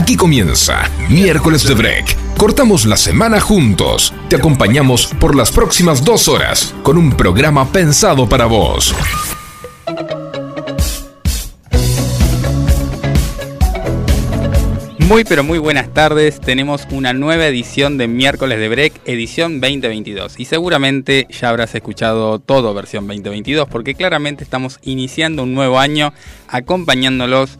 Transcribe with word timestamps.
Aquí 0.00 0.16
comienza 0.16 0.90
Miércoles 1.10 1.62
de 1.68 1.74
Break. 1.74 2.16
Cortamos 2.38 2.86
la 2.86 2.96
semana 2.96 3.38
juntos. 3.38 4.14
Te 4.30 4.36
acompañamos 4.36 5.08
por 5.20 5.36
las 5.36 5.52
próximas 5.52 6.02
dos 6.02 6.26
horas 6.26 6.74
con 6.82 6.96
un 6.96 7.12
programa 7.12 7.70
pensado 7.70 8.26
para 8.26 8.46
vos. 8.46 8.94
Muy 15.00 15.24
pero 15.24 15.44
muy 15.44 15.58
buenas 15.58 15.92
tardes, 15.92 16.40
tenemos 16.40 16.86
una 16.92 17.12
nueva 17.12 17.46
edición 17.46 17.98
de 17.98 18.08
Miércoles 18.08 18.58
de 18.58 18.68
Break, 18.70 19.00
edición 19.04 19.60
2022 19.60 20.40
y 20.40 20.46
seguramente 20.46 21.26
ya 21.28 21.50
habrás 21.50 21.74
escuchado 21.74 22.38
todo 22.38 22.72
versión 22.72 23.06
2022 23.06 23.68
porque 23.68 23.94
claramente 23.94 24.44
estamos 24.44 24.78
iniciando 24.82 25.42
un 25.42 25.52
nuevo 25.52 25.78
año 25.78 26.14
acompañándolos 26.48 27.58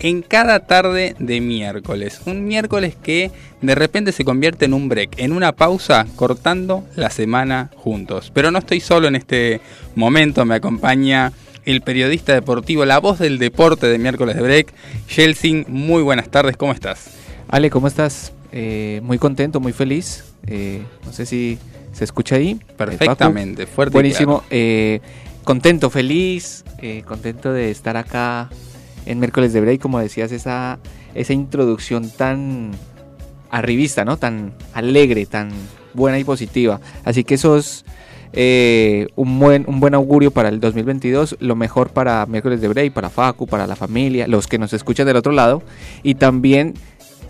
en 0.00 0.22
cada 0.22 0.60
tarde 0.60 1.14
de 1.18 1.40
miércoles. 1.40 2.22
Un 2.26 2.46
miércoles 2.46 2.96
que 3.00 3.30
de 3.60 3.74
repente 3.74 4.12
se 4.12 4.24
convierte 4.24 4.64
en 4.64 4.74
un 4.74 4.88
break, 4.88 5.18
en 5.18 5.32
una 5.32 5.52
pausa 5.52 6.06
cortando 6.16 6.84
la 6.96 7.10
semana 7.10 7.70
juntos. 7.76 8.30
Pero 8.34 8.50
no 8.50 8.58
estoy 8.58 8.80
solo 8.80 9.08
en 9.08 9.16
este 9.16 9.60
momento, 9.94 10.44
me 10.44 10.56
acompaña 10.56 11.32
el 11.64 11.82
periodista 11.82 12.32
deportivo, 12.32 12.84
la 12.84 12.98
voz 12.98 13.18
del 13.18 13.38
deporte 13.38 13.86
de 13.86 13.98
miércoles 13.98 14.36
de 14.36 14.42
break, 14.42 14.72
Yeltsin. 15.14 15.66
Muy 15.68 16.02
buenas 16.02 16.30
tardes, 16.30 16.56
¿cómo 16.56 16.72
estás? 16.72 17.10
Ale, 17.48 17.70
¿cómo 17.70 17.86
estás? 17.86 18.32
Eh, 18.52 19.00
muy 19.04 19.18
contento, 19.18 19.60
muy 19.60 19.72
feliz. 19.72 20.24
Eh, 20.46 20.82
no 21.04 21.12
sé 21.12 21.26
si 21.26 21.58
se 21.92 22.04
escucha 22.04 22.36
ahí. 22.36 22.58
Perfectamente, 22.76 23.66
fuerte. 23.66 23.92
Buenísimo. 23.92 24.42
Eh, 24.50 25.00
contento, 25.44 25.90
feliz, 25.90 26.64
contento 27.04 27.52
de 27.52 27.70
estar 27.70 27.96
acá 27.96 28.48
en 29.06 29.18
miércoles 29.18 29.52
de 29.52 29.60
break, 29.60 29.80
como 29.80 29.98
decías, 29.98 30.32
esa, 30.32 30.78
esa 31.14 31.32
introducción 31.32 32.10
tan 32.10 32.72
arribista, 33.50 34.04
¿no? 34.04 34.16
Tan 34.16 34.52
alegre, 34.74 35.26
tan 35.26 35.50
buena 35.94 36.18
y 36.18 36.24
positiva. 36.24 36.80
Así 37.04 37.24
que 37.24 37.34
eso 37.34 37.56
es 37.56 37.84
eh, 38.32 39.08
un, 39.16 39.38
buen, 39.38 39.64
un 39.66 39.80
buen 39.80 39.94
augurio 39.94 40.30
para 40.30 40.48
el 40.48 40.60
2022, 40.60 41.36
lo 41.40 41.56
mejor 41.56 41.90
para 41.90 42.26
miércoles 42.26 42.60
de 42.60 42.68
break, 42.68 42.92
para 42.92 43.10
Facu, 43.10 43.46
para 43.46 43.66
la 43.66 43.76
familia, 43.76 44.28
los 44.28 44.46
que 44.46 44.58
nos 44.58 44.72
escuchan 44.72 45.06
del 45.06 45.16
otro 45.16 45.32
lado. 45.32 45.62
Y 46.02 46.14
también 46.14 46.74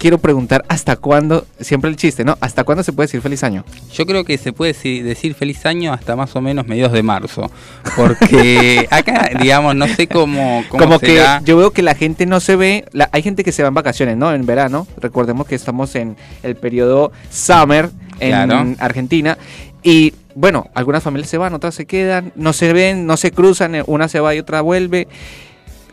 quiero 0.01 0.19
preguntar 0.19 0.65
hasta 0.69 0.97
cuándo, 0.97 1.47
siempre 1.61 1.91
el 1.91 1.97
chiste, 1.97 2.25
¿no? 2.25 2.37
¿Hasta 2.41 2.65
cuándo 2.65 2.83
se 2.83 2.93
puede 2.93 3.07
decir 3.07 3.21
feliz 3.21 3.45
año? 3.45 3.65
Yo 3.93 4.07
creo 4.07 4.25
que 4.25 4.39
se 4.39 4.53
puede 4.53 4.73
decir 4.73 5.35
feliz 5.35 5.65
año 5.67 5.93
hasta 5.93 6.17
más 6.17 6.35
o 6.35 6.41
menos 6.41 6.67
mediados 6.67 6.95
de 6.95 7.03
marzo, 7.03 7.51
porque 7.95 8.89
acá, 8.91 9.31
digamos, 9.41 9.77
no 9.77 9.87
sé 9.87 10.07
cómo... 10.09 10.65
cómo 10.71 10.85
Como 10.85 10.99
que 10.99 11.23
yo 11.45 11.59
veo 11.59 11.71
que 11.73 11.83
la 11.83 11.95
gente 11.95 12.25
no 12.25 12.41
se 12.41 12.57
ve, 12.57 12.87
hay 13.13 13.23
gente 13.23 13.45
que 13.45 13.53
se 13.53 13.63
va 13.63 13.69
en 13.69 13.75
vacaciones, 13.75 14.17
¿no? 14.17 14.33
En 14.33 14.47
verano, 14.47 14.87
recordemos 14.97 15.47
que 15.47 15.55
estamos 15.55 15.95
en 15.95 16.17
el 16.43 16.57
periodo 16.57 17.13
summer 17.31 17.91
en 18.19 18.77
Argentina 18.81 19.37
y 19.83 20.15
bueno, 20.35 20.71
algunas 20.75 21.03
familias 21.03 21.29
se 21.29 21.37
van, 21.37 21.53
otras 21.53 21.75
se 21.75 21.85
quedan, 21.85 22.33
no 22.37 22.55
se 22.55 22.73
ven, 22.73 23.07
no 23.07 23.19
se 23.19 23.33
cruzan, 23.33 23.83
una 23.87 24.09
se 24.09 24.21
va 24.21 24.35
y 24.35 24.39
otra 24.39 24.63
vuelve. 24.63 25.09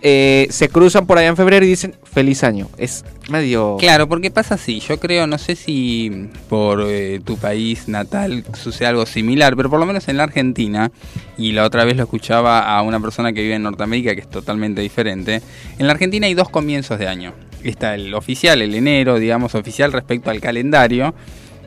Eh, 0.02 0.47
se 0.52 0.69
cruzan 0.69 1.08
por 1.08 1.17
allá 1.17 1.30
en 1.30 1.36
febrero 1.36 1.66
y 1.66 1.69
dicen 1.69 1.95
feliz 2.18 2.44
año. 2.44 2.68
Es 2.80 3.06
medio... 3.30 3.78
Claro, 3.78 4.10
porque 4.10 4.32
pasa 4.32 4.56
así. 4.56 4.80
Yo 4.80 5.00
creo, 5.00 5.28
no 5.28 5.38
sé 5.38 5.56
si 5.56 6.30
por 6.50 6.84
eh, 6.88 7.22
tu 7.23 7.38
país 7.38 7.88
natal 7.88 8.44
sucede 8.56 8.88
algo 8.88 9.06
similar, 9.06 9.56
pero 9.56 9.70
por 9.70 9.80
lo 9.80 9.86
menos 9.86 10.08
en 10.08 10.18
la 10.18 10.23
Argentina, 10.23 10.92
y 11.38 11.52
la 11.52 11.64
otra 11.64 11.86
vez 11.86 11.95
lo 11.95 12.02
escuchaba 12.02 12.76
a 12.76 12.82
una 12.82 13.00
persona 13.00 13.34
que 13.34 13.44
vive 13.44 13.54
en 13.54 13.62
Norteamérica, 13.62 14.16
que 14.16 14.22
es 14.22 14.30
totalmente 14.32 14.82
diferente, 14.82 15.44
en 15.78 15.86
la 15.86 15.94
Argentina 15.94 16.26
hay 16.26 16.34
dos 16.34 16.50
comienzos 16.50 16.98
de 16.98 17.08
año. 17.08 17.34
Está 17.64 17.94
el 17.94 18.12
oficial, 18.16 18.64
el 18.64 18.73
enero, 18.73 19.20
digamos, 19.20 19.54
oficial 19.54 19.94
respecto 19.94 20.32
al 20.32 20.42
calendario 20.42 21.14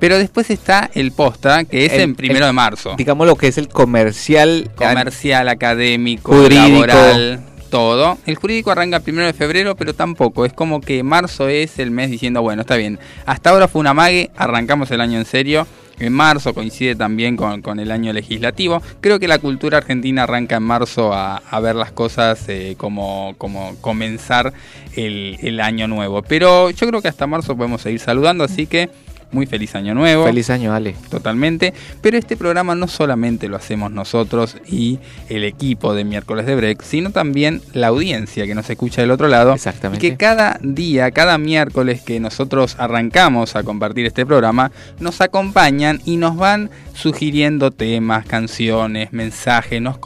pero 0.00 0.16
después 0.16 0.48
está 0.50 0.90
el 0.94 1.12
posta, 1.12 1.64
que 1.64 1.84
es 1.84 1.92
en 1.92 2.14
primero 2.14 2.46
de 2.46 2.52
marzo. 2.52 2.94
Digamos 2.96 3.26
lo 3.26 3.36
que 3.36 3.48
es 3.48 3.58
el 3.58 3.68
comercial. 3.68 4.70
Comercial, 4.74 5.50
académico, 5.50 6.48
laboral, 6.48 7.40
todo. 7.70 8.18
El 8.26 8.34
jurídico 8.34 8.70
arranca 8.70 9.00
primero 9.00 9.26
de 9.26 9.32
febrero, 9.32 9.76
pero 9.76 9.94
tampoco. 9.94 10.44
Es 10.44 10.52
como 10.52 10.80
que 10.80 11.02
marzo 11.02 11.48
es 11.48 11.78
el 11.78 11.90
mes 11.90 12.10
diciendo, 12.10 12.42
bueno, 12.42 12.62
está 12.62 12.76
bien. 12.76 12.98
Hasta 13.24 13.50
ahora 13.50 13.68
fue 13.68 13.80
una 13.80 13.94
mague, 13.94 14.30
arrancamos 14.36 14.90
el 14.90 15.00
año 15.00 15.18
en 15.18 15.24
serio. 15.24 15.66
En 15.98 16.14
marzo 16.14 16.54
coincide 16.54 16.94
también 16.94 17.36
con, 17.36 17.78
el 17.78 17.90
año 17.90 18.12
legislativo. 18.12 18.82
Creo 19.02 19.20
que 19.20 19.28
la 19.28 19.38
cultura 19.38 19.78
argentina 19.78 20.22
arranca 20.22 20.56
en 20.56 20.62
marzo 20.62 21.12
a, 21.12 21.60
ver 21.60 21.76
las 21.76 21.92
cosas 21.92 22.42
eh, 22.48 22.74
como, 22.78 23.34
como 23.36 23.76
comenzar 23.82 24.54
el, 24.96 25.36
el 25.42 25.60
año 25.60 25.88
nuevo. 25.88 26.22
Pero 26.22 26.70
yo 26.70 26.86
creo 26.86 27.02
que 27.02 27.08
hasta 27.08 27.26
marzo 27.26 27.54
podemos 27.54 27.82
seguir 27.82 28.00
saludando, 28.00 28.44
así 28.44 28.66
que 28.66 28.88
muy 29.32 29.46
feliz 29.46 29.74
año 29.74 29.94
nuevo. 29.94 30.24
Feliz 30.24 30.50
año, 30.50 30.72
Ale. 30.72 30.94
Totalmente. 31.08 31.72
Pero 32.00 32.18
este 32.18 32.36
programa 32.36 32.74
no 32.74 32.88
solamente 32.88 33.48
lo 33.48 33.56
hacemos 33.56 33.90
nosotros 33.90 34.56
y 34.66 34.98
el 35.28 35.44
equipo 35.44 35.94
de 35.94 36.04
miércoles 36.04 36.46
de 36.46 36.56
break, 36.56 36.82
sino 36.82 37.10
también 37.10 37.62
la 37.72 37.88
audiencia 37.88 38.46
que 38.46 38.54
nos 38.54 38.68
escucha 38.68 39.02
del 39.02 39.10
otro 39.10 39.28
lado. 39.28 39.52
Exactamente. 39.54 40.04
Y 40.04 40.10
que 40.10 40.16
cada 40.16 40.58
día, 40.62 41.10
cada 41.10 41.38
miércoles 41.38 42.02
que 42.02 42.20
nosotros 42.20 42.76
arrancamos 42.78 43.56
a 43.56 43.62
compartir 43.62 44.06
este 44.06 44.26
programa, 44.26 44.72
nos 44.98 45.20
acompañan 45.20 46.00
y 46.04 46.16
nos 46.16 46.36
van 46.36 46.70
sugiriendo 46.94 47.70
temas, 47.70 48.26
canciones, 48.26 49.12
mensajes, 49.12 49.80
nos, 49.80 49.98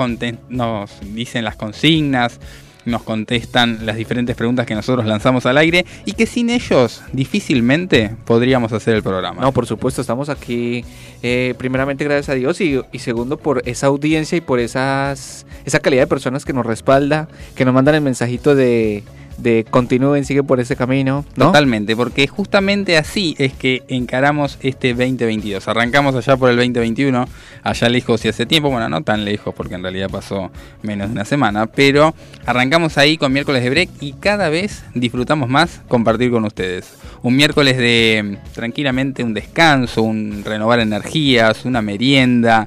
nos 0.49 0.91
dicen 1.15 1.45
las 1.45 1.57
consignas, 1.57 2.39
nos 2.85 3.03
contestan 3.03 3.87
las 3.87 3.97
diferentes 3.97 4.37
preguntas 4.37 4.67
que 4.67 4.75
nosotros 4.75 5.07
lanzamos 5.07 5.47
al 5.47 5.59
aire 5.59 5.85
y 6.05 6.13
que 6.13 6.27
sin 6.27 6.51
ellos 6.51 7.03
difícilmente 7.13 8.15
podríamos 8.25 8.73
hacer 8.73 8.95
el 8.95 9.03
programa. 9.03 9.43
No, 9.43 9.53
por 9.53 9.67
supuesto, 9.67 10.01
estamos 10.01 10.29
aquí 10.29 10.85
eh, 11.23 11.55
primeramente 11.59 12.05
gracias 12.05 12.29
a 12.31 12.35
Dios 12.35 12.61
y, 12.61 12.81
y, 12.93 12.99
segundo 12.99 13.37
por 13.37 13.63
esa 13.67 13.87
audiencia 13.87 14.37
y 14.37 14.41
por 14.41 14.61
esas, 14.61 15.47
esa 15.65 15.81
calidad 15.81 16.03
de 16.03 16.07
personas 16.07 16.45
que 16.45 16.53
nos 16.53 16.67
respalda, 16.67 17.29
que 17.55 17.65
nos 17.65 17.75
mandan 17.75 17.95
el 17.95 18.01
mensajito 18.01 18.55
de 18.55 19.03
de 19.39 19.65
continúen, 19.69 20.25
sigue 20.25 20.43
por 20.43 20.61
ese 20.61 20.77
camino. 20.77 21.25
Totalmente, 21.35 21.97
porque 21.97 22.27
justamente 22.27 22.97
así 22.97 23.35
es 23.39 23.53
que 23.53 23.83
encaramos 23.89 24.59
este 24.63 24.95
2022. 24.95 25.67
Arrancamos 25.69 26.15
allá 26.15 26.37
por 26.37 26.51
el 26.51 26.57
2021, 26.57 27.27
allá 27.63 27.89
lejos 27.89 28.25
y 28.25 28.29
hace 28.29 28.47
tiempo, 28.47 28.71
bueno, 28.71 28.89
no 28.89 29.03
tan 29.03 29.25
lejos 29.25 29.55
porque 29.55 29.75
en 29.75 29.83
realidad 29.83 30.11
pasó 30.11 30.51
menos 30.83 31.09
de 31.09 31.13
una 31.13 31.25
semana, 31.25 31.67
pero 31.67 32.15
arrancamos 32.47 32.99
ahí 32.99 33.17
con 33.17 33.33
miércoles 33.33 33.63
de 33.63 33.71
break 33.71 33.91
y 34.01 34.13
cada 34.15 34.49
vez 34.49 34.85
disfrutamos 34.95 35.49
más 35.49 35.81
compartir 35.89 36.31
con 36.31 36.45
ustedes. 36.45 36.95
Un 37.23 37.37
miércoles 37.37 37.77
de 37.77 38.39
tranquilamente 38.53 39.25
un 39.25 39.35
descanso, 39.35 40.03
un 40.03 40.43
renovar 40.45 40.81
energías, 40.81 41.65
una 41.65 41.83
merienda, 41.83 42.67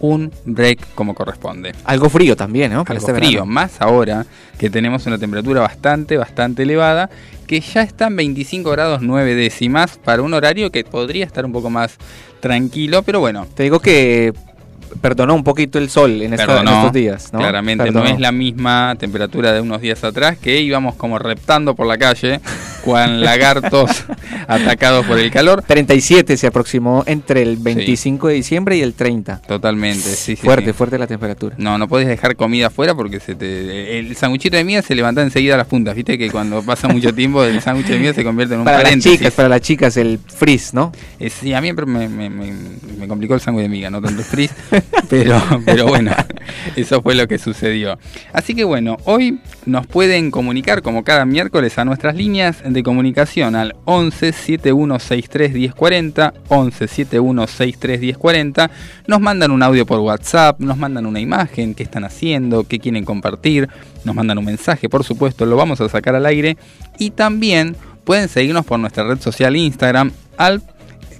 un 0.00 0.32
break 0.44 0.94
como 0.94 1.14
corresponde. 1.14 1.74
Algo 1.84 2.08
frío 2.08 2.36
también, 2.36 2.72
¿no? 2.72 2.80
Algo 2.80 2.94
este 2.94 3.14
frío, 3.14 3.46
más 3.46 3.80
ahora 3.80 4.26
que 4.58 4.70
tenemos 4.70 5.06
una 5.06 5.18
temperatura 5.18 5.60
bastante, 5.60 6.16
bastante 6.16 6.62
elevada, 6.62 7.10
que 7.46 7.60
ya 7.60 7.82
están 7.82 8.16
25 8.16 8.70
grados 8.70 9.02
9 9.02 9.34
décimas 9.34 9.98
para 9.98 10.22
un 10.22 10.34
horario 10.34 10.70
que 10.70 10.84
podría 10.84 11.24
estar 11.24 11.44
un 11.44 11.52
poco 11.52 11.70
más 11.70 11.96
tranquilo, 12.40 13.02
pero 13.02 13.20
bueno. 13.20 13.46
Te 13.54 13.64
digo 13.64 13.80
que 13.80 14.32
perdonó 15.00 15.34
un 15.34 15.44
poquito 15.44 15.78
el 15.78 15.90
sol 15.90 16.22
en, 16.22 16.34
estos 16.34 16.92
días. 16.92 17.32
¿no? 17.32 17.38
Claramente 17.38 17.90
no 17.90 18.04
es 18.04 18.20
la 18.20 18.32
misma 18.32 18.94
temperatura 18.98 19.52
de 19.52 19.60
unos 19.60 19.80
días 19.80 20.02
atrás 20.04 20.38
que 20.38 20.60
íbamos 20.60 20.94
como 20.94 21.18
reptando 21.18 21.74
por 21.74 21.86
la 21.86 21.98
calle, 21.98 22.40
con 22.86 23.20
lagartos 23.20 24.04
atacados 24.46 25.04
por 25.06 25.18
el 25.18 25.30
calor. 25.32 25.62
37 25.66 26.36
se 26.36 26.46
aproximó 26.46 27.02
entre 27.06 27.42
el 27.42 27.56
25 27.56 28.28
de 28.28 28.34
diciembre 28.34 28.76
y 28.76 28.80
el 28.80 28.94
30. 28.94 29.42
Totalmente, 29.42 30.02
sí, 30.02 30.36
Fuerte, 30.36 30.72
fuerte 30.72 30.96
la 30.96 31.08
temperatura. 31.08 31.56
No, 31.58 31.78
no 31.78 31.88
puedes 31.88 32.06
dejar 32.06 32.36
comida 32.36 32.68
afuera 32.68 32.94
porque 32.94 33.18
se 33.18 33.34
te, 33.34 33.98
el 33.98 34.14
sanguchito 34.14 34.56
de 34.56 34.62
miga 34.62 34.82
se 34.82 34.94
levanta 34.94 35.20
enseguida 35.22 35.54
a 35.54 35.56
las 35.56 35.66
puntas. 35.66 35.96
Viste 35.96 36.16
que 36.16 36.30
cuando 36.30 36.62
pasa 36.62 36.86
mucho 36.86 37.12
tiempo 37.12 37.42
el 37.42 37.60
sándwich 37.60 37.88
de 37.88 37.98
miga 37.98 38.14
se 38.14 38.22
convierte 38.22 38.54
en 38.54 38.60
un 38.60 38.66
para 38.66 38.84
Las 38.84 38.98
chicas, 38.98 39.32
para 39.32 39.48
las 39.48 39.60
chicas 39.62 39.96
el 39.96 40.20
frizz, 40.24 40.72
¿no? 40.72 40.92
Eh, 41.18 41.28
sí, 41.28 41.52
a 41.54 41.60
mí 41.60 41.72
me, 41.72 42.08
me, 42.08 42.30
me, 42.30 43.08
complicó 43.08 43.34
el 43.34 43.40
sándwich 43.40 43.64
de 43.64 43.68
miga, 43.68 43.90
no 43.90 44.00
tanto 44.00 44.20
el 44.20 44.24
frizz. 44.24 44.52
pero, 45.10 45.42
pero 45.64 45.86
bueno, 45.88 46.12
eso 46.76 47.02
fue 47.02 47.16
lo 47.16 47.26
que 47.26 47.38
sucedió. 47.38 47.98
Así 48.32 48.54
que 48.54 48.62
bueno, 48.62 48.96
hoy 49.04 49.40
nos 49.64 49.88
pueden 49.88 50.30
comunicar 50.30 50.82
como 50.82 51.02
cada 51.02 51.24
miércoles 51.24 51.76
a 51.78 51.84
nuestras 51.84 52.14
líneas 52.14 52.58
de 52.64 52.75
comunicación 52.82 53.54
al 53.56 53.76
11 53.84 54.32
7163 54.32 55.52
1040, 55.52 56.34
11 56.48 56.88
7163 56.88 58.00
1040. 58.00 58.70
Nos 59.06 59.20
mandan 59.20 59.50
un 59.50 59.62
audio 59.62 59.86
por 59.86 60.00
WhatsApp, 60.00 60.60
nos 60.60 60.76
mandan 60.76 61.06
una 61.06 61.20
imagen, 61.20 61.74
qué 61.74 61.82
están 61.82 62.04
haciendo, 62.04 62.64
qué 62.64 62.78
quieren 62.78 63.04
compartir, 63.04 63.68
nos 64.04 64.14
mandan 64.14 64.38
un 64.38 64.44
mensaje, 64.44 64.88
por 64.88 65.04
supuesto, 65.04 65.46
lo 65.46 65.56
vamos 65.56 65.80
a 65.80 65.88
sacar 65.88 66.14
al 66.14 66.26
aire 66.26 66.56
y 66.98 67.10
también 67.10 67.76
pueden 68.04 68.28
seguirnos 68.28 68.64
por 68.64 68.78
nuestra 68.78 69.04
red 69.04 69.20
social 69.20 69.56
Instagram 69.56 70.12
al 70.36 70.62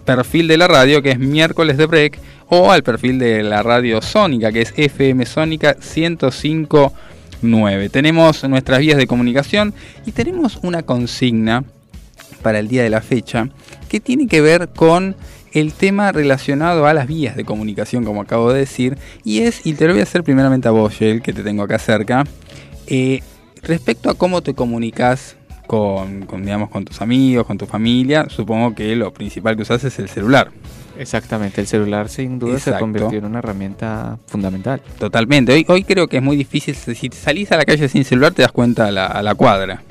perfil 0.05 0.49
de 0.49 0.57
la 0.57 0.69
radio 0.69 1.03
que 1.03 1.11
es 1.11 1.19
miércoles 1.19 1.77
de 1.77 1.87
break 1.87 2.19
o 2.49 2.71
al 2.71 2.83
perfil 2.83 3.19
de 3.19 3.43
la 3.43 3.63
radio 3.63 4.01
Sónica, 4.01 4.53
que 4.53 4.63
es 4.63 4.73
FM 4.77 5.27
Sónica 5.27 5.77
1059. 7.43 7.89
Tenemos 7.89 8.45
nuestras 8.49 8.81
vías 8.81 8.97
de 8.97 9.07
comunicación 9.07 9.75
y 10.05 10.13
tenemos 10.13 10.59
una 10.63 10.83
consigna 10.83 11.65
para 12.43 12.59
el 12.59 12.69
día 12.69 12.83
de 12.83 12.91
la 12.91 13.01
fecha, 13.01 13.49
que 13.89 14.01
tiene 14.01 14.27
que 14.27 14.41
ver 14.41 14.69
con 14.69 15.17
el 15.53 15.73
tema 15.73 16.13
relacionado 16.13 16.87
a 16.87 16.95
las 16.95 17.07
vías 17.07 17.35
de 17.35 17.45
comunicación, 17.45 18.05
como 18.05 18.21
acabo 18.21 18.53
de 18.53 18.61
decir, 18.61 18.99
y 19.25 19.41
es, 19.41 19.67
y 19.67 19.73
te 19.73 19.87
lo 19.87 19.93
voy 19.93 20.01
a 20.01 20.03
hacer 20.05 20.23
primeramente 20.23 20.69
a 20.69 20.71
vos, 20.71 20.95
que 20.97 21.21
te 21.21 21.43
tengo 21.43 21.63
acá 21.63 21.79
cerca, 21.79 22.25
eh, 22.87 23.23
respecto 23.63 24.11
a 24.11 24.15
cómo 24.15 24.43
te 24.43 24.55
comunicas 24.55 25.37
con, 25.67 26.27
digamos, 26.43 26.71
con 26.71 26.85
tus 26.85 27.01
amigos, 27.01 27.47
con 27.47 27.59
tu 27.59 27.67
familia, 27.67 28.27
supongo 28.29 28.75
que 28.75 28.95
lo 28.97 29.13
principal 29.13 29.57
que 29.57 29.63
usas 29.63 29.83
es 29.85 29.99
el 29.99 30.09
celular. 30.09 30.51
Exactamente, 30.99 31.61
el 31.61 31.67
celular 31.67 32.09
sin 32.09 32.39
duda 32.39 32.59
se 32.59 32.73
convirtió 32.79 33.19
en 33.19 33.25
una 33.27 33.39
herramienta 33.39 34.19
fundamental. 34.27 34.81
Totalmente, 34.99 35.53
hoy, 35.53 35.65
hoy 35.69 35.85
creo 35.85 36.09
que 36.09 36.19
es 36.19 36.23
muy 36.23 36.37
difícil, 36.37 36.75
si 36.75 37.11
salís 37.11 37.53
a 37.53 37.57
la 37.57 37.65
calle 37.65 37.89
sin 37.89 38.05
celular 38.05 38.33
te 38.33 38.43
das 38.43 38.53
cuenta 38.53 38.87
a 38.87 38.91
la, 38.91 39.07
a 39.07 39.23
la 39.23 39.35
cuadra. 39.35 39.83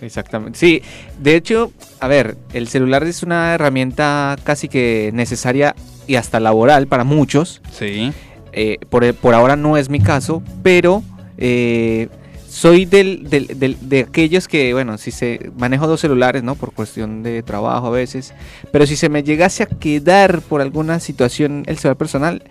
Exactamente. 0.00 0.58
Sí, 0.58 0.82
de 1.20 1.36
hecho, 1.36 1.72
a 2.00 2.08
ver, 2.08 2.36
el 2.52 2.68
celular 2.68 3.04
es 3.04 3.22
una 3.22 3.54
herramienta 3.54 4.36
casi 4.44 4.68
que 4.68 5.10
necesaria 5.14 5.74
y 6.06 6.16
hasta 6.16 6.40
laboral 6.40 6.86
para 6.86 7.04
muchos. 7.04 7.62
Sí. 7.72 8.12
Eh, 8.52 8.78
por, 8.88 9.12
por, 9.14 9.34
ahora 9.34 9.56
no 9.56 9.76
es 9.76 9.88
mi 9.88 10.00
caso, 10.00 10.42
pero 10.62 11.02
eh, 11.38 12.08
soy 12.54 12.84
del, 12.84 13.28
del, 13.28 13.76
de 13.80 14.00
aquellos 14.08 14.46
que, 14.46 14.72
bueno, 14.72 14.96
si 14.96 15.10
se 15.10 15.50
manejo 15.58 15.88
dos 15.88 16.00
celulares, 16.00 16.44
¿no? 16.44 16.54
Por 16.54 16.72
cuestión 16.72 17.24
de 17.24 17.42
trabajo 17.42 17.88
a 17.88 17.90
veces, 17.90 18.32
pero 18.70 18.86
si 18.86 18.94
se 18.94 19.08
me 19.08 19.24
llegase 19.24 19.64
a 19.64 19.66
quedar 19.66 20.40
por 20.40 20.60
alguna 20.60 21.00
situación 21.00 21.64
el 21.66 21.78
celular 21.78 21.96
personal, 21.96 22.44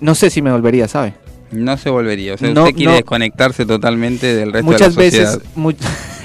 no 0.00 0.16
sé 0.16 0.30
si 0.30 0.42
me 0.42 0.50
volvería, 0.50 0.88
¿sabe? 0.88 1.14
No 1.52 1.76
se 1.76 1.90
volvería, 1.90 2.34
o 2.34 2.38
sea, 2.38 2.48
usted 2.48 2.74
quiere 2.74 2.94
desconectarse 2.94 3.64
totalmente 3.66 4.34
del 4.34 4.52
resto 4.52 4.72
de 4.72 4.78
la 4.78 4.90
sociedad. 4.90 5.40
Muchas 5.54 5.86
veces, 5.86 6.20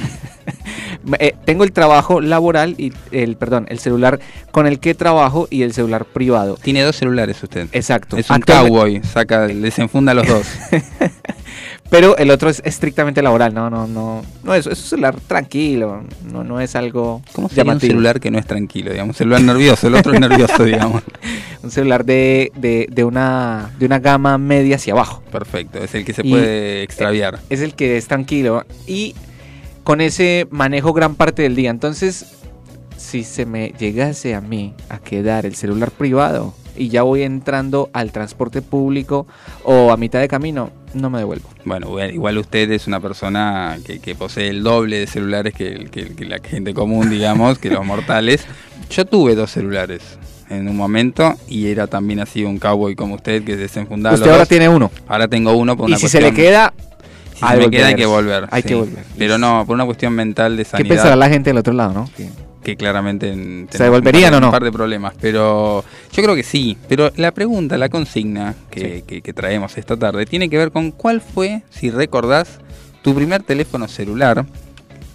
Eh, 1.19 1.35
tengo 1.45 1.63
el 1.63 1.71
trabajo 1.71 2.19
laboral 2.19 2.75
y 2.79 2.91
el, 3.11 3.35
perdón, 3.37 3.67
el 3.69 3.79
celular 3.79 4.19
con 4.51 4.65
el 4.65 4.79
que 4.79 4.95
trabajo 4.95 5.47
y 5.51 5.61
el 5.61 5.73
celular 5.73 6.05
privado. 6.05 6.57
Tiene 6.61 6.81
dos 6.81 6.95
celulares 6.95 7.41
usted. 7.43 7.67
Exacto. 7.73 8.17
Es 8.17 8.29
un 8.29 8.41
cowboy, 8.41 9.01
saca, 9.03 9.47
desenfunda 9.47 10.13
los 10.13 10.27
dos. 10.27 10.47
Pero 11.89 12.17
el 12.17 12.31
otro 12.31 12.49
es 12.49 12.61
estrictamente 12.65 13.21
laboral, 13.21 13.53
no, 13.53 13.69
no, 13.69 13.85
no, 13.85 14.23
no 14.43 14.55
es, 14.55 14.65
es 14.65 14.79
un 14.79 14.85
celular 14.85 15.19
tranquilo, 15.27 16.03
no, 16.31 16.43
no 16.43 16.59
es 16.59 16.75
algo 16.75 17.21
¿Cómo 17.31 17.47
se 17.47 17.55
llama 17.55 17.73
un 17.73 17.79
celular 17.79 18.19
que 18.19 18.31
no 18.31 18.39
es 18.39 18.47
tranquilo, 18.47 18.91
digamos? 18.91 19.15
Un 19.15 19.17
celular 19.17 19.41
nervioso, 19.41 19.87
el 19.87 19.95
otro 19.95 20.13
es 20.13 20.19
nervioso, 20.19 20.63
digamos. 20.65 21.03
un 21.61 21.69
celular 21.69 22.03
de, 22.03 22.51
de, 22.55 22.87
de, 22.91 23.03
una, 23.03 23.71
de 23.77 23.85
una 23.85 23.99
gama 23.99 24.37
media 24.39 24.77
hacia 24.77 24.93
abajo. 24.93 25.21
Perfecto, 25.31 25.79
es 25.79 25.93
el 25.93 26.05
que 26.05 26.13
se 26.13 26.23
puede 26.23 26.81
extraviar. 26.81 27.39
Es 27.49 27.61
el 27.61 27.75
que 27.75 27.97
es 27.97 28.07
tranquilo 28.07 28.65
y 28.87 29.13
con 29.83 30.01
ese 30.01 30.47
manejo 30.49 30.91
gran 30.91 31.13
parte 31.13 31.43
del 31.43 31.55
día. 31.55 31.69
Entonces, 31.69 32.25
si 32.97 33.23
se 33.23 33.45
me 33.45 33.73
llegase 33.77 34.33
a 34.33 34.41
mí 34.41 34.73
a 34.89 34.97
quedar 34.97 35.45
el 35.45 35.55
celular 35.55 35.91
privado 35.91 36.55
y 36.77 36.89
ya 36.89 37.03
voy 37.03 37.23
entrando 37.23 37.89
al 37.93 38.11
transporte 38.11 38.61
público 38.61 39.27
o 39.63 39.91
a 39.91 39.97
mitad 39.97 40.19
de 40.19 40.27
camino, 40.27 40.71
no 40.93 41.09
me 41.09 41.19
devuelvo. 41.19 41.49
Bueno, 41.65 41.99
igual 42.05 42.37
usted 42.37 42.71
es 42.71 42.87
una 42.87 42.99
persona 42.99 43.77
que, 43.83 44.15
posee 44.15 44.49
el 44.49 44.63
doble 44.63 44.99
de 44.99 45.07
celulares 45.07 45.53
que, 45.53 46.15
la 46.19 46.39
gente 46.39 46.73
común, 46.73 47.09
digamos, 47.09 47.59
que 47.59 47.69
los 47.69 47.85
mortales. 47.85 48.45
Yo 48.89 49.05
tuve 49.05 49.35
dos 49.35 49.51
celulares 49.51 50.01
en 50.49 50.67
un 50.67 50.77
momento 50.77 51.35
y 51.47 51.67
era 51.67 51.87
también 51.87 52.19
así 52.19 52.43
un 52.43 52.59
cowboy 52.59 52.95
como 52.95 53.15
usted 53.15 53.43
que 53.43 53.55
desenfundaba. 53.55 54.15
Usted 54.15 54.29
ahora 54.29 54.45
tiene 54.45 54.69
uno. 54.69 54.91
Ahora 55.07 55.27
tengo 55.27 55.53
uno 55.53 55.75
por 55.75 55.87
una 55.87 55.95
Y 55.95 55.99
si 55.99 56.07
se 56.07 56.21
le 56.21 56.33
queda, 56.33 56.73
si 57.33 57.45
me 57.57 57.69
queda 57.69 57.87
hay 57.87 57.95
que 57.95 58.05
volver. 58.05 58.47
Hay 58.51 58.63
que 58.63 58.75
volver. 58.75 59.03
Pero 59.17 59.37
no, 59.37 59.63
por 59.65 59.75
una 59.75 59.85
cuestión 59.85 60.13
mental 60.13 60.55
de 60.55 60.65
sanidad. 60.65 60.87
¿Qué 60.87 60.93
pensará 60.93 61.15
la 61.15 61.29
gente 61.29 61.49
del 61.49 61.57
otro 61.57 61.73
lado, 61.73 61.93
no? 61.93 62.09
Que, 62.65 62.75
claramente 62.75 63.67
se 63.69 63.83
devolverían 63.83 64.33
o 64.33 64.39
no. 64.39 64.47
Un 64.47 64.51
par 64.51 64.63
de 64.63 64.71
problemas, 64.71 65.13
pero 65.21 65.85
yo 66.11 66.23
creo 66.23 66.35
que 66.35 66.41
sí. 66.41 66.75
Pero 66.89 67.11
la 67.15 67.31
pregunta, 67.31 67.77
la 67.77 67.89
consigna 67.89 68.55
que, 68.71 69.03
que, 69.03 69.33
traemos 69.33 69.77
esta 69.77 69.95
tarde 69.95 70.25
tiene 70.25 70.49
que 70.49 70.57
ver 70.57 70.71
con 70.71 70.89
cuál 70.89 71.21
fue, 71.21 71.61
si 71.69 71.91
recordás, 71.91 72.59
tu 73.03 73.13
primer 73.13 73.43
teléfono 73.43 73.87
celular 73.87 74.45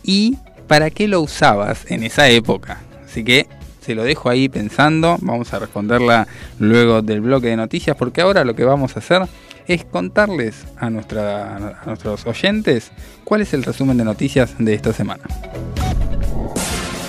y 0.05 0.37
para 0.69 0.91
qué 0.91 1.09
lo 1.09 1.21
usabas 1.21 1.91
en 1.91 2.05
esa 2.05 2.29
época. 2.29 2.81
Así 3.05 3.25
que 3.25 3.49
se 3.81 3.97
lo 3.97 4.05
dejo 4.05 4.31
ahí 4.31 4.49
pensando. 4.49 5.17
Vamos 5.21 5.53
a 5.53 5.59
responderla 5.59 6.29
luego 6.61 7.03
del 7.03 7.21
bloque 7.21 7.49
de 7.49 7.57
noticias, 7.57 7.97
porque 7.97 8.21
ahora 8.21 8.45
lo 8.45 8.55
que 8.55 8.65
vamos 8.65 8.95
a 8.95 9.01
hacer 9.01 9.23
es 9.67 9.85
contarles 9.85 10.65
a, 10.77 10.91
nuestra, 10.91 11.81
nuestros 11.87 12.27
oyentes 12.27 12.93
cuál 13.25 13.41
es 13.41 13.53
el 13.55 13.65
resumen 13.65 13.97
de 13.97 14.05
noticias 14.05 14.55
de 14.59 14.75
esta 14.75 14.93
semana. 14.93 15.25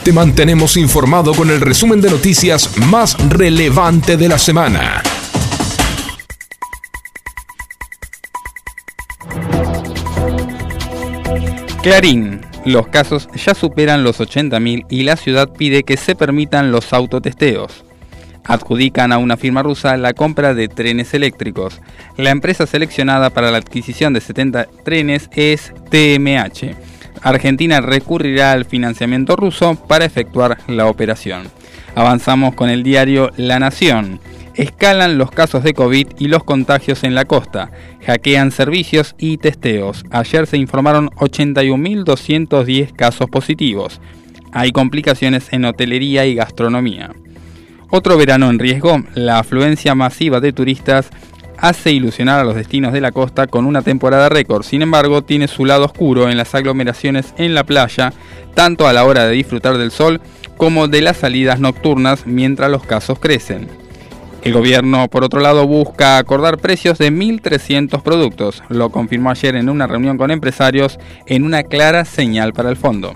Te 0.03 0.12
mantenemos 0.12 0.77
informado 0.77 1.36
con 1.36 1.51
el 1.51 1.62
resumen 1.62 2.01
de 2.01 2.09
noticias 2.09 2.75
más 2.89 3.15
relevante 3.30 4.18
de 4.18 4.30
la 4.30 4.39
semana. 4.39 5.03
Clarín, 11.83 12.42
los 12.65 12.88
casos 12.88 13.30
ya 13.36 13.53
superan 13.53 14.03
los 14.03 14.19
80.000 14.19 14.88
y 14.89 15.03
la 15.03 15.18
ciudad 15.18 15.50
pide 15.53 15.83
que 15.83 15.98
se 15.98 16.15
permitan 16.15 16.71
los 16.71 16.94
autotesteos 16.94 17.83
adjudican 18.44 19.12
a 19.12 19.18
una 19.18 19.38
firma 19.38 19.63
rusa 19.63 19.98
la 19.98 20.13
compra 20.13 20.53
de 20.53 20.68
trenes 20.68 21.13
eléctricos. 21.13 21.81
La 22.18 22.31
empresa 22.31 22.65
seleccionada 22.65 23.30
para 23.30 23.51
la 23.51 23.57
adquisición 23.57 24.13
de 24.13 24.21
70 24.21 24.68
trenes 24.83 25.30
es 25.33 25.74
TMH. 25.89 26.90
Argentina 27.21 27.81
recurrirá 27.81 28.51
al 28.51 28.65
financiamiento 28.65 29.35
ruso 29.35 29.75
para 29.75 30.06
efectuar 30.06 30.57
la 30.68 30.88
operación. 30.88 31.44
Avanzamos 31.95 32.56
con 32.56 32.69
el 32.69 32.83
diario 32.83 33.31
La 33.38 33.59
Nación. 33.59 34.19
Escalan 34.56 35.18
los 35.18 35.31
casos 35.31 35.63
de 35.63 35.73
COVID 35.73 36.07
y 36.19 36.27
los 36.27 36.44
contagios 36.44 37.03
en 37.03 37.15
la 37.15 37.25
costa. 37.25 37.71
Hackean 38.06 38.51
servicios 38.51 39.15
y 39.18 39.38
testeos. 39.38 40.03
Ayer 40.12 40.47
se 40.47 40.57
informaron 40.57 41.09
81.210 41.12 42.94
casos 42.94 43.29
positivos. 43.29 44.01
Hay 44.51 44.71
complicaciones 44.71 45.53
en 45.53 45.65
hotelería 45.65 46.25
y 46.25 46.35
gastronomía. 46.35 47.12
Otro 47.89 48.17
verano 48.17 48.50
en 48.50 48.59
riesgo, 48.59 49.03
la 49.15 49.39
afluencia 49.39 49.95
masiva 49.95 50.39
de 50.39 50.53
turistas 50.53 51.09
hace 51.62 51.92
ilusionar 51.92 52.40
a 52.40 52.44
los 52.44 52.56
destinos 52.56 52.92
de 52.92 53.02
la 53.02 53.12
costa 53.12 53.48
con 53.48 53.66
una 53.66 53.84
temporada 53.84 54.28
récord. 54.28 54.63
Sin 54.63 54.81
embargo, 54.81 55.22
tiene 55.22 55.48
su 55.48 55.66
lado 55.66 55.86
oscuro 55.86 56.28
en 56.28 56.36
las 56.36 56.54
aglomeraciones 56.56 57.34
en 57.38 57.54
la 57.54 57.63
playa, 57.63 58.12
tanto 58.56 58.88
a 58.88 58.94
la 58.94 59.06
hora 59.06 59.25
de 59.25 59.31
disfrutar 59.31 59.77
del 59.77 59.91
sol 59.91 60.20
como 60.58 60.88
de 60.88 61.01
las 61.01 61.18
salidas 61.18 61.60
nocturnas 61.60 62.25
mientras 62.25 62.70
los 62.70 62.84
casos 62.84 63.20
crecen. 63.20 63.70
El 64.44 64.53
gobierno, 64.53 65.08
por 65.08 65.24
otro 65.24 65.39
lado, 65.39 65.68
busca 65.68 66.18
acordar 66.18 66.58
precios 66.58 66.98
de 66.98 67.12
1.300 67.12 68.01
productos. 68.01 68.63
Lo 68.70 68.89
confirmó 68.89 69.30
ayer 69.30 69.56
en 69.56 69.70
una 69.70 69.86
reunión 69.86 70.18
con 70.18 70.32
empresarios 70.32 71.00
en 71.27 71.44
una 71.44 71.62
clara 71.62 72.06
señal 72.06 72.51
para 72.51 72.72
el 72.72 72.75
fondo. 72.75 73.13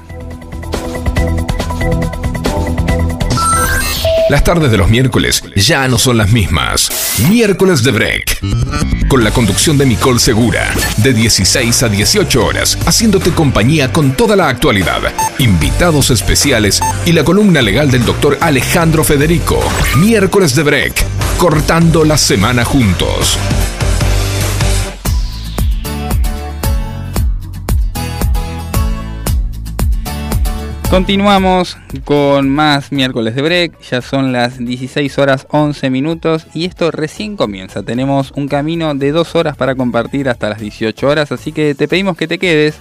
Las 4.27 4.44
tardes 4.44 4.72
de 4.72 4.77
los 4.77 4.89
miércoles 4.89 5.44
ya 5.55 5.88
no 5.88 6.00
son 6.00 6.17
las 6.17 6.32
mismas. 6.32 6.89
Miércoles 7.29 7.84
de 7.84 7.91
Break. 7.91 8.39
Con 9.08 9.24
la 9.24 9.29
conducción 9.29 9.77
de 9.77 9.86
Nicole 9.86 10.20
Segura. 10.20 10.74
De 10.98 11.13
16 11.13 11.84
a 11.84 11.89
18 11.89 12.44
horas. 12.44 12.75
Haciéndote 12.88 13.32
compañía 13.32 13.94
con 13.94 14.13
toda 14.13 14.36
la 14.36 14.50
actualidad. 14.50 15.01
Invitados 15.38 16.10
especiales 16.10 16.82
y 17.05 17.12
la 17.12 17.24
columna 17.24 17.62
legal 17.62 17.91
del 17.91 18.03
doctor 18.03 18.39
Alejandro 18.41 19.03
Federico. 19.03 19.60
Miércoles 19.98 20.55
de 20.55 20.63
Break. 20.63 21.05
Cortando 21.38 22.03
la 22.03 22.17
semana 22.17 22.65
juntos. 22.65 23.38
Continuamos 30.89 31.77
con 32.06 32.50
más 32.50 32.92
miércoles 32.92 33.36
de 33.36 33.42
break, 33.42 33.82
ya 33.82 34.01
son 34.01 34.32
las 34.32 34.60
16 34.60 35.18
horas 35.18 35.48
11 35.50 35.89
minutos 35.89 36.48
y 36.54 36.65
esto 36.65 36.92
recién 36.92 37.36
comienza. 37.36 37.84
Tenemos 37.84 38.32
un 38.36 38.48
camino 38.48 38.94
de 38.96 39.12
dos 39.12 39.36
horas 39.36 39.58
para 39.58 39.75
compartir 39.75 40.30
hasta 40.30 40.50
las 40.50 40.60
18 40.60 41.08
horas, 41.08 41.32
así 41.32 41.51
que 41.51 41.75
te 41.75 41.88
pedimos 41.88 42.15
que 42.15 42.27
te 42.27 42.38
quedes 42.38 42.75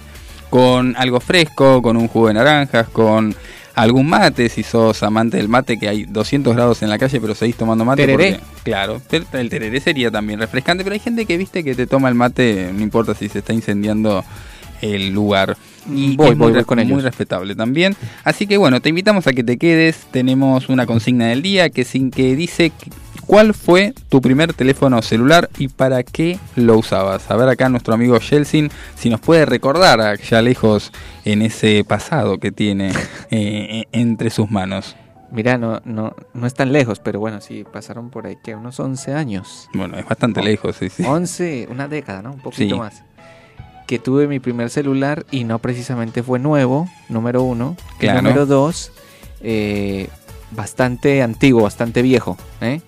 con 0.49 0.95
algo 0.95 1.19
fresco, 1.19 1.81
con 1.81 1.97
un 1.97 2.07
jugo 2.07 2.27
de 2.29 2.35
naranjas, 2.35 2.87
con 2.89 3.35
algún 3.73 4.07
mate, 4.07 4.47
si 4.49 4.63
sos 4.63 5.03
amante 5.03 5.37
del 5.37 5.49
mate, 5.49 5.77
que 5.77 5.89
hay 5.89 6.05
200 6.05 6.55
grados 6.55 6.81
en 6.81 6.89
la 6.89 6.97
calle, 6.97 7.19
pero 7.19 7.35
seguís 7.35 7.57
tomando 7.57 7.83
mate. 7.83 8.05
¿Tereré? 8.05 8.39
claro, 8.63 9.01
el 9.33 9.49
tereré 9.49 9.81
sería 9.81 10.09
también 10.09 10.39
refrescante, 10.39 10.83
pero 10.83 10.93
hay 10.93 10.99
gente 10.99 11.25
que 11.25 11.37
viste 11.37 11.63
que 11.63 11.75
te 11.75 11.87
toma 11.87 12.07
el 12.07 12.15
mate, 12.15 12.71
no 12.73 12.81
importa 12.81 13.13
si 13.13 13.27
se 13.27 13.39
está 13.39 13.51
incendiando 13.51 14.23
el 14.81 15.11
lugar. 15.11 15.57
Y 15.89 16.15
voy, 16.15 16.35
voy, 16.35 16.63
con 16.63 16.85
muy 16.87 17.01
respetable 17.01 17.55
también. 17.55 17.95
Así 18.23 18.47
que 18.47 18.57
bueno, 18.57 18.81
te 18.81 18.89
invitamos 18.89 19.27
a 19.27 19.33
que 19.33 19.43
te 19.43 19.57
quedes. 19.57 20.07
Tenemos 20.11 20.69
una 20.69 20.85
consigna 20.85 21.27
del 21.27 21.41
día 21.41 21.69
que 21.69 21.83
sin 21.83 22.11
que 22.11 22.35
dice 22.35 22.71
¿Cuál 23.25 23.55
fue 23.55 23.93
tu 24.09 24.21
primer 24.21 24.53
teléfono 24.53 25.01
celular 25.01 25.49
y 25.57 25.67
para 25.67 26.03
qué 26.03 26.37
lo 26.55 26.77
usabas? 26.77 27.31
A 27.31 27.35
ver 27.35 27.49
acá 27.49 27.69
nuestro 27.69 27.95
amigo 27.95 28.19
Yeltsin 28.19 28.69
si 28.95 29.09
nos 29.09 29.19
puede 29.19 29.45
recordar 29.45 30.19
ya 30.19 30.41
lejos 30.43 30.91
en 31.23 31.41
ese 31.41 31.83
pasado 31.83 32.37
que 32.37 32.51
tiene 32.51 32.91
eh, 33.31 33.85
entre 33.91 34.29
sus 34.29 34.51
manos. 34.51 34.95
Mira, 35.31 35.57
no, 35.57 35.81
no, 35.85 36.15
no 36.33 36.47
es 36.47 36.53
tan 36.53 36.71
lejos, 36.71 36.99
pero 36.99 37.19
bueno, 37.19 37.41
sí 37.41 37.65
pasaron 37.73 38.11
por 38.11 38.27
ahí 38.27 38.37
que 38.43 38.55
unos 38.55 38.79
11 38.79 39.13
años. 39.13 39.69
Bueno, 39.73 39.97
es 39.97 40.05
bastante 40.05 40.43
lejos, 40.43 40.75
sí, 40.75 40.89
sí. 40.89 41.03
11, 41.03 41.67
una 41.71 41.87
década, 41.87 42.21
¿no? 42.21 42.31
Un 42.33 42.41
poquito 42.41 42.77
más. 42.77 43.03
Que 43.85 43.99
tuve 43.99 44.27
mi 44.27 44.39
primer 44.39 44.69
celular 44.69 45.25
y 45.31 45.43
no 45.43 45.59
precisamente 45.59 46.23
fue 46.23 46.39
nuevo, 46.39 46.89
número 47.09 47.43
uno. 47.43 47.77
Claro. 47.99 48.21
Número 48.21 48.45
dos, 48.45 48.91
eh, 49.41 50.07
bastante 50.51 51.21
antiguo, 51.21 51.63
bastante 51.63 52.01
viejo. 52.01 52.37
¿eh? 52.61 52.81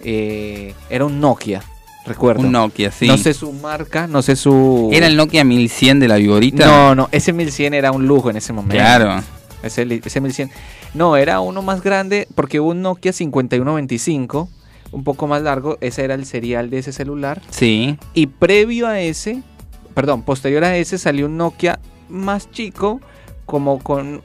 Eh, 0.00 0.74
era 0.90 1.06
un 1.06 1.20
Nokia, 1.20 1.62
recuerdo. 2.06 2.42
Un 2.42 2.52
Nokia, 2.52 2.90
sí. 2.90 3.06
No 3.06 3.16
sé 3.16 3.32
su 3.32 3.52
marca, 3.52 4.06
no 4.06 4.20
sé 4.20 4.36
su... 4.36 4.90
¿Era 4.92 5.06
el 5.06 5.16
Nokia 5.16 5.44
1100 5.44 6.00
de 6.00 6.08
la 6.08 6.16
Vigorita? 6.16 6.66
No, 6.66 6.94
no, 6.94 7.08
ese 7.10 7.32
1100 7.32 7.74
era 7.74 7.92
un 7.92 8.06
lujo 8.06 8.30
en 8.30 8.36
ese 8.36 8.52
momento. 8.52 8.76
Claro. 8.76 9.22
Ese, 9.62 10.00
ese 10.04 10.20
1100. 10.20 10.50
No, 10.92 11.16
era 11.16 11.40
uno 11.40 11.62
más 11.62 11.82
grande 11.82 12.28
porque 12.34 12.60
hubo 12.60 12.70
un 12.70 12.82
Nokia 12.82 13.12
5125, 13.12 14.48
un 14.92 15.04
poco 15.04 15.26
más 15.26 15.42
largo. 15.42 15.78
Ese 15.80 16.04
era 16.04 16.14
el 16.14 16.26
serial 16.26 16.70
de 16.70 16.78
ese 16.78 16.92
celular. 16.92 17.40
Sí. 17.50 17.98
Y 18.12 18.26
previo 18.26 18.86
a 18.86 19.00
ese, 19.00 19.42
perdón, 19.94 20.22
posterior 20.22 20.64
a 20.64 20.76
ese 20.76 20.98
salió 20.98 21.26
un 21.26 21.36
Nokia 21.36 21.78
más 22.08 22.50
chico, 22.50 23.00
como 23.46 23.78
con 23.78 24.06
un 24.06 24.22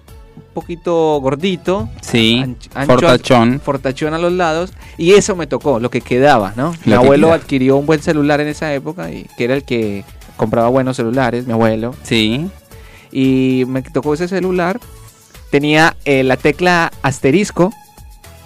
poquito 0.53 1.19
gordito. 1.21 1.89
Sí. 2.01 2.41
anch- 2.43 2.69
ancho- 2.73 2.85
Fortachón. 2.87 3.59
Fortachón 3.63 4.13
a 4.13 4.17
los 4.17 4.31
lados. 4.33 4.73
Y 4.97 5.11
eso 5.13 5.35
me 5.35 5.47
tocó, 5.47 5.79
lo 5.79 5.89
que 5.89 6.01
quedaba, 6.01 6.53
¿no? 6.55 6.73
Mi 6.85 6.93
Lo 6.93 6.99
abuelo 6.99 7.27
queda. 7.27 7.35
adquirió 7.35 7.77
un 7.77 7.85
buen 7.85 8.01
celular 8.01 8.39
en 8.41 8.47
esa 8.47 8.73
época, 8.73 9.11
y 9.11 9.25
que 9.37 9.43
era 9.45 9.53
el 9.55 9.63
que 9.63 10.03
compraba 10.37 10.69
buenos 10.69 10.95
celulares, 10.97 11.45
mi 11.45 11.53
abuelo. 11.53 11.93
Sí. 12.03 12.49
y 13.11 13.63
me 13.67 13.81
tocó 13.81 14.13
ese 14.13 14.27
celular. 14.27 14.79
Tenía 15.51 15.95
eh, 16.05 16.23
la 16.23 16.37
tecla 16.37 16.91
asterisco. 17.01 17.73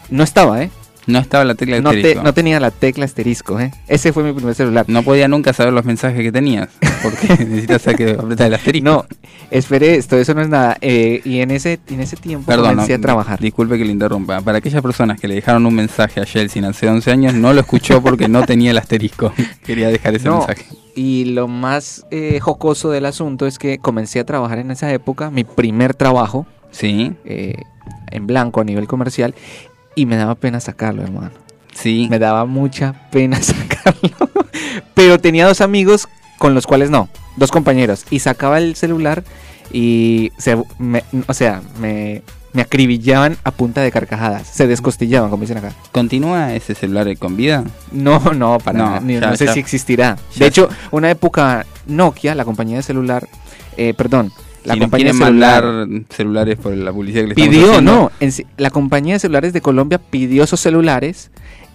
No 0.10 0.24
estaba, 0.24 0.64
¿eh? 0.64 0.70
No 1.06 1.20
estaba 1.20 1.44
la 1.44 1.56
tecla 1.56 1.82
te- 1.82 1.88
asterisco. 1.90 2.24
no 2.24 2.34
tenía 2.34 2.60
la 2.62 2.72
tecla 2.72 3.04
asterisco, 3.04 3.60
¿eh? 3.60 3.72
Ese 3.90 4.14
fue 4.14 4.24
mi 4.24 4.32
primer 4.32 4.56
celular. 4.56 4.86
No 4.88 5.04
podía 5.04 5.28
nunca 5.28 5.52
saber 5.52 5.74
los 5.74 5.84
mensajes 5.84 6.22
que 6.22 6.32
tenías. 6.32 6.70
Porque 7.04 7.28
necesitas 7.46 7.84
que 7.96 8.12
apretar 8.12 8.48
el 8.48 8.54
asterisco. 8.56 8.86
No, 8.90 9.06
esperé 9.52 9.96
esto, 9.96 10.18
eso 10.18 10.34
no 10.34 10.42
es 10.42 10.50
nada. 10.50 10.78
Eh, 10.82 11.22
y 11.26 11.40
en 11.42 11.52
ese, 11.52 11.80
en 11.90 12.00
ese 12.00 12.16
tiempo 12.16 12.48
Perdón, 12.48 12.72
comencé 12.72 12.94
no, 12.94 12.98
a 12.98 13.02
trabajar. 13.02 13.40
Disculpe 13.40 13.78
que 13.78 13.86
le 13.86 13.92
interrumpa. 13.92 14.42
Para 14.42 14.58
aquellas 14.60 14.82
personas 14.82 15.20
que 15.20 15.28
le 15.28 15.36
dejaron 15.36 15.66
un 15.66 15.76
mensaje 15.76 16.20
a 16.22 16.24
Yeltsin 16.26 16.66
hace 16.66 16.88
11 16.88 17.12
años, 17.12 17.34
no 17.34 17.54
lo 17.54 17.60
escuchó 17.62 18.02
porque 18.02 18.28
no 18.28 18.44
tenía 18.46 18.72
el 18.72 18.78
asterisco. 18.78 19.34
Quería 19.66 19.90
dejar 19.90 20.16
ese 20.16 20.28
No. 20.30 20.40
mensaje. 20.40 20.66
Y 20.96 21.26
lo 21.26 21.48
más 21.48 22.06
eh, 22.12 22.40
jocoso 22.40 22.90
del 22.92 23.06
asunto 23.06 23.48
es 23.48 23.58
que 23.60 23.80
comencé 23.80 24.20
a 24.20 24.26
trabajar 24.26 24.60
en 24.60 24.70
esa 24.72 24.92
época, 24.94 25.30
mi 25.32 25.44
primer 25.44 25.94
trabajo 25.96 26.46
Sí, 26.72 27.14
eh, 27.26 27.56
en 28.12 28.26
blanco 28.28 28.62
a 28.62 28.64
nivel 28.64 28.88
comercial, 28.88 29.36
y 29.96 30.06
me 30.08 30.16
daba 30.18 30.36
pena 30.36 30.60
sacarlo, 30.60 31.04
hermano. 31.04 31.32
sí. 31.74 32.08
Me 32.10 32.18
daba 32.20 32.46
mucha 32.46 32.94
pena 33.12 33.40
sacarlo. 33.42 34.30
Pero 34.94 35.20
tenía 35.20 35.48
dos 35.48 35.62
amigos 35.62 36.08
con 36.44 36.54
los 36.54 36.68
cuales 36.68 36.90
no, 36.90 37.08
dos 37.38 37.52
compañeros. 37.52 38.04
Y 38.10 38.20
sacaba 38.20 38.58
el 38.58 38.76
celular 38.76 39.24
y, 39.72 40.34
se, 40.38 40.62
me- 40.78 41.06
o 41.26 41.34
sea, 41.34 41.62
me, 41.80 42.22
me 42.52 42.62
acribillaban 42.64 43.38
a 43.46 43.52
punta 43.52 43.80
de 43.80 43.94
carcajadas. 43.94 44.46
Se 44.46 44.68
descostillaban, 44.68 45.30
como 45.30 45.40
dicen 45.40 45.58
acá. 45.58 45.72
¿Continúa 45.94 46.54
ese 46.54 46.76
celular 46.76 47.08
con 47.18 47.38
vida? 47.38 47.64
No, 47.94 48.20
no, 48.36 48.58
para 48.60 48.78
No, 48.78 48.86
nada, 48.88 49.00
ni- 49.00 49.14
ya- 49.22 49.30
no 49.30 49.38
sé 49.38 49.46
ya- 49.46 49.54
si 49.54 49.60
existirá. 49.62 50.18
ya- 50.36 50.40
De 50.40 50.48
hecho, 50.48 50.68
una 50.92 51.10
época 51.10 51.66
Nokia, 51.88 52.36
la 52.36 52.44
compañía 52.44 52.76
de 52.76 52.84
celular, 52.84 53.26
eh, 53.78 53.94
perdón, 53.94 54.34
la 54.66 54.74
si 54.74 54.80
compañía 54.82 55.06
de 55.08 55.12
quieren 55.14 55.28
celular 55.28 55.64
mandar 55.64 56.02
celulares 56.10 56.58
por 56.58 56.74
la 56.76 56.92
publicidad 56.92 57.22
que 57.22 57.28
le 57.30 57.36
pidió, 57.36 57.80
no, 57.82 58.12
en 58.20 58.34
la 58.58 58.70
compañía 58.70 59.14
de 59.14 59.20
celulares 59.22 59.54
de 59.54 59.62
Colombia 59.62 59.98
pidió 59.98 60.44
esos 60.44 60.60
celulares, 60.60 61.32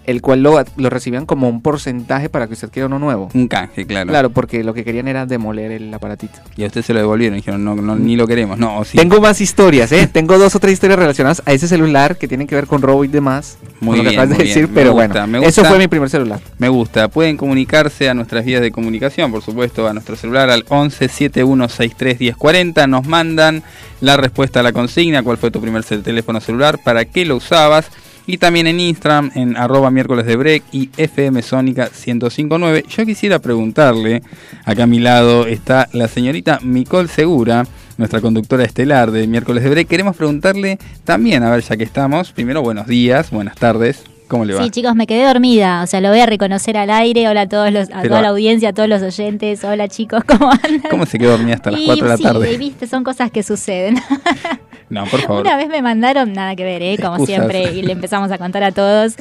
el 0.08 0.22
cual 0.22 0.42
lo, 0.42 0.64
lo 0.76 0.88
recibían 0.88 1.26
como 1.26 1.50
un 1.50 1.60
porcentaje 1.60 2.30
para 2.30 2.46
que 2.46 2.54
usted 2.54 2.70
quiera 2.70 2.86
uno 2.86 2.98
nuevo. 2.98 3.28
Un 3.34 3.46
canje, 3.46 3.86
claro. 3.86 4.08
Claro, 4.08 4.30
porque 4.30 4.64
lo 4.64 4.72
que 4.72 4.82
querían 4.82 5.06
era 5.06 5.26
demoler 5.26 5.70
el 5.70 5.92
aparatito. 5.92 6.38
Y 6.56 6.64
a 6.64 6.68
usted 6.68 6.80
se 6.80 6.94
lo 6.94 7.00
devolvieron. 7.00 7.36
Dijeron, 7.36 7.62
no, 7.62 7.74
no 7.74 7.94
ni 7.94 8.16
lo 8.16 8.26
queremos. 8.26 8.58
No, 8.58 8.82
sí. 8.84 8.96
Tengo 8.96 9.20
más 9.20 9.42
historias, 9.42 9.92
¿eh? 9.92 10.08
Tengo 10.10 10.38
dos 10.38 10.54
o 10.54 10.60
tres 10.60 10.72
historias 10.72 10.98
relacionadas 10.98 11.42
a 11.44 11.52
ese 11.52 11.68
celular 11.68 12.16
que 12.16 12.26
tienen 12.26 12.46
que 12.46 12.54
ver 12.54 12.66
con 12.66 12.80
robo 12.80 13.04
y 13.04 13.08
demás. 13.08 13.58
Muy 13.80 13.98
con 13.98 13.98
lo 13.98 14.02
que 14.04 14.08
bien, 14.08 14.20
acabas 14.20 14.38
de 14.38 14.44
decir, 14.44 14.62
bien. 14.62 14.74
Pero 14.74 14.92
gusta, 14.94 15.26
bueno, 15.26 15.46
eso 15.46 15.62
fue 15.66 15.76
mi 15.76 15.88
primer 15.88 16.08
celular. 16.08 16.40
Me 16.56 16.70
gusta. 16.70 17.08
Pueden 17.08 17.36
comunicarse 17.36 18.08
a 18.08 18.14
nuestras 18.14 18.46
vías 18.46 18.62
de 18.62 18.70
comunicación, 18.70 19.30
por 19.30 19.42
supuesto, 19.42 19.86
a 19.86 19.92
nuestro 19.92 20.16
celular 20.16 20.48
al 20.48 20.64
11 20.70 21.06
7163 21.06 22.18
1040. 22.18 22.86
Nos 22.86 23.06
mandan 23.06 23.62
la 24.00 24.16
respuesta 24.16 24.60
a 24.60 24.62
la 24.62 24.72
consigna, 24.72 25.22
cuál 25.22 25.36
fue 25.36 25.50
tu 25.50 25.60
primer 25.60 25.84
teléfono 25.84 26.40
celular, 26.40 26.78
para 26.82 27.04
qué 27.04 27.26
lo 27.26 27.36
usabas. 27.36 27.90
Y 28.28 28.36
también 28.36 28.66
en 28.66 28.78
Instagram, 28.78 29.30
en 29.34 29.56
arroba 29.56 29.90
miércoles 29.90 30.26
de 30.26 30.62
y 30.70 30.90
FM 30.98 31.40
Sónica 31.40 31.84
1059. 31.84 32.84
Yo 32.86 33.06
quisiera 33.06 33.38
preguntarle, 33.38 34.22
acá 34.66 34.82
a 34.82 34.86
mi 34.86 34.98
lado 34.98 35.46
está 35.46 35.88
la 35.94 36.08
señorita 36.08 36.60
Micol 36.62 37.08
Segura, 37.08 37.64
nuestra 37.96 38.20
conductora 38.20 38.64
estelar 38.64 39.12
de 39.12 39.26
miércoles 39.26 39.64
de 39.64 39.70
break. 39.70 39.88
Queremos 39.88 40.14
preguntarle 40.14 40.78
también, 41.04 41.42
a 41.42 41.50
ver, 41.50 41.62
ya 41.62 41.78
que 41.78 41.84
estamos, 41.84 42.32
primero 42.32 42.60
buenos 42.60 42.86
días, 42.86 43.30
buenas 43.30 43.56
tardes. 43.56 44.04
¿Cómo 44.28 44.44
le 44.44 44.54
va? 44.54 44.62
Sí, 44.62 44.70
chicos, 44.70 44.94
me 44.94 45.06
quedé 45.06 45.24
dormida. 45.26 45.82
O 45.82 45.86
sea, 45.86 46.00
lo 46.00 46.10
voy 46.10 46.20
a 46.20 46.26
reconocer 46.26 46.76
al 46.76 46.90
aire. 46.90 47.28
Hola 47.28 47.42
a 47.42 47.48
todos 47.48 47.72
los, 47.72 47.88
a 47.90 48.02
Pero- 48.02 48.08
toda 48.10 48.22
la 48.22 48.28
audiencia, 48.28 48.68
a 48.68 48.72
todos 48.74 48.88
los 48.88 49.02
oyentes. 49.02 49.64
Hola, 49.64 49.88
chicos, 49.88 50.22
¿cómo 50.24 50.50
andan? 50.50 50.82
¿Cómo 50.90 51.06
se 51.06 51.18
quedó 51.18 51.30
dormida 51.32 51.54
hasta 51.56 51.70
las 51.70 51.80
Y 51.80 51.86
4 51.86 52.04
de 52.04 52.10
la 52.10 52.16
sí, 52.18 52.22
tarde? 52.22 52.56
viste, 52.58 52.86
son 52.86 53.04
cosas 53.04 53.30
que 53.30 53.42
suceden. 53.42 53.96
No, 54.90 55.04
por 55.06 55.20
favor. 55.20 55.42
Una 55.42 55.56
vez 55.56 55.68
me 55.68 55.82
mandaron, 55.82 56.32
nada 56.32 56.56
que 56.56 56.64
ver, 56.64 56.82
¿eh? 56.82 56.96
como 56.96 57.16
Excusas. 57.16 57.34
siempre, 57.36 57.72
y 57.74 57.82
le 57.82 57.92
empezamos 57.92 58.30
a 58.30 58.38
contar 58.38 58.62
a 58.64 58.72
todos. 58.72 59.16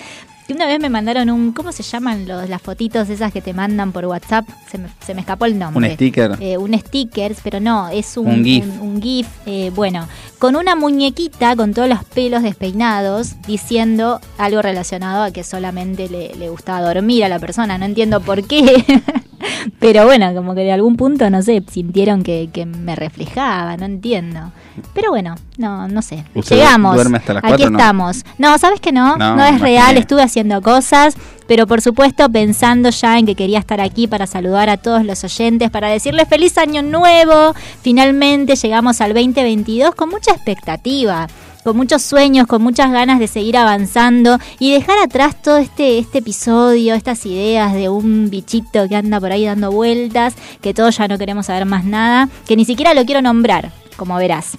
Que 0.48 0.54
una 0.54 0.66
vez 0.66 0.80
me 0.80 0.90
mandaron 0.90 1.30
un, 1.30 1.52
¿cómo 1.52 1.74
se 1.74 1.84
llaman 1.84 2.26
los, 2.26 2.48
las 2.50 2.62
fotitos 2.62 3.10
esas 3.10 3.34
que 3.34 3.42
te 3.42 3.54
mandan 3.54 3.92
por 3.92 4.06
WhatsApp? 4.06 4.48
Se 4.72 4.78
me, 4.78 4.88
se 5.06 5.14
me 5.14 5.20
escapó 5.20 5.44
el 5.46 5.60
nombre. 5.60 5.90
Un 5.90 5.94
sticker. 5.96 6.38
Eh, 6.40 6.58
un 6.58 6.74
sticker, 6.80 7.36
pero 7.44 7.60
no, 7.60 7.90
es 7.90 8.16
un, 8.16 8.28
Un 8.28 8.44
GIF. 8.46 8.64
un- 8.64 8.80
un 8.80 9.02
GIF, 9.02 9.28
eh, 9.46 9.72
bueno, 9.76 10.08
con 10.40 10.56
una 10.56 10.78
muñequita 10.78 11.54
con 11.58 11.74
todos 11.74 11.90
los 11.90 12.02
pelos 12.06 12.44
despeinados, 12.44 13.34
diciendo 13.46 14.22
algo 14.38 14.62
relacionado 14.62 15.24
a 15.24 15.32
que 15.32 15.44
solamente 15.44 16.08
le, 16.08 16.34
le 16.36 16.50
gustaba 16.50 16.94
dormir 16.94 17.26
a 17.26 17.30
la 17.30 17.40
persona. 17.40 17.78
No 17.78 17.84
entiendo 17.86 18.22
por 18.22 18.48
qué. 18.48 18.86
Pero 19.80 20.06
bueno, 20.06 20.34
como 20.34 20.56
que 20.56 20.62
de 20.62 20.72
algún 20.72 20.96
punto, 20.96 21.30
no 21.30 21.42
sé, 21.42 21.64
sintieron 21.70 22.24
que, 22.24 22.50
que 22.52 22.66
me 22.66 22.96
reflejaba, 22.96 23.78
no 23.78 23.86
entiendo. 23.86 24.52
Pero 24.94 25.10
bueno, 25.12 25.36
no, 25.58 25.88
no 25.88 26.02
sé. 26.02 26.24
¿Usted 26.34 26.58
Llegamos. 26.58 26.96
duerme 26.96 27.18
hasta 27.18 27.34
las 27.36 27.44
Aquí 27.44 27.66
no? 27.66 27.78
estamos. 27.78 28.24
No, 28.38 28.58
¿sabes 28.58 28.80
que 28.80 28.92
no? 28.92 29.18
No, 29.18 29.36
No, 29.36 29.46
es 29.46 29.60
real, 29.60 29.98
estuve 29.98 30.22
haciendo 30.24 30.62
cosas, 30.62 31.16
pero 31.48 31.66
por 31.68 31.82
supuesto 31.82 32.30
pensando 32.30 32.90
ya 32.90 33.18
en 33.18 33.26
que 33.26 33.36
quería 33.36 33.60
estar 33.60 33.82
aquí 33.82 34.08
para 34.08 34.28
saludar 34.28 34.70
a 34.70 34.78
todos 34.78 35.04
los 35.06 35.24
oyentes, 35.24 35.70
para 35.72 35.90
decirles 35.90 36.28
feliz 36.28 36.58
año 36.58 36.82
nuevo. 36.82 37.54
Finalmente 37.82 38.56
llegamos 38.56 39.02
al 39.02 39.14
2022 39.14 39.96
con 39.96 40.10
mucha 40.10 40.32
expectativa 40.32 41.28
con 41.68 41.76
muchos 41.76 42.02
sueños, 42.02 42.48
con 42.48 42.62
muchas 42.62 42.94
ganas 42.94 43.20
de 43.20 43.28
seguir 43.28 43.58
avanzando 43.58 44.40
y 44.58 44.72
dejar 44.72 45.00
atrás 45.04 45.42
todo 45.42 45.58
este, 45.58 46.00
este 46.00 46.20
episodio, 46.20 46.96
estas 46.96 47.26
ideas 47.26 47.74
de 47.74 47.90
un 47.90 48.30
bichito 48.30 48.88
que 48.88 48.96
anda 48.96 49.20
por 49.20 49.34
ahí 49.34 49.44
dando 49.44 49.70
vueltas, 49.70 50.34
que 50.62 50.74
todos 50.74 50.96
ya 50.98 51.10
no 51.10 51.18
queremos 51.18 51.48
saber 51.48 51.66
más 51.66 51.84
nada, 51.84 52.30
que 52.48 52.56
ni 52.56 52.64
siquiera 52.64 52.94
lo 52.94 53.04
quiero 53.04 53.22
nombrar, 53.22 53.74
como 53.98 54.16
verás, 54.16 54.56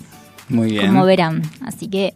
Muy 0.50 0.72
bien. 0.72 0.88
como 0.88 1.06
verán. 1.06 1.40
Así 1.62 1.88
que 1.88 2.12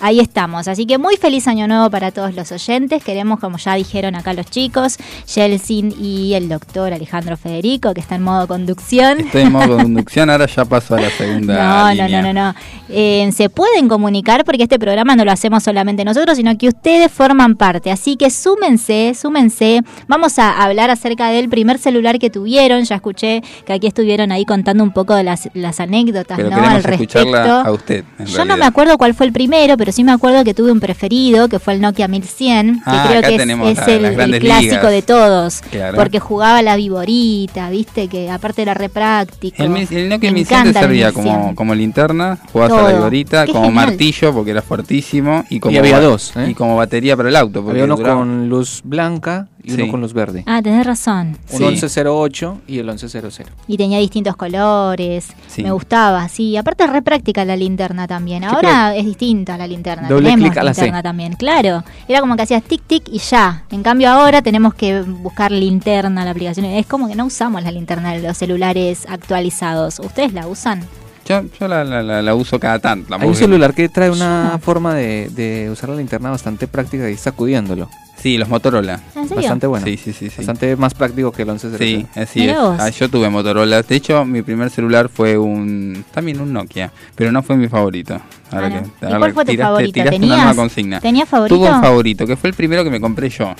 ahí 0.00 0.20
estamos. 0.20 0.68
Así 0.68 0.86
que 0.86 0.98
muy 0.98 1.16
feliz 1.16 1.46
año 1.48 1.66
nuevo 1.68 1.90
para 1.90 2.10
todos 2.10 2.34
los 2.34 2.50
oyentes. 2.52 3.02
Queremos, 3.04 3.40
como 3.40 3.58
ya 3.58 3.74
dijeron 3.74 4.14
acá 4.14 4.32
los 4.34 4.46
chicos, 4.46 4.96
Yeltsin 5.34 5.94
y 6.00 6.34
el 6.34 6.48
doctor 6.48 6.92
Alejandro 6.92 7.36
Federico, 7.36 7.94
que 7.94 8.00
está 8.00 8.14
en 8.16 8.22
modo 8.22 8.46
conducción. 8.46 9.20
Estoy 9.20 9.42
en 9.42 9.52
modo 9.52 9.76
conducción, 9.82 10.30
ahora 10.30 10.46
ya 10.46 10.64
paso 10.64 10.94
a 10.96 11.00
la 11.00 11.10
segunda 11.10 11.54
No, 11.54 11.84
no, 11.94 12.04
línea. 12.06 12.22
no, 12.22 12.32
no, 12.32 12.46
no. 12.48 12.54
Eh, 12.88 13.30
se 13.34 13.48
pueden 13.50 13.88
comunicar 13.88 14.44
porque 14.44 14.64
este 14.64 14.78
programa 14.78 15.16
no 15.16 15.24
lo 15.24 15.32
hacemos 15.32 15.62
solamente 15.62 16.04
nosotros, 16.04 16.36
sino 16.36 16.56
que 16.56 16.68
ustedes 16.68 17.10
forman 17.10 17.56
parte. 17.56 17.90
Así 17.90 18.16
que 18.16 18.30
súmense, 18.30 19.14
súmense. 19.14 19.80
Vamos 20.08 20.38
a 20.38 20.62
hablar 20.62 20.90
acerca 20.90 21.28
del 21.30 21.48
primer 21.48 21.78
celular 21.78 22.18
que 22.18 22.30
tuvieron. 22.30 22.84
Ya 22.84 22.96
escuché 22.96 23.42
que 23.66 23.72
aquí 23.72 23.86
estuvieron 23.86 24.32
ahí 24.32 24.44
contando 24.44 24.82
un 24.84 24.92
poco 24.92 25.14
de 25.14 25.24
las, 25.24 25.48
las 25.54 25.80
anécdotas, 25.80 26.36
Pero 26.36 26.50
¿no? 26.50 26.56
queremos 26.56 26.76
Al 26.76 26.84
respecto. 26.84 27.62
la 27.62 27.72
usted. 27.72 28.04
Yo 28.26 28.44
no 28.44 28.56
me 28.56 28.64
acuerdo 28.64 28.98
cuál 28.98 29.14
fue 29.14 29.26
el 29.26 29.32
primero, 29.32 29.76
pero 29.76 29.83
sí 29.92 30.04
me 30.04 30.12
acuerdo 30.12 30.44
que 30.44 30.54
tuve 30.54 30.70
un 30.72 30.80
preferido, 30.80 31.48
que 31.48 31.58
fue 31.58 31.74
el 31.74 31.80
Nokia 31.80 32.08
1100, 32.08 32.74
que 32.76 32.80
Ah, 32.84 33.06
creo 33.08 33.20
que 33.22 33.34
es, 33.34 33.40
el, 33.40 34.38
clásico 34.40 34.74
ligas. 34.76 34.90
de 34.90 35.02
todos, 35.02 35.60
Claro. 35.70 35.96
porque 35.96 36.20
jugaba 36.20 36.62
la 36.62 36.76
viborita, 36.76 37.70
viste, 37.70 38.08
que 38.08 38.30
aparte 38.30 38.62
era 38.62 38.74
re 38.74 38.88
práctico. 38.88 39.62
El, 39.62 39.70
Nokia 40.08 40.30
Me 40.30 40.34
1100 40.34 40.34
te 40.34 40.40
encanta 40.40 40.80
el 40.80 40.84
servía 40.86 41.06
1100. 41.12 41.24
como, 41.34 41.54
como 41.54 41.74
linterna, 41.74 42.38
jugabas 42.52 42.78
a 42.78 42.82
la 42.82 42.92
viborita, 42.98 43.46
Qué 43.46 43.52
como 43.52 43.66
genial. 43.66 43.86
martillo 43.86 44.32
porque 44.34 44.50
era 44.52 44.62
fuertísimo 44.62 45.44
y 45.50 45.60
como 45.60 45.78
había 45.78 46.00
dos, 46.00 46.32
¿eh? 46.36 46.48
y 46.50 46.54
como 46.54 46.76
batería 46.76 47.16
para 47.16 47.28
el 47.28 47.36
auto. 47.36 47.62
Porque 47.62 47.80
Había 47.80 47.84
uno 47.84 47.96
duraba- 47.96 48.16
con 48.18 48.48
luz 48.48 48.80
blanca 48.84 49.48
y 49.64 49.70
Sí. 49.72 49.80
uno 49.82 49.90
con 49.90 50.00
luz 50.02 50.12
verde. 50.12 50.44
Ah, 50.46 50.60
tenés 50.62 50.86
razón. 50.86 51.38
Un 51.52 51.58
Sí. 51.58 51.64
1108 51.64 52.60
y 52.66 52.78
el 52.78 52.86
1100. 52.86 53.46
Y 53.66 53.76
tenía 53.76 53.98
distintos 53.98 54.36
colores. 54.36 55.28
Sí. 55.48 55.62
Me 55.62 55.70
gustaba, 55.72 56.28
sí. 56.28 56.56
Aparte 56.56 56.84
es 56.84 56.90
re 56.90 57.02
práctica 57.02 57.44
la 57.44 57.56
linterna 57.56 58.06
también. 58.06 58.42
Yo 58.42 58.50
Ahora 58.50 58.94
es 58.94 59.04
distinta 59.04 59.56
la 59.56 59.66
linterna. 59.66 60.08
Doble 60.08 60.28
tenemos 60.30 60.50
clic 60.50 60.58
a 60.58 60.64
la 60.64 60.74
C. 60.74 60.82
linterna 60.82 61.02
también, 61.02 61.32
claro. 61.34 61.82
Era 62.08 62.20
como 62.20 62.36
que 62.36 62.42
hacías 62.42 62.62
tic 62.62 62.82
tic 62.86 63.08
y 63.10 63.18
ya. 63.18 63.64
En 63.70 63.82
cambio 63.82 64.10
ahora 64.10 64.42
tenemos 64.42 64.74
que 64.74 65.00
buscar 65.02 65.50
linterna, 65.50 66.24
la 66.24 66.32
aplicación. 66.32 66.66
Es 66.66 66.86
como 66.86 67.08
que 67.08 67.14
no 67.14 67.24
usamos 67.24 67.62
la 67.62 67.70
linterna 67.70 68.12
de 68.12 68.20
los 68.20 68.36
celulares 68.36 69.06
actualizados. 69.08 69.98
¿Ustedes 69.98 70.32
la 70.32 70.46
usan? 70.46 70.82
Yo, 71.26 71.40
yo 71.58 71.68
la, 71.68 71.84
la- 71.84 72.02
la- 72.02 72.20
la 72.20 72.34
uso 72.34 72.60
cada 72.60 72.78
tanto. 72.78 73.14
Hay 73.14 73.26
un 73.26 73.34
celular 73.34 73.72
que 73.72 73.88
trae 73.88 74.10
una 74.10 74.58
forma 74.62 74.94
de, 74.94 75.30
de 75.30 75.70
usar 75.70 75.88
la 75.88 75.96
linterna 75.96 76.28
bastante 76.30 76.68
práctica 76.68 77.08
y 77.08 77.16
sacudiéndolo. 77.16 77.88
Sí, 78.24 78.38
los 78.38 78.48
Motorola. 78.48 78.94
¿En 79.14 79.24
serio? 79.28 79.36
Bastante 79.36 79.66
bueno. 79.66 79.84
Sí, 79.84 79.98
sí, 79.98 80.14
sí. 80.14 80.30
sí. 80.30 80.36
Bastante 80.38 80.76
más 80.76 80.94
práctico 80.94 81.30
que 81.30 81.42
el 81.42 81.48
1100. 81.48 81.76
Sí, 81.78 82.06
así 82.14 82.40
Mirá 82.40 82.54
es. 82.54 82.58
vos. 82.58 82.76
Ah, 82.80 82.88
yo 82.88 83.10
tuve 83.10 83.28
Motorola. 83.28 83.82
De 83.82 83.94
hecho, 83.96 84.24
mi 84.24 84.40
primer 84.40 84.70
celular 84.70 85.10
fue 85.10 85.36
un. 85.36 86.06
También 86.10 86.40
un 86.40 86.50
Nokia. 86.50 86.90
Pero 87.14 87.30
no 87.32 87.42
fue 87.42 87.58
mi 87.58 87.68
favorito. 87.68 88.18
Ahora 88.50 88.66
Ah, 88.66 88.70
¿no? 88.70 88.82
que, 88.82 88.88
¿Y 89.02 89.04
ahora 89.04 89.18
cuál 89.18 89.32
fue 89.34 89.44
tu 89.44 89.50
tiraste- 89.52 89.62
favorito? 89.62 89.92
tiraste 89.92 90.16
una 90.16 90.20
¿Tenías- 90.26 90.38
nueva 90.38 90.54
consigna. 90.54 91.00
¿Tenías 91.00 91.28
favorito? 91.28 91.54
Tuve 91.56 91.70
un 91.70 91.80
favorito, 91.82 92.26
que 92.26 92.36
fue 92.36 92.48
el 92.48 92.56
primero 92.56 92.82
que 92.82 92.88
me 92.88 92.98
compré 92.98 93.28
yo. 93.28 93.54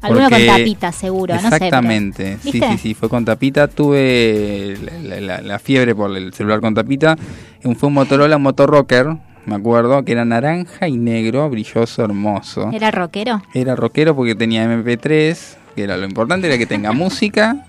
Alguno 0.00 0.28
porque- 0.28 0.46
con 0.48 0.56
tapita, 0.56 0.90
seguro. 0.90 1.34
No 1.36 1.40
sé. 1.40 1.46
pero- 1.48 1.64
Exactamente, 1.64 2.38
sí, 2.42 2.50
sí, 2.50 2.78
sí, 2.82 2.94
fue 2.94 3.08
con 3.08 3.24
tapita. 3.24 3.68
Tuve 3.68 4.76
la, 5.04 5.20
la- 5.20 5.40
la 5.42 5.58
fiebre 5.60 5.94
por 5.94 6.16
el 6.16 6.32
celular 6.34 6.60
con 6.60 6.74
tapita. 6.74 7.16
Un- 7.62 7.76
Fue 7.76 7.86
un 7.86 7.94
Motorola 7.94 8.36
Motor 8.38 8.68
Rocker, 8.68 9.16
me 9.46 9.54
acuerdo, 9.56 10.04
que 10.04 10.12
era 10.12 10.24
naranja 10.24 10.88
y 10.88 10.96
negro, 10.96 11.48
brilloso, 11.50 12.04
hermoso. 12.04 12.70
¿Era 12.72 12.90
rockero? 12.90 13.42
Era 13.54 13.74
rockero 13.76 14.14
porque 14.14 14.34
tenía 14.34 14.64
MP3, 14.66 15.36
que 15.76 15.82
era 15.82 15.96
lo 15.96 16.06
importante, 16.06 16.46
era 16.46 16.58
que 16.58 16.66
tenga 16.66 16.92
música, 16.92 17.66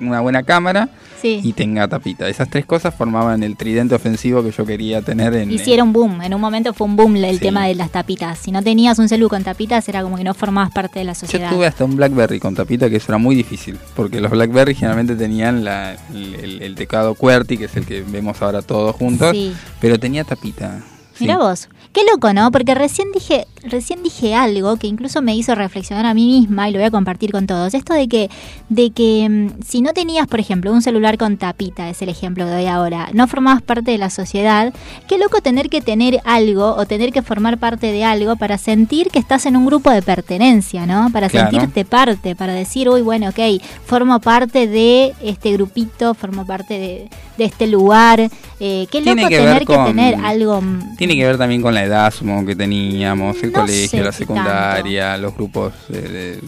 una 0.00 0.20
buena 0.20 0.42
cámara 0.42 0.88
Sí. 1.22 1.40
y 1.44 1.52
tenga 1.52 1.86
tapita. 1.88 2.28
Esas 2.28 2.50
tres 2.50 2.66
cosas 2.66 2.92
formaban 2.94 3.42
el 3.44 3.56
tridente 3.56 3.94
ofensivo 3.94 4.42
que 4.42 4.50
yo 4.50 4.66
quería 4.66 5.00
tener 5.00 5.32
en... 5.34 5.50
Hicieron 5.50 5.92
boom, 5.92 6.20
en 6.22 6.34
un 6.34 6.40
momento 6.40 6.74
fue 6.74 6.86
un 6.88 6.96
boom 6.96 7.16
el 7.16 7.36
Sí. 7.36 7.40
tema 7.40 7.66
de 7.66 7.74
las 7.76 7.90
tapitas. 7.90 8.36
Si 8.38 8.50
no 8.52 8.62
tenías 8.62 8.98
un 8.98 9.08
celu 9.08 9.28
con 9.30 9.42
tapitas 9.44 9.88
era 9.88 10.02
como 10.02 10.16
que 10.18 10.24
no 10.24 10.34
formabas 10.34 10.72
parte 10.72 10.98
de 10.98 11.04
la 11.06 11.12
Yo 11.12 11.20
sociedad. 11.20 11.50
tuve 11.50 11.66
hasta 11.66 11.84
un 11.84 11.94
Blackberry 11.96 12.40
con 12.40 12.54
tapita 12.56 12.90
que 12.90 12.96
eso 12.96 13.06
era 13.12 13.18
muy 13.18 13.34
difícil, 13.36 13.78
porque 13.96 14.20
los 14.20 14.32
Blackberry 14.32 14.74
generalmente 14.74 15.14
tenían 15.14 15.64
la- 15.64 15.92
el, 16.12 16.34
el- 16.34 16.62
el 16.62 16.74
teclado 16.74 17.14
QWERTY, 17.14 17.56
que 17.58 17.64
es 17.66 17.76
el 17.76 17.86
que 17.86 18.02
vemos 18.02 18.42
ahora 18.42 18.60
todos 18.60 18.94
juntos, 18.96 19.30
Sí. 19.30 19.54
pero 19.80 19.98
tenía 20.00 20.24
tapita. 20.24 20.80
Sí. 21.16 21.24
Mira 21.24 21.38
vos, 21.38 21.68
qué 21.92 22.02
loco, 22.10 22.32
¿no? 22.32 22.50
Porque 22.50 22.74
recién 22.74 23.08
dije, 23.12 23.46
recién 23.62 24.02
dije 24.02 24.34
algo 24.34 24.76
que 24.76 24.86
incluso 24.86 25.22
me 25.22 25.34
hizo 25.36 25.54
reflexionar 25.54 26.06
a 26.06 26.14
mí 26.14 26.26
misma 26.40 26.68
y 26.68 26.72
lo 26.72 26.78
voy 26.78 26.86
a 26.86 26.90
compartir 26.90 27.30
con 27.32 27.46
todos. 27.46 27.72
Esto 27.74 27.94
de 27.94 28.08
que, 28.08 28.30
de 28.68 28.90
que 28.90 29.28
mm, 29.28 29.62
si 29.64 29.80
no 29.82 29.92
tenías, 29.92 30.26
por 30.26 30.40
ejemplo, 30.40 30.72
un 30.72 30.82
celular 30.82 31.16
con 31.18 31.36
tapita, 31.36 31.88
es 31.88 32.02
el 32.02 32.08
ejemplo 32.08 32.44
que 32.44 32.50
doy 32.50 32.66
ahora, 32.66 33.08
no 33.12 33.26
formabas 33.28 33.62
parte 33.62 33.90
de 33.92 33.98
la 33.98 34.10
sociedad, 34.10 34.72
qué 35.08 35.18
loco 35.18 35.40
tener 35.40 35.68
que 35.70 35.80
tener 35.80 36.20
algo 36.24 36.74
o 36.74 36.86
tener 36.86 37.12
que 37.12 37.22
formar 37.22 37.58
parte 37.58 37.92
de 37.92 38.04
algo 38.04 38.36
para 38.36 38.58
sentir 38.58 39.08
que 39.10 39.18
estás 39.18 39.46
en 39.46 39.56
un 39.56 39.66
grupo 39.66 39.90
de 39.90 40.02
pertenencia, 40.02 40.86
¿no? 40.86 41.10
Para 41.12 41.28
Claro. 41.28 41.50
sentirte 41.50 41.84
parte, 41.84 42.34
para 42.36 42.52
decir, 42.54 42.88
uy, 42.88 43.02
bueno, 43.02 43.28
ok, 43.28 43.62
formo 43.86 44.20
parte 44.20 44.66
de 44.66 45.14
este 45.22 45.52
grupito, 45.52 46.14
formo 46.14 46.44
parte 46.46 46.74
de, 46.78 47.08
de 47.38 47.44
este 47.44 47.66
lugar. 47.66 48.28
Eh, 48.60 48.86
qué 48.90 49.00
loco 49.00 49.28
que 49.28 49.36
tener 49.36 49.64
que 49.66 49.76
tener 49.76 50.14
algo. 50.24 50.62
Tiene 51.06 51.20
que 51.20 51.26
ver 51.26 51.36
también 51.36 51.60
con 51.60 51.74
la 51.74 51.84
edad, 51.84 52.10
supongo 52.10 52.46
que 52.46 52.56
teníamos, 52.56 53.36
el 53.42 53.52
No 53.52 53.60
colegio, 53.60 54.02
la 54.02 54.10
secundaria, 54.12 55.18
los 55.18 55.34
grupos 55.34 55.74
de, 55.90 56.00
de- 56.00 56.40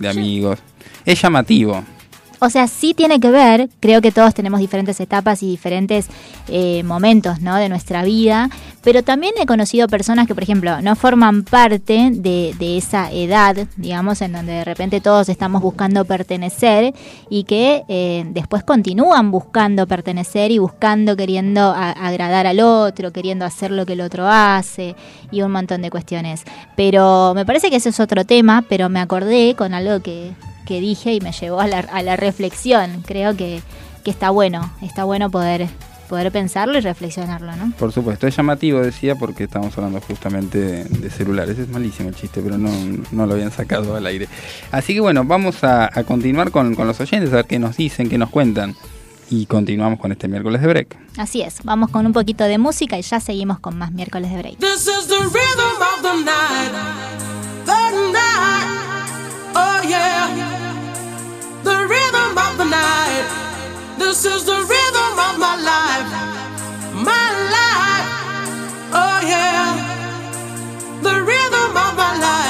de 0.00 0.08
amigos. 0.08 0.58
Es 1.04 1.22
llamativo. 1.22 1.84
O 2.44 2.50
sea, 2.50 2.68
sí 2.68 2.92
tiene 2.92 3.20
que 3.20 3.30
ver, 3.30 3.70
creo 3.80 4.02
que 4.02 4.12
todos 4.12 4.34
tenemos 4.34 4.60
diferentes 4.60 5.00
etapas 5.00 5.42
y 5.42 5.46
diferentes 5.46 6.08
eh, 6.48 6.82
momentos 6.82 7.40
¿no? 7.40 7.56
de 7.56 7.70
nuestra 7.70 8.04
vida, 8.04 8.50
pero 8.82 9.02
también 9.02 9.32
he 9.40 9.46
conocido 9.46 9.88
personas 9.88 10.26
que, 10.26 10.34
por 10.34 10.42
ejemplo, 10.42 10.82
no 10.82 10.94
forman 10.94 11.42
parte 11.44 12.10
de, 12.12 12.76
esa 12.76 13.10
edad, 13.10 13.56
digamos, 13.76 14.20
en 14.20 14.32
donde 14.32 14.52
de 14.52 14.64
repente 14.64 15.00
todos 15.00 15.30
estamos 15.30 15.62
buscando 15.62 16.04
pertenecer 16.04 16.92
y 17.30 17.44
que 17.44 17.84
eh, 17.88 18.24
después 18.28 18.62
continúan 18.62 19.30
buscando 19.30 19.86
pertenecer 19.86 20.50
y 20.50 20.58
buscando, 20.58 21.16
queriendo 21.16 21.72
agradar 21.72 22.46
al 22.46 22.60
otro, 22.60 23.10
queriendo 23.10 23.46
hacer 23.46 23.70
lo 23.70 23.86
que 23.86 23.94
el 23.94 24.02
otro 24.02 24.28
hace 24.28 24.96
y 25.30 25.40
un 25.40 25.50
montón 25.50 25.80
de 25.80 25.90
cuestiones. 25.90 26.44
Pero 26.76 27.32
me 27.34 27.46
parece 27.46 27.70
que 27.70 27.76
ese 27.76 27.88
es 27.88 28.00
otro 28.00 28.26
tema, 28.26 28.66
pero 28.68 28.90
me 28.90 29.00
acordé 29.00 29.54
con 29.56 29.72
algo 29.72 30.00
que, 30.00 30.32
que 30.66 30.80
dije 30.80 31.14
y 31.14 31.20
me 31.20 31.32
llevó 31.32 31.60
a 31.60 31.66
la, 31.66 31.80
a 31.80 32.02
la 32.02 32.16
reflexión. 32.16 33.02
Creo 33.06 33.36
que, 33.36 33.60
que 34.04 34.10
está 34.10 34.30
bueno, 34.30 34.72
está 34.82 35.04
bueno 35.04 35.30
poder, 35.30 35.66
poder 36.08 36.30
pensarlo 36.32 36.76
y 36.78 36.80
reflexionarlo, 36.80 37.54
¿no? 37.56 37.72
Por 37.78 37.92
supuesto, 37.92 38.26
es 38.26 38.36
llamativo, 38.36 38.80
decía, 38.80 39.14
porque 39.14 39.44
estamos 39.44 39.76
hablando 39.76 40.00
justamente 40.00 40.58
de, 40.58 40.84
de 40.84 41.10
celulares. 41.10 41.58
Es 41.58 41.68
malísimo 41.68 42.08
el 42.08 42.14
chiste, 42.14 42.40
pero 42.42 42.58
no, 42.58 42.70
no 43.12 43.26
lo 43.26 43.34
habían 43.34 43.50
sacado 43.52 43.96
al 43.96 44.06
aire. 44.06 44.28
Así 44.70 44.94
que 44.94 45.00
bueno, 45.00 45.24
vamos 45.24 45.64
a, 45.64 45.90
a 45.92 46.04
continuar 46.04 46.50
con, 46.50 46.74
con 46.74 46.86
los 46.86 47.00
oyentes, 47.00 47.32
a 47.32 47.36
ver 47.36 47.46
qué 47.46 47.58
nos 47.58 47.76
dicen, 47.76 48.08
qué 48.08 48.18
nos 48.18 48.30
cuentan. 48.30 48.74
Y 49.30 49.46
continuamos 49.46 49.98
con 49.98 50.12
este 50.12 50.28
miércoles 50.28 50.60
de 50.60 50.68
break. 50.68 50.96
Así 51.16 51.40
es, 51.40 51.60
vamos 51.64 51.90
con 51.90 52.04
un 52.04 52.12
poquito 52.12 52.44
de 52.44 52.58
música 52.58 52.98
y 52.98 53.02
ya 53.02 53.20
seguimos 53.20 53.58
con 53.58 53.76
más 53.76 53.90
miércoles 53.90 54.30
de 54.30 54.36
break. 54.36 54.58
This 54.58 54.86
is 54.86 55.06
the 55.08 55.16
rhythm 55.16 55.80
of 55.80 56.02
the 56.02 56.24
night. 56.24 57.43
The 62.64 62.70
night. 62.70 63.26
This 63.98 64.24
is 64.24 64.44
the 64.44 64.58
rhythm 64.72 65.18
of 65.28 65.38
my 65.38 65.56
life. 65.72 66.10
My 66.94 67.26
life. 67.56 68.08
Oh 68.92 69.18
yeah. 69.32 69.66
The 71.02 71.14
rhythm 71.30 71.76
of 71.76 71.96
my 71.96 72.12
life. 72.18 72.24
life, 72.24 72.43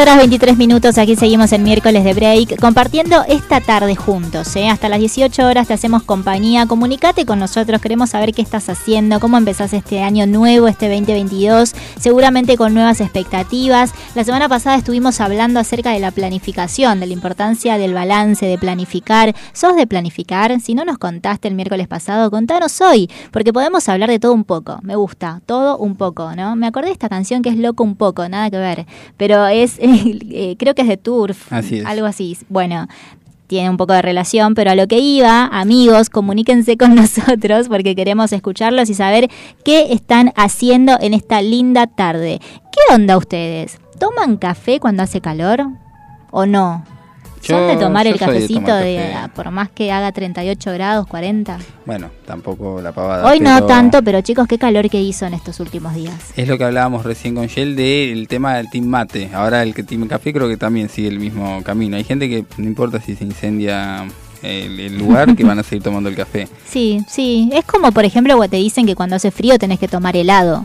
horas 0.00 0.16
23 0.16 0.56
minutos, 0.56 0.96
aquí 0.96 1.14
seguimos 1.14 1.52
en 1.52 1.62
miércoles 1.62 2.04
de 2.04 2.14
break, 2.14 2.58
compartiendo 2.58 3.22
esta 3.28 3.60
tarde 3.60 3.96
juntos. 3.96 4.56
¿eh? 4.56 4.70
Hasta 4.70 4.88
las 4.88 4.98
18 4.98 5.46
horas 5.46 5.68
te 5.68 5.74
hacemos 5.74 6.04
compañía. 6.04 6.64
Comunicate 6.64 7.26
con 7.26 7.38
nosotros, 7.38 7.82
queremos 7.82 8.08
saber 8.08 8.32
qué 8.32 8.40
estás 8.40 8.70
haciendo, 8.70 9.20
cómo 9.20 9.36
empezás 9.36 9.74
este 9.74 10.02
año 10.02 10.26
nuevo, 10.26 10.68
este 10.68 10.88
2022, 10.88 11.74
seguramente 11.98 12.56
con 12.56 12.72
nuevas 12.72 13.02
expectativas. 13.02 13.92
La 14.14 14.24
semana 14.24 14.48
pasada 14.48 14.76
estuvimos 14.76 15.20
hablando 15.20 15.60
acerca 15.60 15.90
de 15.90 16.00
la 16.00 16.12
planificación, 16.12 16.98
de 17.00 17.06
la 17.06 17.12
importancia 17.12 17.76
del 17.76 17.92
balance, 17.92 18.46
de 18.46 18.56
planificar. 18.56 19.34
¿Sos 19.52 19.76
de 19.76 19.86
planificar? 19.86 20.58
Si 20.60 20.74
no 20.74 20.86
nos 20.86 20.96
contaste 20.96 21.48
el 21.48 21.54
miércoles 21.54 21.88
pasado, 21.88 22.30
contanos 22.30 22.80
hoy, 22.80 23.10
porque 23.32 23.52
podemos 23.52 23.86
hablar 23.90 24.08
de 24.08 24.18
todo 24.18 24.32
un 24.32 24.44
poco. 24.44 24.78
Me 24.82 24.96
gusta, 24.96 25.42
todo 25.44 25.76
un 25.76 25.96
poco, 25.96 26.34
¿no? 26.34 26.56
Me 26.56 26.66
acordé 26.68 26.86
de 26.86 26.92
esta 26.92 27.10
canción 27.10 27.42
que 27.42 27.50
es 27.50 27.58
Loco 27.58 27.84
un 27.84 27.96
poco, 27.96 28.26
nada 28.30 28.50
que 28.50 28.56
ver, 28.56 28.86
pero 29.18 29.46
es, 29.46 29.78
eh, 29.92 30.56
creo 30.58 30.74
que 30.74 30.82
es 30.82 30.88
de 30.88 30.96
Turf, 30.96 31.52
Así 31.52 31.78
es. 31.78 31.86
algo 31.86 32.06
así. 32.06 32.36
Bueno, 32.48 32.88
tiene 33.46 33.68
un 33.68 33.76
poco 33.76 33.92
de 33.92 34.02
relación, 34.02 34.54
pero 34.54 34.70
a 34.70 34.74
lo 34.76 34.86
que 34.86 34.98
iba, 35.00 35.46
amigos, 35.46 36.08
comuníquense 36.08 36.76
con 36.76 36.94
nosotros 36.96 37.68
porque 37.68 37.96
queremos 37.96 38.32
escucharlos 38.32 38.88
y 38.90 38.94
saber 38.94 39.28
qué 39.64 39.92
están 39.92 40.32
haciendo 40.36 40.96
en 41.00 41.14
esta 41.14 41.42
linda 41.42 41.86
tarde. 41.88 42.40
¿Qué 42.70 42.94
onda 42.94 43.16
ustedes? 43.16 43.78
¿Toman 43.98 44.36
café 44.36 44.78
cuando 44.80 45.02
hace 45.02 45.20
calor 45.20 45.66
o 46.30 46.46
no? 46.46 46.84
¿Son 47.40 47.56
Yo- 47.58 47.66
de 47.68 47.76
tomar 47.76 48.06
el 48.06 48.12
de 48.14 48.18
cafecito 48.18 48.60
tomar 48.60 48.82
de, 48.84 49.14
por 49.34 49.50
más 49.50 49.70
que 49.70 49.90
haga 49.90 50.12
38 50.12 50.72
grados, 50.74 51.06
40? 51.06 51.58
Bueno, 51.86 52.10
tampoco 52.26 52.80
la 52.82 52.92
pavada. 52.92 53.26
Hoy 53.30 53.40
no 53.40 53.64
tanto, 53.66 54.02
pero 54.02 54.20
chicos, 54.20 54.46
qué 54.46 54.58
calor 54.58 54.90
que 54.90 55.00
hizo 55.00 55.24
en 55.26 55.32
estos 55.34 55.58
últimos 55.58 55.94
días. 55.94 56.14
Es 56.36 56.46
lo 56.48 56.58
que 56.58 56.64
hablábamos 56.64 57.04
recién 57.04 57.34
con 57.34 57.46
Shell 57.46 57.76
del 57.76 58.28
tema 58.28 58.56
del 58.56 58.68
Team 58.70 58.84
Mate. 58.86 59.30
Ahora 59.34 59.62
el 59.62 59.74
que 59.74 59.82
Team 59.82 60.06
Café 60.06 60.32
creo 60.34 60.48
que 60.48 60.56
también 60.58 60.88
sigue 60.90 61.08
el 61.08 61.18
mismo 61.18 61.62
camino. 61.64 61.96
Hay 61.96 62.04
gente 62.04 62.28
que 62.28 62.44
no 62.58 62.64
importa 62.66 63.00
si 63.00 63.16
se 63.16 63.24
incendia 63.24 64.04
el, 64.42 64.78
el 64.80 64.98
lugar, 64.98 65.34
que 65.34 65.44
van 65.44 65.58
a 65.58 65.62
seguir 65.62 65.82
tomando 65.82 66.08
el 66.10 66.16
café. 66.16 66.46
Sí, 66.70 67.00
sí. 67.08 67.50
Es 67.52 67.64
como, 67.64 67.90
por 67.90 68.04
ejemplo, 68.04 68.38
te 68.48 68.56
dicen 68.56 68.86
que 68.86 68.94
cuando 68.94 69.16
hace 69.16 69.30
frío 69.30 69.58
tenés 69.58 69.78
que 69.80 69.88
tomar 69.88 70.16
helado. 70.16 70.64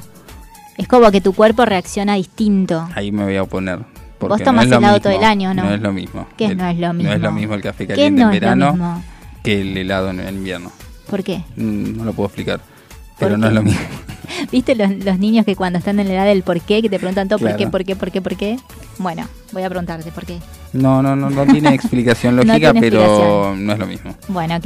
Es 0.77 0.87
como 0.89 1.09
que 1.09 1.21
tu 1.21 1.33
cuerpo 1.33 1.63
reacciona 1.65 2.15
distinto. 2.15 2.87
Ahí 2.95 3.11
me 3.11 3.23
voy 3.23 3.37
a 3.37 3.43
oponer. 3.43 3.79
Porque 4.17 4.31
Vos 4.33 4.39
no 4.39 4.45
tomás 4.45 4.67
lo 4.67 4.77
helado 4.77 4.93
mismo. 4.95 5.03
todo 5.09 5.19
el 5.19 5.23
año, 5.25 5.53
¿no? 5.53 5.63
No 5.63 5.73
es 5.73 5.81
lo 5.81 5.91
mismo. 5.93 6.27
¿Qué 6.37 6.45
El- 6.45 6.57
no 6.57 6.67
es 6.67 6.77
lo 6.77 6.93
mismo? 6.93 7.09
No 7.09 7.15
es 7.15 7.21
lo 7.21 7.31
mismo 7.31 7.53
el 7.55 7.61
café 7.61 7.85
¿Qué 7.87 7.93
caliente 7.93 8.21
no 8.21 8.27
en 8.27 8.39
verano 8.39 9.03
que 9.43 9.61
el 9.61 9.77
helado 9.77 10.09
en, 10.09 10.27
invierno. 10.35 10.71
¿Por 11.09 11.23
qué? 11.23 11.43
Mm, 11.55 11.97
No 11.97 12.05
lo 12.05 12.13
puedo 12.13 12.27
explicar. 12.27 12.59
¿Por 12.59 13.19
Pero 13.19 13.37
no 13.37 13.47
es 13.47 13.53
lo 13.53 13.61
mismo. 13.61 13.79
¿Viste 14.51 14.75
los, 14.75 14.89
los 15.05 15.19
niños 15.19 15.45
que 15.45 15.55
cuando 15.55 15.79
están 15.79 15.99
en 15.99 16.07
la 16.07 16.13
edad 16.15 16.25
del 16.25 16.41
por 16.43 16.59
qué, 16.61 16.81
que 16.81 16.89
te 16.89 16.97
preguntan 16.97 17.27
todo 17.27 17.39
por 17.39 17.49
qué, 17.51 17.57
Claro. 17.57 17.71
por 17.71 17.85
qué, 17.85 17.95
por 17.95 18.11
qué, 18.11 18.21
por 18.21 18.35
qué? 18.35 18.57
Bueno, 18.97 19.27
voy 19.51 19.63
a 19.63 19.69
preguntarte 19.69 20.11
por 20.11 20.25
qué. 20.25 20.39
No, 20.75 21.01
no, 21.01 21.15
no, 21.15 21.29
no 21.29 21.45
tiene 21.45 21.69
explicación 21.73 22.35
No 22.35 22.43
lógica, 22.43 22.71
tiene 22.71 22.81
pero 22.81 22.99
explicación. 23.01 23.65
no 23.65 23.73
es 23.73 23.79
lo 23.79 23.87
mismo. 23.87 24.15
Bueno, 24.27 24.55
ok. 24.57 24.65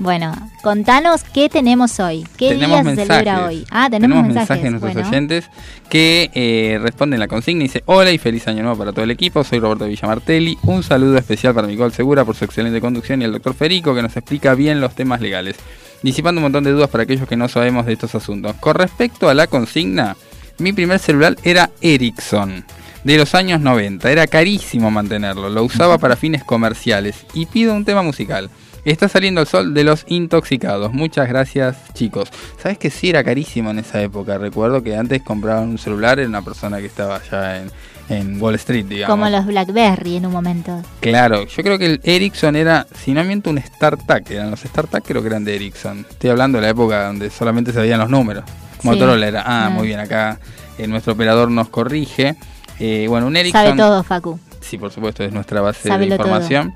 Bueno, 0.00 0.34
contanos 0.62 1.22
qué 1.32 1.48
tenemos 1.48 2.00
hoy. 2.00 2.26
¿Qué 2.36 2.50
tenemos 2.50 2.82
día 2.82 2.94
se 2.94 3.06
celebra 3.06 3.46
hoy? 3.46 3.64
Ah, 3.70 3.88
tenemos, 3.88 4.26
mensajes. 4.26 4.62
de 4.62 4.70
nuestros 4.70 4.92
bueno. 4.94 5.08
oyentes 5.08 5.48
que 5.88 6.30
eh, 6.34 6.78
responden 6.82 7.20
la 7.20 7.28
consigna 7.28 7.64
y 7.64 7.68
dice 7.68 7.82
hola 7.86 8.10
y 8.10 8.18
feliz 8.18 8.48
año 8.48 8.62
nuevo 8.62 8.76
para 8.78 8.92
todo 8.92 9.04
el 9.04 9.10
equipo. 9.10 9.44
Soy 9.44 9.60
Roberto 9.60 9.86
Villamartelli. 9.86 10.58
Un 10.64 10.82
saludo 10.82 11.16
especial 11.16 11.54
para 11.54 11.66
Nicole 11.68 11.94
Segura 11.94 12.24
por 12.24 12.34
su 12.34 12.44
excelente 12.44 12.80
conducción 12.80 13.22
y 13.22 13.24
al 13.24 13.32
doctor 13.32 13.54
Ferico 13.54 13.94
que 13.94 14.02
nos 14.02 14.16
explica 14.16 14.54
bien 14.54 14.80
los 14.80 14.94
temas 14.94 15.20
legales, 15.20 15.56
disipando 16.02 16.40
un 16.40 16.44
montón 16.44 16.64
de 16.64 16.72
dudas 16.72 16.90
para 16.90 17.04
aquellos 17.04 17.28
que 17.28 17.36
no 17.36 17.48
sabemos 17.48 17.86
de 17.86 17.92
estos 17.92 18.14
asuntos. 18.14 18.56
Con 18.56 18.74
respecto 18.74 19.28
a 19.28 19.34
la 19.34 19.46
consigna, 19.46 20.16
mi 20.58 20.72
primer 20.72 20.98
celular 20.98 21.36
era 21.44 21.70
Ericsson. 21.80 22.64
De 23.04 23.18
los 23.18 23.34
años 23.34 23.60
90, 23.60 24.10
era 24.10 24.26
carísimo 24.26 24.90
mantenerlo, 24.90 25.50
lo 25.50 25.62
usaba 25.62 25.98
para 25.98 26.16
fines 26.16 26.42
comerciales 26.42 27.26
y 27.34 27.44
pido 27.46 27.74
un 27.74 27.84
tema 27.84 28.02
musical. 28.02 28.48
Está 28.86 29.08
saliendo 29.08 29.40
el 29.42 29.46
sol 29.46 29.72
de 29.74 29.84
los 29.84 30.04
intoxicados. 30.08 30.92
Muchas 30.92 31.26
gracias, 31.28 31.76
chicos. 31.94 32.30
¿Sabes 32.62 32.76
que 32.78 32.90
sí 32.90 33.08
era 33.10 33.24
carísimo 33.24 33.70
en 33.70 33.78
esa 33.78 34.00
época? 34.02 34.36
Recuerdo 34.38 34.82
que 34.82 34.94
antes 34.96 35.22
compraban 35.22 35.68
un 35.70 35.78
celular 35.78 36.18
en 36.20 36.28
una 36.28 36.42
persona 36.42 36.78
que 36.80 36.86
estaba 36.86 37.16
allá 37.16 37.62
en, 37.62 37.70
en 38.10 38.40
Wall 38.42 38.54
Street, 38.56 38.84
digamos. 38.86 39.14
Como 39.16 39.30
los 39.30 39.46
Blackberry 39.46 40.16
en 40.16 40.26
un 40.26 40.32
momento. 40.32 40.82
Claro, 41.00 41.46
yo 41.46 41.62
creo 41.62 41.78
que 41.78 41.86
el 41.86 42.00
Ericsson 42.04 42.56
era, 42.56 42.86
si 43.02 43.12
no 43.12 43.24
miento, 43.24 43.48
un 43.48 43.58
StarTAC. 43.58 44.30
Eran 44.32 44.50
los 44.50 44.60
StarTAC, 44.60 45.02
creo 45.04 45.22
que 45.22 45.28
eran 45.28 45.44
de 45.44 45.56
Ericsson. 45.56 46.04
Estoy 46.10 46.28
hablando 46.30 46.58
de 46.58 46.62
la 46.62 46.68
época 46.70 47.06
donde 47.06 47.30
solamente 47.30 47.72
se 47.72 47.80
veían 47.80 48.00
los 48.00 48.10
números. 48.10 48.44
Sí. 48.80 48.86
Motorola 48.88 49.26
era, 49.26 49.40
ah, 49.46 49.66
Ah. 49.66 49.70
muy 49.70 49.86
bien, 49.86 50.00
acá 50.00 50.38
eh, 50.76 50.86
nuestro 50.86 51.14
operador 51.14 51.50
nos 51.50 51.68
corrige. 51.70 52.34
Eh, 52.78 53.06
bueno, 53.08 53.26
un 53.26 53.36
Ericsson. 53.36 53.64
Sabe 53.64 53.76
todo, 53.76 54.02
Facu. 54.02 54.38
Sí, 54.60 54.78
por 54.78 54.90
supuesto, 54.90 55.22
es 55.22 55.32
nuestra 55.32 55.60
base 55.60 55.88
Sábelo 55.88 56.16
de 56.16 56.16
información. 56.16 56.74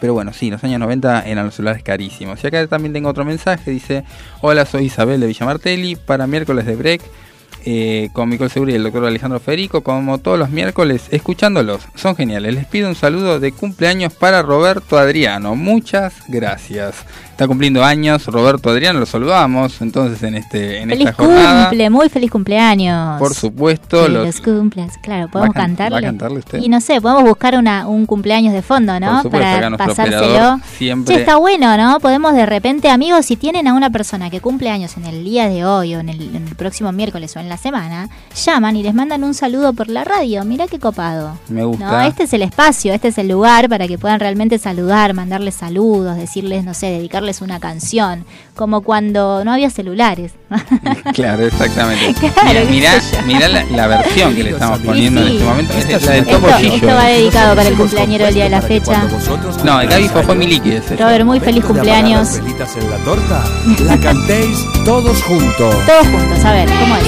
Pero 0.00 0.14
bueno, 0.14 0.32
sí, 0.32 0.50
los 0.50 0.64
años 0.64 0.80
90 0.80 1.26
eran 1.26 1.44
los 1.46 1.54
celulares 1.54 1.84
carísimos. 1.84 2.42
Y 2.42 2.46
acá 2.48 2.66
también 2.66 2.92
tengo 2.92 3.08
otro 3.08 3.24
mensaje, 3.24 3.70
dice, 3.70 4.02
hola, 4.40 4.66
soy 4.66 4.86
Isabel 4.86 5.20
de 5.20 5.28
Villamartelli, 5.28 5.94
para 5.94 6.26
miércoles 6.26 6.66
de 6.66 6.74
break, 6.74 7.02
eh, 7.64 8.08
con 8.12 8.28
Micol 8.28 8.50
Segura 8.50 8.72
y 8.72 8.74
el 8.74 8.82
doctor 8.82 9.04
Alejandro 9.04 9.38
Federico, 9.38 9.82
como 9.82 10.18
todos 10.18 10.40
los 10.40 10.50
miércoles, 10.50 11.04
escuchándolos. 11.12 11.82
Son 11.94 12.16
geniales. 12.16 12.52
Les 12.52 12.66
pido 12.66 12.88
un 12.88 12.96
saludo 12.96 13.38
de 13.38 13.52
cumpleaños 13.52 14.12
para 14.12 14.42
Roberto 14.42 14.98
Adriano. 14.98 15.54
Muchas 15.54 16.14
gracias. 16.26 16.96
Está 17.32 17.48
cumpliendo 17.48 17.82
años 17.82 18.26
Roberto 18.26 18.70
Adriano, 18.70 19.00
lo 19.00 19.06
saludamos 19.06 19.80
entonces 19.80 20.22
en 20.22 20.34
este 20.36 20.80
en 20.82 20.90
Feliz 20.90 21.08
esta 21.08 21.24
jornada. 21.24 21.68
cumple, 21.70 21.90
muy 21.90 22.08
feliz 22.08 22.30
cumpleaños. 22.30 23.18
Por 23.18 23.34
supuesto, 23.34 24.06
los- 24.06 24.40
cumplas. 24.42 24.96
Claro, 25.02 25.22
¿Va 25.22 25.28
a 25.28 25.32
podemos 25.32 25.54
can- 25.54 25.62
cantarle. 25.68 25.94
va 25.94 25.98
a 25.98 26.02
cantarle 26.02 26.38
usted? 26.40 26.58
Y 26.60 26.68
no 26.68 26.80
sé, 26.80 27.00
podemos 27.00 27.24
buscar 27.24 27.56
una, 27.56 27.88
un 27.88 28.06
cumpleaños 28.06 28.52
de 28.52 28.60
fondo, 28.62 29.00
¿no? 29.00 29.14
Por 29.14 29.22
supuesto, 29.22 29.60
Para 29.60 29.76
pasárselo. 29.78 30.60
siempre- 30.76 31.14
Che, 31.14 31.20
está 31.20 31.36
bueno, 31.36 31.76
¿no? 31.76 31.98
Podemos 32.00 32.34
de 32.34 32.44
repente, 32.46 32.90
amigos, 32.90 33.24
si 33.26 33.36
tienen 33.36 33.66
a 33.66 33.74
una 33.74 33.90
persona 33.90 34.30
que 34.30 34.40
cumple 34.40 34.70
años 34.70 34.96
en 34.98 35.06
el 35.06 35.24
día 35.24 35.48
de 35.48 35.64
hoy 35.64 35.94
o 35.96 36.00
en 36.00 36.10
el, 36.10 36.36
en 36.36 36.46
el 36.46 36.54
próximo 36.54 36.92
miércoles 36.92 37.34
o 37.36 37.40
en 37.40 37.48
la 37.48 37.56
semana, 37.56 38.08
llaman 38.44 38.76
y 38.76 38.82
les 38.82 38.94
mandan 38.94 39.24
un 39.24 39.34
saludo 39.34 39.72
por 39.72 39.88
la 39.88 40.04
radio. 40.04 40.44
Mirá 40.44 40.66
qué 40.68 40.78
copado. 40.78 41.38
Me 41.48 41.64
gusta. 41.64 41.86
No, 41.90 42.00
este 42.02 42.24
es 42.24 42.32
el 42.34 42.42
espacio, 42.42 42.92
este 42.92 43.08
es 43.08 43.18
el 43.18 43.28
lugar 43.28 43.68
para 43.68 43.88
que 43.88 43.96
puedan 43.98 44.20
realmente 44.20 44.58
saludar, 44.58 45.14
mandarles 45.14 45.54
saludos, 45.54 46.16
decirles, 46.16 46.62
no 46.64 46.74
sé, 46.74 46.86
dedicarles 46.86 47.31
una 47.40 47.58
canción, 47.60 48.24
como 48.54 48.82
cuando 48.82 49.44
no 49.44 49.52
había 49.52 49.70
celulares. 49.70 50.32
Claro, 51.14 51.46
exactamente. 51.46 52.14
Claro, 52.34 52.60
mirá, 52.70 53.48
la, 53.48 53.64
la 53.64 53.86
versión 53.86 54.34
que 54.34 54.42
le 54.44 54.50
estamos 54.50 54.78
poniendo 54.80 55.22
Sí, 55.22 55.26
en 55.28 55.32
este 55.34 55.44
momento. 55.44 55.72
Es 55.74 55.84
Esta 55.86 56.06
la 56.06 56.12
del 56.12 56.24
es 56.24 56.30
Topo 56.30 56.48
Esto, 56.48 56.74
esto 56.74 56.86
va 56.86 57.04
dedicado 57.06 57.56
para 57.56 57.68
el 57.68 57.74
cumpleañero 57.76 58.24
del 58.26 58.34
día 58.34 58.44
de 58.44 58.50
la 58.50 58.62
fecha. 58.62 59.04
No, 59.64 59.80
el 59.80 59.88
Gaby 59.88 60.08
fue 60.08 60.34
Miliki. 60.34 60.78
Robert, 60.98 61.24
muy 61.24 61.40
feliz 61.40 61.64
cumpleaños. 61.64 62.40
Las 62.58 62.76
en 62.76 62.90
la 62.90 62.96
torta, 62.98 63.44
la 63.84 63.98
cantéis 63.98 64.58
todos 64.84 65.22
juntos. 65.22 65.74
Todos 65.86 66.06
juntos, 66.08 66.44
a 66.44 66.52
ver, 66.52 66.68
¿cómo 66.80 66.96
es? 66.96 67.02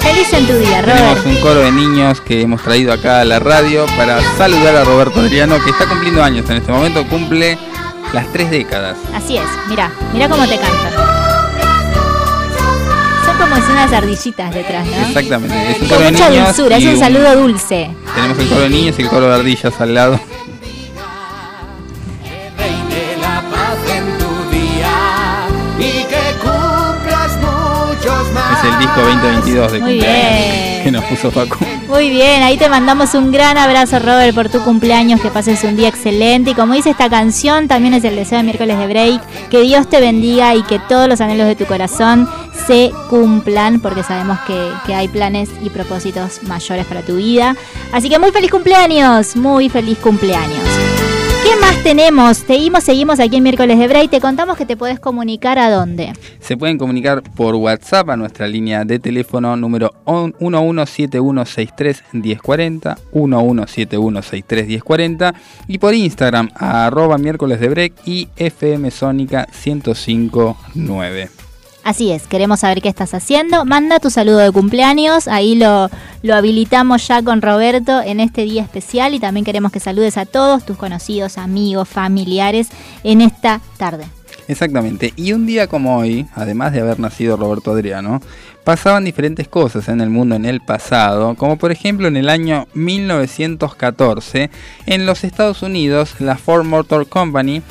Feliz 0.00 0.32
en 0.32 0.46
tu 0.46 0.54
día, 0.54 0.80
Tenemos 0.80 1.18
Robert. 1.18 1.26
un 1.26 1.36
coro 1.42 1.60
de 1.60 1.72
niños 1.72 2.20
que 2.20 2.42
hemos 2.42 2.62
traído 2.62 2.92
acá 2.92 3.20
a 3.20 3.24
la 3.24 3.38
radio 3.40 3.84
para 3.96 4.20
saludar 4.36 4.76
a 4.76 4.84
Roberto 4.84 5.20
Adriano, 5.20 5.56
que 5.62 5.70
está 5.70 5.86
cumpliendo 5.88 6.22
años 6.22 6.48
en 6.50 6.56
este 6.58 6.72
momento, 6.72 7.06
cumple 7.08 7.58
las 8.12 8.32
tres 8.32 8.50
décadas. 8.50 8.96
Así 9.14 9.36
es, 9.36 9.46
mira, 9.68 9.90
mira 10.12 10.28
cómo 10.28 10.46
te 10.46 10.56
cantan. 10.56 10.92
Son 13.24 13.36
como 13.38 13.56
si 13.56 13.72
unas 13.72 13.92
ardillitas 13.92 14.54
detrás, 14.54 14.86
¿no? 14.86 15.06
Exactamente. 15.06 15.70
Es 15.72 15.82
un 15.82 15.88
Con 15.88 16.04
mucha 16.04 16.30
dulzura, 16.30 16.76
es 16.76 16.84
un 16.84 16.98
saludo 16.98 17.36
dulce. 17.36 17.90
Tenemos 18.14 18.38
el 18.38 18.48
coro 18.48 18.60
de 18.62 18.70
niños 18.70 18.98
y 18.98 19.02
el 19.02 19.08
coro 19.08 19.28
de 19.28 19.34
ardillas 19.34 19.80
al 19.80 19.94
lado. 19.94 20.20
El 28.68 28.78
disco 28.78 29.00
2022 29.00 29.72
de 29.72 29.80
Muy 29.80 29.90
cumpleaños 29.92 30.42
bien. 30.42 30.84
que 30.84 30.90
nos 30.92 31.04
puso 31.04 31.30
Facu. 31.30 31.56
Muy 31.88 32.10
bien, 32.10 32.42
ahí 32.42 32.56
te 32.58 32.68
mandamos 32.68 33.14
un 33.14 33.32
gran 33.32 33.56
abrazo, 33.56 33.98
Robert, 33.98 34.34
por 34.34 34.48
tu 34.50 34.60
cumpleaños, 34.62 35.20
que 35.20 35.30
pases 35.30 35.64
un 35.64 35.76
día 35.76 35.88
excelente. 35.88 36.50
Y 36.50 36.54
como 36.54 36.74
dice 36.74 36.90
esta 36.90 37.08
canción, 37.08 37.66
también 37.66 37.94
es 37.94 38.04
el 38.04 38.14
deseo 38.14 38.38
de 38.38 38.44
miércoles 38.44 38.78
de 38.78 38.86
break, 38.86 39.48
que 39.48 39.62
Dios 39.62 39.88
te 39.88 40.00
bendiga 40.00 40.54
y 40.54 40.62
que 40.62 40.78
todos 40.78 41.08
los 41.08 41.20
anhelos 41.20 41.46
de 41.46 41.56
tu 41.56 41.64
corazón 41.64 42.28
se 42.66 42.92
cumplan, 43.08 43.80
porque 43.80 44.02
sabemos 44.02 44.38
que, 44.46 44.70
que 44.86 44.94
hay 44.94 45.08
planes 45.08 45.48
y 45.62 45.70
propósitos 45.70 46.42
mayores 46.42 46.84
para 46.86 47.02
tu 47.02 47.16
vida. 47.16 47.56
Así 47.92 48.10
que 48.10 48.18
muy 48.18 48.30
feliz 48.30 48.50
cumpleaños, 48.50 49.34
muy 49.36 49.70
feliz 49.70 49.98
cumpleaños. 49.98 50.97
¿Qué 51.44 51.56
más 51.60 51.82
tenemos? 51.82 52.36
Seguimos, 52.38 52.84
seguimos 52.84 53.20
aquí 53.20 53.36
en 53.36 53.42
miércoles 53.42 53.78
de 53.78 53.88
break. 53.88 54.10
Te 54.10 54.20
contamos 54.20 54.56
que 54.56 54.64
te 54.66 54.76
podés 54.76 54.98
comunicar 55.00 55.58
a 55.58 55.70
dónde. 55.70 56.12
Se 56.40 56.56
pueden 56.56 56.78
comunicar 56.78 57.22
por 57.22 57.54
WhatsApp 57.54 58.10
a 58.10 58.16
nuestra 58.16 58.46
línea 58.46 58.84
de 58.84 58.98
teléfono 58.98 59.56
número 59.56 59.92
on- 60.04 60.34
1171631040, 60.40 62.96
1171631040 63.12 65.34
y 65.68 65.78
por 65.78 65.94
Instagram 65.94 66.50
a 66.54 66.86
arroba 66.86 67.16
miércoles 67.18 67.60
de 67.60 67.68
break 67.68 67.92
y 68.04 68.28
FM 68.36 68.90
Sónica 68.90 69.46
1059. 69.64 71.30
Así 71.88 72.12
es, 72.12 72.26
queremos 72.26 72.60
saber 72.60 72.82
qué 72.82 72.90
estás 72.90 73.14
haciendo. 73.14 73.64
Manda 73.64 73.98
tu 73.98 74.10
saludo 74.10 74.40
de 74.40 74.52
cumpleaños, 74.52 75.26
ahí 75.26 75.54
lo, 75.54 75.88
lo 76.22 76.34
habilitamos 76.34 77.08
ya 77.08 77.22
con 77.22 77.40
Roberto 77.40 78.02
en 78.02 78.20
este 78.20 78.42
día 78.42 78.60
especial 78.60 79.14
y 79.14 79.20
también 79.20 79.42
queremos 79.42 79.72
que 79.72 79.80
saludes 79.80 80.18
a 80.18 80.26
todos 80.26 80.66
tus 80.66 80.76
conocidos, 80.76 81.38
amigos, 81.38 81.88
familiares 81.88 82.68
en 83.04 83.22
esta 83.22 83.62
tarde. 83.78 84.04
Exactamente. 84.48 85.14
Y 85.16 85.32
un 85.32 85.46
día 85.46 85.66
como 85.66 85.96
hoy, 85.96 86.26
además 86.34 86.74
de 86.74 86.80
haber 86.80 87.00
nacido 87.00 87.38
Roberto 87.38 87.70
Adriano, 87.70 88.20
pasaban 88.64 89.06
diferentes 89.06 89.48
cosas 89.48 89.88
en 89.88 90.02
el 90.02 90.10
mundo 90.10 90.34
en 90.34 90.44
el 90.44 90.60
pasado, 90.60 91.36
como 91.36 91.56
por 91.56 91.72
ejemplo 91.72 92.06
en 92.06 92.18
el 92.18 92.28
año 92.28 92.66
1914, 92.74 94.50
en 94.84 95.06
los 95.06 95.24
Estados 95.24 95.62
Unidos, 95.62 96.16
la 96.18 96.36
Ford 96.36 96.66
Motor 96.66 97.08
Company, 97.08 97.62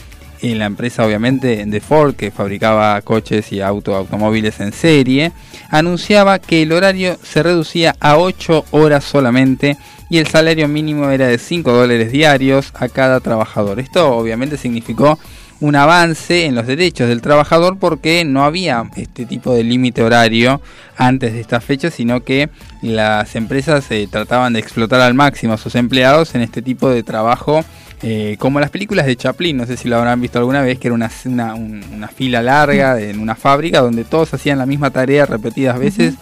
y 0.42 0.56
la 0.56 0.66
empresa 0.66 1.06
obviamente 1.06 1.66
de 1.66 1.82
Ford, 1.82 2.16
que 2.16 2.32
fabricaba 2.32 3.02
coches 3.02 3.52
y 3.52 3.62
auto, 3.62 3.96
automóviles 3.96 4.60
en 4.60 4.72
serie, 4.72 5.32
anunciaba 5.70 6.40
que 6.40 6.64
el 6.64 6.72
horario 6.72 7.18
se 7.24 7.44
reducía 7.44 7.96
a 8.00 8.18
8 8.18 8.66
horas 8.72 9.04
solamente 9.04 9.78
y 10.10 10.18
el 10.20 10.28
salario 10.28 10.68
mínimo 10.68 11.10
era 11.10 11.28
de 11.28 11.38
5 11.38 11.72
dólares 11.72 12.12
diarios 12.12 12.72
a 12.76 12.88
cada 12.88 13.20
trabajador. 13.20 13.80
Esto 13.80 14.16
obviamente 14.16 14.58
significó 14.58 15.20
un 15.60 15.76
avance 15.76 16.46
en 16.46 16.56
los 16.56 16.68
derechos 16.68 17.10
del 17.10 17.22
trabajador 17.22 17.78
porque 17.80 18.24
no 18.26 18.44
había 18.44 18.90
este 18.96 19.26
tipo 19.26 19.54
de 19.54 19.64
límite 19.64 20.04
horario 20.04 20.62
antes 20.98 21.34
de 21.34 21.42
esta 21.42 21.62
fecha, 21.62 21.90
sino 21.90 22.24
que 22.24 22.50
las 22.82 23.36
empresas 23.36 23.90
eh, 23.92 24.08
trataban 24.10 24.54
de 24.54 24.60
explotar 24.60 25.02
al 25.02 25.14
máximo 25.14 25.54
a 25.54 25.58
sus 25.58 25.76
empleados 25.76 26.36
en 26.36 26.42
este 26.42 26.62
tipo 26.62 26.90
de 26.90 27.04
trabajo. 27.04 27.64
Eh, 28.04 28.36
como 28.40 28.60
las 28.60 28.70
películas 28.70 29.06
de 29.06 29.16
Chaplin, 29.16 29.58
no 29.58 29.66
sé 29.66 29.76
si 29.78 29.88
lo 29.88 29.98
habrán 29.98 30.22
visto 30.22 30.38
alguna 30.40 30.62
vez, 30.62 30.78
que 30.80 30.88
era 30.88 30.96
una, 30.96 31.10
una, 31.26 31.56
un- 31.56 31.84
una 31.94 32.08
fila 32.08 32.42
larga 32.42 33.00
en 33.02 33.20
una 33.20 33.36
fábrica 33.36 33.80
donde 33.82 34.04
todos 34.04 34.34
hacían 34.34 34.58
la 34.60 34.66
misma 34.66 34.92
tarea 34.92 35.26
repetidas 35.26 35.80
veces 35.80 36.14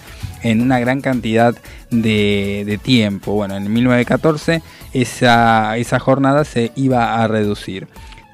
en 0.44 0.62
una 0.62 0.80
gran 0.80 1.02
cantidad 1.02 1.56
de, 1.92 2.64
de 2.66 2.78
tiempo. 2.78 3.34
Bueno, 3.34 3.56
en 3.58 3.72
1914 3.74 4.62
esa, 4.94 5.76
esa 5.78 6.00
jornada 6.00 6.46
se 6.46 6.72
iba 6.76 7.22
a 7.22 7.28
reducir. 7.28 7.88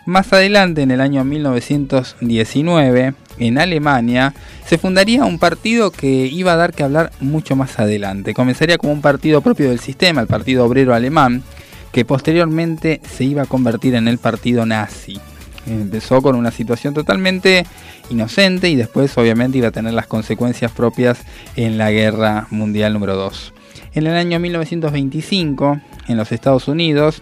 Más 0.05 0.33
adelante, 0.33 0.81
en 0.81 0.91
el 0.91 0.99
año 0.99 1.23
1919, 1.23 3.13
en 3.39 3.57
Alemania, 3.57 4.33
se 4.65 4.77
fundaría 4.77 5.25
un 5.25 5.39
partido 5.39 5.91
que 5.91 6.07
iba 6.27 6.53
a 6.53 6.55
dar 6.57 6.73
que 6.73 6.83
hablar 6.83 7.11
mucho 7.19 7.55
más 7.55 7.79
adelante. 7.79 8.33
Comenzaría 8.33 8.77
como 8.77 8.93
un 8.93 9.01
partido 9.01 9.41
propio 9.41 9.69
del 9.69 9.79
sistema, 9.79 10.21
el 10.21 10.27
Partido 10.27 10.65
Obrero 10.65 10.93
Alemán, 10.93 11.43
que 11.91 12.05
posteriormente 12.05 13.01
se 13.09 13.23
iba 13.23 13.43
a 13.43 13.47
convertir 13.47 13.95
en 13.95 14.07
el 14.07 14.17
partido 14.17 14.65
nazi. 14.65 15.19
Empezó 15.67 16.21
con 16.21 16.35
una 16.35 16.51
situación 16.51 16.93
totalmente 16.93 17.65
inocente 18.09 18.69
y 18.69 18.75
después 18.75 19.15
obviamente 19.17 19.59
iba 19.59 19.67
a 19.67 19.71
tener 19.71 19.93
las 19.93 20.07
consecuencias 20.07 20.71
propias 20.71 21.19
en 21.55 21.77
la 21.77 21.91
Guerra 21.91 22.47
Mundial 22.49 22.93
número 22.93 23.15
2. 23.15 23.53
En 23.93 24.07
el 24.07 24.15
año 24.15 24.39
1925, 24.39 25.81
en 26.07 26.17
los 26.17 26.31
Estados 26.31 26.67
Unidos, 26.67 27.21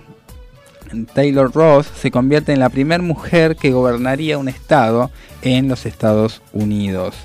Taylor 1.14 1.52
Ross 1.52 1.88
se 1.96 2.12
convierte 2.12 2.54
en 2.54 2.60
la 2.60 2.70
primera 2.70 3.04
mujer 3.04 3.56
que 3.56 3.72
gobernaría 3.72 4.38
un 4.38 4.50
estado 4.50 5.12
en 5.42 5.68
los 5.68 5.86
Estados 5.86 6.42
Unidos. 6.54 7.16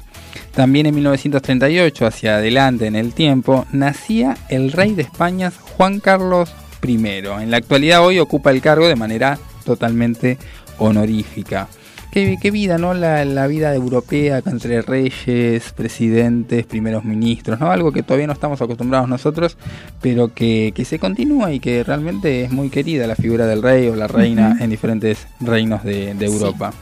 También 0.54 0.87
en 0.87 0.94
1938, 0.94 2.07
hacia 2.07 2.37
adelante 2.37 2.87
en 2.87 2.96
el 2.96 3.12
tiempo, 3.12 3.66
nacía 3.72 4.37
el 4.48 4.72
rey 4.72 4.94
de 4.94 5.02
España 5.02 5.52
Juan 5.76 6.00
Carlos 6.00 6.52
I. 6.88 7.23
En 7.40 7.51
la 7.51 7.57
actualidad 7.57 8.05
hoy 8.05 8.18
ocupa 8.18 8.51
el 8.51 8.61
cargo 8.61 8.88
de 8.88 8.97
manera 8.97 9.38
totalmente 9.64 10.38
honorífica. 10.79 11.68
Qué, 12.11 12.38
qué 12.40 12.51
vida, 12.53 12.79
¿no? 12.79 12.94
La, 12.94 13.25
la 13.25 13.49
vida 13.49 13.75
europea 13.75 14.40
entre 14.47 14.83
reyes, 14.83 15.73
presidentes, 15.73 16.64
primeros 16.64 17.05
ministros, 17.05 17.59
¿no? 17.59 17.73
Algo 17.73 17.90
que 17.90 18.05
todavía 18.05 18.29
no 18.29 18.33
estamos 18.33 18.62
acostumbrados 18.62 19.09
nosotros, 19.09 19.57
pero 20.01 20.33
que, 20.33 20.73
que 20.77 20.85
se 20.85 21.01
continúa 21.01 21.53
y 21.53 21.59
que 21.59 21.83
realmente 21.83 22.44
es 22.44 22.53
muy 22.53 22.70
querida 22.70 23.09
la 23.09 23.16
figura 23.16 23.47
del 23.47 23.62
rey 23.62 23.88
o 23.88 23.97
la 23.97 24.07
reina 24.07 24.57
en 24.61 24.70
diferentes 24.70 25.27
reinos 25.40 25.83
de, 25.83 26.14
de 26.14 26.27
Europa. 26.27 26.73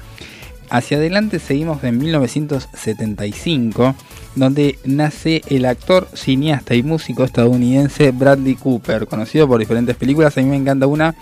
Hacia 0.68 0.98
adelante 0.98 1.38
seguimos 1.38 1.82
en 1.84 1.96
1975, 1.98 3.94
donde 4.34 4.78
nace 4.84 5.42
el 5.48 5.64
actor, 5.64 6.08
cineasta 6.14 6.74
y 6.74 6.82
músico 6.82 7.24
estadounidense 7.24 8.10
Bradley 8.12 8.54
Cooper, 8.54 9.06
conocido 9.06 9.46
por 9.46 9.60
diferentes 9.60 9.96
películas. 9.96 10.36
A 10.36 10.40
mí 10.40 10.48
me 10.48 10.56
encanta 10.56 10.86
una 10.86 11.14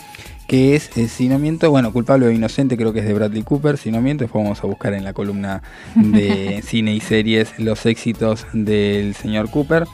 que 0.50 0.74
es 0.74 0.90
eh, 0.96 1.06
Si 1.06 1.28
no 1.28 1.38
miento, 1.38 1.70
bueno, 1.70 1.92
culpable 1.92 2.26
o 2.26 2.30
inocente, 2.32 2.76
creo 2.76 2.92
que 2.92 2.98
es 2.98 3.06
de 3.06 3.14
Bradley 3.14 3.44
Cooper. 3.44 3.78
Si 3.78 3.92
no 3.92 4.00
miento, 4.00 4.24
después 4.24 4.42
vamos 4.42 4.58
a 4.64 4.66
buscar 4.66 4.94
en 4.94 5.04
la 5.04 5.12
columna 5.12 5.62
de 5.94 6.60
cine 6.66 6.92
y 6.92 6.98
series 6.98 7.56
los 7.58 7.86
éxitos 7.86 8.46
del 8.52 9.14
señor 9.14 9.48
Cooper. 9.50 9.84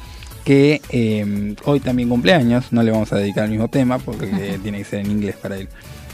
Que 0.45 0.81
eh, 0.89 1.55
hoy 1.65 1.81
también 1.81 2.09
cumpleaños, 2.09 2.73
no 2.73 2.83
le 2.83 2.91
vamos 2.91 3.13
a 3.13 3.17
dedicar 3.17 3.45
el 3.45 3.51
mismo 3.51 3.69
tema 3.69 3.99
porque 3.99 4.59
tiene 4.63 4.79
que 4.79 4.85
ser 4.85 5.01
en 5.01 5.11
inglés 5.11 5.37
para 5.37 5.59
él. 5.59 5.69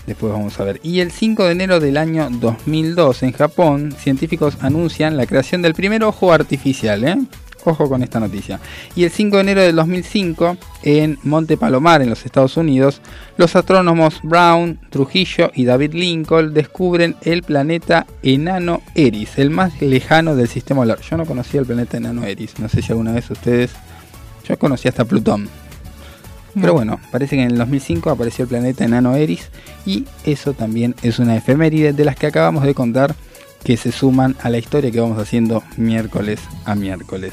Después 0.06 0.32
vamos 0.32 0.58
a 0.58 0.64
ver. 0.64 0.80
Y 0.82 1.00
el 1.00 1.12
5 1.12 1.44
de 1.44 1.52
enero 1.52 1.80
del 1.80 1.96
año 1.96 2.28
2002 2.30 3.22
en 3.22 3.32
Japón, 3.32 3.94
científicos 3.96 4.56
anuncian 4.60 5.16
la 5.16 5.26
creación 5.26 5.62
del 5.62 5.74
primer 5.74 6.02
ojo 6.02 6.32
artificial. 6.32 7.04
¿eh? 7.04 7.16
Ojo 7.64 7.88
con 7.88 8.02
esta 8.02 8.18
noticia. 8.18 8.58
Y 8.96 9.04
el 9.04 9.10
5 9.10 9.36
de 9.36 9.42
enero 9.42 9.62
del 9.62 9.76
2005, 9.76 10.56
en 10.82 11.18
Monte 11.22 11.56
Palomar, 11.56 12.02
en 12.02 12.10
los 12.10 12.26
Estados 12.26 12.56
Unidos, 12.56 13.00
los 13.36 13.54
astrónomos 13.54 14.18
Brown, 14.24 14.80
Trujillo 14.90 15.52
y 15.54 15.64
David 15.64 15.94
Lincoln 15.94 16.52
descubren 16.52 17.14
el 17.22 17.44
planeta 17.44 18.06
enano 18.24 18.82
Eris, 18.96 19.38
el 19.38 19.50
más 19.50 19.80
lejano 19.80 20.34
del 20.34 20.48
sistema 20.48 20.82
solar. 20.82 21.00
Yo 21.08 21.16
no 21.16 21.26
conocía 21.26 21.60
el 21.60 21.66
planeta 21.66 21.98
enano 21.98 22.24
Eris. 22.24 22.58
No 22.58 22.68
sé 22.68 22.82
si 22.82 22.90
alguna 22.90 23.12
vez 23.12 23.30
ustedes... 23.30 23.70
Yo 24.48 24.58
conocía 24.58 24.88
hasta 24.88 25.04
Plutón. 25.04 25.48
Pero 26.54 26.74
bueno, 26.74 27.00
parece 27.10 27.36
que 27.36 27.42
en 27.42 27.50
el 27.50 27.58
2005 27.58 28.10
apareció 28.10 28.42
el 28.42 28.48
planeta 28.48 28.84
enano 28.84 29.14
Eris 29.14 29.48
y 29.86 30.04
eso 30.24 30.52
también 30.52 30.94
es 31.02 31.18
una 31.18 31.36
efeméride 31.36 31.92
de 31.92 32.04
las 32.04 32.16
que 32.16 32.26
acabamos 32.26 32.64
de 32.64 32.74
contar 32.74 33.14
que 33.64 33.76
se 33.76 33.92
suman 33.92 34.36
a 34.42 34.50
la 34.50 34.58
historia 34.58 34.90
que 34.90 35.00
vamos 35.00 35.18
haciendo 35.18 35.62
miércoles 35.76 36.40
a 36.64 36.74
miércoles. 36.74 37.32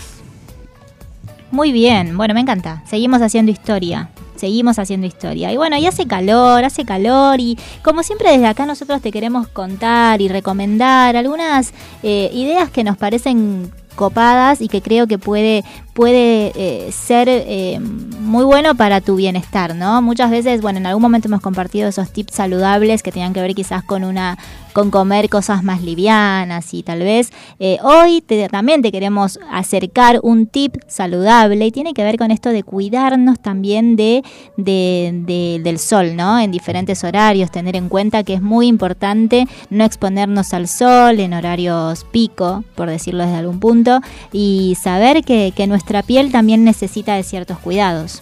Muy 1.51 1.71
bien, 1.71 2.15
bueno, 2.15 2.34
me 2.34 2.41
encanta. 2.41 2.84
Seguimos 2.86 3.21
haciendo 3.21 3.51
historia. 3.51 4.10
Seguimos 4.36 4.79
haciendo 4.79 5.08
historia. 5.08 5.51
Y 5.51 5.58
bueno, 5.58 5.77
y 5.77 5.86
hace 5.86 6.05
calor, 6.05 6.63
hace 6.63 6.86
calor. 6.86 7.39
Y 7.39 7.58
como 7.84 8.03
siempre 8.03 8.32
desde 8.32 8.47
acá 8.47 8.65
nosotros 8.65 9.01
te 9.01 9.12
queremos 9.12 9.47
contar 9.47 10.21
y 10.21 10.29
recomendar 10.29 11.17
algunas 11.17 11.73
eh, 12.03 12.29
ideas 12.34 12.69
que 12.69 12.84
nos 12.84 12.95
parecen 12.95 13.71
copadas 13.99 14.62
y 14.62 14.69
que 14.69 14.81
creo 14.81 15.07
que 15.07 15.17
puede 15.17 15.65
puede 15.93 16.53
eh, 16.55 16.89
ser 16.93 17.27
eh, 17.27 17.77
muy 17.81 18.45
bueno 18.45 18.73
para 18.75 19.01
tu 19.01 19.17
bienestar, 19.17 19.75
¿no? 19.75 20.01
Muchas 20.01 20.31
veces, 20.31 20.62
bueno, 20.62 20.79
en 20.79 20.85
algún 20.85 21.01
momento 21.01 21.27
hemos 21.27 21.41
compartido 21.41 21.89
esos 21.89 22.13
tips 22.13 22.35
saludables 22.35 23.03
que 23.03 23.12
tenían 23.12 23.33
que 23.33 23.41
ver 23.41 23.53
quizás 23.53 23.83
con 23.83 24.05
una 24.05 24.38
con 24.73 24.91
comer 24.91 25.29
cosas 25.29 25.63
más 25.63 25.82
livianas 25.82 26.73
y 26.73 26.84
tal 26.84 26.99
vez 26.99 27.32
eh, 27.60 27.77
hoy 27.84 28.21
te- 28.21 28.47
también 28.49 28.82
te 28.82 28.91
queremos 28.91 29.39
acercar 29.51 30.19
un 30.23 30.45
tip 30.47 30.75
saludable 30.88 31.65
y 31.65 31.71
tiene 31.71 31.93
que 31.93 32.03
ver 32.03 32.17
con 32.17 32.32
esto 32.32 32.49
de 32.49 32.63
cuidarnos 32.63 33.39
también 33.39 33.95
de, 33.95 34.23
de- 34.58 35.12
de- 35.25 35.60
del 35.63 35.79
sol, 35.79 36.15
¿no? 36.15 36.39
En 36.39 36.51
diferentes 36.51 37.03
horarios, 37.03 37.51
tener 37.51 37.75
en 37.75 37.89
cuenta 37.89 38.23
que 38.23 38.36
es 38.36 38.41
muy 38.41 38.67
importante 38.67 39.47
no 39.69 39.84
exponernos 39.84 40.53
al 40.53 40.67
sol 40.67 41.19
en 41.19 41.34
horarios 41.34 42.05
pico, 42.12 42.63
por 42.75 42.89
decirlo 42.89 43.23
desde 43.23 43.38
algún 43.38 43.60
punto, 43.60 43.99
y 44.32 44.77
saber 44.82 45.23
que, 45.23 45.51
que 45.55 45.67
nuestra 45.67 46.03
piel 46.03 46.32
también 46.32 46.63
necesita 46.63 47.15
de 47.15 47.23
ciertos 47.23 47.58
cuidados. 47.60 48.21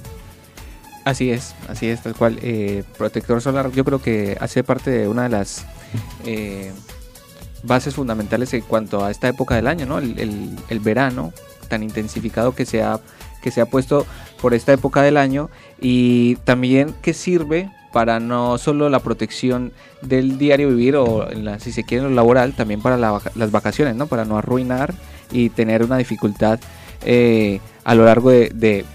Así 1.06 1.32
es, 1.32 1.56
así 1.70 1.88
es, 1.88 2.02
tal 2.04 2.16
cual. 2.16 2.38
Eh, 2.42 2.84
protector 2.98 3.42
solar 3.42 3.72
yo 3.72 3.86
creo 3.86 4.02
que 4.02 4.38
hace 4.42 4.64
parte 4.64 4.92
de 4.92 5.08
una 5.08 5.24
de 5.24 5.30
las 5.30 5.66
eh, 6.26 6.71
bases 7.63 7.95
fundamentales 7.95 8.54
en 8.54 8.62
cuanto 8.62 9.04
a 9.04 9.12
esta 9.12 9.28
época 9.28 9.56
del 9.56 9.67
año, 9.67 9.86
¿no? 9.86 9.97
El, 10.00 10.80
verano 10.82 11.34
tan 11.67 11.84
intensificado 11.84 12.54
que 12.56 12.65
se, 12.65 12.82
ha, 12.84 13.00
que 13.41 13.52
se 13.52 13.62
ha 13.62 13.65
puesto 13.65 14.06
por 14.41 14.54
esta 14.54 14.71
época 14.73 15.02
del 15.02 15.17
año 15.17 15.50
y 15.82 16.36
también 16.38 16.93
que 17.02 17.13
sirve 17.13 17.69
para 17.91 18.19
no 18.19 18.58
solo 18.58 18.89
la 18.89 19.00
protección 19.00 19.73
del 20.02 20.38
diario 20.38 20.69
vivir 20.69 20.95
o 20.95 21.28
la- 21.32 21.60
si 21.60 21.71
se 21.71 21.84
quiere 21.84 22.04
lo 22.04 22.12
laboral, 22.12 22.54
también 22.54 22.82
para 22.82 22.97
las 22.97 23.52
vacaciones, 23.52 23.95
¿no? 23.95 24.08
Para 24.08 24.23
no 24.23 24.38
arruinar 24.38 24.93
y 25.32 25.50
tener 25.50 25.84
una 25.84 25.97
dificultad 25.97 26.60
eh, 27.04 27.60
a 27.84 27.95
lo 27.95 28.06
largo 28.06 28.30
de, 28.30 28.50
de- 28.54 28.86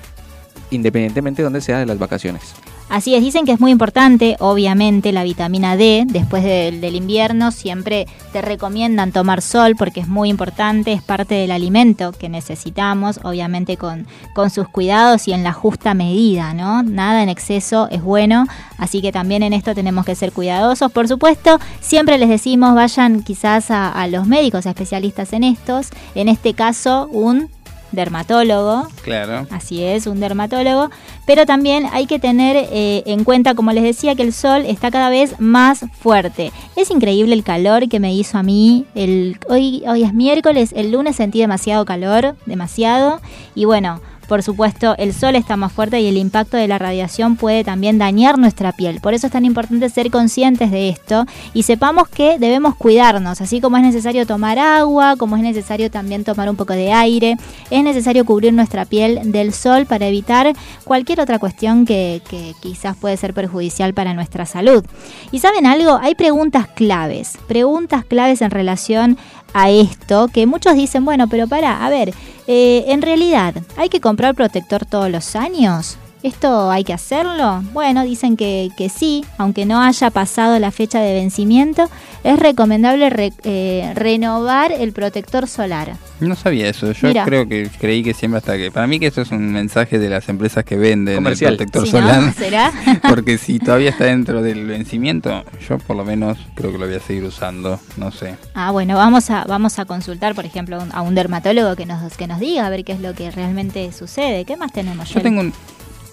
independientemente 0.71 1.43
de 1.43 1.45
donde 1.45 1.61
sea 1.61 1.79
de 1.79 1.87
las 1.87 1.99
vacaciones. 1.99 2.55
Así 2.89 3.15
es, 3.15 3.23
dicen 3.23 3.47
que 3.47 3.53
es 3.53 3.61
muy 3.61 3.71
importante, 3.71 4.37
obviamente, 4.39 5.13
la 5.13 5.25
vitamina 5.25 5.77
D. 5.77 6.05
Después 6.07 6.45
del, 6.45 6.95
invierno 6.95 7.51
siempre 7.51 8.07
te 8.33 8.43
recomiendan 8.43 9.13
tomar 9.13 9.41
sol 9.41 9.77
porque 9.79 10.01
es 10.01 10.09
muy 10.09 10.29
importante, 10.29 10.93
es 10.93 11.03
parte 11.03 11.35
del 11.35 11.53
alimento 11.53 12.13
que 12.13 12.29
necesitamos, 12.29 13.19
obviamente 13.25 13.79
con, 13.79 14.07
con 14.35 14.51
sus 14.51 14.69
cuidados 14.69 15.27
y 15.27 15.33
en 15.33 15.43
la 15.43 15.55
justa 15.55 15.95
medida, 15.95 16.53
¿no? 16.53 16.83
Nada 16.83 17.23
en 17.23 17.31
exceso 17.31 17.89
es 17.91 18.03
bueno, 18.03 18.47
así 18.77 19.01
que 19.01 19.11
también 19.11 19.43
en 19.43 19.55
esto 19.55 19.75
tenemos 19.75 20.05
que 20.05 20.15
ser 20.15 20.33
cuidadosos. 20.33 20.93
Por 20.93 21.09
supuesto, 21.09 21.59
siempre 21.81 22.19
les 22.19 22.29
decimos, 22.29 22.75
vayan 22.75 23.23
quizás 23.23 23.71
a 23.71 24.07
los 24.09 24.27
médicos 24.27 24.67
especialistas 24.67 25.33
en 25.33 25.45
estos, 25.45 25.89
en 26.15 26.29
este 26.29 26.53
caso 26.53 27.09
un 27.11 27.49
dermatólogo, 27.93 28.89
Claro. 29.03 29.47
Así 29.51 29.83
es, 29.83 30.07
un 30.07 30.21
dermatólogo. 30.21 30.91
Pero 31.27 31.47
también 31.47 31.87
hay 31.93 32.07
que 32.07 32.19
tener 32.19 32.57
eh, 32.57 33.03
en 33.07 33.25
cuenta, 33.25 33.55
como 33.55 33.73
les 33.73 33.85
decía, 33.85 34.15
que 34.15 34.23
el 34.23 34.33
sol 34.33 34.65
está 34.67 34.91
cada 34.91 35.11
vez 35.11 35.39
más 35.41 35.85
fuerte. 36.01 36.53
Es 36.77 36.91
increíble 36.91 37.35
el 37.35 37.45
calor 37.45 37.89
que 37.89 38.01
me 38.01 38.15
hizo 38.15 38.39
a 38.39 38.43
mí. 38.43 38.87
El, 38.95 39.39
hoy, 39.49 39.83
hoy 39.87 40.03
es 40.03 40.13
miércoles, 40.15 40.73
el 40.75 40.93
lunes 40.93 41.17
sentí 41.17 41.41
demasiado 41.41 41.85
calor, 41.85 42.37
demasiado. 42.47 43.21
Y 43.55 43.65
bueno, 43.65 44.01
por 44.33 44.43
supuesto, 44.43 44.95
el 44.97 45.13
sol 45.13 45.37
está 45.37 45.59
más 45.59 45.73
fuerte 45.73 46.01
y 46.01 46.07
el 46.07 46.17
impacto 46.17 46.57
de 46.57 46.67
la 46.67 46.79
radiación 46.79 47.37
puede 47.37 47.65
también 47.65 47.99
dañar 47.99 48.39
nuestra 48.39 48.73
piel. 48.73 48.99
Por 49.03 49.13
eso 49.13 49.27
es 49.27 49.33
tan 49.35 49.45
importante 49.45 49.91
ser 49.91 50.11
conscientes 50.11 50.71
de 50.71 50.89
esto 50.89 51.27
y 51.53 51.65
sepamos 51.65 52.09
que 52.09 52.39
debemos 52.39 52.75
cuidarnos, 52.75 53.43
así 53.43 53.61
como 53.61 53.77
es 53.77 53.83
necesario 53.83 54.27
tomar 54.27 54.59
agua, 54.59 55.17
como 55.19 55.37
es 55.37 55.43
necesario 55.43 55.91
también 55.91 56.25
tomar 56.25 56.49
un 56.49 56.57
poco 56.57 56.73
de 56.73 56.95
aire, 56.95 57.37
es 57.69 57.85
necesario 57.85 58.25
cubrir 58.25 58.55
nuestra 58.55 58.87
piel 58.87 59.21
del 59.33 59.53
sol 59.53 59.85
para 59.85 60.07
evitar 60.07 60.55
cualquier 60.85 61.21
otra 61.21 61.39
cuestión 61.39 61.85
que, 61.85 62.23
quizás 62.63 62.97
puede 62.97 63.19
ser 63.19 63.35
perjudicial 63.35 63.93
para 63.93 64.15
nuestra 64.15 64.47
salud. 64.47 64.83
Y 65.31 65.41
saben 65.41 65.67
algo, 65.67 65.99
hay 66.01 66.15
preguntas 66.15 66.69
claves, 66.69 67.37
preguntas 67.49 68.07
claves 68.07 68.41
en 68.41 68.51
relación 68.51 69.19
a 69.55 69.71
esto, 69.71 70.29
que 70.29 70.47
muchos 70.47 70.75
dicen, 70.75 71.05
bueno, 71.05 71.29
pero 71.29 71.47
para, 71.47 71.85
a 71.85 71.91
ver, 71.91 72.15
eh, 72.47 72.85
en 72.89 73.03
realidad, 73.03 73.55
¿hay 73.77 73.89
que 73.89 74.01
comprar 74.01 74.35
protector 74.35 74.85
todos 74.87 75.11
los 75.11 75.37
años? 75.37 75.99
¿Esto 76.23 76.71
hay 76.71 76.85
que 76.85 76.93
hacerlo? 76.93 77.63
Bueno, 77.73 78.05
dicen 78.05 78.37
que, 78.37 78.71
que 78.77 78.89
sí, 78.89 79.25
aunque 79.39 79.67
no 79.67 79.83
haya 79.83 80.11
pasado 80.11 80.59
la 80.61 80.71
fecha 80.71 81.01
de 81.01 81.15
vencimiento, 81.15 81.91
es 82.23 82.39
recomendable 82.39 83.11
re- 83.11 83.33
eh, 83.43 83.91
renovar 83.97 84.71
el 84.71 84.93
protector 84.93 85.49
solar. 85.49 85.97
No 86.21 86.37
sabía 86.37 86.69
eso. 86.69 86.93
Yo 86.93 87.09
Mira. 87.09 87.25
creo 87.25 87.49
que 87.49 87.69
creí 87.81 88.05
que 88.05 88.15
siempre 88.15 88.39
hasta 88.39 88.57
que. 88.57 88.71
Para 88.71 88.87
mí 88.87 89.01
que 89.01 89.09
eso 89.09 89.23
es 89.23 89.33
un 89.33 89.51
mensaje 89.53 89.99
de 89.99 90.09
las 90.09 90.29
empresas 90.29 90.65
que 90.65 90.77
venden 90.77 91.17
Comercial. 91.17 91.53
el 91.55 91.57
protector 91.57 91.87
Si 91.87 91.93
no, 91.93 92.01
solar. 92.01 92.33
¿Será? 92.35 92.73
Porque 93.09 93.37
si 93.39 93.59
todavía 93.59 93.91
está 93.91 94.05
dentro 94.05 94.41
del 94.43 94.65
vencimiento, 94.67 95.43
yo 95.69 95.79
por 95.79 95.97
lo 95.97 96.05
menos 96.05 96.39
creo 96.55 96.71
que 96.71 96.79
lo 96.79 96.87
voy 96.87 96.95
a 96.95 97.01
seguir 97.01 97.25
usando. 97.25 97.81
No 97.97 98.13
sé. 98.13 98.37
Ah, 98.55 98.71
bueno, 98.71 98.95
vamos 98.95 99.29
a, 99.31 99.45
vamos 99.47 99.81
a 99.81 99.85
consultar, 99.87 100.37
por 100.37 100.45
ejemplo, 100.47 100.79
a 100.93 101.01
un- 101.03 101.17
dermatólogo 101.17 101.75
que 101.75 101.85
nos, 101.87 102.17
que 102.17 102.29
nos 102.29 102.39
diga 102.39 102.65
a 102.67 102.71
ver 102.71 102.85
qué 102.85 102.93
es 102.93 103.01
lo 103.01 103.13
que 103.15 103.31
realmente 103.33 103.91
sucede. 103.93 104.45
¿Qué 104.45 104.57
más 104.57 104.71
tenemos? 104.73 105.09
Yo 105.09 105.15
Joel? 105.15 105.23
tengo 105.25 105.41
un- 105.41 105.53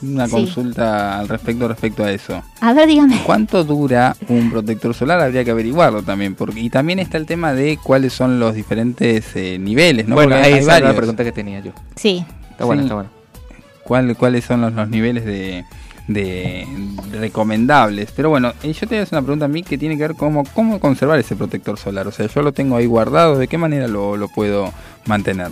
una 0.01 0.25
Sí. 0.27 0.31
consulta 0.31 1.19
al 1.19 1.27
respecto 1.27 1.67
respecto 1.67 2.03
a 2.03 2.11
eso. 2.11 2.41
A 2.61 2.73
ver, 2.73 2.87
dígame. 2.87 3.21
¿Cuánto 3.25 3.63
dura 3.63 4.15
un 4.29 4.49
protector 4.49 4.93
solar? 4.93 5.19
Habría 5.21 5.43
que 5.43 5.51
averiguarlo 5.51 6.03
también. 6.03 6.35
Porque, 6.35 6.59
y 6.61 6.69
también 6.69 6.99
está 6.99 7.17
el 7.17 7.25
tema 7.25 7.53
de 7.53 7.77
cuáles 7.83 8.13
son 8.13 8.39
los 8.39 8.55
diferentes 8.55 9.35
eh, 9.35 9.57
niveles, 9.59 10.07
¿no? 10.07 10.15
bueno, 10.15 10.31
Porque 10.31 10.47
ahí 10.47 10.53
hay 10.53 10.59
está 10.59 10.73
la 10.75 10.79
varios. 10.79 10.95
pregunta 10.97 11.23
que 11.23 11.31
tenía 11.31 11.59
yo. 11.59 11.71
Sí. 11.95 12.23
Está 12.51 12.65
bueno, 12.65 12.81
Sí. 12.81 12.85
está 12.85 12.95
bueno. 12.95 13.09
¿Cuál- 13.83 14.15
¿Cuáles 14.17 14.45
son 14.45 14.61
los, 14.61 14.73
los 14.73 14.87
niveles 14.89 15.25
de, 15.25 15.65
de 16.07 16.65
recomendables? 17.19 18.11
Pero 18.15 18.29
bueno, 18.29 18.53
eh, 18.63 18.73
yo 18.73 18.81
te 18.81 18.95
voy 18.95 18.97
a 18.99 19.03
hacer 19.03 19.17
una 19.17 19.23
pregunta 19.25 19.45
a 19.45 19.47
mí 19.49 19.63
que 19.63 19.77
tiene 19.77 19.95
que 19.97 20.03
ver 20.03 20.15
cómo, 20.15 20.43
cómo 20.53 20.79
conservar 20.79 21.19
ese 21.19 21.35
protector 21.35 21.77
solar. 21.77 22.07
O 22.07 22.11
sea, 22.11 22.27
yo 22.27 22.41
lo 22.41 22.51
tengo 22.51 22.75
ahí 22.77 22.85
guardado, 22.85 23.37
¿de 23.37 23.47
qué 23.47 23.57
manera 23.57 23.87
lo, 23.87 24.15
lo 24.17 24.27
puedo 24.27 24.71
mantener? 25.05 25.51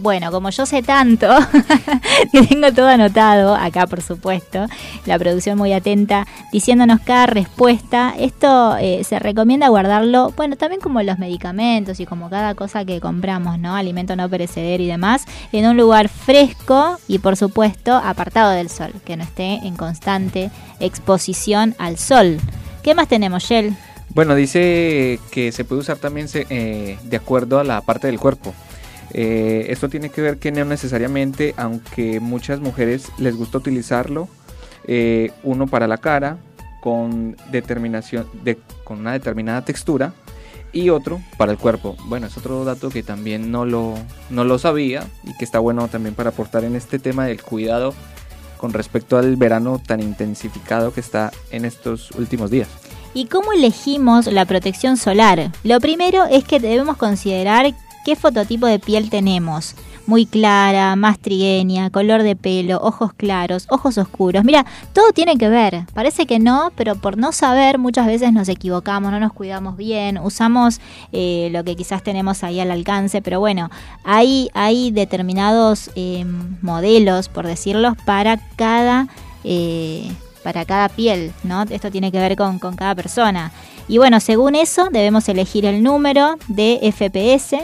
Bueno, 0.00 0.30
como 0.30 0.48
yo 0.48 0.64
sé 0.64 0.82
tanto, 0.82 1.28
que 2.32 2.42
tengo 2.42 2.72
todo 2.72 2.88
anotado, 2.88 3.54
acá 3.54 3.86
por 3.86 4.00
supuesto, 4.00 4.66
la 5.04 5.18
producción 5.18 5.58
muy 5.58 5.74
atenta, 5.74 6.26
diciéndonos 6.52 7.00
cada 7.00 7.26
respuesta, 7.26 8.14
esto 8.18 8.78
eh, 8.78 9.04
se 9.04 9.18
recomienda 9.18 9.68
guardarlo, 9.68 10.32
bueno, 10.36 10.56
también 10.56 10.80
como 10.80 11.02
los 11.02 11.18
medicamentos 11.18 12.00
y 12.00 12.06
como 12.06 12.30
cada 12.30 12.54
cosa 12.54 12.86
que 12.86 12.98
compramos, 12.98 13.58
¿no? 13.58 13.76
Alimento 13.76 14.16
no 14.16 14.26
perecedero 14.30 14.82
y 14.82 14.86
demás, 14.86 15.26
en 15.52 15.66
un 15.66 15.76
lugar 15.76 16.08
fresco 16.08 16.96
y 17.06 17.18
por 17.18 17.36
supuesto 17.36 17.94
apartado 17.94 18.52
del 18.52 18.70
sol, 18.70 18.92
que 19.04 19.18
no 19.18 19.24
esté 19.24 19.54
en 19.66 19.76
constante 19.76 20.50
exposición 20.80 21.74
al 21.78 21.98
sol. 21.98 22.38
¿Qué 22.82 22.94
más 22.94 23.06
tenemos, 23.06 23.42
Shell? 23.42 23.76
Bueno, 24.14 24.34
dice 24.34 25.20
que 25.30 25.52
se 25.52 25.64
puede 25.64 25.82
usar 25.82 25.98
también 25.98 26.26
eh, 26.32 26.98
de 27.02 27.16
acuerdo 27.16 27.58
a 27.58 27.64
la 27.64 27.82
parte 27.82 28.06
del 28.06 28.18
cuerpo. 28.18 28.54
Eh, 29.12 29.66
esto 29.68 29.88
tiene 29.88 30.10
que 30.10 30.20
ver 30.20 30.38
que 30.38 30.52
no 30.52 30.64
necesariamente, 30.64 31.54
aunque 31.56 32.20
muchas 32.20 32.60
mujeres 32.60 33.08
les 33.18 33.36
gusta 33.36 33.58
utilizarlo, 33.58 34.28
eh, 34.86 35.32
uno 35.42 35.66
para 35.66 35.86
la 35.86 35.98
cara 35.98 36.38
con 36.80 37.36
determinación, 37.50 38.26
de, 38.44 38.58
con 38.84 38.98
una 39.00 39.12
determinada 39.12 39.64
textura 39.64 40.12
y 40.72 40.90
otro 40.90 41.20
para 41.36 41.52
el 41.52 41.58
cuerpo. 41.58 41.96
Bueno, 42.06 42.28
es 42.28 42.36
otro 42.36 42.64
dato 42.64 42.90
que 42.90 43.02
también 43.02 43.50
no 43.50 43.64
lo, 43.64 43.94
no 44.30 44.44
lo 44.44 44.58
sabía 44.58 45.04
y 45.24 45.36
que 45.36 45.44
está 45.44 45.58
bueno 45.58 45.88
también 45.88 46.14
para 46.14 46.30
aportar 46.30 46.64
en 46.64 46.76
este 46.76 46.98
tema 46.98 47.26
del 47.26 47.42
cuidado 47.42 47.94
con 48.56 48.72
respecto 48.72 49.18
al 49.18 49.36
verano 49.36 49.80
tan 49.84 50.00
intensificado 50.00 50.92
que 50.92 51.00
está 51.00 51.32
en 51.50 51.64
estos 51.64 52.10
últimos 52.12 52.50
días. 52.50 52.68
¿Y 53.12 53.26
cómo 53.26 53.52
elegimos 53.52 54.26
la 54.26 54.44
protección 54.44 54.96
solar? 54.96 55.50
Lo 55.64 55.80
primero 55.80 56.26
es 56.26 56.44
que 56.44 56.60
debemos 56.60 56.96
considerar 56.96 57.74
qué 58.04 58.16
fototipo 58.16 58.66
de 58.66 58.78
piel 58.78 59.10
tenemos. 59.10 59.74
Muy 60.06 60.26
clara, 60.26 60.96
más 60.96 61.20
trigueña, 61.20 61.90
color 61.90 62.24
de 62.24 62.34
pelo, 62.34 62.80
ojos 62.82 63.12
claros, 63.12 63.66
ojos 63.70 63.96
oscuros. 63.96 64.44
Mira, 64.44 64.66
todo 64.92 65.12
tiene 65.12 65.36
que 65.38 65.48
ver. 65.48 65.84
Parece 65.94 66.26
que 66.26 66.40
no, 66.40 66.72
pero 66.74 66.96
por 66.96 67.16
no 67.16 67.30
saber 67.30 67.78
muchas 67.78 68.06
veces 68.06 68.32
nos 68.32 68.48
equivocamos, 68.48 69.12
no 69.12 69.20
nos 69.20 69.32
cuidamos 69.32 69.76
bien, 69.76 70.18
usamos 70.18 70.80
eh, 71.12 71.48
lo 71.52 71.62
que 71.62 71.76
quizás 71.76 72.02
tenemos 72.02 72.42
ahí 72.42 72.58
al 72.58 72.72
alcance, 72.72 73.22
pero 73.22 73.38
bueno, 73.38 73.70
hay, 74.02 74.50
hay 74.54 74.90
determinados 74.90 75.90
eh, 75.94 76.24
modelos, 76.60 77.28
por 77.28 77.46
decirlo, 77.46 77.94
para 78.04 78.38
cada... 78.56 79.06
eh, 79.44 80.10
para 80.42 80.64
cada 80.64 80.88
piel, 80.88 81.32
¿no? 81.42 81.64
Esto 81.64 81.90
tiene 81.90 82.10
que 82.10 82.18
ver 82.18 82.34
con, 82.34 82.58
con 82.58 82.74
cada 82.74 82.94
persona. 82.94 83.52
Y 83.88 83.98
bueno, 83.98 84.20
según 84.20 84.54
eso 84.54 84.88
debemos 84.90 85.28
elegir 85.28 85.66
el 85.66 85.82
número 85.82 86.36
de 86.48 86.80
FPS 86.96 87.56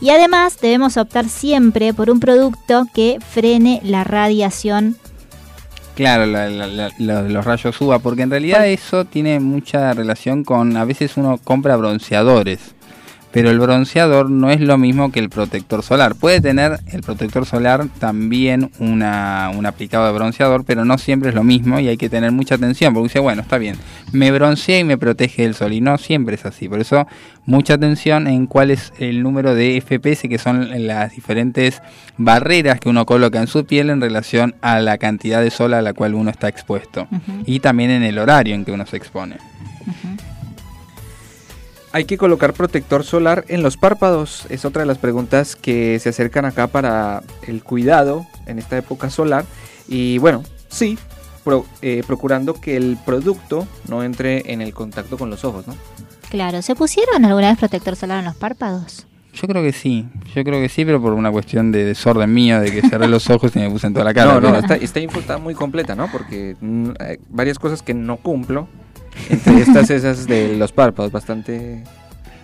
y 0.00 0.10
además 0.10 0.58
debemos 0.60 0.96
optar 0.96 1.28
siempre 1.28 1.92
por 1.94 2.10
un 2.10 2.20
producto 2.20 2.86
que 2.94 3.18
frene 3.20 3.80
la 3.84 4.04
radiación. 4.04 4.96
Claro, 5.94 6.24
la- 6.24 6.48
la- 6.48 6.66
la- 6.66 6.90
la- 6.98 7.22
los 7.22 7.44
rayos 7.44 7.78
UVA, 7.80 7.98
porque 7.98 8.22
en 8.22 8.30
realidad 8.30 8.66
eso 8.66 9.04
tiene 9.04 9.38
mucha 9.40 9.92
relación 9.92 10.44
con, 10.44 10.76
a 10.76 10.84
veces 10.84 11.16
uno 11.16 11.38
compra 11.42 11.76
bronceadores, 11.76 12.74
pero 13.32 13.50
el 13.50 13.58
bronceador 13.58 14.30
no 14.30 14.50
es 14.50 14.60
lo 14.60 14.76
mismo 14.78 15.12
que 15.12 15.20
el 15.20 15.30
protector 15.30 15.82
solar. 15.82 16.14
Puede 16.14 16.40
tener 16.40 16.80
el 16.92 17.02
protector 17.02 17.46
solar 17.46 17.86
también 17.98 18.70
una, 18.78 19.50
un 19.56 19.66
aplicado 19.66 20.06
de 20.06 20.12
bronceador, 20.12 20.64
pero 20.64 20.84
no 20.84 20.98
siempre 20.98 21.28
es 21.28 21.34
lo 21.34 21.44
mismo 21.44 21.78
y 21.78 21.88
hay 21.88 21.96
que 21.96 22.08
tener 22.08 22.32
mucha 22.32 22.56
atención, 22.56 22.92
porque 22.92 23.08
dice, 23.08 23.20
bueno, 23.20 23.42
está 23.42 23.58
bien, 23.58 23.76
me 24.12 24.30
broncea 24.32 24.78
y 24.78 24.84
me 24.84 24.98
protege 24.98 25.42
del 25.42 25.54
sol, 25.54 25.72
y 25.72 25.80
no 25.80 25.98
siempre 25.98 26.34
es 26.34 26.44
así. 26.44 26.68
Por 26.68 26.80
eso, 26.80 27.06
mucha 27.46 27.74
atención 27.74 28.26
en 28.26 28.46
cuál 28.46 28.70
es 28.70 28.92
el 28.98 29.22
número 29.22 29.54
de 29.54 29.80
FPS, 29.80 30.28
que 30.28 30.38
son 30.38 30.86
las 30.86 31.14
diferentes 31.14 31.82
barreras 32.16 32.80
que 32.80 32.88
uno 32.88 33.06
coloca 33.06 33.40
en 33.40 33.46
su 33.46 33.64
piel 33.64 33.90
en 33.90 34.00
relación 34.00 34.54
a 34.60 34.80
la 34.80 34.98
cantidad 34.98 35.40
de 35.40 35.50
sol 35.50 35.74
a 35.74 35.82
la 35.82 35.94
cual 35.94 36.14
uno 36.14 36.30
está 36.30 36.48
expuesto. 36.48 37.06
Y 37.46 37.60
también 37.60 37.90
en 37.90 38.02
el 38.02 38.18
horario 38.18 38.54
en 38.54 38.64
que 38.64 38.72
uno 38.72 38.86
se 38.86 38.96
expone. 38.96 39.36
Hay 41.92 42.04
que 42.04 42.16
colocar 42.18 42.52
protector 42.52 43.04
solar 43.04 43.44
en 43.48 43.62
los 43.62 43.76
párpados. 43.76 44.46
Es 44.48 44.64
otra 44.64 44.82
de 44.82 44.86
las 44.86 44.98
preguntas 44.98 45.56
que 45.56 45.98
se 45.98 46.10
acercan 46.10 46.44
acá 46.44 46.68
para 46.68 47.22
el 47.46 47.64
cuidado 47.64 48.26
en 48.46 48.58
esta 48.60 48.78
época 48.78 49.10
solar. 49.10 49.44
Y 49.88 50.18
bueno, 50.18 50.44
sí, 50.68 50.96
pro- 51.42 51.66
eh, 51.82 52.02
procurando 52.06 52.54
que 52.54 52.76
el 52.76 52.96
producto 53.04 53.66
no 53.88 54.04
entre 54.04 54.52
en 54.52 54.60
el 54.60 54.72
contacto 54.72 55.18
con 55.18 55.30
los 55.30 55.44
ojos, 55.44 55.66
¿no? 55.66 55.74
Claro, 56.30 56.62
¿se 56.62 56.76
pusieron 56.76 57.24
alguna 57.24 57.48
vez 57.48 57.58
protector 57.58 57.96
solar 57.96 58.20
en 58.20 58.26
los 58.26 58.36
párpados? 58.36 59.06
Yo 59.32 59.48
creo 59.48 59.62
que 59.62 59.72
sí, 59.72 60.08
yo 60.34 60.42
creo 60.44 60.60
que 60.60 60.68
sí, 60.68 60.84
pero 60.84 61.00
por 61.00 61.12
una 61.12 61.30
cuestión 61.32 61.70
de 61.72 61.84
desorden 61.84 62.32
mío, 62.32 62.60
de 62.60 62.70
que 62.72 62.82
cerré 62.88 63.06
los 63.08 63.30
ojos 63.30 63.50
y 63.54 63.58
me 63.60 63.70
puse 63.70 63.88
en 63.88 63.94
toda 63.94 64.04
la 64.04 64.14
cara. 64.14 64.34
no, 64.34 64.40
no, 64.40 64.46
pero- 64.48 64.58
esta, 64.60 64.76
esta 64.76 65.00
info 65.00 65.18
está 65.18 65.38
muy 65.38 65.54
completa, 65.54 65.96
¿no? 65.96 66.08
Porque 66.10 66.56
mm, 66.60 66.90
hay 67.00 67.16
varias 67.28 67.58
cosas 67.58 67.82
que 67.82 67.94
no 67.94 68.16
cumplo. 68.16 68.68
Entre 69.28 69.60
estas, 69.60 69.90
esas 69.90 70.26
de 70.26 70.56
los 70.56 70.72
párpados, 70.72 71.12
bastante 71.12 71.82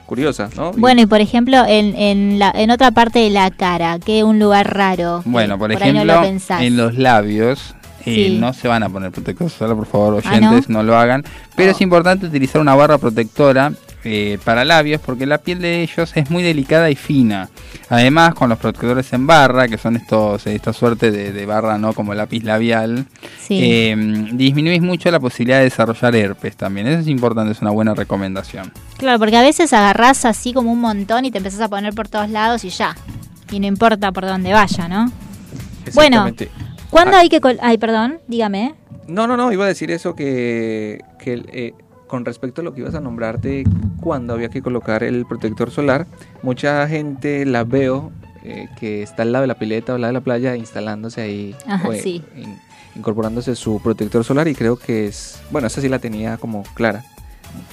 curiosa, 0.07 0.49
¿no? 0.57 0.73
Bueno, 0.73 1.01
y 1.03 1.07
por 1.07 1.21
ejemplo, 1.21 1.65
en, 1.67 1.97
en, 1.97 2.39
la, 2.39 2.53
en 2.55 2.71
otra 2.71 2.91
parte 2.93 3.19
de 3.21 3.31
la 3.31 3.51
cara, 3.51 3.99
que 3.99 4.23
un 4.25 4.39
lugar 4.39 4.73
raro. 4.77 5.23
Bueno, 5.25 5.59
por, 5.59 5.71
ahí 5.73 5.79
no 5.93 6.03
ejemplo, 6.03 6.15
lo 6.15 6.59
en 6.61 6.77
los 6.77 6.97
labios 6.97 7.75
eh, 8.05 8.29
Sí. 8.29 8.39
no 8.39 8.53
se 8.53 8.69
van 8.69 8.85
a 8.85 8.89
poner 8.89 9.11
protector 9.11 9.51
solar, 9.51 9.75
por 9.77 9.87
favor, 9.87 10.23
Ah, 10.25 10.31
oyentes, 10.37 10.69
¿no? 10.69 10.85
lo 10.85 10.97
hagan. 10.97 11.25
Pero 11.57 11.71
No. 11.71 11.75
es 11.77 11.81
importante 11.81 12.27
utilizar 12.27 12.61
una 12.61 12.77
barra 12.77 12.99
protectora 12.99 13.73
eh, 14.09 14.39
para 14.45 14.65
labios 14.65 15.01
porque 15.05 15.27
la 15.27 15.39
piel 15.39 15.59
de 15.61 15.83
ellos 15.83 16.13
es 16.15 16.31
muy 16.31 16.43
delicada 16.43 16.89
y 16.91 16.95
fina. 16.95 17.49
Además, 17.89 18.35
con 18.35 18.49
los 18.49 18.59
protectores 18.59 19.13
en 19.13 19.27
barra, 19.27 19.67
que 19.69 19.79
son 19.79 19.97
estos 19.97 20.47
esta 20.47 20.73
suerte 20.73 21.11
de, 21.11 21.33
de 21.33 21.47
barra, 21.47 21.77
¿no? 21.79 21.93
Como 21.93 22.15
lápiz 22.15 22.43
labial, 22.45 23.07
Sí. 23.41 23.59
eh, 23.63 23.97
disminuís 24.33 24.81
mucho 24.81 25.11
la 25.11 25.21
posibilidad 25.21 25.59
de 25.59 25.65
desarrollar 25.65 26.15
herpes 26.17 26.57
también. 26.57 26.87
Eso 26.87 27.01
es 27.01 27.09
importante, 27.09 27.53
es 27.53 27.61
una 27.63 27.71
buena 27.73 27.95
recomendación. 27.95 28.73
Claro, 28.97 29.19
porque 29.19 29.37
a 29.37 29.43
veces 29.43 29.73
agarrás 29.73 30.25
así 30.25 30.53
como 30.53 30.73
un 30.73 30.81
montón 30.81 31.25
y 31.25 31.31
te 31.31 31.39
empezás 31.39 31.61
a 31.61 31.69
poner 31.69 31.93
por 31.95 32.09
todos 32.09 32.31
lados 32.31 32.65
y 32.65 32.71
ya. 32.71 32.97
Y 33.51 33.61
no 33.61 33.67
importa 33.67 34.13
por 34.13 34.25
dónde 34.27 34.53
vaya, 34.53 34.89
¿no? 34.89 35.11
Bueno. 35.95 36.27
Exactamente. 36.27 36.51
¿Cuándo 36.91 37.17
Ah. 37.17 37.21
hay 37.21 37.29
que... 37.29 37.41
col- 37.41 37.59
Ay, 37.61 37.79
perdón, 37.79 38.19
dígame. 38.29 38.75
No, 39.07 39.27
no, 39.29 39.37
no, 39.37 39.53
iba 39.53 39.65
a 39.65 39.69
decir 39.69 39.91
eso 39.93 40.17
que, 40.17 41.01
que 41.21 41.43
eh, 41.53 41.75
con 42.07 42.25
respecto 42.25 42.61
a 42.61 42.65
lo 42.65 42.73
que 42.75 42.81
ibas 42.81 42.95
a 42.95 43.01
nombrar 43.01 43.41
de 43.41 43.65
cuándo 44.01 44.35
había 44.35 44.49
que 44.49 44.63
colocar 44.63 45.03
el 45.03 45.27
protector 45.27 45.71
solar, 45.71 46.07
mucha 46.43 46.87
gente 46.89 47.45
la 47.47 47.65
veo 47.65 48.13
eh, 48.45 48.69
que 48.79 49.03
está 49.03 49.23
al 49.23 49.33
lado 49.33 49.43
de 49.43 49.49
la 49.49 49.59
pileta 49.59 49.93
o 49.93 49.95
al 49.97 50.03
lado 50.03 50.13
de 50.13 50.19
la 50.21 50.25
playa 50.25 50.57
instalándose 50.57 51.21
ahí, 51.21 51.57
Ajá, 51.67 51.89
o, 51.89 51.93
eh, 51.93 52.01
sí. 52.01 52.23
in- 52.37 52.59
incorporándose 52.95 53.55
su 53.57 53.81
protector 53.83 54.25
solar 54.25 54.47
y 54.49 54.55
creo 54.55 54.77
que 54.77 55.07
es, 55.07 55.41
bueno, 55.51 55.67
esa 55.67 55.81
sí 55.81 55.89
la 55.89 55.99
tenía 55.99 56.37
como 56.39 56.63
clara. 56.75 57.05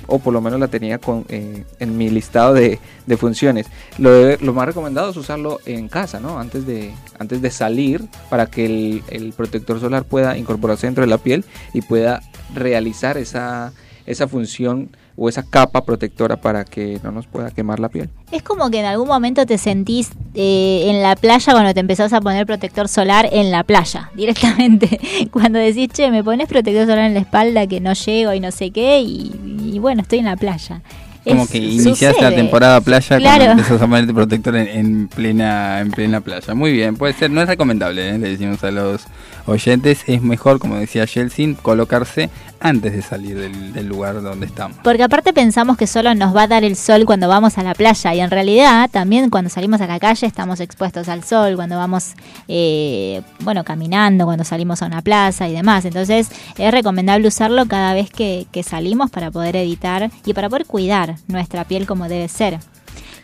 O 0.07 0.19
por 0.19 0.31
lo 0.33 0.39
menos 0.39 0.59
la 0.59 0.67
tenía 0.69 0.97
con, 0.99 1.25
eh, 1.29 1.65
en 1.79 1.97
mi 1.97 2.09
listado 2.09 2.53
de, 2.53 2.79
de 3.05 3.17
funciones. 3.17 3.67
Lo, 3.97 4.11
de- 4.11 4.37
lo 4.39 4.53
más 4.53 4.65
recomendado 4.65 5.09
es 5.11 5.17
usarlo 5.17 5.59
en 5.65 5.89
casa, 5.89 6.19
¿no? 6.19 6.39
Antes 6.39 6.65
de, 6.65 6.91
antes 7.19 7.41
de 7.41 7.49
salir 7.51 8.05
para 8.29 8.45
que 8.47 8.65
el, 8.65 9.03
el 9.09 9.33
protector 9.33 9.79
solar 9.79 10.05
pueda 10.05 10.37
incorporarse 10.37 10.87
dentro 10.87 11.01
de 11.03 11.09
la 11.09 11.17
piel 11.17 11.43
y 11.73 11.81
pueda 11.81 12.21
realizar 12.53 13.17
esa, 13.17 13.73
esa 14.05 14.27
función 14.27 14.89
o 15.15 15.29
esa 15.29 15.43
capa 15.43 15.85
protectora 15.85 16.37
para 16.37 16.65
que 16.65 16.99
no 17.03 17.11
nos 17.11 17.27
pueda 17.27 17.51
quemar 17.51 17.79
la 17.79 17.89
piel. 17.89 18.09
Es 18.31 18.41
como 18.41 18.69
que 18.71 18.79
en 18.79 18.85
algún 18.85 19.07
momento 19.07 19.45
te 19.45 19.57
sentís 19.57 20.09
eh, 20.33 20.85
en 20.89 21.01
la 21.03 21.15
playa 21.15 21.53
cuando 21.53 21.73
te 21.73 21.79
empezás 21.79 22.11
a 22.13 22.19
poner 22.21 22.45
protector 22.47 22.87
solar 22.87 23.29
en 23.31 23.51
la 23.51 23.63
playa, 23.63 24.09
directamente. 24.15 24.99
Cuando 25.31 25.59
decís, 25.59 25.89
che, 25.93 26.09
me 26.09 26.23
pones 26.23 26.47
protector 26.47 26.85
solar 26.87 27.05
en 27.05 27.13
la 27.13 27.19
espalda 27.19 27.67
que 27.67 27.79
no 27.79 27.93
llego 27.93 28.33
y 28.33 28.39
no 28.39 28.51
sé 28.51 28.71
qué, 28.71 28.99
y, 29.01 29.31
y 29.73 29.79
bueno, 29.79 30.01
estoy 30.01 30.19
en 30.19 30.25
la 30.25 30.35
playa. 30.35 30.81
Como 31.23 31.43
Es- 31.43 31.49
que 31.51 31.57
iniciaste 31.59 32.21
la 32.21 32.35
temporada 32.35 32.81
playa 32.81 33.17
Claro. 33.17 33.45
cuando 33.45 33.51
empezás 33.61 33.81
a 33.81 33.87
ponerte 33.87 34.13
protector 34.13 34.55
en, 34.57 34.67
en 34.67 35.07
plena 35.07 35.79
en 35.79 35.91
plena 35.91 36.19
playa. 36.19 36.53
Muy 36.53 36.73
bien, 36.73 36.97
puede 36.97 37.13
ser, 37.13 37.31
no 37.31 37.41
es 37.41 37.47
recomendable, 37.47 38.09
¿eh? 38.09 38.17
le 38.17 38.29
decimos 38.31 38.61
a 38.65 38.71
los 38.71 39.03
oyentes, 39.45 40.03
es 40.07 40.21
mejor, 40.21 40.59
como 40.59 40.75
decía 40.75 41.05
Yeltsin, 41.05 41.53
colocarse 41.55 42.29
antes 42.63 42.93
de 42.93 43.01
salir 43.01 43.37
del, 43.37 43.73
del 43.73 43.87
lugar 43.87 44.21
donde 44.21 44.45
estamos. 44.45 44.77
Porque 44.83 45.03
aparte 45.03 45.33
pensamos 45.33 45.77
que 45.77 45.85
solo 45.85 46.15
nos 46.15 46.35
va 46.35 46.43
a 46.43 46.47
dar 46.47 46.63
el 46.63 46.77
sol 46.77 47.03
cuando 47.05 47.27
vamos 47.27 47.57
a 47.57 47.63
la 47.63 47.75
playa 47.75 48.13
y 48.13 48.21
en 48.21 48.31
realidad 48.31 48.89
también 48.89 49.29
cuando 49.29 49.49
salimos 49.49 49.81
a 49.81 49.87
la 49.87 49.99
calle 49.99 50.25
estamos 50.25 50.61
expuestos 50.61 51.09
al 51.09 51.25
sol, 51.25 51.55
cuando 51.57 51.77
vamos, 51.77 52.13
eh, 52.47 53.21
bueno, 53.41 53.65
caminando, 53.65 54.23
cuando 54.25 54.45
salimos 54.45 54.81
a 54.81 54.85
una 54.85 55.01
plaza 55.01 55.47
y 55.49 55.53
demás. 55.53 55.83
Entonces 55.83 56.29
es 56.57 56.71
recomendable 56.71 57.27
usarlo 57.27 57.67
cada 57.67 57.93
vez 57.93 58.09
que, 58.09 58.47
que 58.51 58.63
salimos 58.63 59.11
para 59.11 59.29
poder 59.29 59.57
evitar 59.57 60.09
y 60.25 60.33
para 60.33 60.49
poder 60.49 60.65
cuidar 60.65 61.17
nuestra 61.27 61.65
piel 61.65 61.85
como 61.85 62.07
debe 62.07 62.29
ser. 62.29 62.59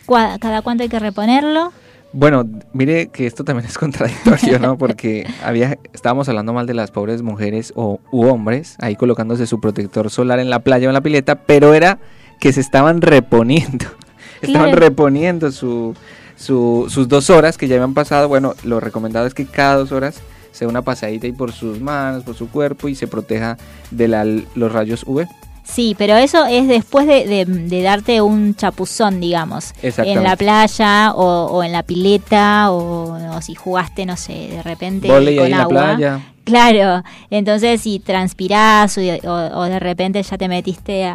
¿Cada 0.06 0.62
cuánto 0.62 0.84
hay 0.84 0.90
que 0.90 1.00
reponerlo? 1.00 1.72
Bueno, 2.12 2.44
mire 2.74 3.08
que 3.10 3.28
esto 3.28 3.44
también 3.44 3.68
es 3.68 3.78
contradictorio, 3.78 4.58
¿no? 4.60 4.78
Porque 4.78 5.28
había, 5.44 5.78
estábamos 5.94 6.28
hablando 6.30 6.54
mal 6.54 6.66
de 6.66 6.74
las 6.74 6.90
pobres 6.92 7.22
mujeres 7.22 7.72
o 7.76 8.00
u 8.12 8.26
hombres 8.26 8.76
ahí 8.80 8.96
colocándose 8.96 9.46
su 9.46 9.60
protector 9.62 10.10
solar 10.10 10.40
en 10.40 10.50
la 10.50 10.60
playa 10.60 10.88
o 10.88 10.90
en 10.90 10.96
la 10.96 11.02
pileta, 11.02 11.36
pero 11.46 11.74
era 11.74 12.00
que 12.40 12.52
se 12.54 12.62
estaban 12.62 13.02
reponiendo, 13.02 13.86
estaban 14.42 14.70
Claro. 14.72 14.80
reponiendo 14.88 15.52
su, 15.52 15.96
su- 16.36 16.88
sus 16.90 17.08
dos 17.08 17.30
horas 17.30 17.58
que 17.58 17.68
ya 17.68 17.76
habían 17.76 17.94
pasado. 17.94 18.28
Bueno, 18.28 18.56
lo 18.64 18.80
recomendado 18.80 19.28
es 19.28 19.34
que 19.36 19.46
cada 19.46 19.76
dos 19.76 19.92
horas 19.92 20.20
se 20.52 20.66
dé 20.66 20.70
una 20.70 20.82
pasadita 20.82 21.28
ahí 21.28 21.32
por 21.34 21.52
sus 21.52 21.80
manos, 21.80 22.24
por 22.24 22.34
su 22.36 22.50
cuerpo 22.50 22.88
y 22.88 22.96
se 22.96 23.06
proteja 23.08 23.58
de 23.92 24.08
la- 24.08 24.26
los 24.26 24.72
rayos 24.72 25.04
UV. 25.06 25.28
Sí, 25.64 25.96
pero 25.98 26.16
eso 26.18 26.46
es 26.46 26.68
después 26.68 27.06
de, 27.08 27.26
de- 27.26 27.46
de 27.46 27.82
darte 27.84 28.22
un 28.22 28.56
chapuzón, 28.56 29.20
digamos. 29.20 29.74
En 30.08 30.24
la 30.24 30.36
playa 30.36 31.12
o, 31.14 31.46
o 31.46 31.64
en 31.64 31.72
la 31.72 31.84
pileta 31.84 32.72
o, 32.72 33.18
o 33.36 33.42
si 33.42 33.54
jugaste, 33.56 34.06
no 34.06 34.18
sé, 34.18 34.34
de 34.52 34.64
repente 34.64 35.08
Voley 35.08 35.36
con 35.36 35.46
ahí 35.46 35.52
en 35.52 35.58
la 35.58 35.64
agua. 35.64 35.84
playa. 35.96 36.20
Claro, 36.50 37.04
entonces 37.30 37.82
si 37.82 38.00
transpirás 38.00 38.98
o, 38.98 39.02
o- 39.02 39.60
o 39.60 39.64
de 39.66 39.80
repente 39.80 40.22
ya 40.24 40.38
te 40.38 40.48
metiste 40.48 41.06
a- 41.06 41.14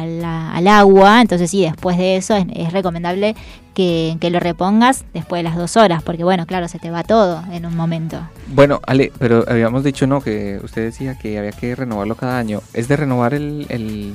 a 0.00 0.06
la- 0.06 0.52
al 0.52 0.68
agua, 0.68 1.20
entonces 1.20 1.50
sí, 1.50 1.62
después 1.62 1.98
de 1.98 2.16
eso 2.16 2.36
es, 2.36 2.46
es 2.54 2.72
recomendable 2.72 3.34
que, 3.74 4.16
que 4.20 4.30
lo 4.30 4.40
repongas 4.40 5.04
después 5.12 5.40
de 5.40 5.42
las 5.44 5.56
dos 5.56 5.76
horas, 5.76 6.02
porque 6.02 6.24
bueno, 6.24 6.46
claro, 6.46 6.66
se 6.68 6.78
te 6.78 6.90
va 6.90 7.02
todo 7.04 7.42
en 7.52 7.66
un 7.66 7.76
momento. 7.76 8.18
Bueno, 8.46 8.80
Ale, 8.86 9.12
pero 9.18 9.44
habíamos 9.48 9.84
dicho, 9.84 10.06
¿no? 10.06 10.20
Que 10.22 10.58
usted 10.62 10.84
decía 10.84 11.18
que 11.18 11.38
había 11.38 11.52
que 11.52 11.74
renovarlo 11.74 12.14
cada 12.14 12.38
año. 12.38 12.60
¿Es 12.72 12.88
de 12.88 12.96
renovar 12.96 13.34
el, 13.34 13.66
el, 13.68 14.14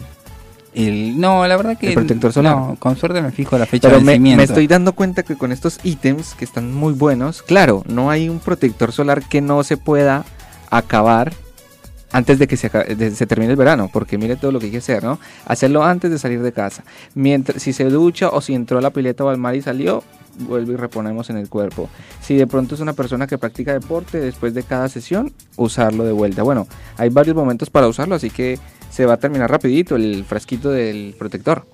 El, 0.74 1.20
no, 1.20 1.46
la 1.48 1.58
verdad 1.58 1.78
que 1.78 1.90
El 1.90 1.94
protector 1.96 2.32
solar. 2.32 2.56
no, 2.56 2.76
con 2.80 2.96
suerte 2.96 3.22
me 3.22 3.32
fijo 3.32 3.58
la 3.58 3.66
fecha 3.66 3.90
Pero 3.90 4.00
de 4.00 4.06
me, 4.06 4.14
vencimiento. 4.14 4.38
me 4.38 4.44
estoy 4.46 4.68
dando 4.68 4.94
cuenta 4.94 5.22
que 5.24 5.36
con 5.36 5.52
estos 5.52 5.80
ítems 5.84 6.34
que 6.34 6.46
están 6.46 6.74
muy 6.74 6.94
buenos, 6.94 7.42
claro, 7.42 7.84
no 7.88 8.10
hay 8.10 8.30
un 8.30 8.40
protector 8.40 8.94
solar 8.94 9.22
que 9.22 9.42
no 9.42 9.64
se 9.66 9.76
pueda 9.76 10.24
acabar 10.72 11.32
antes 12.14 12.40
de 12.40 12.48
que 12.48 12.58
se, 12.58 12.68
aca- 12.68 12.84
de- 12.84 13.12
se 13.12 13.26
termine 13.26 13.52
el 13.52 13.58
verano, 13.58 13.90
porque 13.94 14.18
mire 14.18 14.36
todo 14.36 14.52
lo 14.52 14.60
que 14.60 14.66
hay 14.66 14.72
que 14.72 14.78
hacer, 14.80 15.02
¿no? 15.04 15.18
Hacerlo 15.46 15.84
antes 15.84 16.12
de 16.12 16.20
salir 16.20 16.42
de 16.42 16.52
casa. 16.52 16.84
Mientras, 17.16 17.62
si 17.64 17.72
se 17.72 17.86
ducha 17.86 18.30
o 18.30 18.42
si 18.42 18.54
entró 18.54 18.80
a 18.80 18.82
la 18.82 18.90
pileta 18.90 19.24
o 19.24 19.30
al 19.30 19.38
mar 19.38 19.56
y 19.56 19.62
salió, 19.62 20.04
vuelve 20.40 20.74
y 20.74 20.76
reponemos 20.76 21.30
en 21.30 21.38
el 21.38 21.48
cuerpo. 21.48 21.90
Si 22.22 22.36
de 22.36 22.48
pronto 22.48 22.76
es 22.76 22.82
una 22.82 22.92
persona 22.94 23.28
que 23.28 23.38
practica 23.38 23.72
deporte, 23.74 24.20
después 24.20 24.54
de 24.54 24.64
cada 24.64 24.90
sesión, 24.90 25.32
usarlo 25.56 26.04
de 26.04 26.12
vuelta. 26.12 26.44
Bueno, 26.44 26.68
hay 26.98 27.08
varios 27.10 27.36
momentos 27.36 27.70
para 27.70 27.88
usarlo, 27.88 28.16
así 28.16 28.30
que 28.30 28.60
se 28.90 29.06
va 29.06 29.14
a 29.14 29.18
terminar 29.18 29.50
rapidito 29.50 29.96
el 29.96 30.26
frasquito 30.26 30.70
del 30.70 31.16
protector. 31.18 31.66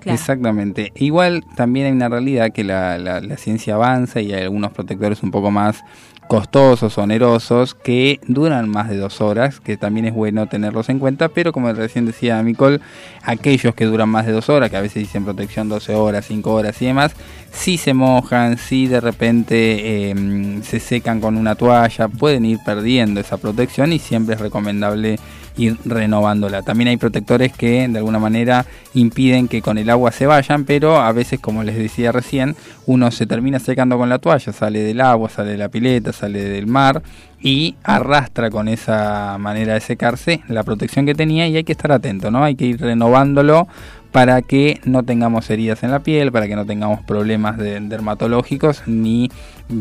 Claro. 0.00 0.14
Exactamente. 0.18 0.92
Igual 0.96 1.44
también 1.56 1.86
hay 1.86 1.92
una 1.92 2.08
realidad 2.08 2.50
que 2.52 2.64
la, 2.64 2.98
la- 2.98 3.20
la 3.20 3.36
ciencia 3.36 3.74
avanza 3.74 4.20
y 4.20 4.32
hay 4.32 4.42
algunos 4.42 4.72
protectores 4.72 5.22
un 5.22 5.30
poco 5.30 5.50
más 5.52 5.82
costosos, 6.28 6.96
onerosos, 6.98 7.74
que 7.74 8.20
duran 8.28 8.68
más 8.68 8.88
de 8.88 8.98
dos 8.98 9.20
horas, 9.20 9.58
que 9.60 9.76
también 9.76 10.06
es 10.06 10.14
bueno 10.14 10.46
tenerlos 10.46 10.88
en 10.90 10.98
cuenta, 10.98 11.28
pero 11.28 11.52
como 11.52 11.72
recién 11.72 12.04
decía 12.06 12.40
Nicole, 12.42 12.80
aquellos 13.22 13.74
que 13.74 13.86
duran 13.86 14.08
más 14.08 14.26
de 14.26 14.32
dos 14.32 14.48
horas, 14.48 14.70
que 14.70 14.76
a 14.76 14.80
veces 14.80 15.02
dicen 15.02 15.24
protección 15.24 15.68
12 15.68 15.94
horas, 15.94 16.26
5 16.26 16.52
horas 16.52 16.80
y 16.80 16.86
demás, 16.86 17.12
si 17.50 17.78
se 17.78 17.94
mojan, 17.94 18.58
si 18.58 18.86
de 18.86 19.00
repente 19.00 20.10
eh, 20.10 20.60
se 20.62 20.78
secan 20.78 21.20
con 21.20 21.36
una 21.36 21.54
toalla, 21.54 22.08
pueden 22.08 22.44
ir 22.44 22.58
perdiendo 22.64 23.20
esa 23.20 23.38
protección 23.38 23.92
y 23.92 23.98
siempre 23.98 24.34
es 24.34 24.40
recomendable 24.40 25.18
ir 25.58 25.76
renovándola. 25.84 26.62
También 26.62 26.88
hay 26.88 26.96
protectores 26.96 27.52
que 27.52 27.86
de 27.88 27.98
alguna 27.98 28.18
manera 28.18 28.64
impiden 28.94 29.48
que 29.48 29.60
con 29.60 29.76
el 29.76 29.90
agua 29.90 30.12
se 30.12 30.26
vayan, 30.26 30.64
pero 30.64 30.96
a 30.96 31.12
veces, 31.12 31.40
como 31.40 31.62
les 31.64 31.76
decía 31.76 32.12
recién, 32.12 32.56
uno 32.86 33.10
se 33.10 33.26
termina 33.26 33.58
secando 33.58 33.98
con 33.98 34.08
la 34.08 34.18
toalla, 34.18 34.52
sale 34.52 34.80
del 34.80 35.00
agua, 35.00 35.28
sale 35.28 35.50
de 35.50 35.58
la 35.58 35.68
pileta, 35.68 36.12
sale 36.12 36.42
del 36.42 36.66
mar 36.66 37.02
y 37.40 37.76
arrastra 37.84 38.50
con 38.50 38.68
esa 38.68 39.36
manera 39.38 39.74
de 39.74 39.80
secarse 39.80 40.40
la 40.48 40.62
protección 40.62 41.04
que 41.04 41.14
tenía 41.14 41.46
y 41.46 41.56
hay 41.56 41.64
que 41.64 41.72
estar 41.72 41.92
atento, 41.92 42.30
¿no? 42.30 42.42
Hay 42.44 42.54
que 42.54 42.64
ir 42.64 42.80
renovándolo 42.80 43.68
para 44.12 44.40
que 44.40 44.80
no 44.84 45.02
tengamos 45.02 45.50
heridas 45.50 45.82
en 45.82 45.90
la 45.90 46.00
piel, 46.00 46.32
para 46.32 46.48
que 46.48 46.56
no 46.56 46.64
tengamos 46.64 47.02
problemas 47.02 47.58
de- 47.58 47.78
dermatológicos 47.80 48.82
ni 48.86 49.30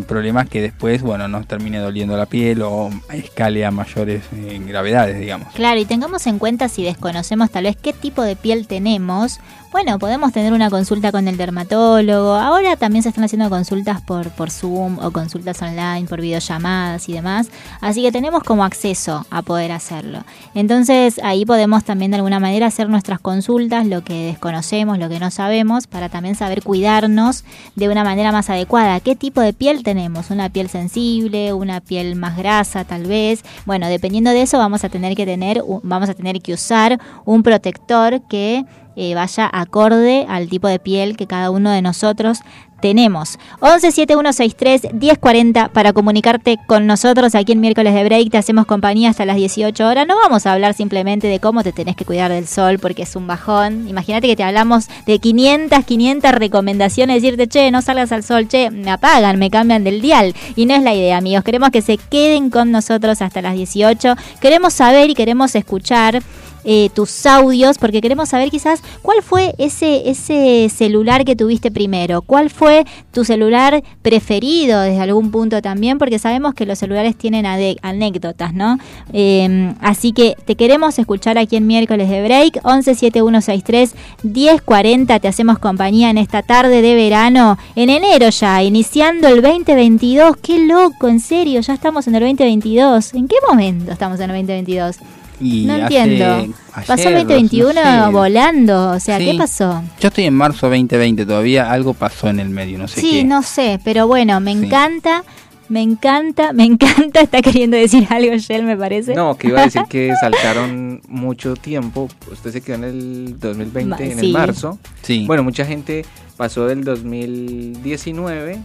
problemas 0.07 0.49
que 0.49 0.61
después, 0.61 1.01
bueno, 1.01 1.27
nos 1.27 1.47
termine 1.47 1.79
doliendo 1.79 2.17
la 2.17 2.25
piel 2.25 2.61
o 2.61 2.89
escale 3.11 3.65
a 3.65 3.71
mayores 3.71 4.23
eh, 4.33 4.61
gravedades, 4.65 5.19
digamos. 5.19 5.53
Claro, 5.53 5.79
y 5.79 5.85
tengamos 5.85 6.27
en 6.27 6.39
cuenta 6.39 6.67
si 6.69 6.83
desconocemos 6.83 7.49
tal 7.51 7.63
vez 7.63 7.77
qué 7.77 7.93
tipo 7.93 8.21
de 8.21 8.35
piel 8.35 8.67
tenemos. 8.67 9.39
Bueno, 9.71 9.99
podemos 9.99 10.31
tener 10.31 10.53
una 10.53 10.69
consulta 10.69 11.11
con 11.11 11.27
el 11.27 11.35
dermatólogo. 11.35 12.33
Ahora 12.33 12.77
también 12.77 13.03
se 13.03 13.09
están 13.09 13.25
haciendo 13.25 13.49
consultas 13.49 14.01
por, 14.01 14.29
por 14.31 14.49
Zoom 14.49 14.97
o 14.99 15.11
consultas 15.11 15.61
online, 15.61 16.07
por 16.07 16.21
videollamadas 16.21 17.09
y 17.09 17.13
demás. 17.13 17.49
Así 17.81 18.01
que 18.01 18.11
tenemos 18.11 18.43
como 18.43 18.63
acceso 18.63 19.25
a 19.29 19.41
poder 19.41 19.73
hacerlo. 19.73 20.23
Entonces 20.55 21.19
ahí 21.21 21.45
podemos 21.45 21.83
también 21.83 22.11
de 22.11 22.17
alguna 22.17 22.39
manera 22.39 22.67
hacer 22.67 22.89
nuestras 22.89 23.19
consultas, 23.19 23.85
lo 23.85 24.03
que 24.03 24.27
desconocemos, 24.27 24.97
lo 24.97 25.09
que 25.09 25.19
no 25.19 25.31
sabemos, 25.31 25.85
para 25.85 26.09
también 26.09 26.35
saber 26.35 26.63
cuidarnos 26.63 27.43
de 27.75 27.89
una 27.89 28.03
manera 28.03 28.31
más 28.31 28.49
adecuada. 28.49 28.99
¿Qué 29.01 29.15
tipo 29.15 29.41
de 29.41 29.53
piel 29.53 29.76
tenemos? 29.83 30.29
¿Una 30.29 30.49
piel 30.49 30.69
sensible? 30.69 31.53
¿Una 31.53 31.81
piel 31.81 32.15
más 32.15 32.37
grasa 32.37 32.83
tal 32.83 33.03
vez? 33.03 33.43
Bueno, 33.65 33.87
dependiendo 33.87 34.31
de 34.31 34.41
eso 34.41 34.57
vamos 34.57 34.83
a 34.83 34.89
tener 34.89 35.15
que 35.15 35.25
tener, 35.25 35.63
vamos 35.83 36.09
a 36.09 36.13
tener 36.13 36.41
que 36.41 36.53
usar 36.53 36.99
un 37.25 37.43
protector 37.43 38.21
que 38.27 38.65
eh, 38.97 39.15
vaya 39.15 39.49
acorde 39.53 40.25
al 40.27 40.49
tipo 40.49 40.67
de 40.67 40.79
piel 40.79 41.15
que 41.15 41.27
cada 41.27 41.51
uno 41.51 41.71
de 41.71 41.83
nosotros 41.83 42.39
tenemos. 42.81 43.37
117163-1040 43.61 45.69
para 45.69 45.93
comunicarte 45.93 46.57
con 46.67 46.87
nosotros 46.87 47.35
aquí 47.35 47.51
en 47.51 47.61
miércoles 47.61 47.93
de 47.93 48.03
break. 48.03 48.31
Te 48.31 48.37
hacemos 48.37 48.65
compañía 48.65 49.09
hasta 49.09 49.25
las 49.25 49.35
18 49.35 49.87
horas. 49.87 50.07
No 50.07 50.15
vamos 50.15 50.45
a 50.45 50.53
hablar 50.53 50.73
simplemente 50.73 51.27
de 51.27 51.39
cómo 51.39 51.63
te 51.63 51.71
tenés 51.71 51.95
que 51.95 52.05
cuidar 52.05 52.31
del 52.31 52.47
sol 52.47 52.79
porque 52.79 53.03
es 53.03 53.15
un 53.15 53.27
bajón. 53.27 53.87
Imagínate 53.87 54.27
que 54.27 54.35
te 54.35 54.43
hablamos 54.43 54.87
de 55.05 55.19
500, 55.19 55.85
500 55.85 56.31
recomendaciones. 56.31 57.21
Decirte, 57.21 57.47
che, 57.47 57.71
no 57.71 57.81
salgas 57.81 58.11
al 58.11 58.23
sol, 58.23 58.47
che, 58.47 58.71
me 58.71 58.91
apagan, 58.91 59.39
me 59.39 59.49
cambian 59.49 59.83
del 59.83 60.01
dial. 60.01 60.33
Y 60.55 60.65
no 60.65 60.75
es 60.75 60.83
la 60.83 60.93
idea, 60.93 61.17
amigos. 61.17 61.43
Queremos 61.43 61.71
que 61.71 61.81
se 61.81 61.97
queden 61.97 62.49
con 62.49 62.71
nosotros 62.71 63.21
hasta 63.21 63.41
las 63.41 63.55
18. 63.55 64.15
Queremos 64.39 64.73
saber 64.73 65.09
y 65.09 65.13
queremos 65.13 65.55
escuchar 65.55 66.21
eh, 66.69 66.89
tus 66.93 67.25
audios, 67.25 67.77
porque 67.77 68.01
queremos 68.01 68.27
saber 68.27 68.49
quizás 68.51 68.81
cuál 69.01 69.23
fue 69.23 69.55
ese, 69.57 70.09
ese 70.09 70.67
celular 70.67 71.23
que 71.23 71.33
tuviste 71.33 71.71
primero, 71.71 72.21
cuál 72.21 72.49
fue 72.49 72.83
tu 73.13 73.23
celular 73.23 73.81
preferido 74.01 74.81
desde 74.81 74.99
algún 74.99 75.31
punto 75.31 75.61
también, 75.61 75.97
porque 75.97 76.19
sabemos 76.19 76.53
que 76.53 76.65
los 76.65 76.77
celulares 76.77 77.15
tienen 77.15 77.45
anécdotas, 77.45 78.53
¿no? 78.53 78.79
Eh, 79.13 79.73
así 79.79 80.11
que 80.11 80.35
te 80.43 80.55
queremos 80.55 80.99
escuchar 80.99 81.37
aquí 81.37 81.55
en 81.55 81.67
miércoles 81.67 82.09
de 82.09 82.21
break, 82.21 82.59
117163 82.65 83.95
1040, 84.23 85.19
te 85.21 85.27
hacemos 85.29 85.59
compañía 85.59 86.09
en 86.09 86.17
esta 86.17 86.41
tarde 86.41 86.81
de 86.81 86.95
verano, 86.95 87.57
en 87.77 87.89
enero 87.89 88.27
ya, 88.27 88.61
iniciando 88.61 89.29
el 89.29 89.41
2022, 89.41 90.35
qué 90.41 90.59
loco, 90.59 91.07
en 91.07 91.21
serio, 91.21 91.61
ya 91.61 91.73
estamos 91.73 92.07
en 92.07 92.15
el 92.15 92.23
2022, 92.23 93.13
¿en 93.13 93.29
qué 93.29 93.37
momento 93.47 93.93
estamos 93.93 94.19
en 94.19 94.31
el 94.31 94.35
2022? 94.35 94.97
Y 95.39 95.65
No 95.65 95.73
hace- 95.75 95.83
entiendo. 95.99 96.25
ayer, 96.35 96.49
pasó 96.87 97.09
el 97.09 97.15
2021 97.27 97.73
no 97.83 98.05
sé. 98.07 98.11
volando, 98.11 98.89
o 98.91 98.99
sea, 98.99 99.17
Sí. 99.19 99.25
¿qué 99.31 99.37
pasó? 99.37 99.83
Yo 99.99 100.07
estoy 100.07 100.23
en 100.25 100.33
marzo 100.33 100.67
2020 100.67 101.25
todavía, 101.25 101.71
algo 101.71 101.93
pasó 101.93 102.27
en 102.29 102.39
el 102.39 102.49
medio, 102.49 102.77
no 102.79 102.87
sé 102.87 103.01
sí, 103.01 103.11
qué. 103.11 103.23
no 103.23 103.43
sé, 103.43 103.79
pero 103.83 104.07
bueno, 104.07 104.39
me 104.39 104.53
Sí. 104.57 104.65
encanta, 104.65 105.23
me 105.69 105.81
encanta, 105.81 106.53
me 106.53 106.63
encanta, 106.63 107.19
está 107.21 107.41
queriendo 107.41 107.77
decir 107.77 108.07
algo 108.09 108.35
Shell, 108.37 108.63
me 108.63 108.77
parece. 108.77 109.13
No, 109.13 109.35
que 109.37 109.47
iba 109.49 109.59
a 109.61 109.65
decir 109.65 109.83
que 109.89 110.13
saltaron 110.21 111.01
mucho 111.07 111.55
tiempo. 111.55 112.07
Usted 112.31 112.51
se 112.51 112.61
quedó 112.61 112.75
en 112.77 112.83
el 112.85 113.39
2020, 113.39 113.89
Ma- 114.05 114.11
en 114.11 114.19
sí. 114.19 114.25
el 114.27 114.31
marzo. 114.33 114.79
Sí. 115.03 115.25
Bueno, 115.27 115.43
mucha 115.43 115.65
gente 115.65 116.03
pasó 116.37 116.65
del 116.67 116.83
2019 116.83 118.59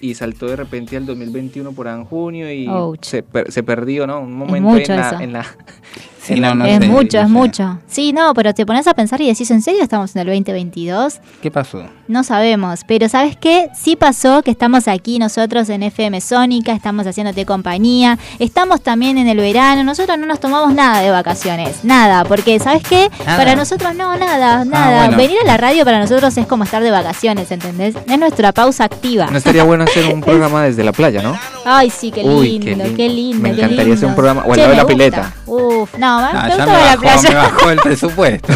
y 0.00 0.14
saltó 0.14 0.46
de 0.46 0.56
repente 0.56 0.96
al 0.96 1.06
2021 1.06 1.72
por 1.72 1.88
ahí 1.88 1.98
en 1.98 2.04
junio 2.04 2.52
y 2.52 2.66
se, 3.02 3.22
per- 3.22 3.50
se 3.52 3.62
perdió, 3.62 4.06
¿no? 4.06 4.20
Un 4.20 4.32
momento 4.34 4.70
la, 4.96 5.10
en 5.24 5.32
la- 5.34 5.46
Sí, 6.22 6.34
en 6.34 6.42
la- 6.42 6.48
no, 6.50 6.54
no 6.56 6.66
es 6.66 6.78
sé, 6.80 6.86
mucho, 6.86 7.18
es 7.18 7.24
sé. 7.26 7.30
mucho. 7.32 7.78
Sí, 7.88 8.12
no, 8.12 8.34
pero 8.34 8.52
te 8.52 8.66
pones 8.66 8.86
a 8.86 8.94
pensar 8.94 9.20
y 9.20 9.26
decís, 9.28 9.50
¿en 9.50 9.62
serio 9.62 9.82
estamos 9.82 10.14
en 10.14 10.20
el 10.20 10.26
2022? 10.28 11.20
¿Qué 11.42 11.50
pasó? 11.50 11.82
No 12.08 12.24
sabemos, 12.24 12.80
pero 12.86 13.08
¿sabes 13.08 13.36
qué? 13.36 13.68
Sí 13.74 13.96
pasó 13.96 14.42
que 14.42 14.50
estamos 14.50 14.88
aquí 14.88 15.18
nosotros 15.18 15.68
en 15.70 15.82
FM 15.84 16.20
Sónica, 16.20 16.72
estamos 16.72 17.06
haciéndote 17.06 17.46
compañía, 17.46 18.18
estamos 18.38 18.82
también 18.82 19.16
en 19.16 19.28
el 19.28 19.38
verano, 19.38 19.84
nosotros 19.84 20.18
no 20.18 20.26
nos 20.26 20.40
tomamos 20.40 20.74
nada 20.74 21.00
de 21.00 21.10
vacaciones, 21.10 21.84
nada, 21.84 22.24
porque 22.24 22.58
¿sabes 22.58 22.82
qué? 22.82 23.08
Nada. 23.24 23.36
Para 23.38 23.54
nosotros 23.56 23.94
no, 23.94 24.16
nada, 24.18 24.64
nada. 24.64 25.04
bueno. 25.06 25.16
Venir 25.16 25.38
a 25.42 25.46
la 25.46 25.56
radio 25.56 25.84
para 25.84 26.00
nosotros 26.00 26.36
es 26.36 26.46
como 26.46 26.64
estar 26.64 26.82
de 26.82 26.90
vacaciones, 26.90 27.50
¿entendés? 27.52 27.94
Es 28.06 28.18
nuestra 28.18 28.52
pausa 28.52 28.84
activa. 28.84 29.28
No 29.30 29.38
estaría 29.38 29.62
bueno 29.64 29.84
hacer 29.84 30.12
un 30.12 30.20
programa 30.20 30.64
desde 30.64 30.82
la 30.84 30.92
playa, 30.92 31.22
¿no? 31.22 31.38
Ay, 31.64 31.90
sí, 31.90 32.10
qué 32.10 32.22
lindo, 32.22 32.38
Uy, 32.40 32.58
qué 32.58 32.76
qué 32.96 33.08
lindo, 33.08 33.14
lindo. 33.14 33.42
Me 33.42 33.54
qué 33.54 33.62
encantaría 33.62 33.94
hacer 33.94 34.04
un 34.06 34.10
lindo. 34.10 34.16
programa- 34.16 34.42
o 34.46 34.52
al 34.52 34.58
lado 34.58 34.70
de 34.70 34.76
la 34.76 34.82
gusta. 34.82 34.94
pileta. 34.96 35.34
Uf, 35.46 35.94
no, 35.98 36.09
Ah, 36.18 36.48
ya 36.48 36.66
me 36.66 36.72
la 36.72 36.78
bajó, 36.78 37.00
playa. 37.00 37.28
me 37.28 37.34
bajó 37.34 37.70
el 37.70 37.78
presupuesto. 37.80 38.52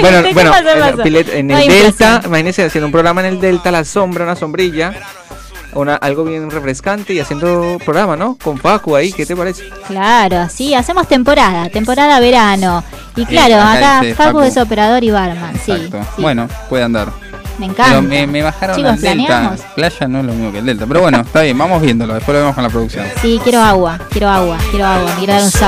Bueno, 0.00 0.22
¿Qué 0.22 0.32
bueno, 0.34 0.52
en, 1.32 1.50
el 1.50 1.68
Delta, 1.68 2.22
imagínense 2.24 2.64
haciendo 2.64 2.86
un 2.86 2.92
programa 2.92 3.20
en 3.20 3.26
el 3.28 3.40
Delta, 3.40 3.70
la 3.70 3.84
sombra, 3.84 4.24
una 4.24 4.36
sombrilla, 4.36 4.92
una, 5.74 5.96
algo 5.96 6.24
bien 6.24 6.50
refrescante 6.50 7.14
y 7.14 7.20
haciendo 7.20 7.78
programa, 7.84 8.16
¿no? 8.16 8.36
Con 8.42 8.58
Paco 8.58 8.96
ahí, 8.96 9.12
¿qué 9.12 9.26
te 9.26 9.36
parece? 9.36 9.68
Claro, 9.86 10.48
sí, 10.48 10.74
hacemos 10.74 11.06
temporada, 11.08 11.68
temporada 11.68 12.18
verano. 12.20 12.82
Y 13.16 13.24
claro, 13.26 13.56
acá 13.56 14.00
acá 14.00 14.14
Facu 14.14 14.38
Facu. 14.38 14.40
es 14.42 14.56
operador 14.56 15.04
y 15.04 15.10
barman, 15.10 15.54
sí, 15.64 15.90
Bueno, 16.18 16.48
puede 16.68 16.84
andar. 16.84 17.29
Me 17.60 17.66
encanta. 17.66 17.84
Pero 17.90 18.02
me, 18.02 18.26
me 18.26 18.42
bajaron 18.42 18.76
Chicos, 18.76 18.90
al 18.90 19.00
Delta. 19.00 19.26
¿planeamos? 19.26 19.60
Playa 19.74 20.08
no 20.08 20.20
es 20.20 20.24
lo 20.24 20.32
mismo 20.32 20.52
que 20.52 20.58
el 20.58 20.66
Delta. 20.66 20.86
Pero 20.86 21.00
bueno, 21.02 21.20
está 21.20 21.42
bien, 21.42 21.58
vamos 21.58 21.82
viéndolo. 21.82 22.14
Después 22.14 22.34
lo 22.34 22.40
vemos 22.40 22.54
con 22.54 22.64
la 22.64 22.70
producción. 22.70 23.06
Sí, 23.20 23.38
quiero 23.44 23.60
agua, 23.60 23.98
quiero 24.10 24.28
agua, 24.28 24.58
quiero 24.70 24.86
agua. 24.86 25.10
Me 25.10 25.18
quiero 25.18 25.34
dar 25.34 25.42
un 25.42 25.50
¿se 25.50 25.58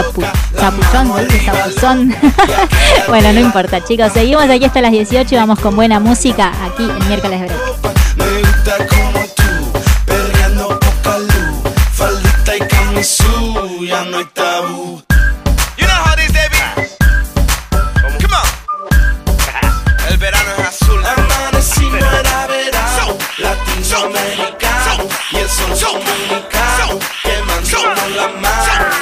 dice 1.24 1.44
sapuzón? 1.44 2.14
bueno, 3.08 3.32
no 3.32 3.40
importa, 3.40 3.84
chicos. 3.84 4.12
Seguimos 4.12 4.44
aquí 4.44 4.64
hasta 4.64 4.80
las 4.80 4.92
18 4.92 5.34
y 5.34 5.38
vamos 5.38 5.60
con 5.60 5.76
buena 5.76 6.00
música 6.00 6.52
aquí 6.64 6.84
en 6.84 7.08
Miércoles 7.08 7.40
de 7.40 7.46
Break. 7.46 7.60
Me 8.16 8.38
gusta 8.40 8.76
como 8.88 9.24
tú, 9.36 9.80
perreando 10.06 10.80
poca 10.80 11.18
luz, 11.18 11.72
faldita 11.92 12.56
y 12.56 12.60
camisú, 12.68 13.84
ya 13.86 14.04
no 14.04 14.18
hay 14.18 14.26
tabú. 14.32 15.02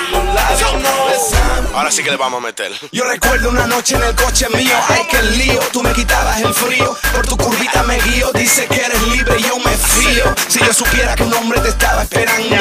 Y 0.09 0.13
los 0.13 0.35
labios 0.35 0.95
besamos. 1.09 1.73
Ahora 1.75 1.91
sí 1.91 2.03
que 2.03 2.11
le 2.11 2.17
vamos 2.17 2.39
a 2.43 2.47
meter. 2.47 2.73
Yo 2.93 3.05
recuerdo 3.05 3.51
una 3.51 3.67
noche 3.67 3.95
en 3.97 4.03
el 4.03 4.15
coche 4.15 4.49
mío, 4.55 4.75
ay 4.89 5.07
que 5.09 5.23
lío, 5.23 5.61
tú 5.73 5.83
me 5.83 5.93
quitabas 5.93 6.41
el 6.41 6.53
frío, 6.53 6.97
por 7.15 7.27
tu 7.27 7.37
curvita 7.37 7.83
me 7.85 7.99
guío, 8.01 8.33
dice 8.33 8.67
que 8.67 8.85
eres 8.85 9.03
libre 9.09 9.37
y 9.39 9.43
yo 9.43 9.59
me 9.59 9.77
fío. 9.77 10.35
Si 10.49 10.59
yo 10.59 10.73
supiera 10.73 11.15
que 11.15 11.23
un 11.23 11.35
hombre 11.35 11.61
te 11.61 11.69
estaba 11.69 12.03
esperando, 12.03 12.57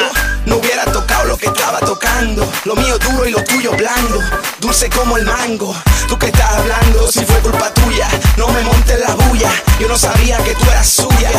no 0.46 0.56
hubiera 0.56 0.84
tocado 0.84 1.24
lo 1.24 1.36
que 1.36 1.46
estaba 1.46 1.80
tocando. 1.80 2.50
Lo 2.64 2.76
mío 2.76 2.98
duro 2.98 3.26
y 3.26 3.32
lo 3.32 3.42
tuyo 3.44 3.72
blando, 3.72 4.20
dulce 4.60 4.88
como 4.90 5.16
el 5.16 5.26
mango. 5.26 5.74
Tú 6.08 6.18
que 6.18 6.26
estás 6.26 6.50
hablando, 6.58 7.10
si 7.10 7.24
fue 7.24 7.40
culpa 7.40 7.72
tuya, 7.74 8.08
no 8.36 8.48
me 8.48 8.62
montes 8.62 9.00
la 9.00 9.14
bulla, 9.14 9.50
yo 9.80 9.88
no 9.88 9.96
sabía 9.98 10.38
que 10.38 10.54
tú 10.54 10.70
eras 10.70 10.88
suya. 10.88 11.30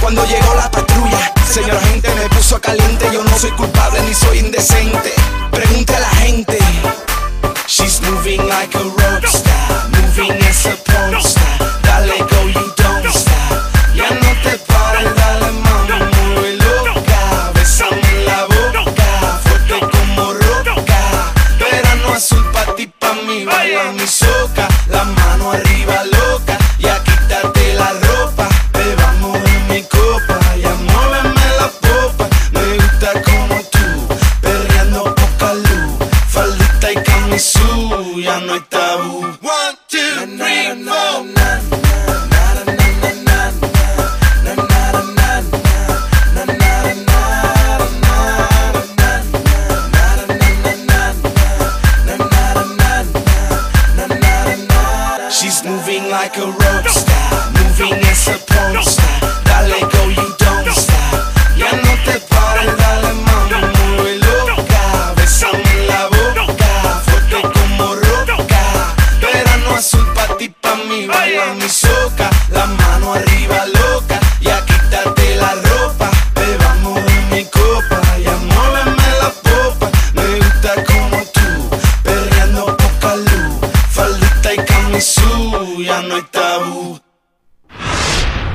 Cuando 0.00 0.24
llegó 0.26 0.54
la 0.54 0.70
patrulla, 0.70 1.32
señor 1.50 1.80
gente 1.80 2.08
me 2.14 2.28
puso 2.28 2.60
caliente, 2.60 3.08
yo 3.12 3.22
no 3.24 3.38
soy 3.38 3.50
culpable 3.52 4.00
ni 4.02 4.14
soy 4.14 4.38
indecente. 4.38 5.12
Pregunte 5.50 5.94
a 5.94 6.00
la 6.00 6.10
gente. 6.10 6.58
She's 7.66 8.00
moving 8.02 8.40
like 8.48 8.74
a 8.76 8.80
rockstar, 8.80 9.88
moving 9.90 10.42
as 10.44 10.66
a 10.66 10.76
porn 10.84 11.20
star. 11.20 11.80
Dale 11.82 12.27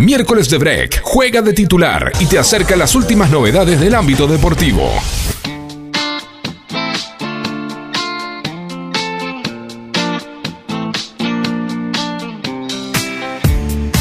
Miércoles 0.04 0.50
de 0.50 0.58
Break 0.58 1.02
juega 1.02 1.42
de 1.42 1.54
titular 1.54 2.12
y 2.20 2.26
te 2.26 2.38
acerca 2.38 2.76
las 2.76 2.94
últimas 2.94 3.32
novedades 3.32 3.80
del 3.80 3.96
ámbito 3.96 4.28
deportivo. 4.28 4.92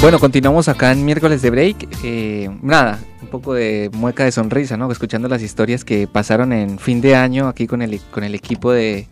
Bueno, 0.01 0.19
continuamos 0.19 0.67
acá 0.67 0.91
en 0.91 1.05
miércoles 1.05 1.41
de 1.41 1.51
break. 1.51 1.89
Eh, 2.03 2.51
nada, 2.63 2.99
un 3.21 3.29
poco 3.29 3.55
de 3.55 3.89
mueca 3.93 4.25
de 4.25 4.33
sonrisa, 4.33 4.77
¿no? 4.77 4.91
Escuchando 4.91 5.29
las 5.29 5.41
historias 5.41 5.85
que 5.85 6.09
pasaron 6.09 6.53
en 6.53 6.81
fin 6.81 7.01
de 7.01 7.15
año 7.15 7.47
aquí 7.47 7.69
con 7.69 7.81
el, 7.81 8.01
con 8.11 8.25
el 8.25 8.35
equipo 8.35 8.73
de 8.73 9.07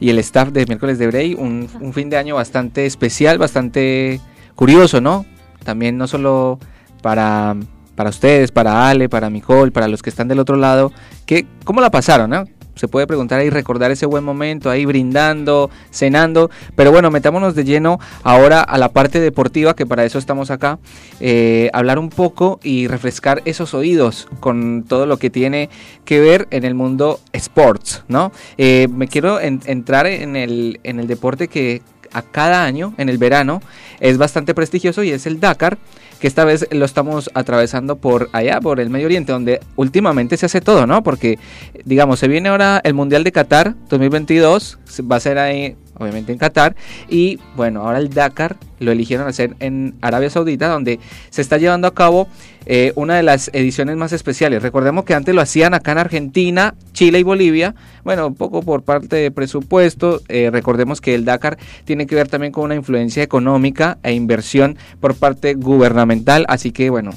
y 0.00 0.10
el 0.10 0.18
staff 0.18 0.50
de 0.50 0.66
miércoles 0.66 0.98
de 0.98 1.06
break. 1.06 1.38
Un, 1.38 1.66
un 1.80 1.94
fin 1.94 2.10
de 2.10 2.18
año 2.18 2.34
bastante 2.34 2.84
especial, 2.84 3.38
bastante 3.38 4.20
curioso, 4.54 5.00
¿no? 5.00 5.24
También 5.64 5.98
no 5.98 6.06
solo 6.06 6.58
para, 7.02 7.56
para 7.94 8.10
ustedes, 8.10 8.52
para 8.52 8.88
Ale, 8.88 9.08
para 9.08 9.30
Nicole, 9.30 9.72
para 9.72 9.88
los 9.88 10.02
que 10.02 10.10
están 10.10 10.28
del 10.28 10.38
otro 10.38 10.56
lado. 10.56 10.92
que 11.26 11.46
¿Cómo 11.64 11.80
la 11.80 11.90
pasaron, 11.90 12.30
no? 12.30 12.44
se 12.80 12.88
puede 12.88 13.06
preguntar 13.06 13.40
ahí, 13.40 13.50
recordar 13.50 13.90
ese 13.90 14.06
buen 14.06 14.24
momento, 14.24 14.70
ahí 14.70 14.86
brindando, 14.86 15.70
cenando. 15.90 16.50
Pero 16.74 16.90
bueno, 16.90 17.10
metámonos 17.10 17.54
de 17.54 17.64
lleno 17.64 18.00
ahora 18.22 18.62
a 18.62 18.78
la 18.78 18.88
parte 18.88 19.20
deportiva, 19.20 19.76
que 19.76 19.84
para 19.84 20.06
eso 20.06 20.18
estamos 20.18 20.50
acá. 20.50 20.78
Eh, 21.20 21.68
hablar 21.74 21.98
un 21.98 22.08
poco 22.08 22.58
y 22.62 22.86
refrescar 22.86 23.42
esos 23.44 23.74
oídos 23.74 24.28
con 24.40 24.84
todo 24.88 25.04
lo 25.04 25.18
que 25.18 25.28
tiene 25.28 25.68
que 26.06 26.20
ver 26.20 26.48
en 26.50 26.64
el 26.64 26.74
mundo 26.74 27.20
sports, 27.34 28.04
¿no? 28.08 28.32
Eh, 28.56 28.88
me 28.90 29.08
quiero 29.08 29.40
entrar 29.40 30.06
en 30.06 30.34
el, 30.36 30.80
en 30.82 31.00
el 31.00 31.06
deporte 31.06 31.48
que 31.48 31.82
a 32.12 32.22
cada 32.22 32.64
año, 32.64 32.94
en 32.98 33.08
el 33.08 33.18
verano, 33.18 33.62
es 34.00 34.18
bastante 34.18 34.54
prestigioso 34.54 35.02
y 35.02 35.10
es 35.10 35.26
el 35.26 35.40
Dakar 35.40 35.78
que 36.20 36.26
esta 36.26 36.44
vez 36.44 36.66
lo 36.70 36.84
estamos 36.84 37.30
atravesando 37.34 37.96
por 37.96 38.28
allá, 38.32 38.60
por 38.60 38.78
el 38.78 38.90
Medio 38.90 39.06
Oriente, 39.06 39.32
donde 39.32 39.60
últimamente 39.76 40.36
se 40.36 40.46
hace 40.46 40.60
todo, 40.60 40.86
¿no? 40.86 41.02
Porque, 41.02 41.38
digamos, 41.84 42.18
se 42.18 42.28
viene 42.28 42.50
ahora 42.50 42.80
el 42.84 42.92
Mundial 42.92 43.24
de 43.24 43.32
Qatar 43.32 43.74
2022, 43.88 44.78
va 45.10 45.16
a 45.16 45.20
ser 45.20 45.38
ahí 45.38 45.76
obviamente 46.00 46.32
en 46.32 46.38
Qatar. 46.38 46.74
Y 47.08 47.38
bueno, 47.56 47.82
ahora 47.82 47.98
el 47.98 48.10
Dakar 48.10 48.56
lo 48.80 48.90
eligieron 48.90 49.28
hacer 49.28 49.54
en 49.60 49.94
Arabia 50.00 50.30
Saudita, 50.30 50.68
donde 50.68 50.98
se 51.30 51.42
está 51.42 51.58
llevando 51.58 51.86
a 51.86 51.94
cabo 51.94 52.28
eh, 52.66 52.92
una 52.94 53.16
de 53.16 53.22
las 53.22 53.50
ediciones 53.52 53.96
más 53.96 54.12
especiales. 54.12 54.62
Recordemos 54.62 55.04
que 55.04 55.14
antes 55.14 55.34
lo 55.34 55.40
hacían 55.40 55.74
acá 55.74 55.92
en 55.92 55.98
Argentina, 55.98 56.74
Chile 56.92 57.18
y 57.18 57.22
Bolivia. 57.22 57.74
Bueno, 58.04 58.26
un 58.26 58.34
poco 58.34 58.62
por 58.62 58.82
parte 58.82 59.16
de 59.16 59.30
presupuesto. 59.30 60.20
Eh, 60.28 60.50
recordemos 60.52 61.00
que 61.00 61.14
el 61.14 61.24
Dakar 61.24 61.58
tiene 61.84 62.06
que 62.06 62.14
ver 62.14 62.28
también 62.28 62.52
con 62.52 62.64
una 62.64 62.74
influencia 62.74 63.22
económica 63.22 63.98
e 64.02 64.12
inversión 64.12 64.76
por 65.00 65.14
parte 65.14 65.54
gubernamental. 65.54 66.44
Así 66.48 66.72
que 66.72 66.90
bueno, 66.90 67.12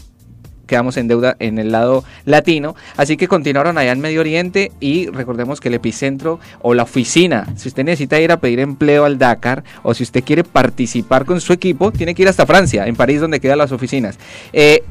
quedamos 0.68 0.98
en 0.98 1.08
deuda 1.08 1.36
en 1.40 1.60
el 1.60 1.72
lado 1.72 2.04
latino. 2.26 2.76
Así 2.98 3.18
que 3.18 3.28
continuaron 3.28 3.78
allá 3.78 3.92
en 3.92 4.00
Medio 4.00 4.22
Oriente 4.22 4.72
y 4.80 5.08
recordemos 5.08 5.60
que 5.60 5.68
el 5.68 5.76
epicentro 5.76 6.40
o 6.62 6.74
la 6.74 6.84
oficina, 6.84 7.48
si 7.56 7.68
usted 7.68 7.84
necesita 7.84 8.20
ir 8.20 8.32
a 8.32 8.38
pedir 8.38 8.60
empleo 8.60 9.06
al 9.06 9.18
Dakar 9.18 9.64
o 9.84 9.94
si 9.94 10.04
usted 10.04 10.24
quiere 10.24 10.44
participar 10.44 11.26
con 11.26 11.42
su 11.42 11.54
equipo, 11.54 11.92
tiene 11.92 12.16
que 12.16 12.24
ir 12.24 12.28
hasta 12.28 12.46
Francia, 12.46 12.88
en 12.88 12.96
París 12.96 13.22
donde 13.22 13.40
quedan 13.40 13.58
las 13.58 13.72
oficinas. 13.72 14.18
Eh, 14.52 14.84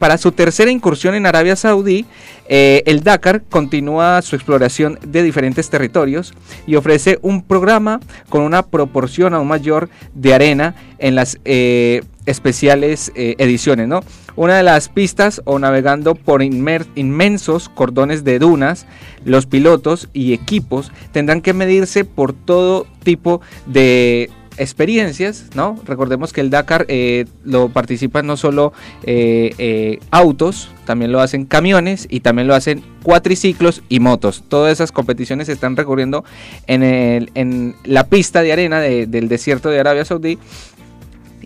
para 0.00 0.16
su 0.16 0.32
tercera 0.32 0.70
incursión 0.70 1.14
en 1.14 1.26
Arabia 1.26 1.56
Saudí, 1.56 2.06
eh, 2.48 2.82
el 2.86 3.02
Dakar 3.02 3.42
continúa 3.42 4.22
su 4.22 4.34
exploración 4.34 4.98
de 5.06 5.22
diferentes 5.22 5.68
territorios 5.68 6.32
y 6.66 6.76
ofrece 6.76 7.18
un 7.20 7.42
programa 7.42 8.00
con 8.30 8.40
una 8.42 8.62
proporción 8.62 9.34
aún 9.34 9.46
mayor 9.46 9.90
de 10.14 10.32
arena 10.32 10.74
en 10.98 11.14
las 11.14 11.38
eh, 11.44 12.02
especiales 12.24 13.12
eh, 13.14 13.34
ediciones. 13.36 13.88
¿no? 13.88 14.00
Una 14.36 14.56
de 14.56 14.62
las 14.62 14.88
pistas 14.88 15.42
o 15.44 15.58
navegando 15.58 16.14
por 16.14 16.42
inmensos 16.42 17.68
cordones 17.68 18.24
de 18.24 18.38
dunas, 18.38 18.86
los 19.26 19.44
pilotos 19.44 20.08
y 20.14 20.32
equipos 20.32 20.92
tendrán 21.12 21.42
que 21.42 21.52
medirse 21.52 22.06
por 22.06 22.32
todo 22.32 22.86
tipo 23.04 23.42
de 23.66 24.30
experiencias, 24.56 25.46
¿no? 25.54 25.76
Recordemos 25.84 26.32
que 26.32 26.40
el 26.40 26.50
Dakar 26.50 26.84
eh, 26.88 27.26
lo 27.44 27.68
participan 27.70 28.26
no 28.26 28.36
solo 28.36 28.72
eh, 29.04 29.54
eh, 29.58 29.98
autos, 30.10 30.70
también 30.84 31.12
lo 31.12 31.20
hacen 31.20 31.46
camiones 31.46 32.06
y 32.10 32.20
también 32.20 32.48
lo 32.48 32.54
hacen 32.54 32.82
cuatriciclos 33.02 33.82
y 33.88 34.00
motos. 34.00 34.44
Todas 34.48 34.72
esas 34.72 34.92
competiciones 34.92 35.46
se 35.46 35.52
están 35.52 35.76
recorriendo 35.76 36.24
en, 36.66 37.74
la 37.84 38.06
pista 38.08 38.42
de 38.42 38.52
arena 38.52 38.80
del 38.80 39.28
desierto 39.28 39.70
de 39.70 39.80
Arabia 39.80 40.04
Saudí 40.04 40.38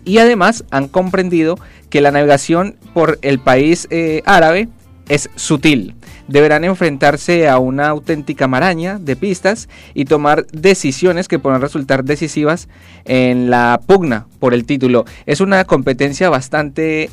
y 0.03 0.17
además 0.17 0.65
han 0.71 0.87
comprendido 0.87 1.57
que 1.89 2.01
la 2.01 2.11
navegación 2.11 2.75
por 2.93 3.19
el 3.21 3.39
país 3.39 3.87
árabe 4.25 4.67
es 5.09 5.29
sutil 5.35 5.95
deberán 6.27 6.63
enfrentarse 6.63 7.47
a 7.47 7.59
una 7.59 7.89
auténtica 7.89 8.47
maraña 8.47 8.97
de 8.99 9.15
pistas 9.15 9.69
y 9.93 10.05
tomar 10.05 10.45
decisiones 10.47 11.27
que 11.27 11.39
podrán 11.39 11.61
resultar 11.61 12.03
decisivas 12.03 12.67
en 13.05 13.49
la 13.49 13.79
pugna 13.85 14.27
por 14.39 14.53
el 14.53 14.65
título. 14.65 15.05
Es 15.25 15.41
una 15.41 15.65
competencia 15.65 16.29
bastante 16.29 17.09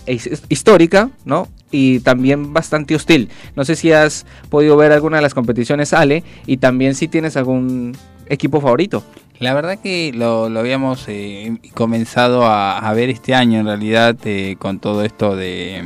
histórica, 0.49 1.11
¿no? 1.25 1.49
Y 1.71 2.01
también 2.01 2.53
bastante 2.53 2.95
hostil. 2.95 3.31
No 3.57 3.65
sé 3.65 3.77
si 3.77 3.93
has 3.93 4.27
podido 4.51 4.77
ver 4.77 4.93
alguna 4.93 5.17
de 5.17 5.23
las 5.23 5.35
competiciones, 5.35 5.93
Ale, 5.93 6.23
y 6.47 6.59
también 6.59 6.95
si 6.95 7.09
tienes 7.09 7.37
algún 7.37 7.97
equipo 8.29 8.61
favorito. 8.61 9.03
La 9.39 9.55
verdad 9.55 9.79
que 9.83 10.13
lo, 10.15 10.45
habíamos 10.57 11.05
eh, 11.09 11.57
comenzado 11.75 12.47
a, 12.47 12.93
ver 12.95 13.11
este 13.11 13.35
año 13.35 13.59
en 13.59 13.67
realidad 13.67 14.17
eh, 14.25 14.55
con 14.59 14.79
todo 14.79 15.03
esto 15.03 15.35
de, 15.35 15.83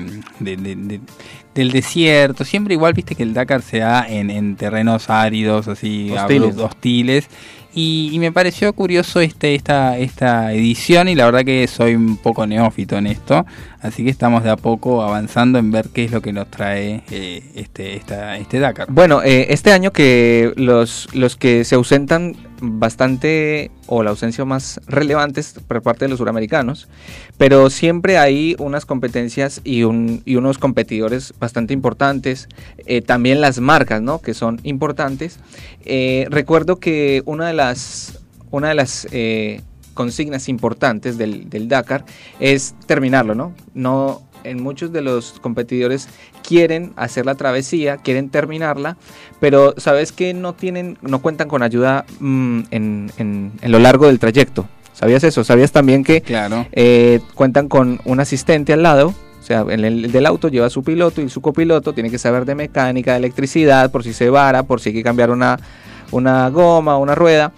del 1.57 1.73
desierto. 1.73 2.45
Siempre 2.45 2.75
igual 2.75 2.93
viste 2.93 3.17
que 3.17 3.25
el 3.25 3.35
Dakar 3.35 3.63
se 3.63 3.79
da 3.79 4.07
en, 4.09 4.55
terrenos 4.57 5.11
áridos, 5.11 5.67
así 5.67 6.13
hostiles. 6.13 6.57
hostiles. 6.59 7.29
Y, 7.75 8.17
me 8.21 8.33
pareció 8.33 8.73
curioso 8.73 9.21
este, 9.21 9.55
esta, 9.55 9.99
esta 9.99 10.55
edición 10.55 11.09
y 11.09 11.15
la 11.15 11.27
verdad 11.27 11.45
que 11.45 11.67
soy 11.67 11.95
un 11.95 12.17
poco 12.17 12.47
neófito 12.47 12.97
en 12.97 13.07
esto. 13.07 13.45
Así 13.83 14.03
que 14.03 14.09
estamos 14.09 14.45
de 14.45 14.51
a 14.51 14.57
poco 14.57 15.03
avanzando 15.03 15.59
en 15.59 15.71
ver 15.71 15.89
qué 15.93 16.05
es 16.05 16.11
lo 16.11 16.23
que 16.23 16.33
nos 16.33 16.51
trae 16.51 17.03
eh, 17.11 17.43
este, 17.55 17.97
esta, 17.97 18.39
este 18.39 18.61
Dakar. 18.61 18.87
Bueno, 18.91 19.23
eh, 19.23 19.49
este 19.51 19.73
año 19.73 19.91
que 19.93 20.55
los, 20.57 21.09
los 21.13 21.37
que 21.37 21.65
se 21.65 21.75
ausentan 21.75 22.35
bastante 22.61 23.71
o 23.87 24.03
la 24.03 24.11
ausencia 24.11 24.45
más 24.45 24.81
relevantes 24.87 25.55
por 25.67 25.83
parte 25.83 26.05
de 26.05 26.09
los 26.09 26.19
suramericanos, 26.19 26.89
pero 27.39 27.71
siempre 27.71 28.19
hay 28.19 28.57
unas 28.59 28.87
competencias 28.87 29.61
y, 29.65 29.83
un, 29.83 30.23
y 30.25 30.37
unos 30.37 30.59
competidores 30.59 31.35
bastante 31.39 31.75
importantes, 31.75 32.49
eh, 32.87 33.03
también 33.03 33.41
las 33.41 33.61
marcas, 33.61 34.03
¿no? 34.03 34.21
Que 34.21 34.35
son 34.35 34.61
importantes. 34.63 35.39
Eh, 35.85 36.27
recuerdo 36.31 36.77
que 36.77 37.23
una 37.27 37.49
de 37.49 37.55
las, 37.55 38.21
una 38.51 38.69
de 38.69 38.75
las 38.75 39.07
eh, 39.13 39.61
consignas 39.97 40.49
importantes 40.49 41.19
del, 41.19 41.69
Dakar 41.69 42.05
es 42.39 42.77
terminarlo. 42.87 43.53
No 43.75 44.23
en 44.51 44.63
muchos 44.63 44.93
de 44.93 45.03
los 45.03 45.39
competidores 45.41 46.09
quieren 46.47 46.93
hacer 46.97 47.27
la 47.27 47.35
travesía, 47.35 47.99
quieren 47.99 48.31
terminarla, 48.31 48.97
pero 49.41 49.75
sabes 49.77 50.13
que 50.13 50.35
no 50.35 50.55
tienen, 50.55 50.99
no 51.03 51.21
cuentan 51.21 51.49
con 51.49 51.63
ayuda 51.63 52.05
mm, 52.21 52.61
en, 52.71 53.13
en, 53.19 53.53
lo 53.63 53.79
largo 53.79 54.07
del 54.07 54.19
trayecto. 54.19 54.69
¿Sabías 54.93 55.25
eso? 55.25 55.45
¿Sabías 55.45 55.73
también 55.73 56.05
que 56.05 56.23
claro. 56.23 56.67
Eh, 56.73 57.21
cuentan 57.35 57.69
con 57.69 58.01
un 58.05 58.21
asistente 58.21 58.73
al 58.73 58.83
lado? 58.83 59.15
O 59.41 59.43
sea, 59.43 59.65
el, 59.69 59.85
el, 59.85 60.11
del 60.11 60.27
auto 60.27 60.49
lleva 60.49 60.71
su 60.71 60.83
piloto 60.83 61.21
y 61.21 61.29
su 61.29 61.41
copiloto 61.41 61.93
tiene 61.93 62.11
que 62.11 62.19
saber 62.19 62.47
de 62.47 62.55
mecánica, 62.55 63.13
de 63.13 63.19
electricidad, 63.19 63.91
por 63.91 64.03
si 64.03 64.13
se 64.13 64.31
vara, 64.31 64.63
por 64.63 64.81
si 64.81 64.89
hay 64.89 64.95
que 64.95 65.03
cambiar 65.03 65.31
una, 65.31 65.59
una 66.11 66.49
goma, 66.49 66.97
una 66.97 67.15
rueda. 67.15 67.53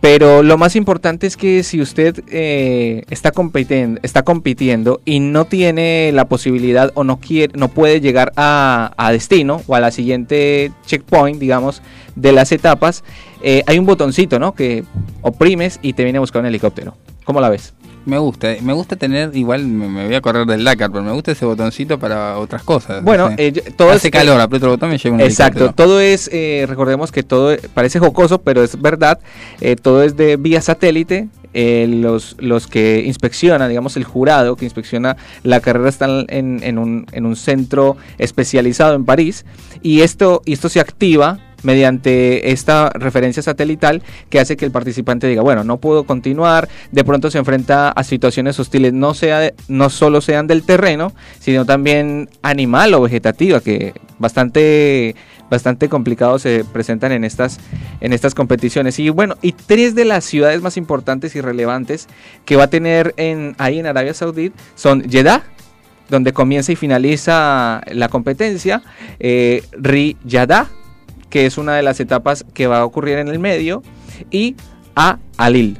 Pero 0.00 0.42
lo 0.42 0.58
más 0.58 0.76
importante 0.76 1.26
es 1.26 1.36
que 1.36 1.62
si 1.62 1.80
usted 1.80 2.22
eh, 2.28 3.02
está, 3.10 3.32
compitiendo, 3.32 4.00
está 4.02 4.22
compitiendo 4.22 5.00
y 5.04 5.20
no 5.20 5.46
tiene 5.46 6.10
la 6.12 6.26
posibilidad 6.26 6.92
o 6.94 7.02
no, 7.02 7.18
quiere, 7.18 7.52
no 7.56 7.68
puede 7.68 8.00
llegar 8.00 8.32
a, 8.36 8.92
destino 9.10 9.62
o 9.66 9.74
a 9.74 9.80
la 9.80 9.90
siguiente 9.90 10.70
checkpoint, 10.86 11.40
digamos, 11.40 11.82
de 12.14 12.32
las 12.32 12.52
etapas, 12.52 13.04
eh, 13.42 13.62
hay 13.66 13.78
un 13.78 13.86
botoncito, 13.86 14.38
¿no? 14.38 14.54
Que 14.54 14.84
oprimes 15.22 15.78
y 15.82 15.94
te 15.94 16.04
viene 16.04 16.18
a 16.18 16.20
buscar 16.20 16.40
un 16.40 16.46
helicóptero. 16.46 16.94
¿Cómo 17.24 17.40
la 17.40 17.48
ves? 17.48 17.74
Me 18.06 18.18
gusta, 18.18 18.54
me 18.62 18.72
gusta 18.72 18.94
tener, 18.94 19.36
igual 19.36 19.66
me, 19.66 20.06
voy 20.06 20.14
a 20.14 20.20
correr 20.20 20.46
del 20.46 20.62
Dakar, 20.62 20.92
pero 20.92 21.02
me 21.02 21.10
gusta 21.10 21.32
ese 21.32 21.44
botoncito 21.44 21.98
para 21.98 22.38
otras 22.38 22.62
cosas. 22.62 23.02
Bueno, 23.02 23.30
eh, 23.36 23.52
todo 23.76 23.90
hace 23.90 24.12
calor, 24.12 24.40
aprieto 24.40 24.66
el 24.66 24.70
botón 24.70 24.90
me 24.90 24.98
lleva 24.98 25.16
un 25.16 25.20
Exacto, 25.20 25.72
todo 25.74 26.00
es, 26.00 26.30
eh, 26.32 26.66
recordemos 26.68 27.10
que 27.10 27.24
todo 27.24 27.56
parece 27.74 27.98
jocoso, 27.98 28.40
pero 28.40 28.62
es 28.62 28.80
verdad, 28.80 29.18
eh, 29.60 29.74
todo 29.74 30.04
es 30.04 30.16
de 30.16 30.36
vía 30.36 30.60
satélite. 30.60 31.28
los, 31.52 32.36
los 32.38 32.68
que 32.68 33.02
inspeccionan, 33.04 33.68
digamos, 33.68 33.96
el 33.96 34.04
jurado 34.04 34.54
que 34.54 34.66
inspecciona 34.66 35.16
la 35.42 35.58
carrera 35.58 35.88
están 35.88 36.26
en, 36.28 36.62
en, 36.62 36.78
un, 36.78 37.06
en 37.10 37.26
un 37.26 37.34
centro 37.34 37.96
especializado 38.18 38.94
en 38.94 39.04
París 39.04 39.44
y 39.82 40.02
esto, 40.02 40.42
y 40.44 40.52
esto 40.52 40.68
se 40.68 40.78
activa 40.78 41.40
mediante 41.62 42.52
esta 42.52 42.90
referencia 42.90 43.42
satelital 43.42 44.02
que 44.30 44.40
hace 44.40 44.56
que 44.56 44.64
el 44.64 44.70
participante 44.70 45.26
diga, 45.26 45.42
bueno, 45.42 45.64
no 45.64 45.78
puedo 45.78 46.04
continuar, 46.04 46.68
de 46.92 47.04
pronto 47.04 47.30
se 47.30 47.38
enfrenta 47.38 47.90
a 47.90 48.04
situaciones 48.04 48.58
hostiles, 48.58 48.92
no, 48.92 49.14
sea, 49.14 49.52
no 49.68 49.90
solo 49.90 50.20
sean 50.20 50.46
del 50.46 50.62
terreno, 50.62 51.12
sino 51.40 51.64
también 51.64 52.28
animal 52.42 52.94
o 52.94 53.02
vegetativa, 53.02 53.60
que 53.60 53.94
bastante 54.18 55.14
bastante 55.48 55.88
complicados 55.88 56.42
se 56.42 56.64
presentan 56.64 57.12
en 57.12 57.22
estas 57.22 57.60
en 58.00 58.12
estas 58.12 58.34
competiciones. 58.34 58.98
Y 58.98 59.10
bueno 59.10 59.36
y 59.42 59.52
tres 59.52 59.94
de 59.94 60.04
las 60.04 60.24
ciudades 60.24 60.60
más 60.60 60.76
importantes 60.76 61.36
y 61.36 61.40
relevantes 61.40 62.08
que 62.44 62.56
va 62.56 62.64
a 62.64 62.70
tener 62.70 63.14
en 63.16 63.54
ahí 63.58 63.78
en 63.78 63.86
Arabia 63.86 64.14
Saudita 64.14 64.56
son 64.74 65.08
Jeddah 65.08 65.44
donde 66.08 66.32
comienza 66.32 66.72
y 66.72 66.76
finaliza 66.76 67.82
la 67.92 68.08
competencia 68.08 68.82
eh, 69.18 69.62
Riyadh 69.72 70.68
que 71.30 71.46
es 71.46 71.58
una 71.58 71.74
de 71.74 71.82
las 71.82 72.00
etapas 72.00 72.44
que 72.54 72.66
va 72.66 72.80
a 72.80 72.84
ocurrir 72.84 73.18
en 73.18 73.28
el 73.28 73.38
medio 73.38 73.82
y 74.30 74.56
a 74.94 75.18
Alil 75.36 75.78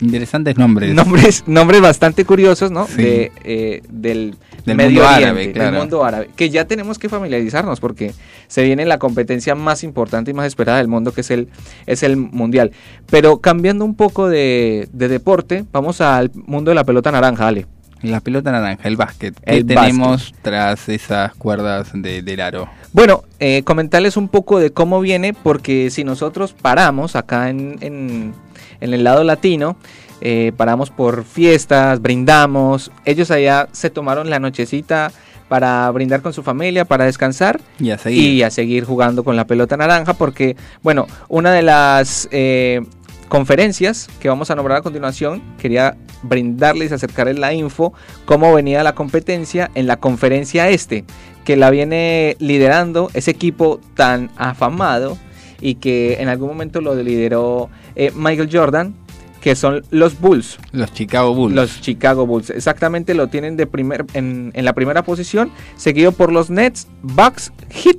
Interesantes 0.00 0.58
nombres. 0.58 0.94
nombres, 0.94 1.44
nombres 1.46 1.80
bastante 1.80 2.24
curiosos, 2.24 2.70
¿no? 2.70 2.86
Sí. 2.86 2.96
De, 2.96 3.32
eh, 3.44 3.82
del, 3.88 4.36
Del 4.66 4.76
Medio 4.76 5.02
mundo 5.02 5.06
Oriente, 5.06 5.24
árabe, 5.24 5.52
claro. 5.52 5.70
del 5.70 5.80
mundo 5.80 6.04
árabe, 6.04 6.30
que 6.36 6.50
ya 6.50 6.66
tenemos 6.66 6.98
que 6.98 7.08
familiarizarnos 7.08 7.80
porque 7.80 8.12
se 8.46 8.62
viene 8.62 8.84
la 8.84 8.98
competencia 8.98 9.54
más 9.54 9.82
importante 9.84 10.30
y 10.30 10.34
más 10.34 10.46
esperada 10.46 10.78
del 10.78 10.88
mundo, 10.88 11.12
que 11.12 11.22
es 11.22 11.30
el, 11.30 11.48
es 11.86 12.02
el 12.02 12.16
mundial. 12.16 12.72
Pero 13.10 13.40
cambiando 13.40 13.84
un 13.84 13.94
poco 13.94 14.28
de, 14.28 14.88
de 14.92 15.08
deporte, 15.08 15.64
vamos 15.72 16.00
al 16.00 16.30
mundo 16.34 16.70
de 16.70 16.74
la 16.74 16.84
pelota 16.84 17.10
naranja, 17.10 17.48
Ale. 17.48 17.66
La 18.02 18.20
pelota 18.20 18.52
naranja, 18.52 18.86
el 18.88 18.96
básquet. 18.96 19.34
¿Qué 19.40 19.56
El 19.58 19.66
tenemos 19.66 20.34
tras 20.42 20.88
esas 20.88 21.34
cuerdas 21.34 21.90
de- 21.94 22.22
del 22.22 22.40
aro? 22.40 22.68
Bueno, 22.92 23.24
eh, 23.40 23.62
comentarles 23.64 24.16
un 24.16 24.28
poco 24.28 24.58
de 24.58 24.70
cómo 24.70 25.00
viene, 25.00 25.32
porque 25.34 25.90
si 25.90 26.04
nosotros 26.04 26.52
paramos 26.52 27.16
acá 27.16 27.48
en, 27.50 27.78
en- 27.80 28.34
en 28.80 28.94
el 28.94 29.02
lado 29.02 29.24
latino, 29.24 29.76
eh, 30.20 30.52
paramos 30.56 30.90
por 30.90 31.24
fiestas, 31.24 32.00
brindamos, 32.00 32.90
ellos 33.04 33.30
allá 33.30 33.68
se 33.72 33.90
tomaron 33.90 34.30
la 34.30 34.38
nochecita 34.38 35.10
para 35.48 35.90
brindar 35.90 36.22
con 36.22 36.32
su 36.32 36.42
familia, 36.42 36.84
para 36.84 37.04
descansar 37.04 37.60
Y 37.78 37.90
a 37.90 37.98
seguir. 37.98 38.32
y 38.32 38.42
a 38.42 38.50
seguir 38.50 38.84
jugando 38.84 39.24
con 39.24 39.36
la 39.36 39.46
pelota 39.46 39.76
naranja, 39.76 40.14
porque, 40.14 40.56
bueno, 40.82 41.06
una 41.28 41.52
de 41.52 41.62
las 41.62 42.28
eh, 42.32 42.82
conferencias 43.28 44.08
que 44.20 44.28
vamos 44.28 44.50
a 44.50 44.54
nombrar 44.54 44.78
a 44.78 44.82
continuación, 44.82 45.42
quería 45.58 45.96
brindarles, 46.22 46.92
acercarles 46.92 47.38
la 47.38 47.52
info, 47.52 47.92
cómo 48.24 48.54
venía 48.54 48.82
la 48.82 48.94
competencia 48.94 49.70
en 49.74 49.86
la 49.86 49.96
conferencia 49.96 50.68
este, 50.68 51.04
que 51.44 51.56
la 51.56 51.70
viene 51.70 52.36
liderando 52.38 53.10
ese 53.14 53.30
equipo 53.30 53.80
tan 53.94 54.30
afamado 54.36 55.18
y 55.60 55.76
que 55.76 56.14
en 56.20 56.28
algún 56.28 56.48
momento 56.48 56.80
lo 56.80 56.94
lideró 56.94 57.70
eh, 57.94 58.12
Michael 58.14 58.48
Jordan, 58.52 58.94
que 59.40 59.54
son 59.54 59.84
los 59.90 60.20
Bulls. 60.20 60.58
Los 60.72 60.92
Chicago 60.92 61.32
Bulls. 61.34 61.54
Los 61.54 61.80
Chicago 61.80 62.26
Bulls, 62.26 62.50
exactamente 62.50 63.14
lo 63.14 63.28
tienen 63.28 63.56
de 63.56 63.66
primer, 63.66 64.04
en, 64.14 64.50
en 64.54 64.64
la 64.64 64.72
primera 64.72 65.02
posición, 65.04 65.50
seguido 65.76 66.12
por 66.12 66.32
los 66.32 66.50
Nets, 66.50 66.88
Bucks, 67.02 67.52
Heat 67.70 67.98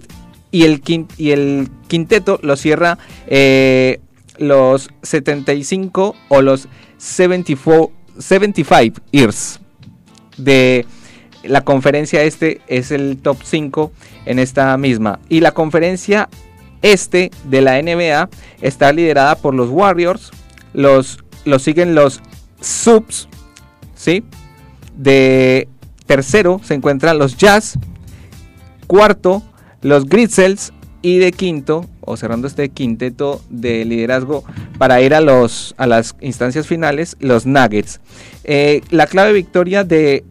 y 0.52 0.64
el, 0.64 0.82
quin- 0.82 1.08
y 1.18 1.32
el 1.32 1.70
quinteto 1.88 2.40
lo 2.42 2.56
cierra 2.58 2.98
eh, 3.28 4.00
los 4.40 4.90
75 5.02 6.16
o 6.30 6.42
los 6.42 6.68
74, 6.98 7.92
75 8.20 9.02
years 9.12 9.60
de 10.38 10.86
la 11.44 11.62
conferencia 11.62 12.24
este 12.24 12.62
es 12.68 12.92
el 12.92 13.18
top 13.18 13.38
5 13.44 13.92
en 14.26 14.40
esta 14.40 14.76
misma 14.78 15.20
y 15.30 15.40
la 15.40 15.54
conferencia 15.54 16.30
este 16.82 17.32
de 17.46 17.62
la 17.62 17.82
NBA 17.82 18.30
está 18.62 18.92
liderada 18.92 19.36
por 19.36 19.54
los 19.54 19.70
Warriors 19.70 20.32
los, 20.74 21.20
los 21.46 21.62
siguen 21.62 21.96
los 21.96 22.22
Subs 22.60 23.28
¿sí? 23.96 24.24
de 24.96 25.68
tercero 26.06 26.60
se 26.64 26.74
encuentran 26.74 27.18
los 27.18 27.38
Jazz 27.38 27.78
cuarto 28.88 29.44
los 29.82 30.06
Grizzlies 30.06 30.74
y 31.02 31.20
de 31.20 31.32
quinto 31.32 31.86
o 32.08 32.18
cerrando 32.18 32.48
este 32.48 32.70
quinteto 32.70 33.42
de 33.50 33.86
liderazgo 33.86 34.44
para 34.80 35.02
ir 35.02 35.14
a 35.14 35.22
los 35.22 35.76
a 35.78 35.86
las 35.86 36.16
instancias 36.22 36.66
finales 36.66 37.16
los 37.20 37.46
Nuggets. 37.46 38.00
Eh, 38.44 38.82
la 38.90 39.06
clave 39.08 39.34
victoria 39.34 39.84
de- 39.84 40.24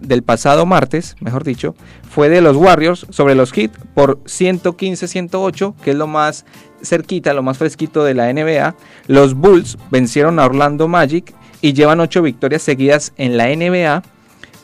del 0.00 0.22
pasado 0.22 0.66
martes 0.66 1.16
mejor 1.20 1.44
dicho 1.44 1.74
fue 2.10 2.28
de 2.30 2.40
los 2.40 2.56
Warriors 2.56 3.06
sobre 3.10 3.34
los 3.34 3.52
Heat 3.52 3.70
por 3.94 4.18
115-108 4.24 5.74
que 5.84 5.90
es 5.90 5.96
lo 5.96 6.06
más 6.06 6.44
cerquita 6.82 7.34
lo 7.34 7.42
más 7.42 7.58
fresquito 7.58 8.04
de 8.04 8.14
la 8.14 8.30
NBA 8.32 8.74
los 9.06 9.34
Bulls 9.34 9.76
vencieron 9.90 10.38
a 10.38 10.46
Orlando 10.46 10.88
Magic 10.88 11.34
y 11.60 11.72
llevan 11.74 12.00
ocho 12.00 12.22
victorias 12.22 12.62
seguidas 12.62 13.12
en 13.16 13.36
la 13.36 13.48
NBA 13.50 14.02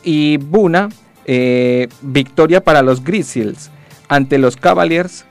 y 0.03 0.37
Buna, 0.37 0.89
eh, 1.25 1.87
victoria 2.01 2.63
para 2.63 2.81
los 2.81 3.03
Grizzlies 3.03 3.69
ante 4.07 4.37
los 4.37 4.55
Cavaliers 4.55 5.25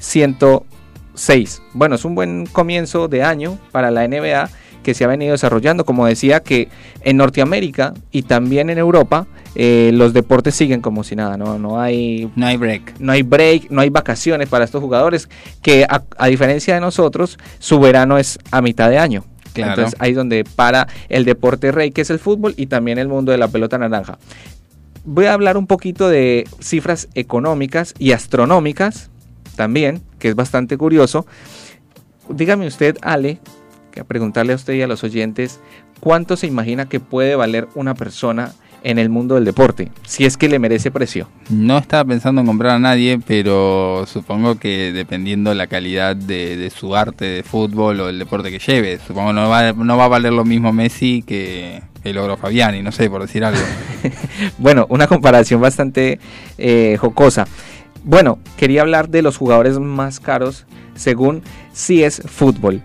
110-106. 0.00 1.60
Bueno, 1.72 1.94
es 1.94 2.04
un 2.04 2.14
buen 2.14 2.46
comienzo 2.46 3.08
de 3.08 3.22
año 3.22 3.58
para 3.72 3.90
la 3.90 4.06
NBA 4.06 4.48
que 4.82 4.94
se 4.94 5.04
ha 5.04 5.08
venido 5.08 5.32
desarrollando. 5.32 5.84
Como 5.84 6.06
decía, 6.06 6.40
que 6.40 6.68
en 7.02 7.16
Norteamérica 7.16 7.94
y 8.10 8.22
también 8.22 8.70
en 8.70 8.78
Europa 8.78 9.26
eh, 9.54 9.90
los 9.92 10.12
deportes 10.12 10.54
siguen 10.54 10.80
como 10.80 11.04
si 11.04 11.16
nada, 11.16 11.36
no, 11.36 11.58
no 11.58 11.80
hay 11.80 12.30
No 12.36 12.46
hay 12.46 12.56
break. 12.56 12.94
no 12.98 13.12
hay 13.12 13.22
break, 13.22 13.70
no 13.70 13.80
hay 13.80 13.90
vacaciones 13.90 14.48
para 14.48 14.64
estos 14.64 14.80
jugadores, 14.80 15.28
que 15.62 15.84
a, 15.84 16.02
a 16.16 16.26
diferencia 16.28 16.74
de 16.74 16.80
nosotros, 16.80 17.38
su 17.58 17.80
verano 17.80 18.18
es 18.18 18.38
a 18.50 18.62
mitad 18.62 18.90
de 18.90 18.98
año. 18.98 19.24
Claro. 19.52 19.72
Entonces 19.72 20.00
ahí 20.00 20.10
es 20.10 20.16
donde 20.16 20.44
para 20.44 20.86
el 21.08 21.24
deporte 21.24 21.72
rey, 21.72 21.90
que 21.90 22.02
es 22.02 22.10
el 22.10 22.18
fútbol, 22.18 22.54
y 22.56 22.66
también 22.66 22.98
el 22.98 23.08
mundo 23.08 23.32
de 23.32 23.38
la 23.38 23.48
pelota 23.48 23.78
naranja. 23.78 24.18
Voy 25.04 25.26
a 25.26 25.32
hablar 25.32 25.56
un 25.56 25.66
poquito 25.66 26.08
de 26.08 26.46
cifras 26.60 27.08
económicas 27.14 27.94
y 27.98 28.12
astronómicas 28.12 29.10
también, 29.56 30.02
que 30.18 30.28
es 30.28 30.34
bastante 30.34 30.76
curioso. 30.76 31.26
Dígame 32.28 32.66
usted, 32.66 32.96
Ale, 33.02 33.38
que 33.90 34.00
a 34.00 34.04
preguntarle 34.04 34.52
a 34.52 34.56
usted 34.56 34.74
y 34.74 34.82
a 34.82 34.86
los 34.86 35.02
oyentes, 35.04 35.60
¿cuánto 36.00 36.36
se 36.36 36.46
imagina 36.46 36.88
que 36.88 37.00
puede 37.00 37.34
valer 37.34 37.68
una 37.74 37.94
persona 37.94 38.52
en 38.82 38.98
el 38.98 39.08
mundo 39.08 39.34
del 39.34 39.44
deporte? 39.44 39.90
Si 40.06 40.24
es 40.24 40.36
que 40.36 40.48
le 40.48 40.58
merece 40.58 40.90
precio. 40.90 41.28
No 41.48 41.78
estaba 41.78 42.04
pensando 42.04 42.40
en 42.40 42.46
comprar 42.46 42.76
a 42.76 42.78
nadie, 42.78 43.20
pero 43.26 44.04
supongo 44.06 44.58
que 44.58 44.92
dependiendo 44.92 45.52
la 45.54 45.66
calidad 45.66 46.16
de, 46.16 46.56
de 46.56 46.70
su 46.70 46.94
arte 46.96 47.24
de 47.24 47.42
fútbol 47.42 48.00
o 48.00 48.08
el 48.08 48.18
deporte 48.18 48.50
que 48.50 48.58
lleve, 48.58 48.98
supongo 49.06 49.32
no 49.32 49.48
va, 49.48 49.72
no 49.72 49.96
va 49.96 50.04
a 50.04 50.08
valer 50.08 50.32
lo 50.32 50.44
mismo 50.44 50.72
Messi 50.72 51.22
que 51.22 51.82
el 52.04 52.18
Ogro 52.18 52.36
Fabiani, 52.36 52.82
no 52.82 52.92
sé, 52.92 53.10
por 53.10 53.22
decir 53.22 53.44
algo. 53.44 53.60
Bueno, 54.58 54.86
una 54.88 55.06
comparación 55.06 55.60
bastante 55.60 56.18
eh, 56.56 56.96
jocosa. 56.98 57.46
Bueno, 58.04 58.38
quería 58.56 58.82
hablar 58.82 59.08
de 59.08 59.22
los 59.22 59.36
jugadores 59.36 59.78
más 59.78 60.20
caros 60.20 60.66
según 60.94 61.42
si 61.72 62.02
es 62.02 62.22
fútbol. 62.26 62.82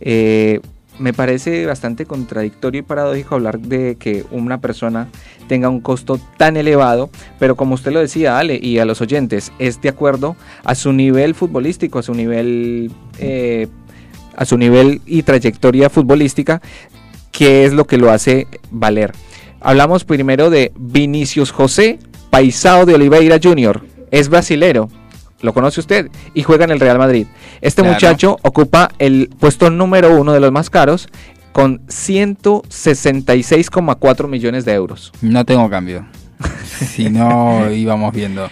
Eh, 0.00 0.60
me 0.98 1.12
parece 1.12 1.64
bastante 1.64 2.06
contradictorio 2.06 2.80
y 2.80 2.82
paradójico 2.82 3.36
hablar 3.36 3.60
de 3.60 3.96
que 3.96 4.24
una 4.30 4.60
persona 4.60 5.08
tenga 5.46 5.68
un 5.68 5.80
costo 5.80 6.20
tan 6.36 6.56
elevado, 6.56 7.08
pero 7.38 7.56
como 7.56 7.74
usted 7.74 7.92
lo 7.92 8.00
decía, 8.00 8.38
Ale, 8.38 8.58
y 8.60 8.78
a 8.78 8.84
los 8.84 9.00
oyentes, 9.00 9.52
es 9.58 9.80
de 9.80 9.88
acuerdo 9.88 10.36
a 10.64 10.74
su 10.74 10.92
nivel 10.92 11.34
futbolístico, 11.34 12.00
a 12.00 12.02
su 12.02 12.14
nivel, 12.14 12.90
eh, 13.18 13.68
a 14.36 14.44
su 14.44 14.58
nivel 14.58 15.00
y 15.06 15.22
trayectoria 15.22 15.88
futbolística, 15.88 16.60
que 17.30 17.64
es 17.64 17.72
lo 17.72 17.86
que 17.86 17.96
lo 17.96 18.10
hace 18.10 18.48
valer. 18.70 19.12
Hablamos 19.60 20.04
primero 20.04 20.50
de 20.50 20.72
Vinicius 20.76 21.52
José 21.52 21.98
Paisao 22.30 22.86
de 22.86 22.94
Oliveira 22.94 23.38
Jr. 23.42 23.97
Es 24.10 24.28
brasilero, 24.28 24.88
lo 25.40 25.52
conoce 25.54 25.80
usted, 25.80 26.10
y 26.34 26.42
juega 26.42 26.64
en 26.64 26.70
el 26.70 26.80
Real 26.80 26.98
Madrid. 26.98 27.26
Este 27.60 27.82
Claro. 27.82 27.94
muchacho 27.94 28.36
ocupa 28.42 28.90
el 28.98 29.30
puesto 29.38 29.70
número 29.70 30.16
uno 30.18 30.32
de 30.32 30.40
los 30.40 30.50
más 30.52 30.70
caros 30.70 31.08
con 31.52 31.80
166,4 31.88 34.28
millones 34.28 34.64
de 34.64 34.72
euros. 34.74 35.12
No 35.20 35.44
tengo 35.44 35.68
cambio. 35.70 36.06
Si 36.64 37.10
no, 37.10 37.70
íbamos 37.72 38.12
viendo. 38.14 38.48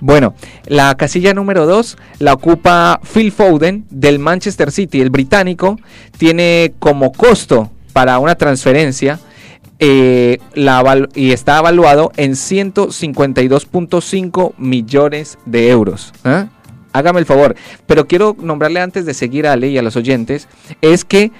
Bueno, 0.00 0.34
la 0.66 0.96
casilla 0.96 1.34
número 1.34 1.66
2 1.66 1.96
la 2.18 2.32
ocupa 2.32 3.00
Phil 3.12 3.30
Foden 3.32 3.84
del 3.90 4.18
Manchester 4.18 4.72
City, 4.72 5.00
el 5.00 5.10
británico. 5.10 5.78
Tiene 6.18 6.72
como 6.78 7.12
costo 7.12 7.70
para 7.92 8.18
una 8.18 8.34
transferencia 8.36 9.18
eh, 9.78 10.38
la 10.54 11.08
y 11.14 11.32
está 11.32 11.58
evaluado 11.58 12.12
en 12.16 12.32
152.5 12.32 14.54
millones 14.58 15.38
de 15.46 15.70
euros. 15.70 16.12
¿eh? 16.24 16.46
Hágame 16.92 17.20
el 17.20 17.26
favor. 17.26 17.54
Pero 17.86 18.06
quiero 18.06 18.36
nombrarle 18.38 18.80
antes 18.80 19.06
de 19.06 19.14
seguir 19.14 19.46
a 19.46 19.52
Ale 19.52 19.68
y 19.68 19.78
a 19.78 19.82
los 19.82 19.96
oyentes, 19.96 20.48
es 20.80 21.04
que 21.04 21.30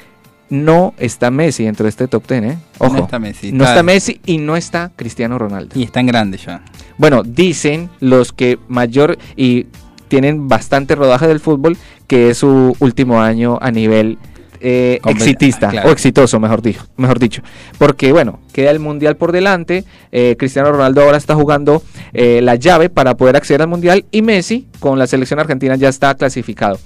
no 0.50 0.94
está 0.98 1.30
Messi 1.30 1.64
dentro 1.64 1.84
de 1.84 1.90
este 1.90 2.08
top 2.08 2.26
10. 2.26 2.42
¿eh? 2.44 2.58
Ojo, 2.78 2.96
No 2.96 3.04
está 3.04 3.18
Messi. 3.18 3.52
no 3.52 3.64
está 3.64 3.82
Messi 3.82 4.20
y 4.24 4.38
no 4.38 4.56
está 4.56 4.90
Cristiano 4.96 5.38
Ronaldo. 5.38 5.78
Y 5.78 5.82
están 5.82 6.06
grandes 6.06 6.46
ya. 6.46 6.62
Bueno, 6.96 7.22
dicen 7.22 7.90
los 8.00 8.32
que 8.32 8.58
mayor 8.68 9.18
y 9.36 9.66
tienen 10.08 10.48
bastante 10.48 10.94
rodaje 10.94 11.26
del 11.26 11.40
fútbol 11.40 11.76
que 12.06 12.30
es 12.30 12.38
su 12.38 12.74
último 12.78 13.20
año 13.20 13.58
a 13.60 13.70
nivel 13.70 14.16
eh, 14.60 15.00
exitista 15.06 15.68
ah, 15.68 15.70
claro. 15.70 15.88
o 15.88 15.92
exitoso, 15.92 16.38
mejor 16.40 16.60
dicho, 16.62 16.86
mejor 16.96 17.18
dicho. 17.18 17.42
Porque 17.78 18.12
bueno, 18.12 18.40
queda 18.52 18.70
el 18.70 18.80
mundial 18.80 19.16
por 19.16 19.32
delante. 19.32 19.84
eh, 20.12 20.36
Cristiano 20.38 20.70
Ronaldo 20.72 21.02
ahora 21.02 21.16
está 21.16 21.34
jugando 21.34 21.82
eh, 22.12 22.40
la 22.42 22.56
llave 22.56 22.90
para 22.90 23.16
poder 23.16 23.36
acceder 23.36 23.62
al 23.62 23.68
mundial 23.68 24.04
y 24.10 24.22
Messi 24.22 24.66
con 24.80 24.98
la 24.98 25.06
selección 25.06 25.38
argentina 25.40 25.76
ya 25.76 25.88
está 25.88 26.14
clasificado. 26.14 26.78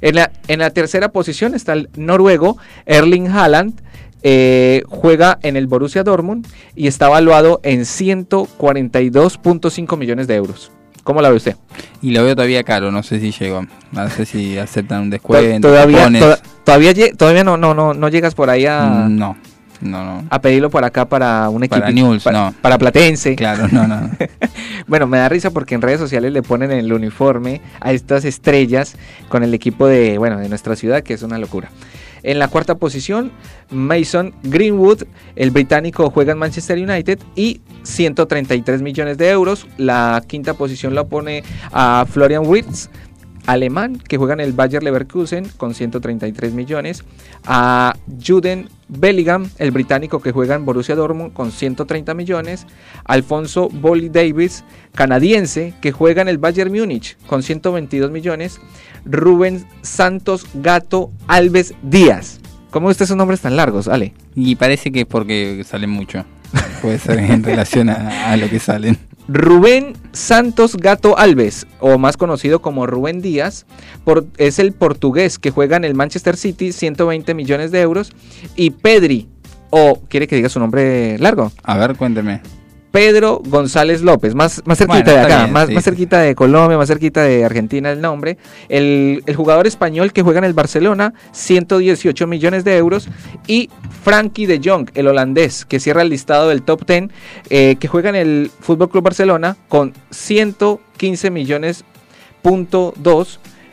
En 0.00 0.14
la, 0.14 0.30
en 0.46 0.60
la 0.60 0.70
tercera 0.70 1.08
posición 1.10 1.54
está 1.54 1.72
el 1.72 1.88
noruego 1.96 2.56
Erling 2.86 3.28
Haaland. 3.28 3.80
eh, 4.22 4.82
juega 4.88 5.38
en 5.42 5.56
el 5.56 5.66
Borussia 5.68 6.02
Dortmund 6.02 6.44
y 6.74 6.88
está 6.88 7.08
valuado 7.08 7.60
en 7.62 7.82
142.5 7.82 9.96
millones 9.96 10.26
de 10.26 10.34
euros. 10.34 10.72
¿Cómo 11.08 11.22
la 11.22 11.30
ve 11.30 11.36
usted? 11.36 11.56
Y 12.02 12.10
lo 12.10 12.22
veo 12.22 12.36
todavía 12.36 12.62
caro, 12.64 12.90
no 12.92 13.02
sé 13.02 13.18
si 13.18 13.32
llego. 13.32 13.64
No 13.92 14.10
sé 14.10 14.26
si 14.26 14.58
aceptan 14.58 15.00
un 15.00 15.08
To- 15.08 15.12
descuento. 15.12 15.66
todavía 15.68 16.06
toda- 16.20 16.38
todavía, 16.64 16.92
todavía 17.16 17.44
no, 17.44 17.56
no, 17.56 17.72
no, 17.72 17.94
no 17.94 18.08
llegas 18.10 18.34
por 18.34 18.50
ahí 18.50 18.66
a, 18.66 18.82
Mm, 19.06 19.16
No, 19.16 19.34
no, 19.80 20.04
no. 20.04 20.24
a 20.28 20.38
pedirlo 20.42 20.68
por 20.68 20.84
acá 20.84 21.06
para 21.06 21.48
un 21.48 21.64
equipo. 21.64 21.80
Para 21.80 22.18
para, 22.22 22.38
no. 22.38 22.54
para 22.60 22.76
Platense. 22.76 23.36
Claro, 23.36 23.68
no, 23.72 23.86
no. 23.88 24.10
Bueno, 24.86 25.06
me 25.06 25.16
da 25.16 25.30
risa 25.30 25.48
porque 25.50 25.74
en 25.74 25.80
redes 25.80 25.98
sociales 25.98 26.30
le 26.30 26.42
ponen 26.42 26.70
el 26.72 26.92
uniforme 26.92 27.62
a 27.80 27.92
estas 27.92 28.26
estrellas 28.26 28.96
con 29.30 29.42
el 29.42 29.54
equipo 29.54 29.86
de, 29.86 30.18
bueno, 30.18 30.36
de 30.38 30.50
nuestra 30.50 30.76
ciudad, 30.76 31.02
que 31.02 31.14
es 31.14 31.22
una 31.22 31.38
locura. 31.38 31.70
En 32.22 32.38
la 32.38 32.48
cuarta 32.48 32.76
posición, 32.76 33.32
Mason 33.70 34.34
Greenwood, 34.42 35.04
el 35.36 35.50
británico 35.50 36.10
juega 36.10 36.32
en 36.32 36.38
Manchester 36.38 36.78
United 36.78 37.18
y 37.36 37.60
133 37.82 38.82
millones 38.82 39.18
de 39.18 39.30
euros. 39.30 39.66
La 39.76 40.22
quinta 40.26 40.54
posición 40.54 40.94
la 40.94 41.04
pone 41.04 41.42
a 41.72 42.06
Florian 42.08 42.46
Wirtz, 42.46 42.90
alemán, 43.48 43.96
que 43.96 44.18
juega 44.18 44.34
en 44.34 44.40
el 44.40 44.52
Bayer 44.52 44.82
Leverkusen 44.82 45.48
con 45.56 45.74
133 45.74 46.52
millones. 46.52 47.02
A 47.46 47.96
Juden 48.24 48.68
Bellingham, 48.88 49.48
el 49.56 49.70
británico 49.70 50.20
que 50.20 50.32
juega 50.32 50.54
en 50.54 50.66
Borussia 50.66 50.94
Dortmund 50.94 51.32
con 51.32 51.50
130 51.50 52.12
millones. 52.12 52.66
Alfonso 53.04 53.70
Bolly 53.70 54.10
Davis, 54.10 54.64
canadiense, 54.94 55.72
que 55.80 55.92
juega 55.92 56.20
en 56.20 56.28
el 56.28 56.36
Bayern 56.36 56.70
Múnich 56.70 57.16
con 57.26 57.42
122 57.42 58.10
millones. 58.10 58.60
Rubén 59.06 59.64
Santos 59.80 60.46
Gato 60.52 61.10
Alves 61.26 61.72
Díaz. 61.82 62.40
¿Cómo 62.70 62.88
usted 62.88 63.04
esos 63.04 63.16
nombres 63.16 63.40
tan 63.40 63.56
largos, 63.56 63.88
Ale? 63.88 64.12
Y 64.34 64.56
parece 64.56 64.92
que 64.92 65.00
es 65.00 65.06
porque 65.06 65.64
salen 65.64 65.88
mucho. 65.88 66.26
Puede 66.82 66.98
ser 66.98 67.18
en 67.18 67.42
relación 67.42 67.88
a, 67.90 68.30
a 68.32 68.36
lo 68.36 68.48
que 68.48 68.58
salen. 68.58 68.96
Rubén 69.28 69.92
Santos 70.12 70.76
Gato 70.76 71.18
Alves, 71.18 71.66
o 71.80 71.98
más 71.98 72.16
conocido 72.16 72.62
como 72.62 72.86
Rubén 72.86 73.20
Díaz, 73.20 73.66
por- 74.04 74.24
es 74.38 74.58
el 74.58 74.72
portugués 74.72 75.38
que 75.38 75.50
juega 75.50 75.76
en 75.76 75.84
el 75.84 75.94
Manchester 75.94 76.36
City, 76.36 76.72
120 76.72 77.34
millones 77.34 77.70
de 77.70 77.80
euros. 77.82 78.12
Y 78.56 78.70
Pedri, 78.70 79.28
o 79.70 80.00
quiere 80.08 80.26
que 80.26 80.36
diga 80.36 80.48
su 80.48 80.60
nombre 80.60 81.18
largo, 81.18 81.52
A 81.62 81.76
ver, 81.76 81.94
cuénteme. 81.96 82.40
Pedro 82.90 83.42
González 83.44 84.00
López, 84.00 84.34
más, 84.34 84.62
más 84.64 84.78
cerquita 84.78 85.02
Bueno, 85.04 85.12
de 85.12 85.20
acá, 85.20 85.42
bien, 85.42 85.52
más, 85.52 85.68
sí, 85.68 85.74
más 85.74 85.84
cerquita 85.84 86.20
de 86.20 86.34
Colombia, 86.34 86.78
más 86.78 86.88
cerquita 86.88 87.22
de 87.22 87.44
Argentina 87.44 87.92
el 87.92 88.00
nombre. 88.00 88.38
El, 88.70 89.22
el 89.26 89.36
jugador 89.36 89.66
español 89.66 90.14
que 90.14 90.22
juega 90.22 90.38
en 90.38 90.44
el 90.44 90.54
Barcelona, 90.54 91.12
118 91.32 92.26
millones 92.26 92.64
de 92.64 92.78
euros. 92.78 93.08
Y 93.46 93.68
Frankie 94.08 94.46
de 94.46 94.58
Jong, 94.64 94.88
el 94.94 95.06
holandés, 95.06 95.66
que 95.66 95.78
cierra 95.78 96.00
el 96.00 96.08
listado 96.08 96.48
del 96.48 96.62
top 96.62 96.86
10, 96.86 97.10
eh, 97.50 97.76
que 97.78 97.88
juega 97.88 98.08
en 98.08 98.16
el 98.16 98.50
Fútbol 98.58 98.88
Club 98.88 99.04
Barcelona 99.04 99.58
con 99.68 99.92
115 100.08 101.30
millones 101.30 101.84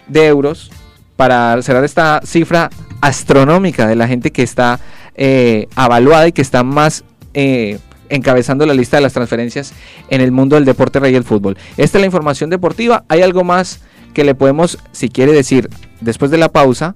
de 0.09 0.27
euros 0.27 0.71
para 1.15 1.61
cerrar 1.61 1.85
esta 1.85 2.19
cifra 2.25 2.69
astronómica 2.99 3.87
de 3.87 3.95
la 3.95 4.09
gente 4.09 4.33
que 4.33 4.43
está 4.43 4.81
eh, 5.15 5.67
avaluada 5.73 6.27
y 6.27 6.33
que 6.33 6.41
está 6.41 6.65
más 6.65 7.05
eh, 7.33 7.79
encabezando 8.09 8.65
la 8.65 8.73
lista 8.73 8.97
de 8.97 9.03
las 9.03 9.13
transferencias 9.13 9.71
en 10.09 10.19
el 10.19 10.33
mundo 10.33 10.57
del 10.57 10.65
deporte 10.65 10.99
rey 10.99 11.13
del 11.13 11.23
fútbol. 11.23 11.57
Esta 11.77 11.97
es 11.97 12.01
la 12.01 12.07
información 12.07 12.49
deportiva. 12.49 13.05
Hay 13.07 13.21
algo 13.21 13.45
más 13.45 13.79
que 14.13 14.25
le 14.25 14.35
podemos, 14.35 14.79
si 14.91 15.07
quiere 15.07 15.31
decir, 15.31 15.69
después 16.01 16.29
de 16.29 16.39
la 16.39 16.49
pausa. 16.49 16.93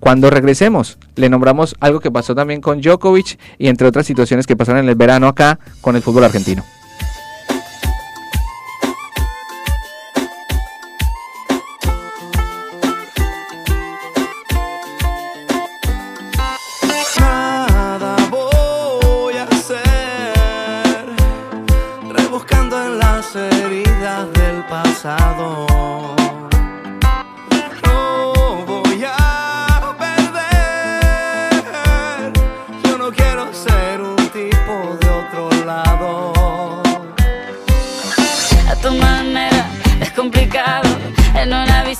Cuando 0.00 0.30
regresemos, 0.30 0.98
le 1.16 1.28
nombramos 1.28 1.76
algo 1.78 2.00
que 2.00 2.10
pasó 2.10 2.34
también 2.34 2.62
con 2.62 2.80
Djokovic 2.80 3.38
y 3.58 3.68
entre 3.68 3.86
otras 3.86 4.06
situaciones 4.06 4.46
que 4.46 4.56
pasaron 4.56 4.82
en 4.82 4.88
el 4.88 4.94
verano 4.94 5.28
acá 5.28 5.60
con 5.82 5.94
el 5.94 6.02
fútbol 6.02 6.24
argentino. 6.24 6.64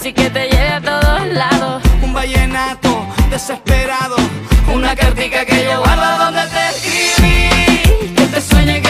Bici 0.01 0.12
que 0.12 0.30
te 0.30 0.48
lleve 0.48 0.68
a 0.68 0.80
todos 0.80 1.26
lados. 1.28 1.82
Un 2.03 2.12
vallenato 2.12 3.07
desesperado, 3.30 4.16
una 4.72 4.94
cartica 4.94 5.44
que 5.44 5.64
yo 5.64 5.78
guardo 5.80 6.24
donde 6.24 6.42
te 6.46 6.68
escribí. 6.70 8.14
Que 8.14 8.26
te 8.26 8.40
sueño 8.40 8.76
y 8.76 8.80
que 8.80 8.89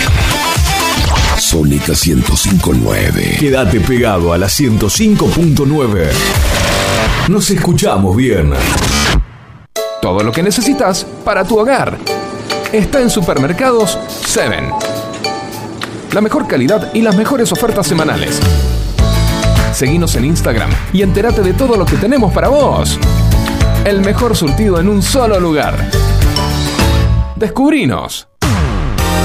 Sónica 1.51 1.91
1059. 1.91 3.35
Quédate 3.37 3.81
pegado 3.81 4.31
a 4.31 4.37
la 4.37 4.47
105.9. 4.47 6.07
Nos 7.27 7.49
escuchamos 7.49 8.15
bien. 8.15 8.53
Todo 10.01 10.23
lo 10.23 10.31
que 10.31 10.43
necesitas 10.43 11.05
para 11.25 11.43
tu 11.43 11.59
hogar 11.59 11.97
está 12.71 13.01
en 13.01 13.09
Supermercados 13.09 13.99
7. 14.27 14.69
La 16.13 16.21
mejor 16.21 16.47
calidad 16.47 16.93
y 16.93 17.01
las 17.01 17.17
mejores 17.17 17.51
ofertas 17.51 17.85
semanales. 17.85 18.39
Seguinos 19.73 20.15
en 20.15 20.23
Instagram 20.23 20.69
y 20.93 21.01
entérate 21.01 21.41
de 21.41 21.53
todo 21.53 21.75
lo 21.75 21.85
que 21.85 21.97
tenemos 21.97 22.31
para 22.31 22.47
vos. 22.47 22.97
El 23.83 23.99
mejor 23.99 24.37
surtido 24.37 24.79
en 24.79 24.87
un 24.87 25.01
solo 25.01 25.37
lugar. 25.37 25.91
Descubrinos. 27.35 28.30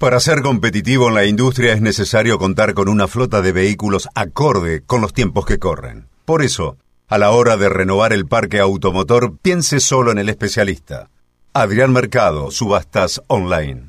Para 0.00 0.18
ser 0.18 0.40
competitivo 0.40 1.08
en 1.08 1.14
la 1.14 1.26
industria 1.26 1.74
es 1.74 1.82
necesario 1.82 2.38
contar 2.38 2.72
con 2.72 2.88
una 2.88 3.06
flota 3.06 3.42
de 3.42 3.52
vehículos 3.52 4.08
acorde 4.14 4.80
con 4.80 5.02
los 5.02 5.12
tiempos 5.12 5.44
que 5.44 5.58
corren. 5.58 6.08
Por 6.24 6.42
eso, 6.42 6.78
a 7.06 7.18
la 7.18 7.32
hora 7.32 7.58
de 7.58 7.68
renovar 7.68 8.14
el 8.14 8.26
parque 8.26 8.60
automotor, 8.60 9.36
piense 9.42 9.78
solo 9.78 10.10
en 10.10 10.16
el 10.16 10.30
especialista. 10.30 11.10
Adrián 11.52 11.92
Mercado, 11.92 12.50
Subastas 12.50 13.20
Online. 13.26 13.88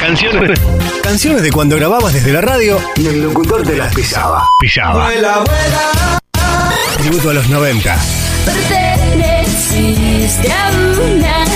Canciones. 0.00 0.58
Canciones 1.02 1.42
de 1.42 1.52
cuando 1.52 1.76
grababas 1.76 2.14
desde 2.14 2.32
la 2.32 2.40
radio 2.40 2.78
y 2.96 3.06
el 3.06 3.22
locutor 3.22 3.64
te 3.64 3.76
las 3.76 3.94
pisaba. 3.94 4.48
Pisaba. 4.62 5.10
Tributo 6.96 7.28
a 7.28 7.34
los 7.34 7.50
90. 7.50 7.98
Perteneciste 8.46 10.50
a 10.50 10.70
una 10.70 11.55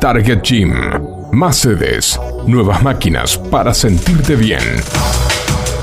Target 0.00 0.42
Gym. 0.42 0.74
Más 1.32 1.56
sedes, 1.56 2.20
nuevas 2.46 2.82
máquinas 2.82 3.38
para 3.38 3.72
sentirte 3.72 4.36
bien. 4.36 4.62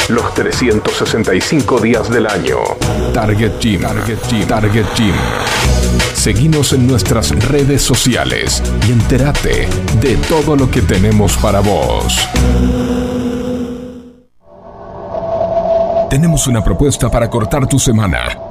Los 0.09 0.33
365 0.33 1.79
días 1.79 2.09
del 2.09 2.27
año. 2.27 2.57
Target 3.13 3.53
Gym. 3.59 3.81
Target 3.81 4.19
Gym. 4.29 4.47
Target 4.47 4.85
Gym. 4.95 5.15
Seguinos 6.13 6.73
en 6.73 6.87
nuestras 6.87 7.31
redes 7.47 7.81
sociales 7.81 8.61
y 8.87 8.91
entérate 8.91 9.67
de 9.99 10.15
todo 10.29 10.55
lo 10.55 10.69
que 10.69 10.81
tenemos 10.81 11.35
para 11.37 11.61
vos. 11.61 12.27
Tenemos 16.09 16.45
una 16.47 16.63
propuesta 16.63 17.09
para 17.09 17.29
cortar 17.29 17.67
tu 17.67 17.79
semana. 17.79 18.50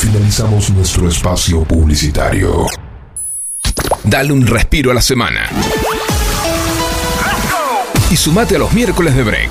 Finalizamos 0.00 0.70
nuestro 0.70 1.08
espacio 1.08 1.62
publicitario. 1.64 2.66
Dale 4.02 4.32
un 4.32 4.46
respiro 4.46 4.90
a 4.90 4.94
la 4.94 5.02
semana. 5.02 5.42
Y 8.10 8.16
sumate 8.16 8.56
a 8.56 8.58
los 8.60 8.72
miércoles 8.72 9.14
de 9.14 9.22
break. 9.22 9.50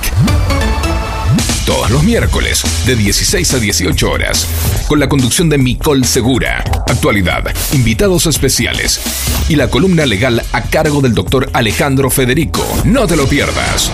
Todos 1.64 1.88
los 1.90 2.02
miércoles, 2.02 2.64
de 2.84 2.96
16 2.96 3.54
a 3.54 3.58
18 3.60 4.10
horas, 4.10 4.48
con 4.88 4.98
la 4.98 5.08
conducción 5.08 5.48
de 5.48 5.56
Micol 5.56 6.04
Segura, 6.04 6.64
actualidad, 6.88 7.44
invitados 7.72 8.26
especiales 8.26 9.00
y 9.48 9.54
la 9.54 9.68
columna 9.68 10.04
legal 10.04 10.42
a 10.52 10.62
cargo 10.62 11.00
del 11.00 11.14
doctor 11.14 11.48
Alejandro 11.52 12.10
Federico. 12.10 12.66
No 12.84 13.06
te 13.06 13.14
lo 13.14 13.28
pierdas. 13.28 13.92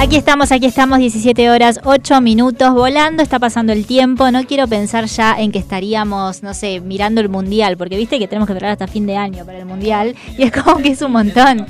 Aquí 0.00 0.14
estamos, 0.14 0.52
aquí 0.52 0.66
estamos, 0.66 1.00
17 1.00 1.50
horas, 1.50 1.80
8 1.82 2.20
minutos, 2.20 2.72
volando, 2.72 3.20
está 3.20 3.40
pasando 3.40 3.72
el 3.72 3.84
tiempo. 3.84 4.30
No 4.30 4.44
quiero 4.44 4.68
pensar 4.68 5.06
ya 5.06 5.34
en 5.36 5.50
que 5.50 5.58
estaríamos, 5.58 6.44
no 6.44 6.54
sé, 6.54 6.80
mirando 6.80 7.20
el 7.20 7.28
mundial, 7.28 7.76
porque 7.76 7.96
viste 7.96 8.20
que 8.20 8.28
tenemos 8.28 8.46
que 8.46 8.52
esperar 8.52 8.70
hasta 8.70 8.86
fin 8.86 9.06
de 9.06 9.16
año 9.16 9.44
para 9.44 9.58
el 9.58 9.66
mundial, 9.66 10.14
y 10.38 10.44
es 10.44 10.52
como 10.52 10.76
que 10.76 10.90
es 10.90 11.02
un 11.02 11.10
montón. 11.10 11.66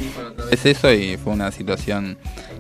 Es 0.53 0.67
eso 0.67 0.93
y 0.93 1.17
fue 1.17 1.33
una 1.33 1.51
situación 1.51 2.19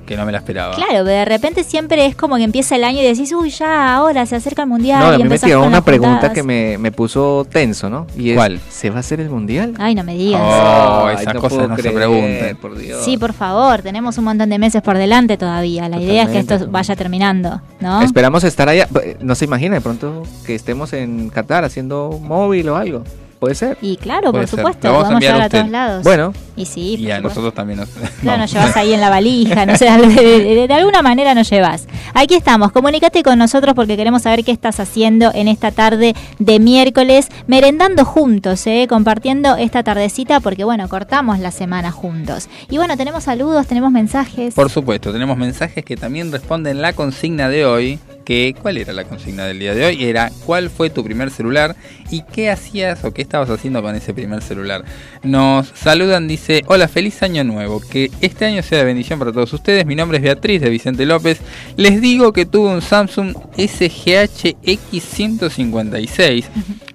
que 0.09 0.17
no 0.17 0.25
me 0.25 0.33
la 0.33 0.39
esperaba. 0.39 0.75
Claro, 0.75 0.91
pero 0.91 1.05
de 1.05 1.25
repente 1.27 1.63
siempre 1.65 2.07
es 2.07 2.17
como 2.17 2.37
que 2.37 2.43
empieza 2.43 2.77
el 2.77 2.85
año 2.85 3.01
y 3.01 3.05
decís, 3.05 3.31
uy, 3.33 3.51
ya, 3.51 3.95
ahora 3.95 4.25
se 4.25 4.37
acerca 4.37 4.63
el 4.63 4.69
mundial. 4.69 5.01
No, 5.01 5.13
y 5.13 5.15
a 5.17 5.19
mí 5.19 5.29
me 5.29 5.39
tiró 5.39 5.63
una 5.63 5.85
pregunta 5.85 6.13
juntadas. 6.13 6.35
que 6.35 6.43
me, 6.43 6.79
me 6.79 6.91
puso 6.91 7.47
tenso, 7.51 7.91
¿no? 7.91 8.07
Y 8.17 8.31
es, 8.31 8.37
¿Cuál? 8.37 8.59
¿Se 8.71 8.89
va 8.89 8.97
a 8.97 9.01
hacer 9.01 9.21
el 9.21 9.29
mundial? 9.29 9.75
Ay, 9.79 9.95
no 9.95 10.03
me 10.05 10.15
digas. 10.15 10.41
Oh, 10.43 11.11
esas 11.11 11.35
no 11.35 11.41
cosas 11.43 11.69
no 11.69 11.77
se 11.77 11.83
creer, 11.83 11.97
pregunten. 11.97 12.57
por 12.57 12.79
Dios. 12.79 13.05
Sí, 13.05 13.19
por 13.19 13.35
favor, 13.35 13.83
tenemos 13.83 14.17
un 14.17 14.25
montón 14.25 14.49
de 14.49 14.59
meses 14.59 14.81
por 14.81 14.97
delante 14.97 15.37
todavía. 15.37 15.91
La 15.91 16.01
idea 16.01 16.23
es 16.23 16.31
que 16.31 16.39
esto 16.39 16.69
vaya 16.71 16.97
terminando, 16.97 17.61
¿no? 17.81 18.01
Esperamos 18.01 18.45
estar 18.45 18.67
allá. 18.69 18.89
No 19.21 19.35
se 19.35 19.45
imagina 19.45 19.75
de 19.75 19.83
pronto 19.83 20.23
que 20.47 20.55
estemos 20.55 20.95
en 20.95 21.29
Qatar 21.29 21.65
haciendo 21.65 22.19
móvil 22.23 22.71
o 22.71 22.77
algo. 22.77 23.05
Puede 23.39 23.55
ser. 23.55 23.79
Y 23.81 23.97
claro, 23.97 24.31
Puede 24.33 24.45
por 24.45 24.51
ser. 24.51 24.59
supuesto, 24.59 24.89
vamos 24.93 25.05
a 25.05 25.09
vamos 25.09 25.23
a 25.23 25.27
llevar 25.27 25.41
a 25.43 25.45
a 25.45 25.49
todos 25.49 25.69
lados. 25.71 26.05
Bueno, 26.05 26.33
Y 26.57 26.65
sí, 26.67 26.97
Y 26.97 27.11
a 27.11 27.17
supuesto. 27.17 27.29
nosotros 27.29 27.55
también 27.55 27.79
nos. 27.81 27.89
Claro, 27.89 28.11
vamos. 28.25 28.39
nos 28.41 28.53
llevas 28.53 28.77
ahí 28.77 28.93
en 28.93 29.01
la 29.01 29.11
valija, 29.11 29.65
no 29.67 29.77
sé, 29.77 29.85
de 29.87 30.75
alguna 30.75 31.03
manera 31.03 31.35
nos 31.35 31.49
llevas. 31.49 31.87
Aquí 32.15 32.35
estamos, 32.35 32.73
comunícate 32.73 33.23
con 33.23 33.39
nosotros 33.39 33.75
porque 33.75 33.97
queremos 33.97 34.23
saber 34.23 34.45
qué 34.45 34.51
estás 34.53 34.81
haciendo 34.81 35.31
en 35.35 35.47
esta 35.49 35.71
tarde 35.71 36.15
de 36.39 36.59
miércoles, 36.59 37.29
merendando 37.47 38.05
juntos, 38.05 38.67
¿eh? 38.67 38.87
compartiendo 38.89 39.57
esta 39.57 39.83
tardecita 39.83 40.41
porque 40.41 40.65
bueno, 40.65 40.89
cortamos 40.89 41.39
la 41.39 41.51
semana 41.53 41.91
juntos. 41.93 42.49
Y 42.69 42.79
bueno, 42.79 42.97
tenemos 42.97 43.25
saludos, 43.25 43.67
tenemos 43.67 43.93
mensajes. 43.93 44.55
Por 44.55 44.71
supuesto, 44.71 45.13
tenemos 45.13 45.37
mensajes 45.37 45.85
que 45.85 45.97
también 45.97 46.33
responden 46.33 46.83
la 46.83 46.93
consigna 46.93 47.49
de 47.49 47.65
hoy. 47.67 47.99
Que, 48.29 48.55
¿Cuál 48.61 48.77
era 48.77 48.93
la 48.93 49.05
consigna 49.05 49.47
del 49.47 49.59
día 49.59 49.75
de 49.75 49.87
hoy? 49.87 50.05
Era 50.05 50.31
¿cuál 50.45 50.69
fue 50.69 50.91
tu 50.91 51.03
primer 51.03 51.31
celular? 51.31 51.75
¿Y 52.11 52.25
qué 52.25 52.51
hacías 52.51 53.03
o 53.05 53.15
qué 53.15 53.23
estabas 53.23 53.49
haciendo 53.49 53.81
con 53.81 53.95
ese 53.95 54.13
primer 54.13 54.43
celular? 54.43 54.85
Nos 55.23 55.69
saludan, 55.69 56.29
dice, 56.29 56.63
hola, 56.67 56.89
feliz 56.89 57.23
año 57.23 57.43
nuevo. 57.43 57.81
Que 57.81 58.11
este 58.21 58.45
año 58.45 58.63
sea 58.63 58.81
de 58.81 58.85
bendición 58.85 59.19
para 59.19 59.33
todos 59.33 59.51
ustedes. 59.55 59.87
Mi 59.87 59.95
nombre 59.95 60.19
es 60.19 60.25
Beatriz 60.25 60.61
de 60.61 60.69
Vicente 60.69 61.07
López. 61.07 61.41
Les 61.79 62.03
digo 62.03 62.35
que 62.35 62.45
tuve 62.45 62.69
un 62.69 62.83
Samsung 62.83 63.35
SGH 63.57 64.59
X156. 64.63 66.45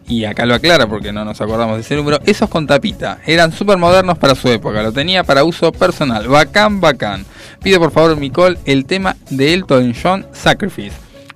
Y 0.08 0.26
acá 0.26 0.46
lo 0.46 0.54
aclara 0.54 0.86
porque 0.86 1.12
no 1.12 1.26
nos 1.26 1.42
acordamos 1.42 1.78
de 1.78 1.82
ese 1.82 1.96
número. 1.96 2.20
Esos 2.28 2.48
con 2.48 2.68
tapita. 2.68 3.18
Eran 3.26 3.52
súper 3.52 3.80
modernos 3.80 4.20
para 4.20 4.36
su 4.36 4.50
época. 4.50 4.84
Lo 4.84 4.92
tenía 4.92 5.24
para 5.24 5.44
uso 5.44 5.72
personal. 5.72 6.28
Bacán, 6.28 6.80
bacán. 6.80 7.26
Pido 7.64 7.80
por 7.80 7.90
favor, 7.90 8.18
Micol, 8.18 8.60
el 8.66 8.86
tema 8.86 9.16
de 9.32 9.56
Elton 9.56 9.96
John, 10.00 10.28
Sacrifice. 10.32 10.94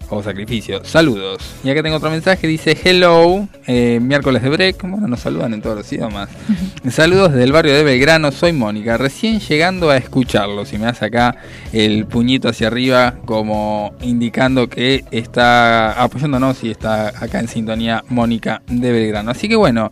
O 0.10 0.24
sacrificio. 0.24 0.84
Saludos. 0.86 1.40
Y 1.64 1.70
acá 1.70 1.84
tengo 1.84 1.98
otro 1.98 2.10
mensaje. 2.10 2.48
Dice 2.48 2.78
Hello. 2.82 3.48
eh, 3.66 4.00
miércoles 4.02 4.42
de 4.42 4.50
break. 4.50 4.82
Bueno, 4.84 5.08
nos 5.08 5.20
saludan 5.20 5.54
en 5.54 5.62
todos 5.62 5.76
los 5.76 5.92
idiomas. 5.92 6.30
Saludos 6.90 7.32
desde 7.32 7.44
el 7.44 7.52
barrio 7.52 7.74
de 7.74 7.84
Belgrano. 7.84 8.32
Soy 8.32 8.54
Mónica. 8.54 8.98
Recién 8.98 9.40
llegando 9.42 9.90
a 9.90 9.98
escucharlos. 9.98 10.72
Y 10.72 10.78
me 10.78 10.88
hace 10.88 11.06
acá 11.06 11.36
el 11.74 12.06
puñito 12.06 12.48
hacia 12.48 12.68
arriba. 12.68 13.16
Como 13.26 13.94
indicando 14.02 14.70
que 14.70 15.04
está 15.12 16.02
apoyándonos 16.02 16.64
y 16.64 16.72
está 16.72 17.10
acá 17.10 17.40
en 17.40 17.50
sintonía 17.50 18.04
Mónica 18.08 18.62
de 18.68 18.92
Belgrano. 18.92 19.32
Así 19.32 19.50
que 19.50 19.56
bueno. 19.56 19.92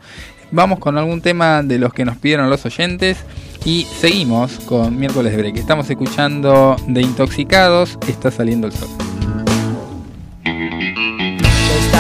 Vamos 0.51 0.79
con 0.79 0.97
algún 0.97 1.21
tema 1.21 1.63
de 1.63 1.79
los 1.79 1.91
que 1.91 2.05
nos 2.05 2.17
pidieron 2.17 2.49
los 2.49 2.65
oyentes. 2.65 3.17
Y 3.65 3.85
seguimos 3.99 4.59
con 4.59 4.97
miércoles 4.97 5.31
de 5.33 5.39
break. 5.39 5.57
Estamos 5.57 5.89
escuchando 5.89 6.77
de 6.87 7.01
Intoxicados. 7.01 7.97
Está 8.07 8.31
saliendo 8.31 8.67
el 8.67 8.73
sol. 8.73 8.87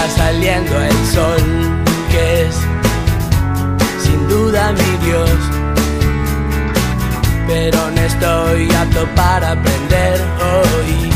Está 0.05 0.23
saliendo 0.25 0.79
el 0.79 1.05
sol, 1.07 1.43
que 2.11 2.43
es 2.43 2.55
sin 4.03 4.27
duda 4.29 4.71
mi 4.73 4.97
Dios. 5.03 5.39
Pero 7.47 7.89
no 7.89 8.01
estoy 8.01 8.71
apto 8.71 9.07
para 9.15 9.53
aprender 9.53 10.21
hoy 10.51 11.09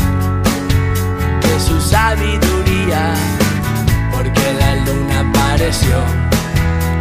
de 1.40 1.60
su 1.60 1.80
sabiduría, 1.80 3.14
porque 4.12 4.52
la 4.58 4.74
luna 4.74 5.20
apareció 5.20 5.96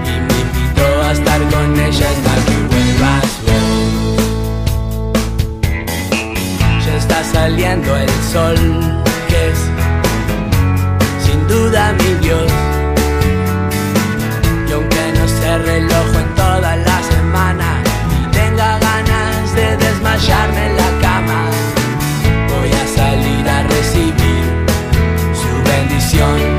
y 0.06 0.12
me 0.28 0.38
invitó 0.46 0.88
a 1.08 1.12
estar 1.12 1.42
con 1.50 1.80
ella 1.80 2.08
hasta 2.14 2.36
que 2.46 2.58
vuelvas 2.70 3.30
vos. 3.48 4.20
Ya 6.86 6.94
está 6.98 7.24
saliendo 7.24 7.96
el 7.96 8.12
sol, 8.32 8.60
duda 11.50 11.94
mi 11.94 12.14
Dios. 12.26 12.52
Y 14.68 14.72
aunque 14.72 15.04
no 15.18 15.28
se 15.28 15.58
reloj 15.58 16.08
en 16.24 16.36
toda 16.36 16.76
la 16.76 17.02
semana 17.04 17.84
tenga 18.32 18.78
ganas 18.80 19.56
de 19.56 19.78
desmayarme 19.78 20.68
en 20.68 20.78
la 20.78 20.92
cama, 21.02 21.42
voy 22.54 22.72
a 22.72 22.86
salir 22.96 23.50
a 23.50 23.64
recibir 23.64 24.46
su 25.42 25.52
bendición. 25.70 26.59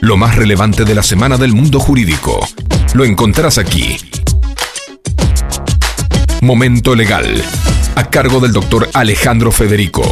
Lo 0.00 0.16
más 0.16 0.34
relevante 0.34 0.84
de 0.84 0.96
la 0.96 1.04
semana 1.04 1.36
del 1.36 1.52
mundo 1.52 1.78
jurídico. 1.78 2.40
Lo 2.94 3.04
encontrarás 3.04 3.58
aquí. 3.58 3.98
Momento 6.40 6.94
Legal. 6.94 7.42
A 7.98 8.08
cargo 8.08 8.38
del 8.38 8.52
doctor 8.52 8.88
Alejandro 8.94 9.50
Federico. 9.50 10.04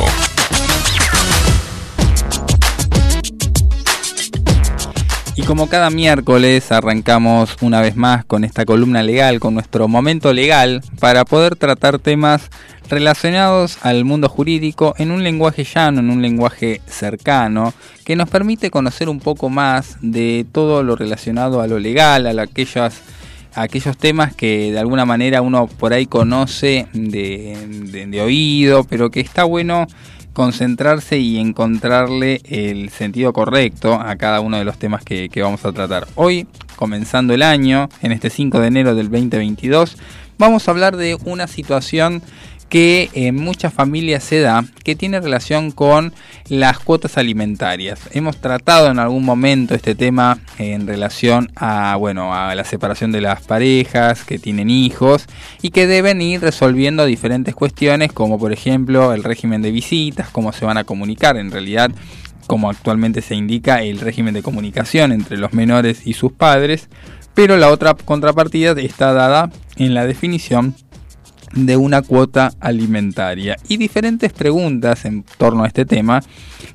Y 5.37 5.43
como 5.43 5.69
cada 5.69 5.91
miércoles 5.91 6.73
arrancamos 6.73 7.57
una 7.61 7.81
vez 7.81 7.95
más 7.95 8.25
con 8.25 8.43
esta 8.43 8.65
columna 8.65 9.05
legal, 9.05 9.39
con 9.39 9.55
nuestro 9.55 9.87
momento 9.87 10.33
legal, 10.33 10.83
para 10.99 11.25
poder 11.25 11.55
tratar 11.55 12.01
temas 12.01 12.51
relacionados 12.91 13.79
al 13.83 14.05
mundo 14.05 14.29
jurídico 14.29 14.97
en 14.99 15.13
un 15.13 15.23
lenguaje 15.23 15.63
llano, 15.63 16.01
en 16.01 16.11
un 16.11 16.23
lenguaje 16.23 16.81
cercano, 16.89 17.73
que 18.05 18.17
nos 18.17 18.29
permite 18.29 18.73
conocer 18.73 19.09
un 19.09 19.21
poco 19.21 19.49
más 19.49 19.97
de 20.01 20.45
todo 20.51 20.83
lo 20.83 20.97
relacionado 20.97 21.61
a 21.61 21.69
lo 21.69 21.79
legal, 21.79 22.27
a 22.27 22.43
aquellas 22.43 23.01
aquellos 23.57 23.97
temas 23.97 24.35
que 24.35 24.71
de 24.73 24.79
alguna 24.79 25.05
manera 25.05 25.43
uno 25.43 25.67
por 25.67 25.93
ahí 25.93 26.07
conoce 26.07 26.87
de, 26.93 27.57
de- 28.09 28.21
oído, 28.21 28.85
pero 28.85 29.11
que 29.11 29.21
está 29.21 29.45
bueno 29.45 29.87
concentrarse 30.33 31.19
y 31.19 31.39
encontrarle 31.39 32.41
el 32.45 32.91
sentido 32.91 33.33
correcto 33.33 33.95
a 33.95 34.17
cada 34.17 34.41
uno 34.41 34.59
de 34.59 34.65
los 34.65 34.79
temas 34.79 35.03
que, 35.03 35.29
que 35.31 35.41
vamos 35.43 35.65
a 35.65 35.73
tratar. 35.73 36.07
Hoy, 36.15 36.47
comenzando 36.77 37.33
el 37.33 37.43
año, 37.43 37.89
en 38.03 38.13
este 38.13 38.29
5 38.29 38.61
de 38.61 38.67
enero 38.67 38.95
del 38.95 39.11
2022, 39.11 39.97
vamos 40.39 40.69
a 40.69 40.71
hablar 40.73 40.97
de 40.97 41.17
una 41.25 41.47
situación 41.47 42.23
que 42.69 43.11
en 43.13 43.37
muchas 43.37 43.73
familias 43.73 44.25
se 44.25 44.41
da, 44.41 44.65
que 44.83 44.97
tiene 44.97 45.21
relación 45.21 45.71
con 45.71 46.13
las 46.49 46.79
cuotas 46.79 47.17
alimentarias. 47.19 48.01
Hemos 48.13 48.39
tratado 48.39 48.91
en 48.91 48.99
algún 48.99 49.25
momento 49.25 49.75
este 49.75 49.95
tema 49.95 50.39
en 50.59 50.87
relación 50.87 51.51
a, 51.57 51.97
bueno, 51.97 52.35
a 52.35 52.55
la 52.55 52.65
separación 52.65 53.13
de 53.13 53.21
las 53.21 53.43
parejas 53.43 54.25
que 54.25 54.39
tienen 54.39 54.71
hijos 54.71 55.27
y 55.63 55.71
que 55.71 55.87
deben 55.87 56.21
ir 56.21 56.41
resolviendo 56.41 57.05
diferentes 57.05 57.55
cuestiones 57.55 58.13
como 58.13 58.39
por 58.39 58.53
ejemplo 58.53 59.13
el 59.13 59.23
régimen 59.23 59.63
de 59.63 59.71
visitas, 59.71 60.31
cómo 60.31 60.53
se 60.53 60.65
van 60.65 60.79
a 60.79 60.85
comunicar 60.85 61.37
en 61.37 61.51
realidad 61.51 61.91
como 62.47 62.71
actualmente 62.71 63.23
se 63.23 63.35
indica 63.35 63.83
el 63.83 64.01
régimen 64.01 64.35
de 64.35 64.43
comunicación 64.43 65.13
entre 65.13 65.37
los 65.37 65.53
menores 65.53 66.07
y 66.07 66.13
sus 66.13 66.33
padres, 66.33 66.89
pero 67.35 67.57
la 67.57 67.71
otra 67.71 67.95
contrapartida 67.95 68.73
está 68.73 69.13
dada 69.13 69.51
en 69.77 69.95
la 69.95 70.07
definición 70.07 70.75
de 71.53 71.77
una 71.77 72.03
cuota 72.03 72.53
alimentaria 72.61 73.57
y 73.69 73.77
diferentes 73.77 74.33
preguntas 74.33 75.05
en 75.05 75.25
torno 75.39 75.65
a 75.65 75.67
este 75.67 75.85
tema 75.85 76.23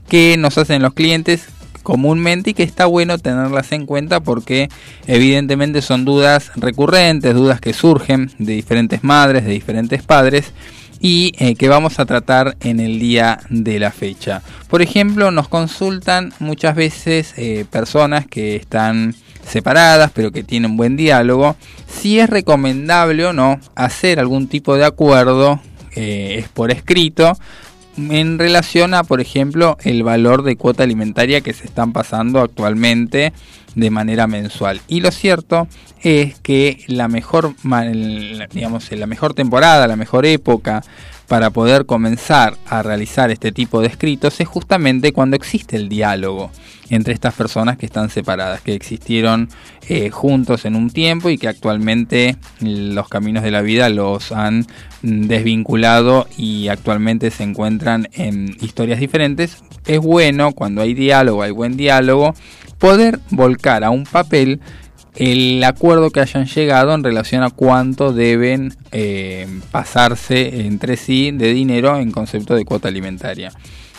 que 0.07 0.35
nos 0.37 0.57
hacen 0.57 0.81
los 0.81 0.93
clientes 0.93 1.49
comúnmente 1.83 2.51
y 2.51 2.53
que 2.53 2.63
está 2.63 2.85
bueno 2.85 3.17
tenerlas 3.17 3.71
en 3.71 3.85
cuenta 3.85 4.19
porque 4.19 4.69
evidentemente 5.07 5.81
son 5.81 6.05
dudas 6.05 6.51
recurrentes, 6.55 7.33
dudas 7.33 7.59
que 7.59 7.73
surgen 7.73 8.31
de 8.37 8.53
diferentes 8.53 9.03
madres, 9.03 9.45
de 9.45 9.51
diferentes 9.51 10.03
padres 10.03 10.53
y 10.99 11.33
eh, 11.39 11.55
que 11.55 11.67
vamos 11.67 11.99
a 11.99 12.05
tratar 12.05 12.55
en 12.61 12.79
el 12.79 12.99
día 12.99 13.39
de 13.49 13.79
la 13.79 13.91
fecha. 13.91 14.43
Por 14.69 14.81
ejemplo, 14.83 15.31
nos 15.31 15.47
consultan 15.47 16.31
muchas 16.39 16.75
veces 16.75 17.33
eh, 17.37 17.65
personas 17.69 18.27
que 18.27 18.55
están 18.55 19.15
separadas 19.47 20.11
pero 20.13 20.31
que 20.31 20.43
tienen 20.43 20.77
buen 20.77 20.95
diálogo 20.97 21.55
si 21.87 22.19
es 22.19 22.29
recomendable 22.29 23.25
o 23.25 23.33
no 23.33 23.59
hacer 23.75 24.19
algún 24.19 24.47
tipo 24.47 24.75
de 24.75 24.85
acuerdo 24.85 25.59
eh, 25.95 26.37
es 26.39 26.49
por 26.49 26.71
escrito 26.71 27.33
en 27.97 28.39
relación 28.39 28.93
a, 28.93 29.03
por 29.03 29.21
ejemplo, 29.21 29.77
el 29.83 30.03
valor 30.03 30.43
de 30.43 30.55
cuota 30.55 30.83
alimentaria 30.83 31.41
que 31.41 31.53
se 31.53 31.65
están 31.65 31.91
pasando 31.91 32.39
actualmente 32.39 33.33
de 33.75 33.89
manera 33.89 34.27
mensual. 34.27 34.81
Y 34.87 35.01
lo 35.01 35.11
cierto 35.11 35.67
es 36.01 36.39
que 36.39 36.83
la 36.87 37.07
mejor, 37.07 37.53
digamos, 38.53 38.91
la 38.91 39.07
mejor 39.07 39.33
temporada, 39.33 39.87
la 39.87 39.95
mejor 39.95 40.25
época 40.25 40.83
para 41.31 41.49
poder 41.49 41.85
comenzar 41.85 42.57
a 42.67 42.83
realizar 42.83 43.31
este 43.31 43.53
tipo 43.53 43.79
de 43.79 43.87
escritos 43.87 44.41
es 44.41 44.49
justamente 44.49 45.13
cuando 45.13 45.37
existe 45.37 45.77
el 45.77 45.87
diálogo 45.87 46.51
entre 46.89 47.13
estas 47.13 47.33
personas 47.35 47.77
que 47.77 47.85
están 47.85 48.09
separadas, 48.09 48.59
que 48.59 48.73
existieron 48.73 49.47
eh, 49.87 50.09
juntos 50.09 50.65
en 50.65 50.75
un 50.75 50.89
tiempo 50.89 51.29
y 51.29 51.37
que 51.37 51.47
actualmente 51.47 52.35
los 52.59 53.07
caminos 53.07 53.43
de 53.43 53.51
la 53.51 53.61
vida 53.61 53.87
los 53.87 54.33
han 54.33 54.65
mm, 55.03 55.27
desvinculado 55.27 56.27
y 56.37 56.67
actualmente 56.67 57.31
se 57.31 57.43
encuentran 57.43 58.09
en 58.11 58.57
historias 58.59 58.99
diferentes. 58.99 59.63
Es 59.85 60.01
bueno 60.01 60.51
cuando 60.51 60.81
hay 60.81 60.93
diálogo, 60.93 61.43
hay 61.43 61.51
buen 61.51 61.77
diálogo, 61.77 62.33
poder 62.77 63.21
volcar 63.29 63.85
a 63.85 63.89
un 63.89 64.03
papel 64.03 64.59
el 65.15 65.63
acuerdo 65.63 66.09
que 66.09 66.21
hayan 66.21 66.45
llegado 66.45 66.93
en 66.93 67.03
relación 67.03 67.43
a 67.43 67.49
cuánto 67.49 68.13
deben 68.13 68.73
eh, 68.91 69.47
pasarse 69.71 70.65
entre 70.65 70.97
sí 70.97 71.31
de 71.31 71.53
dinero 71.53 71.97
en 71.97 72.11
concepto 72.11 72.55
de 72.55 72.65
cuota 72.65 72.87
alimentaria. 72.87 73.51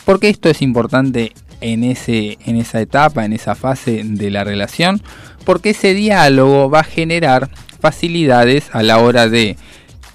Porque 0.05 0.29
esto 0.29 0.49
es 0.49 0.63
importante 0.63 1.33
en, 1.63 1.85
ese, 1.85 2.39
en 2.45 2.57
esa 2.57 2.81
etapa, 2.81 3.25
en 3.25 3.33
esa 3.33 3.55
fase 3.55 4.03
de 4.05 4.31
la 4.31 4.45
relación? 4.45 5.01
Porque 5.45 5.71
ese 5.71 5.95
diálogo 5.95 6.69
va 6.69 6.81
a 6.81 6.85
generar 6.85 7.49
facilidades 7.81 8.69
a 8.73 8.83
la 8.83 8.99
hora 8.99 9.29
de 9.29 9.57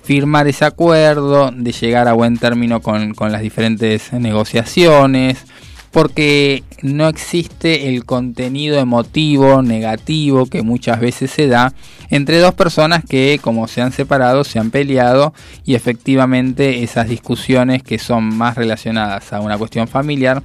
firmar 0.04 0.48
ese 0.48 0.64
acuerdo, 0.66 1.52
de 1.52 1.72
llegar 1.72 2.08
a 2.08 2.14
buen 2.14 2.38
término 2.38 2.82
con, 2.82 3.14
con 3.14 3.32
las 3.32 3.42
diferentes 3.42 4.14
negociaciones, 4.14 5.46
porque 5.92 6.64
no 6.82 7.08
existe 7.08 7.90
el 7.90 8.06
contenido 8.06 8.80
emotivo 8.80 9.62
negativo 9.62 10.46
que 10.46 10.62
muchas 10.62 11.00
veces 11.00 11.32
se 11.32 11.48
da 11.48 11.74
entre 12.10 12.40
dos 12.40 12.54
personas 12.54 13.04
que 13.08 13.40
como 13.42 13.68
se 13.68 13.82
han 13.82 13.92
separado 13.92 14.44
se 14.44 14.60
han 14.60 14.72
peleado 14.72 15.34
y 15.66 15.76
efectivamente 15.76 16.84
esas 16.84 17.10
discusiones 17.10 17.84
que 17.84 18.00
son 18.00 18.24
más 18.26 18.56
relacionadas 18.56 19.34
a 19.34 19.42
una 19.42 19.58
cuestión 19.58 19.88
familiar 19.88 20.44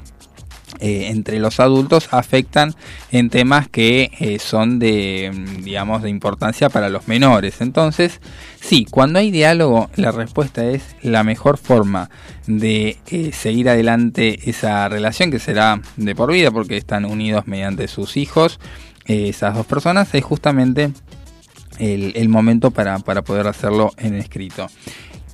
eh, 0.80 1.08
entre 1.08 1.38
los 1.38 1.60
adultos 1.60 2.08
afectan 2.12 2.74
en 3.10 3.30
temas 3.30 3.68
que 3.68 4.10
eh, 4.18 4.38
son 4.38 4.78
de 4.78 5.30
mm, 5.32 5.62
digamos 5.62 6.02
de 6.02 6.10
importancia 6.10 6.68
para 6.70 6.88
los 6.88 7.08
menores. 7.08 7.60
Entonces 7.60 8.20
sí 8.60 8.86
cuando 8.90 9.18
hay 9.18 9.30
diálogo 9.30 9.90
la 9.96 10.12
respuesta 10.12 10.64
es 10.64 10.96
la 11.02 11.24
mejor 11.24 11.58
forma 11.58 12.10
de 12.46 12.98
eh, 13.10 13.30
seguir 13.32 13.68
adelante 13.68 14.50
esa 14.50 14.88
relación 14.88 15.30
que 15.30 15.38
será 15.38 15.80
de 15.96 16.14
por 16.14 16.32
vida 16.32 16.50
porque 16.50 16.76
están 16.76 17.04
unidos 17.04 17.46
mediante 17.46 17.86
sus 17.88 18.16
hijos 18.16 18.58
esas 19.06 19.54
dos 19.54 19.66
personas 19.66 20.14
es 20.14 20.24
justamente 20.24 20.92
el, 21.78 22.12
el 22.14 22.28
momento 22.28 22.70
para, 22.70 22.98
para 23.00 23.22
poder 23.22 23.48
hacerlo 23.48 23.92
en 23.96 24.14
escrito. 24.14 24.68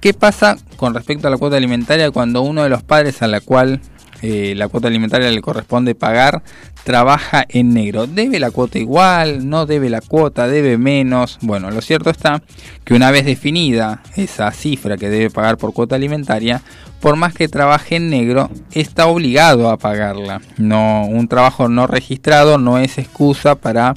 ¿Qué 0.00 0.14
pasa 0.14 0.56
con 0.76 0.94
respecto 0.94 1.26
a 1.26 1.30
la 1.30 1.38
cuota 1.38 1.56
alimentaria 1.56 2.10
cuando 2.10 2.42
uno 2.42 2.62
de 2.62 2.68
los 2.68 2.84
padres 2.84 3.20
a 3.20 3.26
la 3.26 3.40
cual 3.40 3.80
eh, 4.22 4.54
la 4.56 4.68
cuota 4.68 4.88
alimentaria 4.88 5.30
le 5.30 5.40
corresponde 5.40 5.94
pagar 5.94 6.42
trabaja 6.84 7.44
en 7.48 7.74
negro? 7.74 8.06
¿Debe 8.06 8.38
la 8.38 8.50
cuota 8.50 8.78
igual? 8.78 9.48
¿No 9.48 9.66
debe 9.66 9.90
la 9.90 10.00
cuota? 10.00 10.48
¿Debe 10.48 10.78
menos? 10.78 11.38
Bueno, 11.42 11.70
lo 11.70 11.80
cierto 11.80 12.10
está 12.10 12.42
que 12.84 12.94
una 12.94 13.10
vez 13.10 13.26
definida 13.26 14.02
esa 14.16 14.50
cifra 14.52 14.96
que 14.96 15.08
debe 15.08 15.30
pagar 15.30 15.58
por 15.58 15.72
cuota 15.72 15.96
alimentaria, 15.96 16.62
por 17.00 17.16
más 17.16 17.34
que 17.34 17.48
trabaje 17.48 17.96
en 17.96 18.10
negro, 18.10 18.50
está 18.72 19.06
obligado 19.06 19.70
a 19.70 19.76
pagarla. 19.76 20.40
No, 20.56 21.04
un 21.06 21.28
trabajo 21.28 21.68
no 21.68 21.86
registrado 21.86 22.58
no 22.58 22.78
es 22.78 22.98
excusa 22.98 23.54
para 23.54 23.94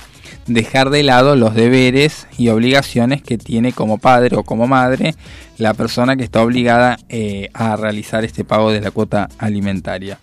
dejar 0.47 0.89
de 0.89 1.03
lado 1.03 1.35
los 1.35 1.55
deberes 1.55 2.27
y 2.37 2.49
obligaciones 2.49 3.21
que 3.21 3.37
tiene 3.37 3.73
como 3.73 3.97
padre 3.97 4.35
o 4.35 4.43
como 4.43 4.67
madre 4.67 5.15
la 5.57 5.73
persona 5.73 6.15
que 6.15 6.23
está 6.23 6.41
obligada 6.41 6.97
eh, 7.09 7.49
a 7.53 7.75
realizar 7.75 8.23
este 8.23 8.43
pago 8.43 8.71
de 8.71 8.81
la 8.81 8.91
cuota 8.91 9.29
alimentaria. 9.37 10.17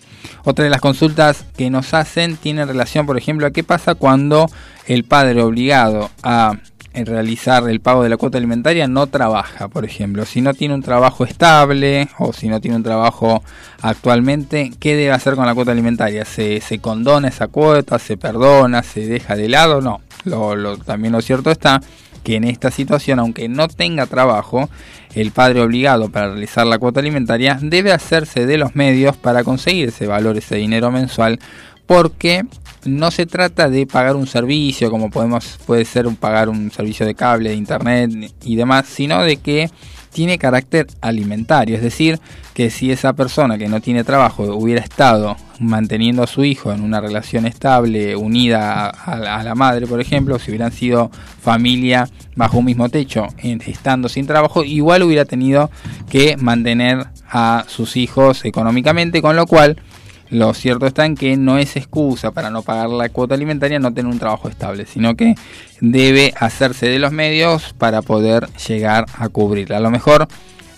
Otra 0.44 0.64
de 0.64 0.70
las 0.70 0.80
consultas 0.80 1.44
que 1.56 1.70
nos 1.70 1.94
hacen 1.94 2.36
tiene 2.36 2.64
relación, 2.64 3.06
por 3.06 3.16
ejemplo, 3.16 3.46
a 3.46 3.52
qué 3.52 3.62
pasa 3.62 3.94
cuando 3.94 4.50
el 4.86 5.04
padre 5.04 5.42
obligado 5.42 6.10
a 6.22 6.58
realizar 7.04 7.68
el 7.68 7.80
pago 7.80 8.02
de 8.02 8.08
la 8.08 8.16
cuota 8.16 8.38
alimentaria 8.38 8.88
no 8.88 9.06
trabaja, 9.06 9.68
por 9.68 9.84
ejemplo, 9.84 10.24
si 10.24 10.40
no 10.40 10.54
tiene 10.54 10.74
un 10.74 10.82
trabajo 10.82 11.24
estable 11.24 12.08
o 12.18 12.32
si 12.32 12.48
no 12.48 12.60
tiene 12.60 12.76
un 12.76 12.82
trabajo 12.82 13.42
actualmente, 13.82 14.72
¿qué 14.78 14.96
debe 14.96 15.12
hacer 15.12 15.34
con 15.34 15.46
la 15.46 15.54
cuota 15.54 15.72
alimentaria? 15.72 16.24
¿Se, 16.24 16.60
condona 16.80 17.28
esa 17.28 17.48
cuota? 17.48 17.98
¿Se 17.98 18.16
perdona? 18.16 18.82
¿Se 18.82 19.06
deja 19.06 19.36
de 19.36 19.48
lado? 19.48 19.80
No, 19.80 20.00
también 20.84 21.12
lo 21.12 21.20
cierto 21.20 21.50
está 21.50 21.80
que 22.24 22.36
en 22.36 22.44
esta 22.44 22.70
situación, 22.70 23.18
aunque 23.18 23.48
no 23.48 23.68
tenga 23.68 24.06
trabajo, 24.06 24.68
el 25.14 25.30
padre 25.30 25.62
obligado 25.62 26.10
para 26.10 26.28
realizar 26.28 26.66
la 26.66 26.78
cuota 26.78 27.00
alimentaria 27.00 27.58
debe 27.60 27.92
hacerse 27.92 28.46
de 28.46 28.58
los 28.58 28.76
medios 28.76 29.16
para 29.16 29.44
conseguir 29.44 29.88
ese 29.88 30.06
valor, 30.06 30.36
ese 30.36 30.56
dinero 30.56 30.90
mensual, 30.90 31.38
porque 31.86 32.44
no 32.88 33.10
se 33.10 33.26
trata 33.26 33.68
de 33.68 33.86
pagar 33.86 34.16
un 34.16 34.26
servicio 34.26 34.90
como 34.90 35.10
podemos 35.10 35.58
puede 35.66 35.84
ser 35.84 36.08
pagar 36.16 36.48
un 36.48 36.70
servicio 36.70 37.06
de 37.06 37.14
cable, 37.14 37.50
de 37.50 37.56
internet 37.56 38.34
y 38.42 38.56
demás, 38.56 38.86
sino 38.86 39.22
de 39.22 39.36
que 39.36 39.70
tiene 40.12 40.38
carácter 40.38 40.86
alimentario, 41.00 41.76
es 41.76 41.82
decir, 41.82 42.18
que 42.54 42.70
si 42.70 42.90
esa 42.90 43.12
persona 43.12 43.58
que 43.58 43.68
no 43.68 43.80
tiene 43.80 44.04
trabajo 44.04 44.42
hubiera 44.56 44.80
estado 44.80 45.36
manteniendo 45.60 46.22
a 46.22 46.26
su 46.26 46.44
hijo 46.44 46.72
en 46.72 46.82
una 46.82 47.00
relación 47.00 47.46
estable, 47.46 48.16
unida 48.16 48.88
a, 48.88 49.42
la, 49.44 49.54
madre, 49.54 49.86
por 49.86 50.00
ejemplo, 50.00 50.38
si 50.38 50.50
hubieran 50.50 50.72
sido 50.72 51.10
familia 51.40 52.08
bajo 52.34 52.58
un 52.58 52.64
mismo 52.64 52.88
techo, 52.88 53.28
estando 53.42 54.08
sin 54.08 54.26
trabajo, 54.26 54.64
igual 54.64 55.02
hubiera 55.02 55.24
tenido 55.24 55.70
que 56.08 56.36
mantener 56.36 57.06
a 57.30 57.64
sus 57.68 57.96
hijos 57.96 58.44
económicamente, 58.44 59.22
con 59.22 59.36
lo 59.36 59.46
cual 59.46 59.80
lo 60.30 60.52
cierto 60.54 60.86
está 60.86 61.06
en 61.06 61.14
que 61.14 61.36
no 61.36 61.58
es 61.58 61.76
excusa 61.76 62.32
para 62.32 62.50
no 62.50 62.62
pagar 62.62 62.90
la 62.90 63.08
cuota 63.08 63.34
alimentaria 63.34 63.78
no 63.78 63.94
tener 63.94 64.10
un 64.10 64.18
trabajo 64.18 64.48
estable, 64.48 64.86
sino 64.86 65.16
que 65.16 65.34
debe 65.80 66.34
hacerse 66.38 66.86
de 66.88 66.98
los 66.98 67.12
medios 67.12 67.74
para 67.74 68.02
poder 68.02 68.48
llegar 68.68 69.06
a 69.16 69.28
cubrirla. 69.28 69.78
A 69.78 69.80
lo 69.80 69.90
mejor 69.90 70.28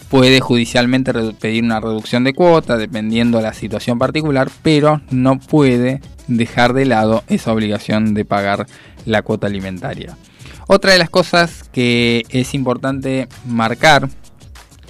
puede 0.09 0.41
judicialmente 0.41 1.13
pedir 1.41 1.65
una 1.65 1.81
reducción 1.81 2.25
de 2.25 2.35
cuota 2.35 2.77
dependiendo 2.77 3.39
de 3.39 3.45
la 3.45 3.55
situación 3.55 3.99
particular, 3.99 4.51
pero 4.63 5.01
no 5.11 5.39
puede 5.39 6.01
dejar 6.27 6.73
de 6.73 6.85
lado 6.85 7.25
esa 7.29 7.53
obligación 7.53 8.15
de 8.15 8.25
pagar 8.25 8.67
la 9.07 9.23
cuota 9.23 9.47
alimentaria. 9.47 10.17
Otra 10.67 10.93
de 10.93 10.99
las 10.99 11.11
cosas 11.11 11.69
que 11.73 12.25
es 12.29 12.55
importante 12.55 13.29
marcar 13.47 14.09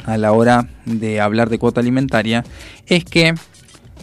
a 0.04 0.16
la 0.16 0.32
hora 0.32 0.68
de 0.84 1.20
hablar 1.20 1.48
de 1.48 1.58
cuota 1.58 1.80
alimentaria 1.80 2.44
es 2.86 3.04
que 3.04 3.34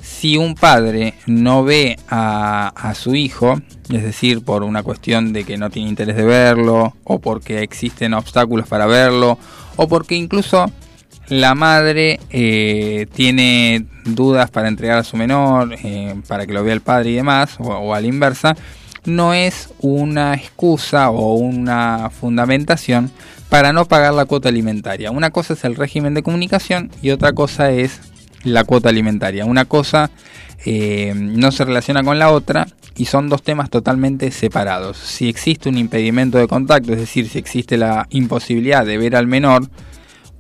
si 0.08 0.38
un 0.38 0.56
padre 0.56 1.14
no 1.28 1.64
ve 1.64 1.98
a, 2.10 2.94
su 2.96 3.14
hijo, 3.14 3.62
es 3.92 4.02
decir, 4.02 4.44
por 4.44 4.64
una 4.64 4.82
cuestión 4.82 5.34
de 5.34 5.44
que 5.44 5.58
no 5.58 5.70
tiene 5.70 5.90
interés 5.90 6.16
de 6.16 6.24
verlo, 6.24 6.96
o 7.04 7.20
porque 7.20 7.62
existen 7.62 8.14
obstáculos 8.14 8.68
para 8.68 8.88
verlo, 8.88 9.38
o 9.76 9.88
porque 9.88 10.16
incluso 10.16 10.72
la 11.28 11.54
madre 11.54 12.20
eh, 12.32 13.06
tiene 13.14 13.86
dudas 14.06 14.50
para 14.50 14.70
entregar 14.70 14.98
a 14.98 15.04
su 15.04 15.18
menor, 15.18 15.76
eh, 15.84 16.16
para 16.28 16.48
que 16.48 16.54
lo 16.54 16.64
vea 16.64 16.74
el 16.74 16.82
padre 16.82 17.12
y 17.12 17.16
demás, 17.16 17.58
o, 17.60 17.68
o 17.68 17.94
a 17.94 18.02
la 18.02 18.08
inversa, 18.08 18.56
no 19.06 19.34
es 19.34 19.70
una 19.82 20.34
excusa 20.34 21.12
o 21.12 21.36
una 21.36 22.10
fundamentación 22.10 23.12
para 23.50 23.72
no 23.72 23.86
pagar 23.86 24.14
la 24.14 24.26
cuota 24.26 24.50
alimentaria. 24.50 25.12
Una 25.12 25.30
cosa 25.30 25.54
es 25.54 25.64
el 25.64 25.76
régimen 25.76 26.14
de 26.14 26.24
comunicación 26.24 26.90
y 27.02 27.12
otra 27.12 27.34
cosa 27.34 27.70
es 27.72 28.00
la 28.44 28.64
cuota 28.64 28.90
alimentaria. 28.90 29.46
Una 29.46 29.66
cosa 29.66 30.10
eh, 30.66 31.14
no 31.16 31.52
se 31.52 31.66
relaciona 31.66 32.04
con 32.04 32.20
la 32.20 32.32
otra 32.32 32.68
y 32.96 33.06
son 33.06 33.30
dos 33.30 33.44
temas 33.44 33.70
totalmente 33.70 34.32
separados. 34.32 34.98
Si 34.98 35.30
existe 35.30 35.70
un 35.70 35.78
impedimento 35.78 36.38
de 36.38 36.48
contacto, 36.48 36.94
es 36.94 37.00
decir, 37.00 37.30
si 37.30 37.38
existe 37.38 37.78
la 37.78 38.08
imposibilidad 38.10 38.86
de 38.86 38.98
ver 38.98 39.16
al 39.16 39.28
menor 39.28 39.68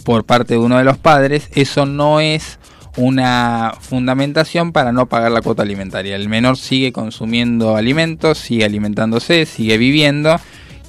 por 0.03 0.25
parte 0.25 0.55
de 0.55 0.59
uno 0.59 0.77
de 0.77 0.83
los 0.83 0.97
padres, 0.97 1.49
eso 1.53 1.85
no 1.85 2.19
es 2.19 2.59
una 2.97 3.73
fundamentación 3.79 4.71
para 4.71 4.91
no 4.91 5.05
pagar 5.05 5.31
la 5.31 5.41
cuota 5.41 5.61
alimentaria. 5.61 6.15
El 6.15 6.29
menor 6.29 6.57
sigue 6.57 6.91
consumiendo 6.91 7.75
alimentos, 7.75 8.39
sigue 8.39 8.65
alimentándose, 8.65 9.45
sigue 9.45 9.77
viviendo 9.77 10.39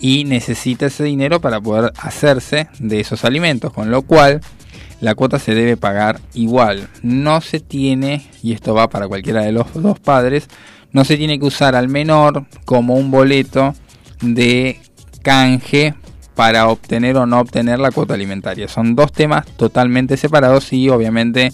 y 0.01 0.25
necesita 0.25 0.87
ese 0.87 1.05
dinero 1.05 1.41
para 1.41 1.61
poder 1.61 1.93
hacerse 1.99 2.69
de 2.79 3.01
esos 3.01 3.25
alimentos, 3.25 3.73
con 3.73 3.91
lo 3.91 4.03
cual 4.03 4.41
la 5.01 5.15
cuota 5.15 5.39
se 5.39 5.55
debe 5.55 5.77
pagar 5.77 6.21
igual. 6.35 6.89
No 7.03 7.41
se 7.41 7.61
tiene, 7.61 8.27
y 8.43 8.53
esto 8.53 8.75
va 8.75 8.89
para 8.89 9.09
cualquiera 9.09 9.43
de 9.43 9.53
los 9.53 9.73
dos 9.75 9.99
padres, 9.99 10.49
no 10.93 11.05
se 11.05 11.17
tiene 11.17 11.39
que 11.39 11.47
usar 11.47 11.75
al 11.75 11.89
menor 11.89 12.47
como 12.65 12.95
un 12.95 13.11
boleto 13.11 13.75
de 14.21 14.81
canje 15.23 15.95
para 16.35 16.69
obtener 16.69 17.17
o 17.17 17.27
no 17.27 17.41
obtener 17.41 17.81
la 17.81 17.91
cuota 17.91 18.15
alimentaria. 18.15 18.69
Son 18.69 18.95
dos 18.95 19.13
temas 19.13 19.45
totalmente 19.57 20.17
separados 20.17 20.73
y 20.73 20.89
obviamente 20.89 21.51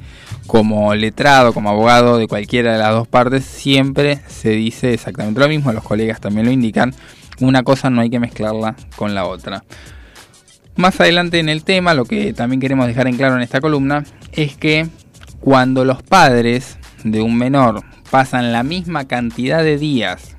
como 0.47 0.95
letrado, 0.95 1.55
como 1.55 1.71
abogado 1.71 2.19
de 2.19 2.29
cualquiera 2.29 2.73
de 2.73 2.79
las 2.79 2.91
dos 2.91 3.09
partes, 3.09 3.47
siempre 3.47 4.21
se 4.29 4.51
dice 4.51 4.93
exactamente 4.93 5.41
lo 5.41 5.49
mismo, 5.49 5.73
los 5.73 5.85
colegas 5.85 6.21
también 6.21 6.45
lo 6.47 6.53
indican, 6.53 6.95
una 7.41 7.62
cosa 7.62 7.89
no 7.89 8.03
hay 8.03 8.11
que 8.11 8.21
mezclarla 8.21 8.77
con 8.97 9.15
la 9.15 9.25
otra. 9.25 9.65
Más 10.77 11.01
adelante 11.01 11.39
en 11.39 11.49
el 11.49 11.63
tema, 11.65 11.95
lo 11.95 12.05
que 12.05 12.33
también 12.33 12.61
queremos 12.61 12.87
dejar 12.87 13.07
en 13.07 13.17
claro 13.17 13.37
en 13.37 13.43
esta 13.43 13.61
columna 13.61 14.05
es 14.33 14.57
que 14.57 14.89
cuando 15.41 15.85
los 15.85 16.03
padres 16.03 16.79
de 17.05 17.21
un 17.21 17.37
menor 17.37 17.83
pasan 18.11 18.53
la 18.53 18.63
misma 18.63 19.07
cantidad 19.07 19.63
de 19.63 19.79
días 19.79 20.35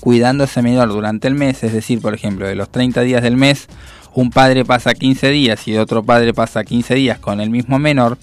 cuidando 0.00 0.44
a 0.44 0.46
ese 0.46 0.62
menor 0.62 0.88
durante 0.88 1.28
el 1.28 1.34
mes, 1.34 1.62
es 1.62 1.72
decir, 1.72 2.00
por 2.00 2.14
ejemplo, 2.14 2.46
de 2.46 2.54
los 2.54 2.70
30 2.70 3.02
días 3.02 3.22
del 3.22 3.36
mes, 3.36 3.68
un 4.14 4.30
padre 4.30 4.64
pasa 4.64 4.94
15 4.94 5.30
días 5.30 5.68
y 5.68 5.76
otro 5.76 6.02
padre 6.02 6.34
pasa 6.34 6.64
15 6.64 6.94
días 6.94 7.18
con 7.18 7.40
el 7.40 7.50
mismo 7.50 7.78
menor, 7.78 8.18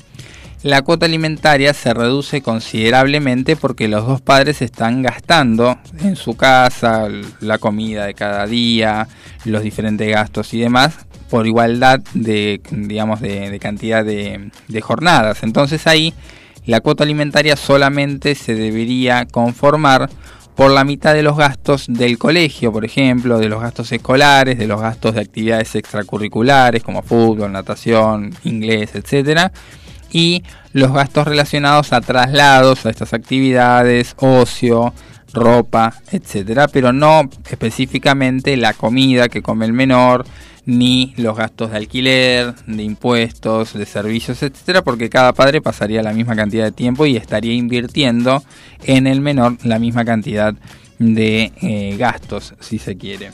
la 0.64 0.82
cuota 0.82 1.06
alimentaria 1.06 1.74
se 1.74 1.94
reduce 1.94 2.42
considerablemente 2.42 3.56
porque 3.56 3.88
los 3.88 4.06
dos 4.08 4.22
padres 4.22 4.62
están 4.62 5.02
gastando 5.04 5.78
en 6.00 6.16
su 6.16 6.36
casa 6.36 7.08
la 7.42 7.58
comida 7.58 8.06
de 8.06 8.14
cada 8.14 8.46
día, 8.48 9.08
los 9.46 9.62
diferentes 9.62 10.10
gastos 10.10 10.54
y 10.54 10.60
demás 10.60 10.96
por 11.30 11.46
igualdad 11.46 12.00
de 12.14 12.62
digamos 12.72 13.20
de, 13.22 13.58
cantidad 13.60 14.04
de, 14.04 14.50
de 14.68 14.82
jornadas. 14.82 15.44
Entonces 15.44 15.86
ahí 15.86 16.14
la 16.66 16.82
cuota 16.82 17.04
alimentaria 17.04 17.56
solamente 17.56 18.36
se 18.36 18.56
debería 18.56 19.26
conformar 19.26 20.10
por 20.56 20.72
la 20.72 20.84
mitad 20.84 21.14
de 21.14 21.22
los 21.22 21.38
gastos 21.38 21.86
del 21.88 22.18
colegio, 22.18 22.72
por 22.72 22.84
ejemplo, 22.84 23.38
de 23.38 23.48
los 23.48 23.62
gastos 23.62 23.92
escolares, 23.92 24.58
de 24.58 24.66
los 24.66 24.82
gastos 24.82 25.14
de 25.14 25.22
actividades 25.22 25.76
extracurriculares 25.76 26.82
como 26.82 27.04
fútbol, 27.04 27.52
natación, 27.52 28.34
inglés, 28.44 28.96
etcétera, 28.96 29.52
y 30.12 30.44
los 30.74 30.92
gastos 30.94 31.28
relacionados 31.28 31.94
a 31.94 32.02
traslados 32.02 32.86
a 32.86 32.90
estas 32.90 33.14
actividades, 33.14 34.16
ocio, 34.18 34.94
ropa, 35.34 35.94
etcétera, 36.12 36.68
pero 36.68 36.94
no 36.94 37.30
específicamente 37.50 38.58
la 38.58 38.74
comida 38.74 39.30
que 39.30 39.42
come 39.42 39.66
el 39.66 39.74
menor, 39.74 40.26
ni 40.66 41.14
los 41.16 41.38
gastos 41.38 41.72
de 41.72 41.78
alquiler, 41.78 42.54
de 42.66 42.84
impuestos, 42.84 43.74
de 43.74 43.86
servicios, 43.86 44.44
etcétera, 44.44 44.84
porque 44.84 45.10
cada 45.10 45.32
padre 45.32 45.62
pasaría 45.62 46.04
la 46.04 46.12
misma 46.12 46.36
cantidad 46.36 46.66
de 46.66 46.74
tiempo 46.74 47.06
y 47.06 47.16
estaría 47.16 47.54
invirtiendo 47.54 48.44
en 48.84 49.08
el 49.08 49.22
menor 49.22 49.58
la 49.64 49.80
misma 49.80 50.04
cantidad 50.04 50.54
de 51.00 51.54
eh, 51.62 51.96
gastos, 51.98 52.54
si 52.60 52.80
se 52.80 52.98
quiere. 52.98 53.32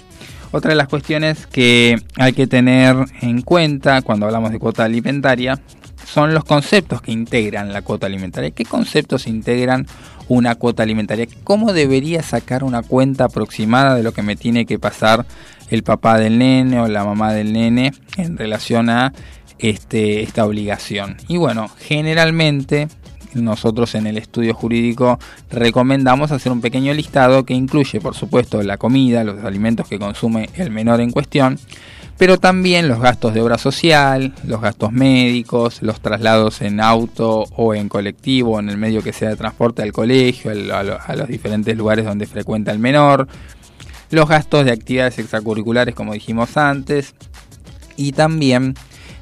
Otra 0.52 0.70
de 0.70 0.76
las 0.76 0.88
cuestiones 0.88 1.48
que 1.48 1.96
hay 2.18 2.34
que 2.34 2.46
tener 2.46 2.96
en 3.22 3.42
cuenta 3.42 4.04
cuando 4.04 4.28
hablamos 4.28 4.52
de 4.52 4.60
cuota 4.60 4.84
alimentaria 4.84 5.60
son 6.06 6.34
los 6.34 6.44
conceptos 6.44 7.02
que 7.02 7.12
integran 7.12 7.74
la 7.74 7.82
cuota 7.82 8.08
alimentaria. 8.08 8.52
¿Qué 8.52 8.66
conceptos 8.66 9.28
integran 9.28 9.88
una 10.28 10.56
cuota 10.56 10.84
alimentaria? 10.84 11.28
¿Cómo 11.44 11.74
debería 11.74 12.24
sacar 12.24 12.64
una 12.64 12.82
cuenta 12.82 13.26
aproximada 13.26 13.96
de 13.96 14.04
lo 14.04 14.14
que 14.14 14.22
me 14.22 14.36
tiene 14.36 14.66
que 14.66 14.80
pasar 14.80 15.26
el 15.70 15.84
papá 15.84 16.20
del 16.20 16.38
nene 16.38 16.80
o 16.80 16.88
la 16.88 17.04
mamá 17.04 17.34
del 17.34 17.54
nene 17.54 17.94
en 18.18 18.38
relación 18.38 18.90
a 18.90 19.14
este, 19.60 20.22
esta 20.22 20.46
obligación? 20.46 21.18
Y 21.28 21.38
bueno, 21.38 21.70
generalmente 21.80 22.88
nosotros 23.34 23.96
en 23.96 24.08
el 24.08 24.18
estudio 24.18 24.54
jurídico 24.54 25.20
recomendamos 25.50 26.32
hacer 26.32 26.52
un 26.52 26.62
pequeño 26.62 26.94
listado 26.94 27.46
que 27.46 27.54
incluye, 27.54 28.00
por 28.00 28.16
supuesto, 28.16 28.62
la 28.62 28.78
comida, 28.78 29.24
los 29.24 29.44
alimentos 29.44 29.88
que 29.88 30.00
consume 30.00 30.50
el 30.56 30.70
menor 30.70 31.02
en 31.02 31.12
cuestión, 31.12 31.60
pero 32.24 32.40
también 32.40 32.88
los 32.88 33.02
gastos 33.02 33.34
de 33.34 33.42
obra 33.42 33.58
social, 33.58 34.34
los 34.48 34.62
gastos 34.62 34.94
médicos, 34.94 35.82
los 35.82 36.00
traslados 36.00 36.62
en 36.62 36.80
auto 36.80 37.44
o 37.58 37.76
en 37.76 37.90
colectivo, 37.90 38.62
en 38.62 38.70
el 38.70 38.78
medio 38.78 39.04
que 39.04 39.12
sea 39.12 39.28
de 39.28 39.36
transporte 39.36 39.82
al 39.82 39.92
colegio, 39.92 40.50
a 40.74 41.16
los 41.18 41.28
diferentes 41.28 41.76
lugares 41.76 42.06
donde 42.06 42.26
frecuenta 42.26 42.72
el 42.72 42.80
menor, 42.80 43.28
los 44.10 44.30
gastos 44.30 44.64
de 44.64 44.72
actividades 44.72 45.20
extracurriculares, 45.20 45.94
como 45.96 46.14
dijimos 46.14 46.56
antes, 46.56 47.14
y 47.98 48.14
también 48.14 48.76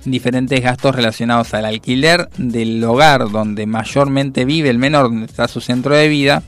diferentes 0.06 0.62
gastos 0.62 0.94
relacionados 0.94 1.56
al 1.56 1.66
alquiler 1.66 2.30
del 2.38 2.84
hogar 2.84 3.32
donde 3.32 3.66
mayormente 3.66 4.46
vive 4.46 4.70
el 4.70 4.78
menor, 4.78 5.06
donde 5.06 5.26
está 5.26 5.48
su 5.48 5.60
centro 5.60 5.96
de 5.96 6.08
vida, 6.08 6.44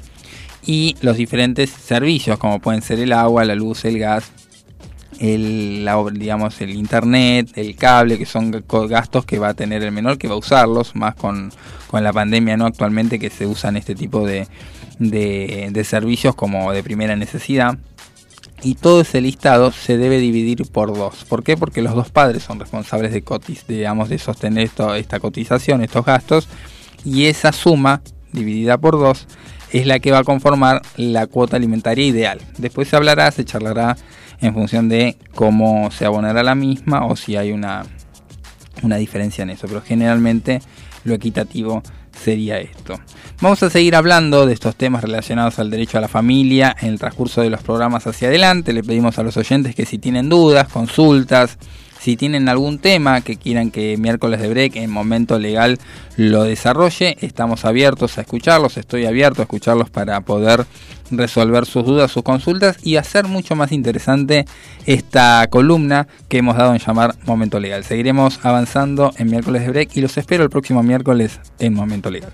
y 0.63 0.97
los 1.01 1.17
diferentes 1.17 1.71
servicios 1.71 2.37
como 2.37 2.59
pueden 2.59 2.83
ser 2.83 2.99
el 2.99 3.11
agua, 3.11 3.43
la 3.43 3.55
luz, 3.55 3.85
el 3.85 3.97
gas, 3.97 4.31
el, 5.19 5.87
digamos, 6.13 6.59
el 6.61 6.71
internet, 6.71 7.51
el 7.55 7.75
cable, 7.75 8.17
que 8.17 8.25
son 8.25 8.51
gastos 8.89 9.25
que 9.25 9.39
va 9.39 9.49
a 9.49 9.53
tener 9.53 9.83
el 9.83 9.91
menor, 9.91 10.17
que 10.17 10.27
va 10.27 10.35
a 10.35 10.37
usarlos, 10.37 10.95
más 10.95 11.15
con, 11.15 11.51
con 11.87 12.03
la 12.03 12.13
pandemia 12.13 12.57
no 12.57 12.65
actualmente 12.65 13.19
que 13.19 13.29
se 13.29 13.45
usan 13.45 13.77
este 13.77 13.95
tipo 13.95 14.25
de, 14.25 14.47
de, 14.99 15.69
de 15.71 15.83
servicios 15.83 16.35
como 16.35 16.71
de 16.71 16.83
primera 16.83 17.15
necesidad. 17.15 17.77
y 18.63 18.75
todo 18.75 19.01
ese 19.01 19.21
listado 19.21 19.71
se 19.71 19.97
debe 19.97 20.19
dividir 20.19 20.65
por 20.71 20.95
dos. 20.95 21.25
¿Por 21.25 21.43
qué? 21.43 21.57
Porque 21.57 21.81
los 21.81 21.93
dos 21.93 22.09
padres 22.09 22.43
son 22.43 22.59
responsables 22.59 23.11
de, 23.11 23.21
cotiz, 23.21 23.65
digamos, 23.67 24.09
de 24.09 24.17
sostener 24.17 24.63
esto, 24.63 24.95
esta 24.95 25.19
cotización, 25.19 25.83
estos 25.83 26.05
gastos, 26.05 26.47
y 27.03 27.25
esa 27.25 27.51
suma 27.51 28.01
dividida 28.31 28.77
por 28.77 28.93
dos 28.93 29.27
es 29.71 29.85
la 29.85 29.99
que 29.99 30.11
va 30.11 30.19
a 30.19 30.23
conformar 30.23 30.81
la 30.95 31.27
cuota 31.27 31.57
alimentaria 31.57 32.05
ideal. 32.05 32.39
Después 32.57 32.87
se 32.87 32.95
hablará, 32.95 33.29
se 33.31 33.43
charlará 33.43 33.97
en 34.41 34.53
función 34.53 34.89
de 34.89 35.17
cómo 35.35 35.89
se 35.91 36.05
abonará 36.05 36.43
la 36.43 36.55
misma 36.55 37.05
o 37.05 37.15
si 37.15 37.35
hay 37.35 37.51
una, 37.51 37.83
una 38.81 38.97
diferencia 38.97 39.43
en 39.43 39.51
eso, 39.51 39.67
pero 39.67 39.81
generalmente 39.81 40.61
lo 41.03 41.13
equitativo 41.13 41.81
sería 42.11 42.59
esto. 42.59 42.99
Vamos 43.41 43.61
a 43.63 43.69
seguir 43.69 43.95
hablando 43.95 44.45
de 44.45 44.53
estos 44.53 44.75
temas 44.75 45.03
relacionados 45.03 45.59
al 45.59 45.69
derecho 45.69 45.97
a 45.97 46.01
la 46.01 46.07
familia 46.07 46.75
en 46.79 46.89
el 46.89 46.99
transcurso 46.99 47.41
de 47.41 47.49
los 47.49 47.61
programas 47.61 48.07
hacia 48.07 48.29
adelante. 48.29 48.71
Le 48.73 48.83
pedimos 48.83 49.19
a 49.19 49.23
los 49.23 49.35
oyentes 49.35 49.75
que 49.75 49.85
si 49.85 49.97
tienen 49.97 50.29
dudas, 50.29 50.67
consultas, 50.69 51.57
si 52.03 52.17
tienen 52.17 52.49
algún 52.49 52.79
tema 52.79 53.21
que 53.21 53.37
quieran 53.37 53.71
que 53.71 53.95
miércoles 53.95 54.41
de 54.41 54.49
break 54.49 54.75
en 54.75 54.89
momento 54.89 55.39
legal 55.39 55.79
lo 56.17 56.43
desarrolle, 56.43 57.15
estamos 57.21 57.63
abiertos 57.63 58.17
a 58.17 58.21
escucharlos, 58.21 58.75
estoy 58.75 59.05
abierto 59.05 59.41
a 59.41 59.43
escucharlos 59.43 59.89
para 59.89 60.19
poder 60.19 60.65
resolver 61.11 61.65
sus 61.65 61.85
dudas, 61.85 62.11
sus 62.11 62.23
consultas 62.23 62.75
y 62.83 62.97
hacer 62.97 63.25
mucho 63.29 63.55
más 63.55 63.71
interesante 63.71 64.43
esta 64.85 65.47
columna 65.49 66.09
que 66.27 66.39
hemos 66.39 66.57
dado 66.57 66.73
en 66.73 66.79
llamar 66.79 67.15
Momento 67.25 67.61
Legal. 67.61 67.85
Seguiremos 67.85 68.37
avanzando 68.43 69.13
en 69.17 69.29
miércoles 69.29 69.61
de 69.61 69.69
break 69.69 69.95
y 69.95 70.01
los 70.01 70.17
espero 70.17 70.43
el 70.43 70.49
próximo 70.49 70.83
miércoles 70.83 71.39
en 71.59 71.73
Momento 71.73 72.11
Legal. 72.11 72.33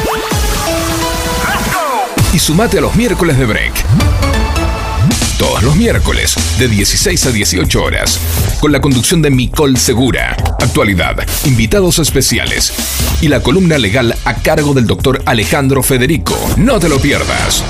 Y 2.33 2.39
sumate 2.39 2.77
a 2.77 2.81
los 2.81 2.95
miércoles 2.95 3.37
de 3.37 3.45
break. 3.45 3.73
Todos 5.37 5.63
los 5.63 5.75
miércoles, 5.75 6.35
de 6.59 6.67
16 6.67 7.25
a 7.25 7.31
18 7.31 7.83
horas, 7.83 8.19
con 8.59 8.71
la 8.71 8.79
conducción 8.79 9.21
de 9.21 9.29
Micol 9.29 9.77
Segura, 9.77 10.37
actualidad, 10.61 11.17
invitados 11.45 11.99
especiales 11.99 12.71
y 13.21 13.27
la 13.27 13.41
columna 13.41 13.77
legal 13.77 14.15
a 14.23 14.35
cargo 14.35 14.73
del 14.73 14.87
doctor 14.87 15.21
Alejandro 15.25 15.83
Federico. 15.83 16.37
No 16.57 16.79
te 16.79 16.89
lo 16.89 16.99
pierdas. 16.99 17.63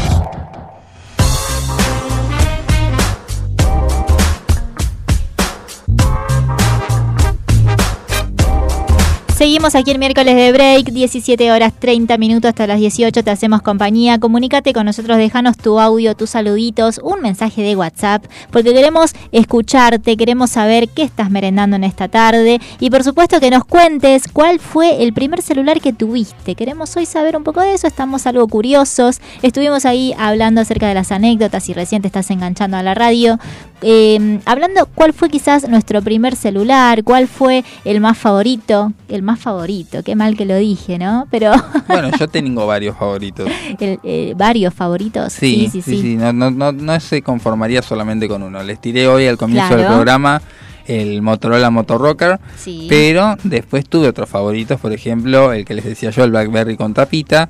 Seguimos 9.42 9.74
aquí 9.74 9.90
en 9.90 10.00
miércoles 10.00 10.36
de 10.36 10.52
break, 10.52 10.92
17 10.92 11.52
horas 11.52 11.74
30 11.74 12.16
minutos 12.20 12.50
hasta 12.50 12.68
las 12.68 12.78
18 12.78 13.24
te 13.24 13.32
hacemos 13.32 13.64
compañía. 13.64 14.20
Comunícate 14.20 14.72
con 14.72 14.86
nosotros, 14.86 15.18
déjanos 15.18 15.58
tu 15.58 15.80
audio, 15.80 16.14
tus 16.16 16.30
saluditos, 16.30 17.00
un 17.04 17.22
mensaje 17.22 17.64
de 17.64 17.76
WhatsApp, 17.76 18.24
porque 18.52 18.72
queremos 18.72 19.14
escucharte, 19.32 20.16
queremos 20.16 20.52
saber 20.52 20.90
qué 20.90 21.02
estás 21.02 21.32
merendando 21.32 21.76
en 21.76 21.84
esta 21.84 22.08
tarde 22.08 22.62
y 22.80 22.92
por 22.92 23.04
supuesto 23.04 23.40
que 23.40 23.50
nos 23.50 23.66
cuentes 23.66 24.28
cuál 24.32 24.60
fue 24.60 25.02
el 25.02 25.12
primer 25.12 25.42
celular 25.42 25.82
que 25.82 25.92
tuviste. 25.92 26.54
Queremos 26.54 26.96
hoy 26.96 27.08
saber 27.08 27.36
un 27.36 27.44
poco 27.44 27.62
de 27.62 27.74
eso, 27.74 27.88
estamos 27.88 28.28
algo 28.28 28.48
curiosos. 28.48 29.22
Estuvimos 29.42 29.86
ahí 29.86 30.14
hablando 30.20 30.62
acerca 30.62 30.88
de 30.88 30.94
las 30.94 31.12
anécdotas 31.12 31.68
y 31.68 31.74
recién 31.74 32.04
te 32.04 32.10
estás 32.10 32.30
enganchando 32.30 32.78
a 32.78 32.84
la 32.84 32.94
radio. 32.94 33.40
Eh, 33.84 34.40
hablando 34.46 34.86
cuál 34.94 35.12
fue 35.12 35.30
quizás 35.30 35.68
nuestro 35.68 36.02
primer 36.02 36.36
celular, 36.36 37.04
cuál 37.04 37.28
fue 37.28 37.64
el 37.84 38.00
más 38.00 38.18
favorito, 38.18 38.94
el 39.10 39.24
más 39.24 39.40
favorito, 39.40 40.04
qué 40.04 40.16
mal 40.16 40.38
que 40.38 40.46
lo 40.46 40.56
dije, 40.58 41.00
¿no? 41.00 41.28
Pero 41.32 41.52
Bueno, 41.88 42.10
yo 42.20 42.28
tengo 42.28 42.68
varios 42.68 42.96
favoritos. 42.98 43.50
el- 43.80 44.00
eh, 44.04 44.34
varios 44.38 44.74
favoritos. 44.74 45.34
Sí, 45.34 45.68
sí, 45.72 45.82
sí. 45.82 46.16
No, 46.16 46.32
no, 46.32 46.52
no, 46.52 46.72
no 46.72 47.00
se 47.00 47.22
conformaría 47.22 47.82
solamente 47.82 48.28
con 48.28 48.44
uno. 48.44 48.62
Les 48.64 48.80
tiré 48.80 49.08
hoy 49.08 49.26
al 49.28 49.38
comienzo 49.38 49.76
del 49.76 49.88
programa 49.88 50.42
el 50.86 51.22
Motorola 51.22 51.70
Motorrocker, 51.70 52.40
Sí. 52.58 52.88
pero 52.90 53.36
después 53.44 53.88
tuve 53.88 54.08
otros 54.08 54.28
favoritos, 54.28 54.80
por 54.80 54.92
ejemplo, 54.92 55.54
el 55.54 55.64
que 55.64 55.74
les 55.76 55.86
decía 55.86 56.10
yo, 56.10 56.24
el 56.24 56.32
BlackBerry 56.32 56.76
con 56.76 56.94
tapita, 56.94 57.50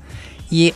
y 0.50 0.74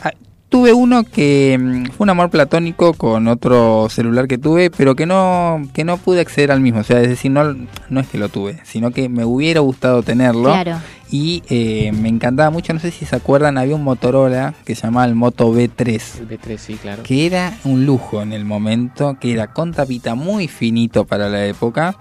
tuve 0.49 0.73
uno 0.73 1.03
que 1.03 1.57
mm, 1.59 1.85
fue 1.91 2.05
un 2.05 2.09
amor 2.09 2.29
platónico 2.29 2.93
con 2.93 3.27
otro 3.27 3.87
celular 3.89 4.27
que 4.27 4.37
tuve, 4.37 4.69
pero 4.69 4.95
que 4.95 5.05
no 5.05 5.61
que 5.73 5.83
no 5.83 5.97
pude 5.97 6.21
acceder 6.21 6.51
al 6.51 6.61
mismo, 6.61 6.79
o 6.79 6.83
sea, 6.83 7.01
es 7.01 7.09
decir, 7.09 7.31
no, 7.31 7.55
no 7.89 7.99
es 7.99 8.07
que 8.07 8.17
lo 8.17 8.29
tuve, 8.29 8.59
sino 8.63 8.91
que 8.91 9.09
me 9.09 9.25
hubiera 9.25 9.59
gustado 9.59 10.03
tenerlo. 10.03 10.43
Claro. 10.51 10.77
Y 11.11 11.43
eh, 11.49 11.91
me 11.91 12.09
encantaba 12.09 12.49
mucho, 12.49 12.73
no 12.73 12.79
sé 12.79 12.89
si 12.89 13.05
se 13.05 13.15
acuerdan, 13.15 13.57
había 13.59 13.75
un 13.75 13.83
Motorola 13.83 14.55
que 14.65 14.73
se 14.73 14.83
llamaba 14.87 15.05
el 15.05 15.13
Moto 15.13 15.53
B3 15.53 16.19
El 16.19 16.27
B3, 16.27 16.57
sí, 16.57 16.73
claro. 16.75 17.03
que 17.03 17.27
era 17.27 17.53
un 17.63 17.85
lujo 17.85 18.23
en 18.23 18.33
el 18.33 18.43
momento, 18.43 19.17
que 19.19 19.31
era 19.31 19.53
con 19.53 19.71
tapita 19.71 20.15
muy 20.15 20.47
finito 20.47 21.05
para 21.05 21.29
la 21.29 21.45
época, 21.45 21.95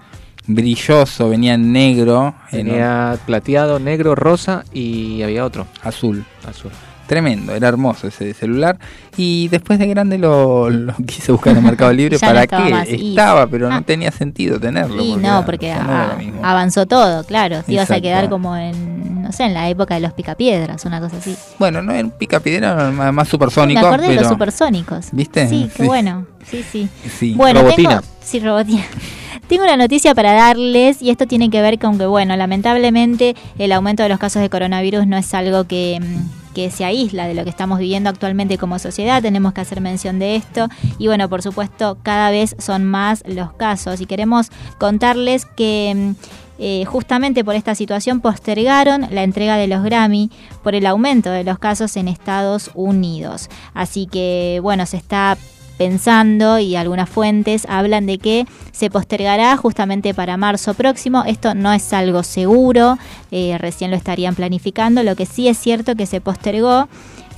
brilloso, 0.47 1.29
venía 1.29 1.53
en 1.53 1.71
negro, 1.71 2.33
en 2.51 2.65
Tenía 2.67 3.17
plateado, 3.25 3.79
negro, 3.79 4.15
rosa 4.15 4.63
y 4.73 5.21
había 5.21 5.45
otro. 5.45 5.67
azul. 5.83 6.25
Azul. 6.47 6.71
Tremendo, 7.07 7.53
era 7.55 7.67
hermoso 7.67 8.07
ese 8.07 8.33
celular. 8.33 8.77
Y 9.17 9.47
después 9.49 9.77
de 9.79 9.87
grande 9.87 10.17
lo, 10.17 10.69
lo 10.69 10.93
quise 11.05 11.31
buscar 11.31 11.55
en 11.55 11.63
Mercado 11.63 11.93
Libre. 11.93 12.17
No 12.21 12.27
¿Para 12.27 12.43
estaba 12.43 12.65
qué? 12.65 12.71
más. 12.71 12.89
Y- 12.89 13.09
Estaba, 13.11 13.47
pero 13.47 13.67
Ah. 13.67 13.75
no 13.75 13.81
tenía 13.83 14.11
sentido 14.11 14.59
tenerlo. 14.59 15.03
Y 15.03 15.11
porque 15.13 15.27
no, 15.27 15.45
porque 15.45 15.73
no 15.75 16.45
avanzó 16.47 16.85
todo, 16.85 17.23
claro. 17.25 17.61
Te 17.63 17.73
ibas 17.73 17.91
a 17.91 18.01
quedar 18.01 18.29
como 18.29 18.55
en, 18.57 19.21
no 19.23 19.31
sé, 19.31 19.43
en 19.43 19.53
la 19.53 19.69
época 19.69 19.95
de 19.95 20.01
los 20.01 20.13
picapiedras, 20.13 20.83
una 20.85 20.99
cosa 20.99 21.17
así. 21.17 21.35
Bueno, 21.59 21.81
no 21.81 21.91
era 21.91 22.03
un 22.03 22.11
picapiedra 22.11 22.91
más, 22.91 23.13
más 23.13 23.27
supersónico. 23.27 23.81
Me 23.81 23.87
acordé 23.87 24.09
de 24.09 24.15
los 24.15 24.27
supersónicos. 24.27 25.07
¿Viste? 25.11 25.47
Sí, 25.47 25.69
qué 25.75 25.83
Sí. 25.83 25.87
bueno. 25.87 26.25
Sí, 26.45 26.63
sí. 26.71 26.89
Sí. 27.19 27.33
Bueno, 27.35 27.61
Robotina. 27.61 27.89
tengo, 27.89 28.01
sí, 28.23 28.39
robotina. 28.39 28.83
Tengo 29.47 29.63
una 29.63 29.77
noticia 29.77 30.15
para 30.15 30.33
darles 30.33 31.03
y 31.03 31.11
esto 31.11 31.27
tiene 31.27 31.51
que 31.51 31.61
ver 31.61 31.77
con 31.77 31.99
que, 31.99 32.07
bueno, 32.07 32.35
lamentablemente 32.35 33.35
el 33.59 33.71
aumento 33.73 34.01
de 34.01 34.09
los 34.09 34.17
casos 34.17 34.41
de 34.41 34.49
coronavirus 34.49 35.05
no 35.05 35.17
es 35.17 35.31
algo 35.35 35.65
que, 35.65 35.99
mm, 36.01 36.44
que 36.55 36.71
se 36.71 36.85
aísla 36.85 37.27
de 37.27 37.35
lo 37.35 37.43
que 37.43 37.51
estamos 37.51 37.77
viviendo 37.77 38.09
actualmente 38.09 38.57
como 38.57 38.79
sociedad, 38.79 39.21
tenemos 39.21 39.53
que 39.53 39.61
hacer 39.61 39.81
mención 39.81 40.17
de 40.17 40.37
esto 40.37 40.67
y 40.97 41.05
bueno, 41.05 41.29
por 41.29 41.43
supuesto, 41.43 41.97
cada 42.01 42.31
vez 42.31 42.55
son 42.57 42.85
más 42.85 43.23
los 43.27 43.53
casos 43.53 44.01
y 44.01 44.07
queremos 44.07 44.49
contarles 44.79 45.45
que... 45.45 45.93
mm, 45.95 46.45
eh, 46.57 46.85
justamente 46.85 47.43
por 47.43 47.55
esta 47.55 47.75
situación 47.75 48.21
postergaron 48.21 49.07
la 49.11 49.23
entrega 49.23 49.57
de 49.57 49.67
los 49.67 49.83
Grammy 49.83 50.31
por 50.63 50.73
el 50.73 50.85
aumento 50.85 51.29
de 51.29 51.43
los 51.43 51.59
casos 51.59 51.97
en 51.97 52.07
Estados 52.07 52.71
Unidos. 52.75 53.49
Así 53.73 54.07
que 54.07 54.59
bueno, 54.63 54.85
se 54.85 54.95
está 54.95 55.37
pensando 55.77 56.59
y 56.59 56.75
algunas 56.75 57.09
fuentes 57.09 57.65
hablan 57.69 58.05
de 58.05 58.17
que 58.17 58.45
se 58.71 58.89
postergará 58.89 59.55
justamente 59.57 60.13
para 60.13 60.37
marzo 60.37 60.73
próximo. 60.73 61.23
Esto 61.25 61.55
no 61.55 61.73
es 61.73 61.93
algo 61.93 62.23
seguro, 62.23 62.97
eh, 63.31 63.57
recién 63.57 63.91
lo 63.91 63.97
estarían 63.97 64.35
planificando. 64.35 65.03
Lo 65.03 65.15
que 65.15 65.25
sí 65.25 65.47
es 65.47 65.57
cierto 65.57 65.95
que 65.95 66.05
se 66.05 66.21
postergó 66.21 66.87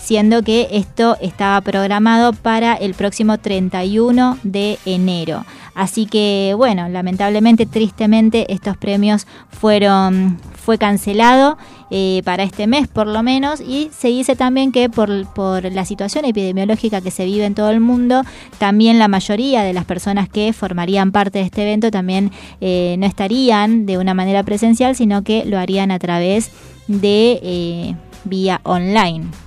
siendo 0.08 0.42
que 0.42 0.70
esto 0.72 1.18
estaba 1.20 1.60
programado 1.60 2.32
para 2.32 2.76
el 2.76 2.94
próximo 2.94 3.40
31 3.40 4.38
de 4.42 4.80
enero. 4.86 5.44
Así 5.76 6.06
que 6.06 6.54
bueno, 6.56 6.88
lamentablemente, 6.88 7.66
tristemente, 7.66 8.54
estos 8.54 8.78
premios 8.78 9.28
fueron 9.50 10.38
fue 10.56 10.78
cancelado 10.78 11.58
eh, 11.92 12.22
para 12.26 12.44
este 12.44 12.68
mes 12.68 12.90
por 12.90 13.08
lo 13.08 13.24
menos 13.24 13.62
y 13.62 13.90
se 13.98 14.10
dice 14.10 14.36
también 14.36 14.74
que 14.74 14.90
por, 14.90 15.26
por 15.34 15.72
la 15.72 15.86
situación 15.86 16.26
epidemiológica 16.26 17.00
que 17.00 17.12
se 17.12 17.24
vive 17.26 17.46
en 17.46 17.56
todo 17.56 17.70
el 17.70 17.82
mundo, 17.82 18.24
también 18.60 19.00
la 19.00 19.10
mayoría 19.10 19.64
de 19.64 19.74
las 19.74 19.84
personas 19.84 20.30
que 20.30 20.54
formarían 20.54 21.12
parte 21.12 21.40
de 21.40 21.46
este 21.46 21.64
evento 21.64 21.92
también 21.92 22.32
eh, 22.62 22.96
no 22.98 23.06
estarían 23.06 23.86
de 23.86 23.98
una 23.98 24.14
manera 24.14 24.44
presencial, 24.44 24.96
sino 24.96 25.24
que 25.24 25.44
lo 25.44 25.58
harían 25.58 25.92
a 25.92 26.00
través 26.00 26.52
de 26.88 27.40
eh, 27.44 27.96
vía 28.24 28.62
online. 28.64 29.47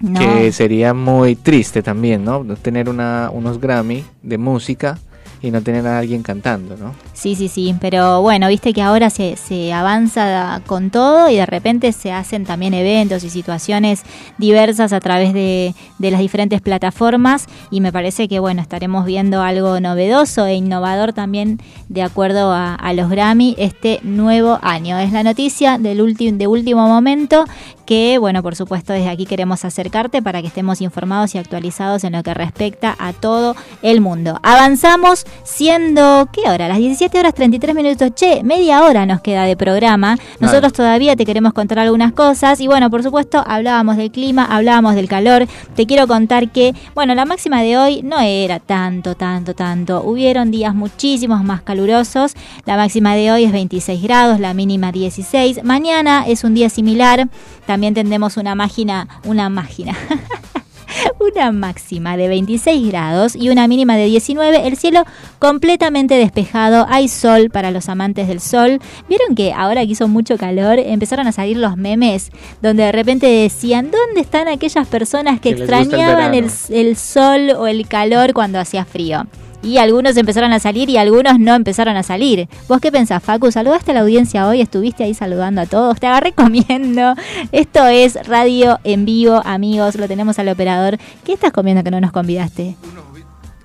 ¿No? 0.00 0.20
Que 0.20 0.52
sería 0.52 0.94
muy 0.94 1.36
triste 1.36 1.82
también, 1.82 2.24
¿no? 2.24 2.42
No 2.44 2.56
Tener 2.56 2.88
una, 2.88 3.30
unos 3.32 3.60
Grammy 3.60 4.04
de 4.22 4.38
música 4.38 4.98
y 5.42 5.50
no 5.50 5.62
tener 5.62 5.86
a 5.86 5.98
alguien 5.98 6.22
cantando, 6.22 6.76
¿no? 6.76 6.94
Sí, 7.14 7.34
sí, 7.34 7.48
sí, 7.48 7.74
pero 7.80 8.20
bueno, 8.22 8.48
viste 8.48 8.72
que 8.72 8.82
ahora 8.82 9.10
se, 9.10 9.36
se 9.36 9.72
avanza 9.72 10.60
con 10.66 10.90
todo 10.90 11.30
y 11.30 11.36
de 11.36 11.46
repente 11.46 11.92
se 11.92 12.12
hacen 12.12 12.44
también 12.44 12.74
eventos 12.74 13.24
y 13.24 13.30
situaciones 13.30 14.02
diversas 14.38 14.92
a 14.92 15.00
través 15.00 15.32
de, 15.32 15.74
de 15.98 16.10
las 16.10 16.20
diferentes 16.20 16.60
plataformas 16.60 17.46
y 17.70 17.80
me 17.80 17.92
parece 17.92 18.28
que 18.28 18.38
bueno, 18.38 18.60
estaremos 18.60 19.06
viendo 19.06 19.42
algo 19.42 19.80
novedoso 19.80 20.46
e 20.46 20.54
innovador 20.54 21.12
también 21.12 21.58
de 21.88 22.02
acuerdo 22.02 22.52
a, 22.52 22.74
a 22.74 22.92
los 22.92 23.08
Grammy 23.10 23.54
este 23.58 24.00
nuevo 24.02 24.58
año. 24.62 24.98
Es 24.98 25.12
la 25.12 25.22
noticia 25.22 25.78
del 25.78 26.02
último 26.02 26.36
de 26.36 26.46
último 26.46 26.86
momento 26.86 27.44
que 27.90 28.18
bueno, 28.18 28.40
por 28.40 28.54
supuesto 28.54 28.92
desde 28.92 29.08
aquí 29.08 29.26
queremos 29.26 29.64
acercarte 29.64 30.22
para 30.22 30.40
que 30.40 30.46
estemos 30.46 30.80
informados 30.80 31.34
y 31.34 31.38
actualizados 31.38 32.04
en 32.04 32.12
lo 32.12 32.22
que 32.22 32.32
respecta 32.32 32.94
a 32.96 33.12
todo 33.12 33.56
el 33.82 34.00
mundo. 34.00 34.38
Avanzamos 34.44 35.26
siendo, 35.42 36.28
¿qué 36.32 36.48
hora? 36.48 36.68
Las 36.68 36.78
17 36.78 37.18
horas 37.18 37.34
33 37.34 37.74
minutos. 37.74 38.12
Che, 38.14 38.44
media 38.44 38.84
hora 38.84 39.06
nos 39.06 39.22
queda 39.22 39.42
de 39.42 39.56
programa. 39.56 40.16
Nosotros 40.38 40.72
todavía 40.72 41.16
te 41.16 41.26
queremos 41.26 41.52
contar 41.52 41.80
algunas 41.80 42.12
cosas 42.12 42.60
y 42.60 42.68
bueno, 42.68 42.90
por 42.90 43.02
supuesto 43.02 43.42
hablábamos 43.44 43.96
del 43.96 44.12
clima, 44.12 44.44
hablábamos 44.44 44.94
del 44.94 45.08
calor. 45.08 45.48
Te 45.74 45.84
quiero 45.86 46.06
contar 46.06 46.52
que, 46.52 46.76
bueno, 46.94 47.16
la 47.16 47.24
máxima 47.24 47.60
de 47.60 47.76
hoy 47.76 48.02
no 48.04 48.20
era 48.20 48.60
tanto, 48.60 49.16
tanto, 49.16 49.54
tanto. 49.54 50.04
Hubieron 50.04 50.52
días 50.52 50.76
muchísimos 50.76 51.42
más 51.42 51.62
calurosos. 51.62 52.34
La 52.66 52.76
máxima 52.76 53.16
de 53.16 53.32
hoy 53.32 53.42
es 53.46 53.50
26 53.50 54.00
grados, 54.00 54.38
la 54.38 54.54
mínima 54.54 54.92
16. 54.92 55.64
Mañana 55.64 56.24
es 56.28 56.44
un 56.44 56.54
día 56.54 56.68
similar. 56.68 57.28
También 57.66 57.79
tendremos 57.94 58.36
una 58.36 58.54
máquina, 58.54 59.08
una 59.24 59.48
máquina. 59.48 59.96
una 61.20 61.52
máxima 61.52 62.16
de 62.16 62.28
26 62.28 62.88
grados 62.88 63.36
y 63.36 63.50
una 63.50 63.68
mínima 63.68 63.96
de 63.96 64.06
19. 64.06 64.66
El 64.66 64.76
cielo 64.76 65.04
completamente 65.38 66.14
despejado. 66.14 66.86
Hay 66.88 67.08
sol 67.08 67.50
para 67.50 67.70
los 67.70 67.88
amantes 67.88 68.28
del 68.28 68.40
sol. 68.40 68.80
Vieron 69.08 69.34
que 69.34 69.52
ahora 69.52 69.82
que 69.82 69.92
hizo 69.92 70.08
mucho 70.08 70.36
calor 70.36 70.78
empezaron 70.78 71.26
a 71.26 71.32
salir 71.32 71.56
los 71.56 71.76
memes 71.76 72.30
donde 72.62 72.84
de 72.84 72.92
repente 72.92 73.26
decían, 73.26 73.90
¿dónde 73.90 74.20
están 74.20 74.48
aquellas 74.48 74.86
personas 74.88 75.40
que, 75.40 75.50
el 75.50 75.62
extrañaban 75.62 76.34
el, 76.34 76.50
el 76.70 76.96
sol 76.96 77.50
o 77.56 77.66
el 77.66 77.86
calor 77.86 78.32
cuando 78.32 78.58
hacía 78.58 78.84
frío? 78.84 79.26
Y 79.62 79.76
algunos 79.76 80.16
empezaron 80.16 80.52
a 80.52 80.58
salir 80.58 80.88
y 80.88 80.96
algunos 80.96 81.38
no 81.38 81.54
empezaron 81.54 81.96
a 81.96 82.02
salir. 82.02 82.48
¿Vos 82.66 82.80
qué 82.80 82.90
pensás, 82.90 83.22
Facu? 83.22 83.52
¿Saludaste 83.52 83.90
a 83.90 83.94
la 83.94 84.00
audiencia 84.00 84.48
hoy? 84.48 84.62
¿Estuviste 84.62 85.04
ahí 85.04 85.12
saludando 85.12 85.60
a 85.60 85.66
todos? 85.66 86.00
Te 86.00 86.06
agarré 86.06 86.32
comiendo. 86.32 87.14
Esto 87.52 87.86
es 87.86 88.26
radio 88.26 88.78
en 88.84 89.04
vivo, 89.04 89.42
amigos. 89.44 89.96
Lo 89.96 90.08
tenemos 90.08 90.38
al 90.38 90.48
operador. 90.48 90.98
¿Qué 91.24 91.34
estás 91.34 91.52
comiendo 91.52 91.84
que 91.84 91.90
no 91.90 92.00
nos 92.00 92.10
convidaste? 92.10 92.76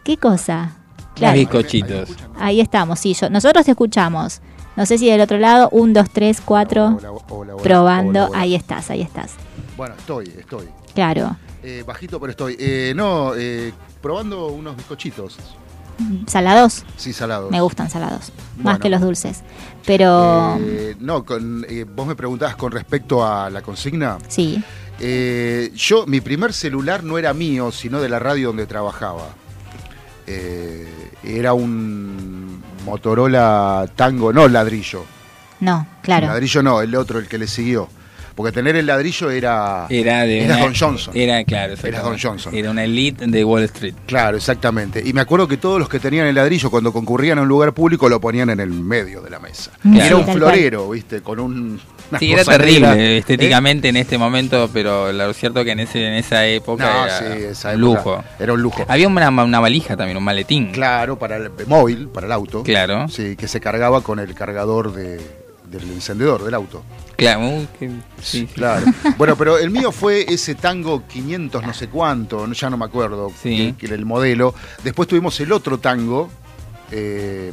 ¿Qué 0.04 0.18
cosa? 0.18 0.76
Claro. 1.16 1.38
Bizcochitos. 1.38 2.10
Ahí 2.38 2.60
estamos, 2.60 3.00
sí. 3.00 3.14
Yo, 3.14 3.30
nosotros 3.30 3.64
te 3.64 3.72
escuchamos. 3.72 4.42
No 4.76 4.86
sé 4.86 4.98
si 4.98 5.10
del 5.10 5.22
otro 5.22 5.38
lado, 5.38 5.70
un, 5.72 5.94
dos, 5.94 6.10
tres, 6.10 6.42
cuatro. 6.44 6.98
Hola, 6.98 7.12
hola, 7.12 7.54
hola, 7.54 7.64
probando. 7.64 8.20
hola, 8.20 8.30
hola. 8.32 8.40
Ahí 8.40 8.56
estás, 8.56 8.90
ahí 8.90 9.02
estás. 9.02 9.36
Bueno, 9.78 9.96
estoy, 9.98 10.28
estoy. 10.38 10.68
Claro. 10.94 11.38
Eh, 11.64 11.84
bajito, 11.88 12.20
pero 12.20 12.32
estoy. 12.32 12.58
Eh, 12.60 12.92
no, 12.96 13.34
eh, 13.36 13.72
probando 14.02 14.48
unos 14.48 14.76
bizcochitos. 14.76 15.38
¿Salados? 16.28 16.84
Sí, 16.98 17.14
salados. 17.14 17.52
Me 17.52 17.62
gustan 17.62 17.90
salados. 17.90 18.32
Más 18.58 18.80
que 18.80 18.90
los 18.90 19.02
dulces. 19.02 19.42
Pero. 19.86 20.58
Eh, 20.60 20.96
no, 21.00 21.24
con, 21.26 21.66
eh, 21.70 21.86
vos 21.86 22.08
me 22.08 22.16
preguntabas 22.16 22.56
con 22.56 22.72
respecto 22.72 23.26
a 23.26 23.50
la 23.50 23.62
consigna. 23.62 24.18
sí. 24.28 24.64
Eh, 25.00 25.72
yo, 25.76 26.06
mi 26.08 26.22
primer 26.22 26.54
celular 26.54 27.04
no 27.04 27.18
era 27.18 27.34
mío, 27.34 27.72
sino 27.72 28.00
de 28.00 28.08
la 28.08 28.18
radio 28.20 28.48
donde 28.48 28.66
trabajaba. 28.66 29.28
Eh, 30.26 31.12
era 31.24 31.54
un 31.54 32.64
Motorola 32.86 33.90
Tango, 33.96 34.32
no 34.32 34.48
ladrillo. 34.48 35.04
No, 35.60 35.86
claro. 36.02 36.28
Ladrillo 36.28 36.64
no, 36.64 36.82
el 36.82 36.96
otro, 36.96 37.20
el 37.20 37.28
que 37.28 37.38
le 37.38 37.48
siguió. 37.48 37.90
Porque 38.36 38.52
tener 38.52 38.76
el 38.76 38.86
ladrillo 38.86 39.32
era. 39.32 39.86
Era 39.90 40.24
de 40.24 40.44
Era 40.44 40.56
una- 40.56 40.64
Don 40.66 40.76
Johnson. 40.76 41.14
Era, 41.16 41.44
claro. 41.46 41.74
Era 41.74 41.74
exactamente. 41.74 42.10
Don 42.10 42.20
Johnson. 42.20 42.54
Era 42.56 42.72
una 42.72 42.84
elite 42.84 43.26
de 43.28 43.44
Wall 43.46 43.64
Street. 43.64 43.94
Claro, 44.06 44.36
exactamente. 44.36 45.02
Y 45.06 45.14
me 45.14 45.22
acuerdo 45.22 45.48
que 45.48 45.56
todos 45.58 45.80
los 45.80 45.88
que 45.88 46.00
tenían 46.02 46.28
el 46.28 46.36
ladrillo, 46.36 46.70
cuando 46.70 46.92
concurrían 46.92 47.40
a 47.40 47.44
un 47.44 47.48
lugar 47.48 47.72
público, 47.74 48.10
lo 48.10 48.20
ponían 48.20 48.50
en 48.50 48.60
el 48.60 48.70
medio 48.72 49.22
de 49.22 49.30
la 49.30 49.40
mesa. 49.40 49.72
Mm, 49.84 49.96
Y 49.96 50.00
era 50.02 50.16
un 50.18 50.28
florero, 50.28 50.90
¿viste? 50.90 51.22
Con 51.22 51.40
un. 51.40 51.80
Sí, 52.20 52.34
era 52.34 52.44
terrible. 52.44 52.88
¿Eh? 52.94 53.18
estéticamente 53.20 53.88
en 53.90 53.96
este 53.98 54.18
momento, 54.18 54.70
pero 54.72 55.12
lo 55.14 55.34
cierto 55.34 55.64
que 55.64 55.72
en 55.72 55.80
ese 55.80 56.06
en 56.06 56.14
esa 56.16 56.46
época 56.46 56.84
No, 56.94 57.06
era 57.06 57.18
sí, 57.20 57.26
esa 57.52 57.70
un 57.70 57.76
época 57.76 57.78
lujo. 57.78 58.24
Era 58.40 58.54
un 58.54 58.62
lujo. 58.62 58.86
Había 58.88 59.08
una, 59.08 59.30
una 59.30 59.60
valija 59.60 59.96
también, 59.98 60.18
un 60.18 60.24
maletín. 60.24 60.72
Claro, 60.72 61.18
para 61.18 61.38
el 61.38 61.50
móvil, 61.68 62.10
para 62.10 62.28
el 62.28 62.34
auto. 62.34 62.64
Claro. 62.64 63.08
Sí, 63.08 63.36
que 63.38 63.48
se 63.48 63.60
cargaba 63.62 64.02
con 64.02 64.20
el 64.20 64.36
cargador 64.36 64.94
de, 64.94 65.20
del 65.80 65.92
encendedor 65.92 66.44
del 66.44 66.54
auto. 66.54 66.84
Claro, 67.18 67.48
uh, 67.48 67.68
que- 67.80 67.92
sí. 68.22 68.48
Claro. 68.54 68.86
bueno, 69.18 69.36
pero 69.36 69.58
el 69.58 69.70
mío 69.72 69.92
fue 69.92 70.26
ese 70.28 70.56
tango 70.56 71.04
500 71.08 71.64
no 71.64 71.74
sé 71.74 71.88
cuánto, 71.88 72.52
ya 72.52 72.70
no 72.70 72.78
me 72.78 72.86
acuerdo 72.86 73.32
Sí. 73.42 73.74
que, 73.78 73.86
era 73.86 73.96
el 73.96 74.06
modelo. 74.06 74.54
Después 74.84 75.08
tuvimos 75.08 75.40
el 75.40 75.52
otro 75.52 75.78
tango, 75.80 76.30
eh, 76.92 77.52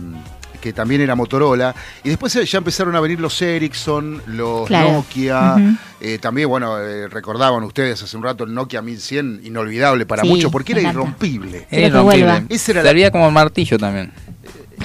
que 0.61 0.73
también 0.73 1.01
era 1.01 1.15
Motorola. 1.16 1.74
Y 2.05 2.09
después 2.11 2.35
eh, 2.36 2.44
ya 2.47 2.59
empezaron 2.59 2.94
a 2.94 3.01
venir 3.01 3.19
los 3.20 3.40
Ericsson, 3.43 4.23
los 4.27 4.66
Claro. 4.69 4.93
Nokia. 4.93 5.57
Eh, 6.01 6.19
también, 6.19 6.49
bueno, 6.49 6.78
eh, 6.78 7.09
recordaban 7.09 7.62
ustedes 7.65 8.01
hace 8.03 8.16
un 8.16 8.23
rato 8.23 8.44
el 8.44 8.55
Nokia 8.55 8.81
1100, 8.82 9.40
inolvidable 9.44 10.07
para 10.07 10.23
Sí, 10.23 10.28
muchos, 10.28 10.53
porque 10.53 10.73
era 10.73 10.82
encanta. 10.82 11.01
irrompible. 11.01 11.66
Era 11.70 11.86
irrompible. 11.89 12.44
Esa 12.49 12.73
era 12.73 12.82
la- 12.82 12.89
Servía 12.90 13.11
como 13.11 13.28
martillo 13.32 13.77
también. 13.78 14.12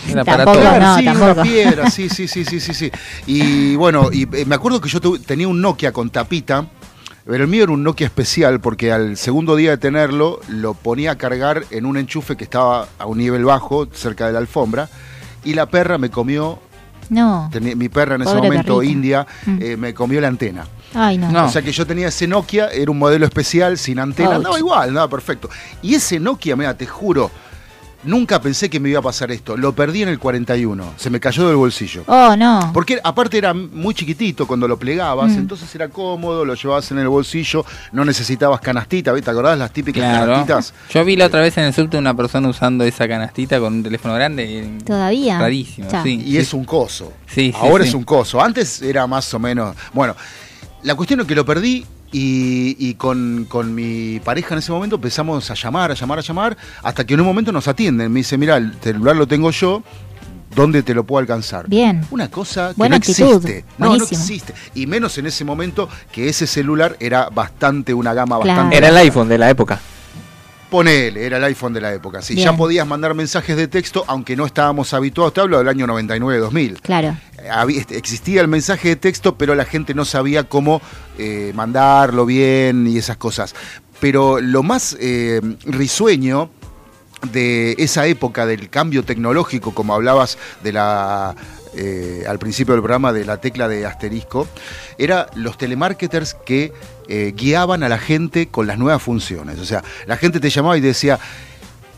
Era 0.10 0.24
para 0.26 0.46
Tampoco, 0.46 0.66
todo. 0.66 0.80
no, 0.80 0.98
sí, 0.98 1.06
tampoco. 1.06 1.32
una 1.34 1.44
piedra, 1.44 1.90
sí, 1.92 2.10
sí, 2.10 2.28
sí, 2.28 2.46
sí, 2.46 2.60
sí, 2.60 2.74
sí. 2.74 2.92
Y 3.26 3.76
bueno, 3.76 4.10
y 4.12 4.24
eh, 4.36 4.46
me 4.46 4.56
acuerdo 4.56 4.80
que 4.82 4.90
yo 4.90 5.00
tenía 5.26 5.48
un 5.48 5.62
Nokia 5.62 5.92
con 5.92 6.10
tapita, 6.10 6.68
pero 7.26 7.44
el 7.44 7.50
mío 7.50 7.64
era 7.64 7.72
un 7.74 7.84
Nokia 7.84 8.06
especial 8.08 8.60
porque 8.62 8.92
al 8.92 9.18
segundo 9.18 9.56
día 9.56 9.72
de 9.72 9.78
tenerlo 9.78 10.40
lo 10.48 10.74
ponía 10.74 11.12
a 11.12 11.16
cargar 11.18 11.64
en 11.72 11.86
un 11.86 11.98
enchufe 11.98 12.36
que 12.38 12.44
estaba 12.46 12.88
a 12.98 13.06
un 13.06 13.18
nivel 13.18 13.44
bajo, 13.46 13.88
cerca 13.94 14.28
de 14.28 14.34
la 14.34 14.40
alfombra, 14.40 14.90
y 15.44 15.54
la 15.54 15.66
perra 15.66 15.98
me 15.98 16.10
comió, 16.10 16.60
No. 17.10 17.50
tenía- 17.52 17.76
mi 17.76 17.90
perra 17.90 18.16
en 18.16 18.22
ese 18.22 18.34
momento, 18.36 18.78
perrita. 18.78 18.92
India, 18.92 19.28
Mm. 19.46 19.58
eh, 19.62 19.78
me 19.78 19.94
comió 19.94 20.20
la 20.22 20.28
antena. 20.30 20.66
Ay, 20.94 21.18
no. 21.18 21.30
No. 21.32 21.46
O 21.46 21.50
sea 21.50 21.62
que 21.62 21.72
yo 21.74 21.86
tenía 21.86 22.08
ese 22.08 22.28
Nokia, 22.28 22.68
era 22.70 22.90
un 22.90 22.98
modelo 22.98 23.26
especial, 23.26 23.78
sin 23.78 24.00
antena. 24.00 24.38
Ouch. 24.38 24.44
No, 24.44 24.58
igual, 24.58 24.94
nada, 24.94 25.10
perfecto. 25.10 25.50
Y 25.82 25.96
ese 25.96 26.18
Nokia, 26.20 26.56
mira, 26.56 26.78
te 26.78 26.86
juro, 26.86 27.30
nunca 28.04 28.40
pensé 28.42 28.70
que 28.70 28.80
me 28.80 28.90
iba 28.90 29.00
a 29.00 29.02
pasar 29.02 29.32
esto. 29.32 29.58
Lo 29.58 29.74
perdí 29.74 30.04
en 30.04 30.10
el 30.10 30.20
41, 30.20 30.94
se 30.98 31.10
me 31.10 31.20
cayó 31.20 31.48
del 31.48 31.56
bolsillo. 31.58 32.04
Oh, 32.08 32.36
no. 32.38 32.72
Porque 32.74 33.00
aparte 33.04 33.38
era 33.38 33.54
muy 33.54 33.94
chiquitito 33.94 34.46
cuando 34.48 34.68
lo 34.68 34.78
plegabas, 34.78 35.32
Mm. 35.32 35.38
entonces 35.40 35.74
era 35.76 35.90
cómodo, 35.90 36.46
lo 36.46 36.54
llevabas 36.54 36.90
en 36.92 37.00
el 37.00 37.08
bolsillo, 37.08 37.66
no 37.92 38.06
necesitabas 38.06 38.62
canastita, 38.62 39.12
¿viste? 39.12 39.26
¿Te 39.26 39.32
acordás 39.32 39.58
las 39.58 39.72
típicas 39.74 40.04
Claro. 40.04 40.32
canastitas? 40.34 40.74
Yo 40.90 41.04
vi 41.04 41.16
la 41.16 41.26
otra 41.26 41.42
vez 41.42 41.58
en 41.58 41.66
el 41.66 41.74
subte 41.74 41.98
una 41.98 42.14
persona 42.16 42.48
usando 42.48 42.84
esa 42.84 43.08
canastita 43.08 43.60
con 43.60 43.74
un 43.74 43.84
teléfono 43.84 44.14
grande. 44.14 44.46
y- 44.80 44.84
Todavía. 44.84 45.40
Rarísimo, 45.40 45.90
Ya. 45.90 46.04
sí. 46.04 46.22
Y 46.26 46.32
sí. 46.32 46.38
es 46.38 46.54
un 46.54 46.66
coso. 46.66 47.14
Sí, 47.28 47.52
sí, 47.52 47.54
Ahora 47.60 47.84
sí. 47.84 47.90
es 47.90 47.96
un 47.96 48.04
coso. 48.04 48.42
Antes 48.42 48.82
era 48.82 49.06
más 49.08 49.34
o 49.34 49.40
menos. 49.40 49.76
Bueno, 49.94 50.16
la 50.84 50.96
cuestión 50.96 51.20
es 51.22 51.26
que 51.28 51.36
lo 51.36 51.46
perdí 51.46 51.86
y, 52.12 52.76
y 52.80 52.94
con, 52.96 53.46
con 53.50 53.74
mi 53.76 54.20
pareja 54.22 54.56
en 54.56 54.60
ese 54.60 54.72
momento 54.72 54.96
empezamos 54.96 55.50
a 55.52 55.54
llamar, 55.54 55.92
a 55.92 55.94
llamar, 55.94 56.20
a 56.20 56.22
llamar, 56.22 56.58
hasta 56.84 57.06
que 57.06 57.14
en 57.16 57.20
un 57.22 57.26
momento 57.26 57.52
nos 57.52 57.68
atienden. 57.68 58.12
Me 58.12 58.20
dice, 58.22 58.38
mira, 58.38 58.58
el 58.58 58.74
celular 58.82 59.16
lo 59.16 59.28
tengo 59.28 59.52
yo, 59.52 59.84
¿dónde 60.56 60.84
te 60.84 60.94
lo 60.94 61.04
puedo 61.06 61.20
alcanzar? 61.20 61.68
Bien. 61.68 62.02
Una 62.10 62.30
cosa 62.32 62.70
que 62.70 62.76
Buena 62.78 62.96
no 62.96 62.98
actitud. 62.98 63.36
existe. 63.46 63.66
No, 63.78 63.96
no 63.98 64.04
existe. 64.06 64.54
Y 64.74 64.88
menos 64.88 65.18
en 65.18 65.26
ese 65.28 65.44
momento 65.44 65.90
que 66.12 66.30
ese 66.30 66.48
celular 66.48 66.96
era 67.00 67.30
bastante, 67.30 67.94
una 67.94 68.14
gama 68.14 68.38
Claro. 68.40 68.48
bastante. 68.58 68.78
Era 68.78 68.88
el 68.90 68.98
iPhone 68.98 69.28
de 69.28 69.38
la 69.38 69.50
época. 69.50 69.80
Ponele, 70.70 71.26
era 71.26 71.38
el 71.38 71.44
iPhone 71.46 71.74
de 71.74 71.80
la 71.82 71.94
época. 71.94 72.22
Sí, 72.22 72.36
Bien. 72.36 72.46
ya 72.52 72.58
podías 72.58 72.86
mandar 72.86 73.14
mensajes 73.14 73.56
de 73.56 73.68
texto, 73.68 74.04
aunque 74.08 74.36
no 74.36 74.46
estábamos 74.46 74.94
habituados. 74.94 75.34
Te 75.34 75.42
hablo 75.42 75.58
del 75.60 75.68
año 75.70 75.88
99-2000 75.88 76.82
Claro. 76.82 77.16
había- 77.52 77.80
este, 77.80 77.98
existía 77.98 78.42
el 78.42 78.48
mensaje 78.50 78.90
de 78.90 78.96
texto, 78.98 79.38
pero 79.38 79.56
la 79.56 79.64
gente 79.66 79.94
no 79.94 80.04
sabía 80.06 80.44
cómo 80.44 80.82
eh, 81.18 81.52
mandarlo 81.56 82.26
bien 82.26 82.86
y 82.88 82.98
esas 82.98 83.18
cosas. 83.18 83.56
Pero 84.00 84.40
lo 84.42 84.62
más 84.62 84.96
eh, 85.00 85.40
risueño 85.66 86.50
de 87.32 87.74
esa 87.80 88.06
época 88.06 88.46
del 88.46 88.70
cambio 88.70 89.04
tecnológico, 89.04 89.74
como 89.74 89.96
hablabas 89.96 90.38
de 90.64 90.74
la 90.74 91.36
eh, 91.78 92.24
al 92.28 92.40
principio 92.40 92.74
del 92.74 92.82
programa 92.82 93.14
de 93.14 93.24
la 93.24 93.38
tecla 93.38 93.68
de 93.68 93.86
asterisco, 93.86 94.48
era 94.98 95.28
los 95.36 95.58
telemarketers 95.58 96.34
que 96.34 96.74
eh, 97.08 97.34
guiaban 97.36 97.84
a 97.84 97.90
la 97.90 98.00
gente 98.00 98.48
con 98.48 98.68
las 98.68 98.78
nuevas 98.78 99.02
funciones. 99.02 99.60
O 99.60 99.66
sea, 99.66 99.84
la 100.08 100.18
gente 100.18 100.40
te 100.40 100.50
llamaba 100.50 100.78
y 100.78 100.82
decía, 100.82 101.20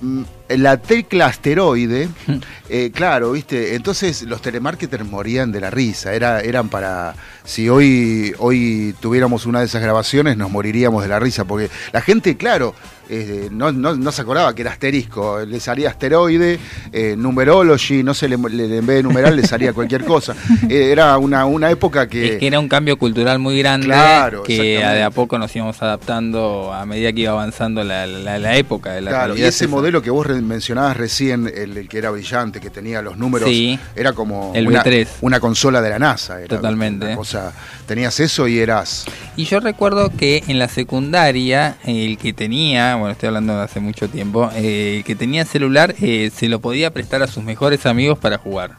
mm, 0.02 0.22
la 0.50 0.78
tecla 0.78 1.28
asteroide, 1.28 2.10
eh, 2.70 2.92
claro, 2.94 3.32
viste, 3.32 3.76
entonces 3.76 4.24
los 4.24 4.42
telemarketers 4.42 5.06
morían 5.06 5.52
de 5.52 5.62
la 5.62 5.70
risa, 5.70 6.14
era, 6.14 6.42
eran 6.42 6.70
para, 6.70 7.16
si 7.46 7.70
hoy, 7.70 8.34
hoy 8.38 8.94
tuviéramos 9.00 9.46
una 9.46 9.60
de 9.60 9.66
esas 9.66 9.82
grabaciones 9.82 10.36
nos 10.36 10.52
moriríamos 10.52 11.04
de 11.04 11.10
la 11.10 11.20
risa, 11.20 11.46
porque 11.46 11.70
la 11.94 12.02
gente, 12.02 12.36
claro, 12.36 12.76
eh, 13.10 13.48
no, 13.52 13.72
no- 13.72 13.96
no 13.96 14.12
se 14.12 14.22
acordaba 14.22 14.54
que 14.54 14.62
era 14.62 14.72
asterisco, 14.72 15.40
le 15.46 15.60
salía 15.60 15.90
asteroide, 15.90 16.60
eh, 16.92 17.16
numerology, 17.18 18.04
no 18.04 18.14
sé, 18.14 18.28
le, 18.30 18.38
le- 18.38 18.78
en 18.78 18.86
vez 18.86 18.98
de 18.98 19.04
numeral 19.04 19.36
le 19.36 19.46
salía 19.46 19.74
cualquier 19.74 20.06
cosa. 20.06 20.36
Eh, 20.70 20.92
era 20.92 21.18
una, 21.18 21.46
una 21.46 21.72
época 21.72 22.08
que... 22.08 22.34
Es 22.34 22.40
que 22.40 22.46
era 22.48 22.60
un 22.60 22.68
cambio 22.68 22.98
cultural 22.98 23.40
muy 23.40 23.58
grande 23.58 23.88
Claro, 23.88 24.44
que 24.44 24.54
exactamente. 24.76 24.98
de 24.98 25.04
a 25.04 25.10
poco 25.10 25.38
nos 25.40 25.56
íbamos 25.56 25.82
adaptando 25.82 26.72
a 26.74 26.86
medida 26.86 27.12
que 27.14 27.22
iba 27.22 27.32
avanzando 27.32 27.84
la, 27.84 28.06
la- 28.06 28.38
la 28.38 28.56
época 28.58 28.92
de 28.94 29.02
la 29.02 29.12
Claro, 29.12 29.38
y 29.38 29.42
ese 29.44 29.68
modelo 29.68 30.02
que 30.02 30.10
vos 30.12 30.28
mencionabas 30.28 30.96
recién, 30.98 31.48
el, 31.54 31.78
el 31.78 31.88
que 31.90 31.98
era 31.98 32.12
brillante, 32.12 32.60
que 32.60 32.70
tenía 32.70 33.02
los 33.02 33.18
números, 33.18 33.50
Sí. 33.50 33.80
era 33.96 34.14
como 34.14 34.52
El 34.54 34.68
una, 34.68 34.84
B3. 34.84 35.08
una 35.22 35.40
consola 35.40 35.82
de 35.82 35.90
la 35.90 35.98
NASA. 36.00 36.40
Era 36.40 36.48
Totalmente. 36.48 37.06
una 37.08 37.16
cosa, 37.16 37.52
tenías 37.88 38.20
eso 38.20 38.48
y 38.48 38.60
eras... 38.60 39.06
Y 39.36 39.46
yo 39.46 39.60
recuerdo 39.60 40.10
que 40.16 40.44
en 40.48 40.60
la 40.60 40.68
secundaria, 40.68 41.78
el 41.86 42.18
que 42.18 42.34
tenía, 42.34 42.96
bueno, 43.00 43.12
estoy 43.14 43.28
hablando 43.28 43.58
de 43.58 43.64
hace 43.64 43.80
mucho 43.80 44.10
tiempo, 44.10 44.50
eh, 44.56 45.04
que 45.06 45.16
tenía 45.16 45.46
celular 45.46 45.96
eh, 46.02 46.32
se 46.34 46.48
lo 46.48 46.60
podía 46.60 46.92
prestar 46.92 47.22
a 47.24 47.28
sus 47.28 47.44
mejores 47.44 47.86
amigos 47.86 48.18
para 48.20 48.38
jugar 48.38 48.72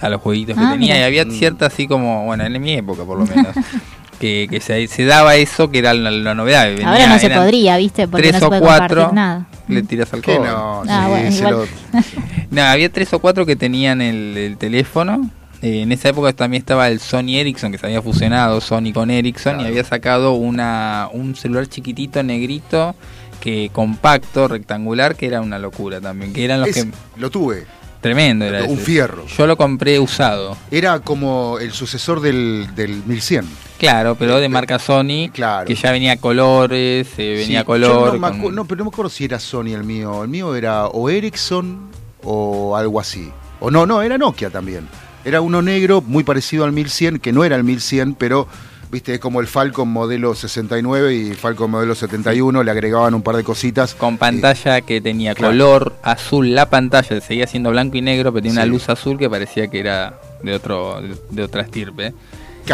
a 0.00 0.08
los 0.08 0.20
jueguitos 0.20 0.56
que 0.56 0.62
Ah, 0.64 0.70
tenía. 0.72 0.94
mira. 0.94 1.00
Y 1.00 1.02
había 1.02 1.24
cierta 1.30 1.66
así 1.66 1.86
como, 1.88 2.24
bueno, 2.26 2.44
en 2.44 2.60
mi 2.62 2.72
época 2.74 3.04
por 3.04 3.18
lo 3.18 3.26
menos, 3.26 3.48
que, 4.20 4.46
que 4.50 4.60
se, 4.60 4.86
se 4.86 5.04
daba 5.04 5.34
eso 5.36 5.70
que 5.70 5.78
era 5.80 5.94
la, 5.94 6.10
la 6.10 6.34
novedad. 6.34 6.66
Venía- 6.70 6.88
Ahora 6.90 7.06
no 7.08 7.18
se 7.18 7.30
podría, 7.30 7.76
¿viste? 7.76 8.06
Porque 8.06 8.28
tres 8.28 8.34
no 8.34 8.38
se 8.40 8.44
o 8.44 8.48
puede 8.50 8.62
cuatro, 8.62 8.88
compartir 9.08 9.14
nada. 9.14 9.46
le 9.68 9.82
tiras 9.82 10.12
al 10.12 10.22
Que 10.22 10.36
codo. 10.36 10.46
no, 10.46 10.82
Ah, 10.88 11.04
sí, 11.04 11.10
bueno, 11.10 11.32
se 11.32 11.38
igual. 11.38 11.54
lo- 11.54 12.00
No, 12.50 12.62
había 12.62 12.90
tres 12.90 13.12
o 13.12 13.18
cuatro 13.18 13.46
que 13.46 13.56
tenían 13.56 14.00
el, 14.00 14.36
el 14.36 14.56
teléfono. 14.58 15.28
Eh, 15.62 15.82
en 15.82 15.92
esa 15.92 16.08
época 16.08 16.32
también 16.32 16.62
estaba 16.62 16.88
el 16.88 17.00
Sony 17.00 17.36
Ericsson, 17.36 17.70
que 17.70 17.76
se 17.78 17.84
había 17.86 18.00
fusionado 18.00 18.60
Sony 18.62 18.92
con 18.94 19.10
Ericsson 19.10 19.60
y 19.60 19.64
había 19.66 19.84
sacado 19.84 20.32
una, 20.32 21.08
un 21.12 21.34
celular 21.36 21.66
chiquitito, 21.66 22.22
negrito, 22.22 22.94
que 23.40 23.70
compacto, 23.72 24.46
rectangular, 24.48 25.16
que 25.16 25.26
era 25.26 25.40
una 25.40 25.58
locura 25.58 26.00
también, 26.00 26.32
que 26.32 26.44
eran 26.44 26.60
los 26.60 26.68
Es- 26.68 26.84
que 26.84 26.90
Lo 27.16 27.30
tuve. 27.30 27.66
tremendo 28.00 28.44
era 28.44 28.64
Un 28.64 28.74
ese. 28.76 28.84
fierro. 28.84 29.26
Yo 29.26 29.46
lo 29.46 29.56
compré 29.56 29.98
usado. 29.98 30.56
Era 30.70 31.00
como 31.00 31.58
el 31.58 31.72
sucesor 31.72 32.20
del, 32.20 32.68
del 32.74 33.02
1100. 33.06 33.44
Claro, 33.78 34.14
pero 34.14 34.38
de 34.40 34.48
marca 34.48 34.78
Sony, 34.78 35.30
Claro. 35.32 35.66
que 35.66 35.74
ya 35.74 35.90
venía 35.90 36.16
colores, 36.18 37.08
eh, 37.18 37.34
venía 37.38 37.60
Sí, 37.60 37.64
color. 37.66 38.18
no, 38.18 38.40
con- 38.42 38.54
no, 38.54 38.64
pero 38.66 38.78
no 38.78 38.84
me 38.84 38.88
acuerdo 38.90 39.08
si 39.10 39.24
era 39.24 39.38
Sony 39.40 39.68
el 39.74 39.84
mío. 39.84 40.22
El 40.22 40.28
mío 40.28 40.54
era 40.54 40.86
o 40.86 41.08
Ericsson 41.08 41.88
o 42.22 42.76
algo 42.76 43.00
así. 43.00 43.30
O 43.60 43.70
no, 43.70 43.86
no, 43.86 44.02
era 44.02 44.18
Nokia 44.18 44.50
también. 44.50 44.86
Era 45.24 45.40
uno 45.42 45.60
negro 45.60 46.00
muy 46.00 46.24
parecido 46.24 46.64
al 46.64 46.72
1100, 46.72 47.18
que 47.18 47.32
no 47.32 47.44
era 47.44 47.56
el 47.56 47.64
1100, 47.64 48.14
pero 48.14 48.46
viste, 48.90 49.14
es 49.14 49.20
como 49.20 49.40
el 49.40 49.46
Falcon 49.46 49.88
modelo 49.88 50.34
69 50.34 51.14
y 51.14 51.34
Falcon 51.34 51.70
modelo 51.70 51.94
71, 51.94 52.62
le 52.62 52.70
agregaban 52.70 53.14
un 53.14 53.22
par 53.22 53.36
de 53.36 53.44
cositas. 53.44 53.94
con 53.94 54.18
pantalla 54.18 54.80
que 54.80 55.00
tenía 55.00 55.34
Claro. 55.34 55.52
color 55.52 55.96
azul 56.02 56.54
la 56.54 56.68
pantalla 56.70 57.20
seguía 57.20 57.46
siendo 57.46 57.70
blanco 57.70 57.96
y 57.96 58.02
negro 58.02 58.32
pero 58.32 58.42
tenía 58.42 58.62
una 58.62 58.66
luz 58.66 58.88
azul 58.88 59.18
que 59.18 59.30
parecía 59.30 59.68
que 59.68 59.80
era 59.80 60.20
de 60.42 60.54
otro 60.54 61.00
de, 61.00 61.16
de 61.30 61.42
otra 61.42 61.62
estirpe 61.62 62.12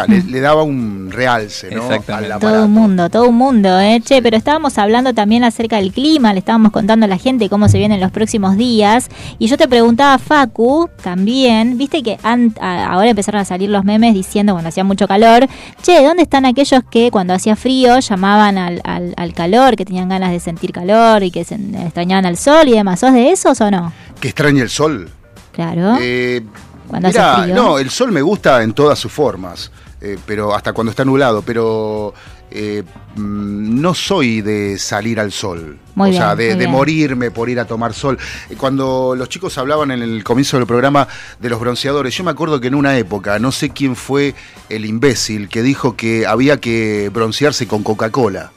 Claro, 0.04 0.12
le, 0.12 0.22
le 0.30 0.40
daba 0.40 0.62
un 0.62 1.10
realce, 1.10 1.70
¿no? 1.70 1.82
Exactamente. 1.84 2.32
Al 2.34 2.40
Todo 2.40 2.64
un 2.66 2.72
mundo, 2.72 3.08
todo 3.08 3.28
un 3.28 3.36
mundo, 3.36 3.80
¿eh? 3.80 4.00
Che, 4.04 4.20
pero 4.20 4.36
estábamos 4.36 4.76
hablando 4.76 5.14
también 5.14 5.42
acerca 5.44 5.76
del 5.76 5.92
clima, 5.92 6.32
le 6.34 6.40
estábamos 6.40 6.70
contando 6.72 7.06
a 7.06 7.08
la 7.08 7.16
gente 7.16 7.48
cómo 7.48 7.68
se 7.68 7.78
vienen 7.78 8.00
los 8.00 8.10
próximos 8.10 8.56
días. 8.56 9.08
Y 9.38 9.46
yo 9.46 9.56
te 9.56 9.68
preguntaba, 9.68 10.18
Facu, 10.18 10.90
también, 11.02 11.78
viste 11.78 12.02
que 12.02 12.18
ahora 12.60 13.08
empezaron 13.08 13.40
a 13.40 13.44
salir 13.44 13.70
los 13.70 13.84
memes 13.84 14.12
diciendo 14.12 14.52
cuando 14.52 14.68
hacía 14.68 14.84
mucho 14.84 15.08
calor, 15.08 15.46
che, 15.82 16.02
¿dónde 16.04 16.22
están 16.24 16.44
aquellos 16.44 16.82
que 16.90 17.10
cuando 17.10 17.32
hacía 17.32 17.56
frío 17.56 17.98
llamaban 18.00 18.58
al, 18.58 18.80
al- 18.84 19.14
al 19.16 19.32
calor, 19.32 19.76
que 19.76 19.84
tenían 19.84 20.08
ganas 20.08 20.30
de 20.30 20.40
sentir 20.40 20.72
calor 20.72 21.22
y 21.22 21.30
que 21.30 21.44
se 21.44 21.54
extrañaban 21.54 22.26
al 22.26 22.36
sol 22.36 22.68
y 22.68 22.72
demás? 22.72 23.00
¿Sos 23.00 23.12
de 23.12 23.30
esos 23.30 23.60
o 23.60 23.70
no? 23.70 23.92
Que 24.20 24.28
extraña 24.28 24.62
el 24.62 24.68
sol. 24.70 25.08
Claro. 25.52 25.96
Eh, 26.00 26.42
Cuando 26.88 27.08
mirá, 27.08 27.34
hace 27.34 27.42
frío. 27.44 27.54
no, 27.56 27.78
el 27.78 27.90
sol 27.90 28.12
me 28.12 28.20
gusta 28.22 28.62
en 28.62 28.72
todas 28.74 28.98
sus 28.98 29.10
formas, 29.10 29.70
eh, 30.00 30.18
pero 30.26 30.54
hasta 30.54 30.72
cuando 30.72 30.90
está 30.90 31.04
nublado, 31.04 31.42
pero 31.42 32.12
eh, 32.50 32.82
mm, 33.16 33.80
no 33.80 33.94
soy 33.94 34.42
de 34.42 34.78
salir 34.78 35.18
al 35.18 35.32
sol. 35.32 35.78
Muy 35.94 36.10
o 36.10 36.12
sea, 36.12 36.36
de, 36.36 36.54
de 36.54 36.68
morirme 36.68 37.30
por 37.30 37.48
ir 37.48 37.58
a 37.58 37.64
tomar 37.64 37.94
sol. 37.94 38.18
Cuando 38.58 39.14
los 39.16 39.28
chicos 39.28 39.56
hablaban 39.58 39.90
en 39.90 40.02
el 40.02 40.22
comienzo 40.22 40.58
del 40.58 40.66
programa 40.66 41.08
de 41.40 41.48
los 41.48 41.58
bronceadores, 41.58 42.14
yo 42.14 42.24
me 42.24 42.30
acuerdo 42.30 42.60
que 42.60 42.68
en 42.68 42.74
una 42.74 42.98
época, 42.98 43.38
no 43.38 43.52
sé 43.52 43.70
quién 43.70 43.96
fue 43.96 44.34
el 44.68 44.84
imbécil 44.84 45.48
que 45.48 45.62
dijo 45.62 45.96
que 45.96 46.26
había 46.26 46.60
que 46.60 47.10
broncearse 47.12 47.66
con 47.66 47.82
Coca-Cola. 47.82 48.52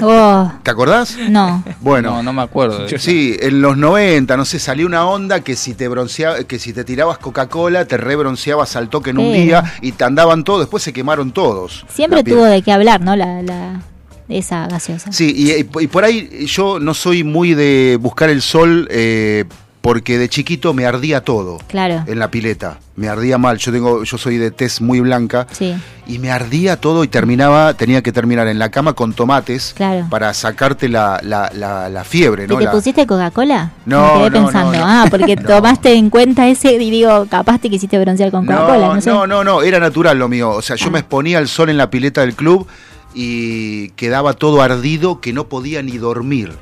Oh, 0.00 0.52
¿Te 0.62 0.70
acordás? 0.70 1.16
no. 1.28 1.62
Bueno, 1.80 2.12
no 2.16 2.22
no 2.22 2.32
me 2.32 2.42
acuerdo 2.42 2.78
de 2.80 2.86
eso. 2.86 2.98
Sí, 2.98 3.36
en 3.40 3.60
los 3.60 3.76
90, 3.76 4.36
no 4.36 4.44
sé, 4.44 4.58
salió 4.58 4.86
una 4.86 5.04
onda 5.06 5.40
que 5.40 5.56
si 5.56 5.74
te 5.74 5.88
bronceaba, 5.88 6.44
que 6.44 6.58
si 6.58 6.72
te 6.72 6.84
tirabas 6.84 7.18
Coca-Cola, 7.18 7.84
te 7.86 7.96
rebronceabas 7.96 8.76
al 8.76 8.88
toque 8.88 9.10
en 9.10 9.18
un 9.18 9.32
Sí. 9.34 9.42
día 9.42 9.64
y 9.82 9.92
te 9.92 10.04
andaban 10.04 10.44
todos, 10.44 10.60
después 10.60 10.82
se 10.82 10.92
quemaron 10.92 11.32
todos. 11.32 11.84
Siempre 11.92 12.22
tuvo 12.24 12.44
de 12.44 12.62
qué 12.62 12.72
hablar, 12.72 13.00
¿no? 13.00 13.16
La, 13.16 13.42
la, 13.42 13.80
esa 14.28 14.66
gaseosa. 14.68 15.10
Sí, 15.12 15.32
y, 15.36 15.80
y 15.82 15.86
por 15.88 16.04
ahí 16.04 16.46
yo 16.46 16.78
no 16.78 16.94
soy 16.94 17.24
muy 17.24 17.54
de 17.54 17.98
buscar 18.00 18.30
el 18.30 18.42
sol 18.42 18.86
eh, 18.90 19.44
porque 19.80 20.18
de 20.18 20.28
chiquito 20.28 20.74
me 20.74 20.84
ardía 20.84 21.22
todo 21.24 21.58
Claro. 21.68 22.04
en 22.06 22.18
la 22.18 22.30
pileta. 22.30 22.78
Me 22.96 23.08
ardía 23.08 23.38
mal. 23.38 23.56
Yo 23.56 23.72
tengo, 23.72 24.04
yo 24.04 24.18
soy 24.18 24.36
de 24.36 24.50
tez 24.50 24.82
muy 24.82 25.00
blanca 25.00 25.46
Sí, 25.52 25.74
y 26.06 26.18
me 26.18 26.30
ardía 26.30 26.78
todo 26.78 27.02
y 27.02 27.08
terminaba, 27.08 27.72
tenía 27.72 28.02
que 28.02 28.12
terminar 28.12 28.46
en 28.48 28.58
la 28.58 28.70
cama 28.70 28.92
con 28.92 29.14
tomates 29.14 29.72
claro. 29.74 30.06
para 30.10 30.34
sacarte 30.34 30.88
la, 30.90 31.18
la, 31.22 31.50
la, 31.54 31.88
la 31.88 32.04
fiebre, 32.04 32.44
¿Y 32.44 32.46
¿no? 32.48 32.58
te 32.58 32.64
La- 32.64 32.72
pusiste 32.72 33.06
Coca-Cola? 33.06 33.70
No, 33.86 34.02
Me 34.02 34.08
quedé 34.28 34.30
no, 34.30 34.44
pensando. 34.44 34.72
no, 34.72 34.78
no. 34.78 34.84
Ah, 34.86 35.06
porque 35.10 35.36
No. 35.40 35.48
tomaste 35.48 35.94
en 35.94 36.10
cuenta 36.10 36.46
ese 36.46 36.72
y 36.74 36.90
digo, 36.90 37.26
capaz 37.30 37.58
te 37.58 37.70
quisiste 37.70 37.98
broncear 37.98 38.30
con 38.30 38.44
Coca-Cola, 38.44 38.86
no, 38.88 38.94
No, 38.96 39.00
sé. 39.00 39.08
no, 39.10 39.26
no, 39.26 39.44
no, 39.44 39.62
era 39.62 39.80
natural 39.80 40.18
lo 40.18 40.28
mío. 40.28 40.50
O 40.50 40.60
sea, 40.62 40.76
yo 40.76 40.88
Ah. 40.88 40.90
me 40.90 40.98
exponía 40.98 41.38
al 41.38 41.48
sol 41.48 41.70
en 41.70 41.78
la 41.78 41.88
pileta 41.88 42.20
del 42.20 42.34
club 42.34 42.66
y 43.14 43.88
quedaba 43.90 44.34
todo 44.34 44.60
ardido 44.62 45.20
que 45.20 45.32
no 45.32 45.44
podía 45.48 45.82
ni 45.82 45.96
dormir. 45.96 46.52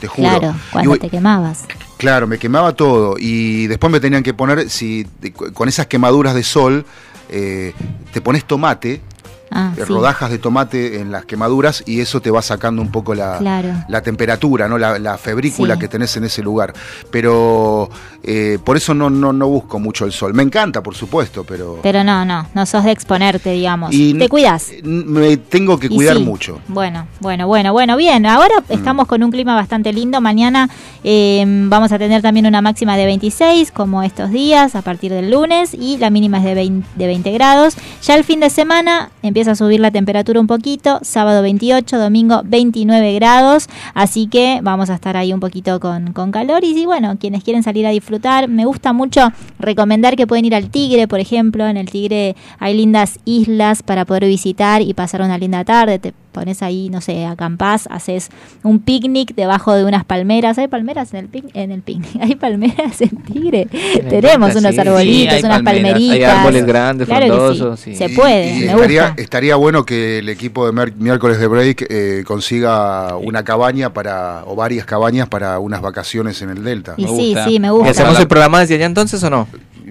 Te 0.00 0.06
juro. 0.06 0.28
Claro, 0.28 0.54
Y 0.56 0.72
cuando 0.72 0.96
te 0.98 1.10
quemabas. 1.10 1.64
Claro, 2.04 2.26
me 2.26 2.38
quemaba 2.38 2.74
todo. 2.74 3.16
Y 3.18 3.66
después 3.66 3.90
me 3.90 3.98
tenían 3.98 4.22
que 4.22 4.34
poner, 4.34 4.68
si 4.68 5.06
con 5.54 5.70
esas 5.70 5.86
quemaduras 5.86 6.34
de 6.34 6.42
sol, 6.42 6.84
eh, 7.30 7.72
te 8.12 8.20
pones 8.20 8.44
tomate, 8.44 9.00
Ah, 9.50 9.72
eh, 9.76 9.82
sí. 9.86 9.92
rodajas 9.92 10.30
de 10.30 10.38
tomate 10.38 11.00
en 11.00 11.12
las 11.12 11.24
quemaduras 11.26 11.82
y 11.86 12.00
eso 12.00 12.20
te 12.20 12.30
va 12.30 12.42
sacando 12.42 12.82
un 12.82 12.90
poco 12.90 13.14
la, 13.14 13.38
Claro. 13.38 13.68
la 13.88 14.02
temperatura, 14.02 14.68
¿no? 14.68 14.78
la, 14.78 14.98
la 14.98 15.16
febrícula 15.18 15.74
Sí. 15.74 15.80
que 15.80 15.88
tenés 15.88 16.16
en 16.16 16.24
ese 16.24 16.42
lugar. 16.42 16.72
Pero 17.10 17.88
eh, 18.22 18.58
por 18.64 18.76
eso 18.76 18.94
no, 18.94 19.08
no, 19.10 19.32
no 19.32 19.46
busco 19.48 19.78
mucho 19.78 20.04
el 20.04 20.12
sol. 20.12 20.34
Me 20.34 20.42
encanta, 20.42 20.82
por 20.82 20.94
supuesto, 20.94 21.44
pero... 21.44 21.78
Pero 21.82 22.02
no, 22.02 22.24
no, 22.24 22.46
no 22.54 22.66
sos 22.66 22.84
de 22.84 22.90
exponerte, 22.90 23.52
digamos. 23.52 23.92
Y- 23.94 24.14
te 24.14 24.28
cuidas. 24.28 24.70
Me 24.82 25.36
tengo 25.36 25.78
que 25.78 25.88
cuidar 25.88 26.16
sí. 26.16 26.22
mucho. 26.24 26.60
Bueno, 26.68 27.06
bueno, 27.20 27.46
bueno, 27.46 27.72
bueno, 27.72 27.96
bien. 27.96 28.26
Ahora 28.26 28.54
Mm. 28.68 28.72
estamos 28.72 29.06
con 29.06 29.22
un 29.22 29.30
clima 29.30 29.54
bastante 29.54 29.92
lindo. 29.92 30.20
Mañana 30.20 30.68
eh, 31.02 31.44
vamos 31.46 31.92
a 31.92 31.98
tener 31.98 32.22
también 32.22 32.46
una 32.46 32.60
máxima 32.62 32.96
de 32.96 33.04
26, 33.06 33.70
como 33.70 34.02
estos 34.02 34.30
días, 34.30 34.74
a 34.74 34.82
partir 34.82 35.12
del 35.12 35.30
lunes, 35.30 35.74
y 35.74 35.98
la 35.98 36.10
mínima 36.10 36.38
es 36.38 36.44
de 36.44 36.54
20, 36.54 36.88
de 36.96 37.06
20 37.06 37.30
grados. 37.32 37.76
Ya 38.02 38.14
el 38.16 38.24
fin 38.24 38.40
de 38.40 38.50
semana 38.50 39.10
empieza 39.34 39.50
a 39.50 39.56
subir 39.56 39.80
la 39.80 39.90
temperatura 39.90 40.38
un 40.38 40.46
poquito. 40.46 41.00
Sábado 41.02 41.42
28, 41.42 41.98
domingo 41.98 42.42
29 42.44 43.14
grados. 43.14 43.66
Así 43.92 44.28
que 44.28 44.60
vamos 44.62 44.90
a 44.90 44.94
estar 44.94 45.16
ahí 45.16 45.32
un 45.32 45.40
poquito 45.40 45.80
con, 45.80 46.12
con 46.12 46.30
calor. 46.30 46.62
Y 46.62 46.72
sí, 46.72 46.86
bueno, 46.86 47.16
quienes 47.18 47.42
quieren 47.42 47.64
salir 47.64 47.84
a 47.84 47.90
disfrutar, 47.90 48.46
me 48.46 48.64
gusta 48.64 48.92
mucho 48.92 49.32
recomendar 49.58 50.14
que 50.14 50.28
pueden 50.28 50.44
ir 50.44 50.54
al 50.54 50.70
Tigre, 50.70 51.08
por 51.08 51.18
ejemplo. 51.18 51.66
En 51.66 51.76
el 51.76 51.90
Tigre 51.90 52.36
hay 52.60 52.76
lindas 52.76 53.18
islas 53.24 53.82
para 53.82 54.04
poder 54.04 54.26
visitar 54.26 54.82
y 54.82 54.94
pasar 54.94 55.20
una 55.20 55.36
linda 55.36 55.64
tarde. 55.64 55.98
Te 55.98 56.14
pones 56.34 56.62
ahí, 56.62 56.90
no 56.90 57.00
sé, 57.00 57.24
acampás, 57.24 57.88
haces 57.90 58.28
un 58.62 58.78
picnic 58.80 59.34
debajo 59.34 59.72
de 59.72 59.84
unas 59.86 60.04
palmeras. 60.04 60.58
¿Hay 60.58 60.68
palmeras 60.68 61.14
en 61.14 61.20
el, 61.20 61.30
pic- 61.32 61.50
en 61.54 61.70
el 61.72 61.80
picnic? 61.80 62.16
¿Hay 62.20 62.34
palmeras 62.34 63.00
en 63.00 63.16
Tigre? 63.22 63.66
Tenemos 64.10 64.54
unos 64.54 64.74
sí. 64.74 64.80
arbolitos, 64.80 65.38
Sí, 65.38 65.46
unas 65.46 65.62
palmeras. 65.62 65.92
palmeritas. 65.92 66.14
Hay 66.16 66.24
árboles 66.24 66.66
grandes, 66.66 67.06
Claro 67.08 67.24
que 67.24 67.30
frondosos, 67.32 67.80
sí. 67.80 67.92
sí. 67.92 67.96
Se 67.96 68.08
puede, 68.10 68.50
y 68.56 68.58
me 68.60 68.66
estaría, 68.72 69.06
gusta. 69.08 69.22
estaría 69.22 69.56
bueno 69.56 69.86
que 69.86 70.18
el 70.18 70.28
equipo 70.28 70.70
de 70.70 70.92
miércoles 70.98 71.38
de 71.38 71.46
break 71.46 71.86
eh, 71.88 72.24
consiga 72.26 73.16
una 73.16 73.44
cabaña 73.44 73.92
para 73.94 74.42
o 74.46 74.56
varias 74.56 74.84
cabañas 74.84 75.28
para 75.28 75.58
unas 75.60 75.80
vacaciones 75.80 76.42
en 76.42 76.50
el 76.50 76.64
Delta. 76.64 76.94
Y 76.96 77.02
Me 77.04 77.08
sí, 77.08 77.14
gusta. 77.28 77.44
sí, 77.48 77.58
me 77.60 77.68
¿Y 77.68 77.70
gusta. 77.70 77.90
hacemos 77.90 78.18
el 78.18 78.26
programa 78.26 78.60
desde 78.60 78.74
allá 78.74 78.86
entonces 78.86 79.22
o 79.22 79.30
no? 79.30 79.46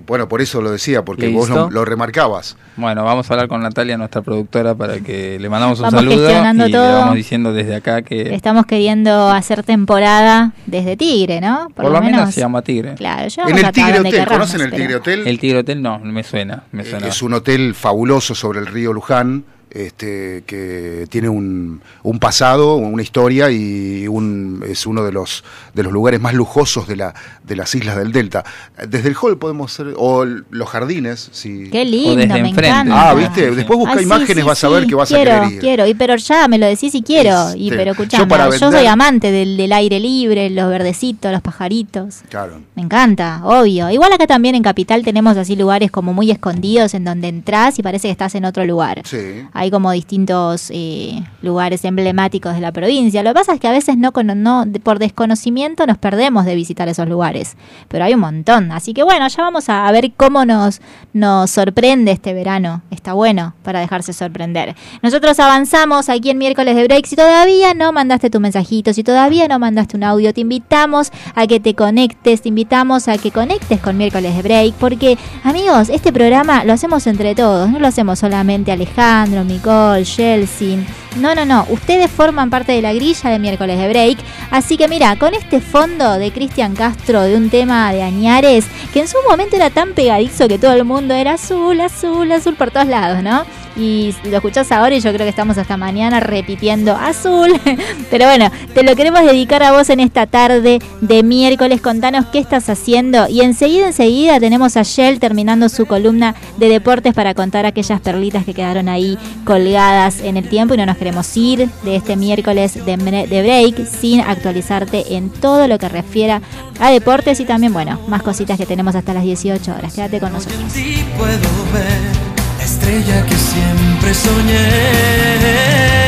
Bueno, 0.06 0.28
por 0.28 0.42
eso 0.42 0.62
lo 0.62 0.70
decía, 0.72 1.04
porque 1.06 1.28
vos 1.30 1.48
Listo. 1.50 1.66
lo, 1.66 1.72
lo 1.72 1.86
remarcabas. 1.86 2.58
bueno 2.76 3.04
vamos 3.04 3.30
a 3.30 3.34
hablar 3.34 3.48
con 3.48 3.62
Natalia 3.62 3.98
nuestra 3.98 4.22
productora 4.22 4.76
para 4.76 5.00
que 5.00 5.38
le 5.40 5.50
mandamos 5.50 5.80
un 5.80 5.84
Vamos 5.86 6.00
saludo 6.02 6.14
y 6.16 6.18
gestionando 6.18 6.66
le 6.66 6.72
todo. 6.72 6.94
vamos 7.00 7.16
diciendo 7.16 7.54
desde 7.54 7.76
acá 7.76 8.02
que 8.02 8.34
Estamos 8.36 8.66
queriendo 8.66 9.30
hacer 9.30 9.64
temporada 9.64 10.52
desde 10.66 10.98
Tigre, 10.98 11.40
¿no? 11.42 11.70
por, 11.76 11.90
lo 11.90 12.02
menos, 12.02 12.34
se 12.34 12.42
llama 12.42 12.62
Tigre 12.62 12.96
Claro, 12.96 13.24
En 13.24 13.30
llevamos 13.30 13.60
el 13.64 13.72
Tigre 13.72 14.00
Hotel, 14.00 14.12
querramos, 14.12 14.32
¿conocen 14.34 14.62
el 14.62 14.70
pero- 14.70 14.82
Tigre 14.82 14.96
Hotel? 14.98 15.28
el 15.28 15.40
Tigre 15.40 15.58
Hotel 15.60 15.82
no 15.82 16.00
me 16.00 16.24
suena 16.24 16.64
me 16.72 16.84
Eh, 16.84 16.86
suena 16.86 17.08
Es 17.08 17.22
un 17.22 17.34
hotel 17.34 17.74
fabuloso 17.76 18.36
sobre 18.36 18.60
el 18.60 18.68
río 18.68 18.92
Luján, 18.94 19.44
este, 19.74 20.44
que 20.46 21.08
tiene 21.10 21.30
un, 21.30 21.82
un 22.04 22.20
pasado, 22.20 22.76
una 22.76 23.02
historia 23.02 23.50
y 23.50 24.08
un, 24.08 24.64
es 24.68 24.86
uno 24.86 25.04
de 25.04 25.12
los, 25.12 25.44
de 25.74 25.84
los 25.84 25.92
lugares 25.92 26.22
más 26.22 26.34
lujosos 26.34 26.88
de, 26.88 26.96
la, 26.96 27.14
de 27.44 27.56
las 27.56 27.74
islas 27.74 27.98
del 27.98 28.12
Delta. 28.12 28.44
Desde 28.88 29.10
el 29.10 29.16
hall 29.20 29.38
podemos 29.38 29.74
hacer, 29.74 29.94
o 29.98 30.26
los 30.26 30.70
jardines, 30.70 31.30
si... 31.32 31.70
Qué 31.70 31.86
lindo, 31.86 32.16
desde 32.16 32.42
me 32.42 32.50
enfrente. 32.50 32.68
encanta. 32.68 33.10
Ah, 33.10 33.14
¿viste? 33.14 33.52
Después 33.52 33.80
busca 33.80 33.94
Ah, 33.94 34.02
imágenes, 34.02 34.38
sí, 34.38 34.42
vas 34.42 34.64
a 34.64 34.70
ver 34.70 34.84
sí, 34.84 34.90
que 34.90 34.96
vas 34.96 35.10
quiero, 35.10 35.32
a 35.32 35.36
querer 35.42 35.54
ir. 35.54 35.60
Quiero, 35.60 35.88
y 35.88 35.94
pero 35.94 36.16
ya 36.16 36.48
me 36.48 36.58
lo 36.58 36.66
decís 36.66 36.96
y 36.96 37.02
quiero. 37.04 37.56
Y 37.56 37.70
sí. 37.70 37.76
pero 37.76 37.86
Yo 37.86 37.92
escuchame, 37.92 38.28
para 38.28 38.50
yo, 38.50 38.72
soy 38.72 38.86
amante 38.88 39.32
del, 39.32 39.56
del 39.56 39.72
aire 39.72 40.00
libre, 40.00 40.50
los 40.50 40.70
verdecitos, 40.70 41.32
los 41.32 41.42
pajaritos. 41.42 42.22
Claro. 42.30 42.60
Me 42.76 42.82
encanta, 42.82 43.42
obvio. 43.44 43.90
Igual 43.90 44.14
acá 44.14 44.26
también 44.28 44.56
en 44.56 44.64
Capital 44.64 45.04
tenemos 45.04 45.38
así 45.38 45.56
lugares 45.56 45.92
como 45.92 46.14
muy 46.14 46.32
escondidos 46.32 46.94
en 46.94 47.04
donde 47.06 47.28
entras 47.28 47.78
y 47.80 47.84
parece 47.84 48.08
que 48.08 48.12
estás 48.12 48.36
en 48.36 48.46
otro 48.46 48.66
lugar. 48.66 49.02
Sí. 49.06 49.46
Hay 49.54 49.63
como 49.72 49.92
distintos 49.92 50.70
eh, 50.72 51.24
lugares 51.42 51.86
emblemáticos 51.86 52.56
de 52.56 52.62
la 52.62 52.72
provincia. 52.72 53.24
Lo 53.24 53.32
que 53.32 53.36
pasa 53.36 53.54
es 53.54 53.60
que 53.60 53.68
a 53.68 53.72
veces 53.72 53.98
no, 53.98 54.12
por 54.12 55.00
desconocimiento 55.00 55.86
nos 55.86 55.98
perdemos 55.98 56.46
de 56.46 56.56
visitar 56.56 56.88
esos 56.88 57.08
lugares. 57.08 57.56
Pero 57.88 58.06
hay 58.06 58.14
un 58.14 58.20
montón. 58.20 58.72
Así 58.72 58.94
que 58.94 59.04
bueno, 59.04 59.28
ya 59.28 59.44
vamos 59.44 59.70
a, 59.70 59.88
a 59.88 59.92
ver 59.92 60.12
cómo 60.16 60.46
nos, 60.46 60.82
nos 61.14 61.52
sorprende 61.52 62.12
este 62.12 62.34
verano. 62.34 62.82
Está 62.92 63.14
bueno 63.14 63.54
para 63.64 63.80
dejarse 63.80 64.14
sorprender. 64.14 64.76
Nosotros 65.02 65.40
avanzamos 65.40 66.10
aquí 66.10 66.30
en 66.30 66.38
miércoles 66.38 66.76
de 66.76 66.84
break. 66.84 67.06
Si 67.06 67.16
todavía 67.16 67.74
no 67.74 67.92
mandaste 67.92 68.30
tu 68.30 68.40
mensajito, 68.40 68.94
si 68.94 69.04
todavía 69.04 69.48
no 69.48 69.60
mandaste 69.60 69.98
un 69.98 70.04
audio, 70.04 70.34
te 70.34 70.42
invitamos 70.42 71.12
a 71.36 71.48
que 71.48 71.60
te 71.60 71.74
conectes, 71.74 72.42
te 72.42 72.50
invitamos 72.50 73.08
a 73.08 73.18
que 73.18 73.32
conectes 73.32 73.80
con 73.80 73.98
miércoles 73.98 74.36
de 74.36 74.42
break. 74.42 74.74
Porque, 74.76 75.18
amigos, 75.44 75.90
este 75.90 76.12
programa 76.12 76.64
lo 76.64 76.74
hacemos 76.74 77.08
entre 77.08 77.36
todos. 77.36 77.70
No 77.70 77.80
lo 77.80 77.88
hacemos 77.88 78.20
solamente 78.20 78.72
Alejandro, 78.72 79.44
Nicole, 79.54 80.04
Chelsea 80.04 80.78
No, 81.20 81.36
no, 81.36 81.46
no. 81.46 81.66
Ustedes 81.70 82.10
forman 82.10 82.50
parte 82.50 82.72
de 82.72 82.82
la 82.82 82.94
grilla 82.94 83.30
de 83.30 83.40
miércoles 83.40 83.78
de 83.78 83.88
break. 83.88 84.18
Así 84.50 84.78
que 84.78 84.88
mira, 84.88 85.16
con 85.18 85.34
este 85.34 85.62
fondo 85.62 86.14
de 86.14 86.32
Cristian 86.32 86.76
Castro 86.76 87.22
de 87.22 87.36
un 87.36 87.50
tema 87.50 87.92
de 87.94 88.02
Añares, 88.02 88.66
que 88.92 89.02
en 89.02 89.08
su 89.08 89.18
momento 89.30 89.56
era 89.56 89.70
tan 89.70 89.94
pegadizo 89.94 90.48
que 90.48 90.58
todo 90.58 90.74
el 90.74 90.86
mundo 90.86 91.14
era 91.14 91.34
azul, 91.34 91.80
azul, 91.82 92.32
azul 92.32 92.56
por 92.56 92.72
todos 92.72 92.88
lados, 92.88 93.24
¿no? 93.24 93.46
Y 93.76 94.14
lo 94.26 94.36
escuchás 94.36 94.72
ahora 94.72 94.96
y 94.96 95.00
yo 95.00 95.12
creo 95.12 95.26
que 95.26 95.30
estamos 95.30 95.58
hasta 95.58 95.78
mañana 95.78 96.20
repitiendo 96.20 96.96
azul. 96.96 97.60
Pero 98.12 98.26
bueno, 98.26 98.52
te 98.74 98.84
lo 98.84 98.96
queremos 98.96 99.22
dedicar 99.22 99.64
a 99.64 99.72
vos 99.72 99.90
en 99.90 100.00
esta 100.00 100.28
tarde 100.28 100.80
de 101.02 101.24
miércoles. 101.24 101.82
Contanos 101.82 102.26
qué 102.28 102.38
estás 102.38 102.70
haciendo. 102.70 103.28
Y 103.28 103.42
enseguida, 103.42 103.88
enseguida 103.88 104.40
tenemos 104.40 104.78
a 104.78 104.84
Shell 104.84 105.20
terminando 105.20 105.70
su 105.70 105.88
columna 105.88 106.36
de 106.58 106.70
deportes 106.70 107.16
para 107.16 107.34
contar 107.34 107.66
aquellas 107.66 108.00
perlitas 108.00 108.46
que 108.46 108.54
quedaron 108.54 108.90
ahí 108.90 109.18
colgadas 109.44 110.20
en 110.22 110.38
el 110.38 110.48
tiempo 110.48 110.74
y 110.74 110.78
no 110.78 110.86
nos 110.86 110.98
queremos 110.98 111.36
ir 111.38 111.70
de 111.84 111.96
este 111.96 112.16
miércoles 112.16 112.86
de, 112.86 112.98
de 112.98 113.42
break 113.42 113.88
sin 113.88 114.22
actualizarte 114.22 115.16
en 115.16 115.30
todo 115.30 115.68
lo 115.68 115.78
que 115.78 115.90
refiera 115.90 116.42
a 116.80 116.90
deportes 116.92 117.40
y 117.40 117.46
también, 117.46 117.74
bueno, 117.74 118.00
más 118.08 118.24
cositas 118.24 118.58
que 118.58 118.66
tenemos 118.66 118.96
hasta 118.96 119.14
las 119.14 119.24
18 119.24 119.72
horas. 119.72 119.94
Quédate 119.94 120.20
con 120.20 120.34
nosotros. 120.34 120.60
Sí 120.72 121.04
puedo 121.18 121.50
ver 121.74 122.34
la 122.58 122.64
estrella 122.64 123.26
que 123.26 123.36
siempre 123.36 124.14
soñé. 124.14 124.70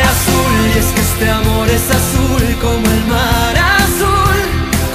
Azul, 0.03 0.75
y 0.75 0.79
es 0.79 0.85
que 0.87 1.01
este 1.01 1.29
amor 1.29 1.69
es 1.69 1.89
azul 1.89 2.55
como 2.61 2.85
el 2.85 3.05
mar 3.05 3.55
azul. 3.57 4.39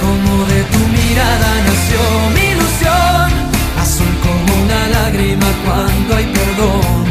Como 0.01 0.45
de 0.45 0.63
tu 0.63 0.79
mirada 0.79 1.49
nació 1.67 2.01
mi 2.35 2.45
ilusión. 2.51 3.31
Azul 3.79 4.13
como 4.21 4.63
una 4.63 4.87
lágrima 4.89 5.47
cuando 5.65 6.15
hay 6.15 6.25
perdón. 6.25 7.10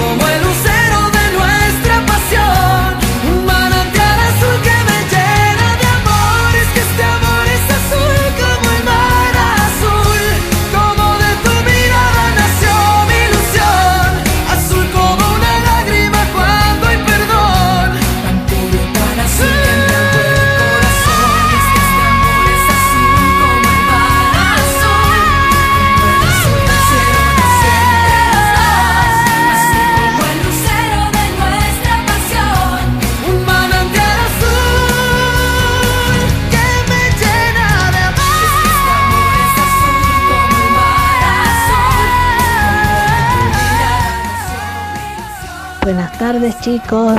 Buenas 45.83 46.17
tardes 46.17 46.59
chicos, 46.61 47.15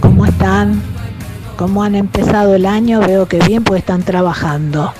¿cómo 0.00 0.24
están? 0.26 0.80
¿Cómo 1.56 1.82
han 1.82 1.94
empezado 1.94 2.54
el 2.54 2.66
año? 2.66 3.00
Veo 3.00 3.26
que 3.26 3.38
bien, 3.40 3.64
pues 3.64 3.80
están 3.80 4.02
trabajando. 4.02 4.92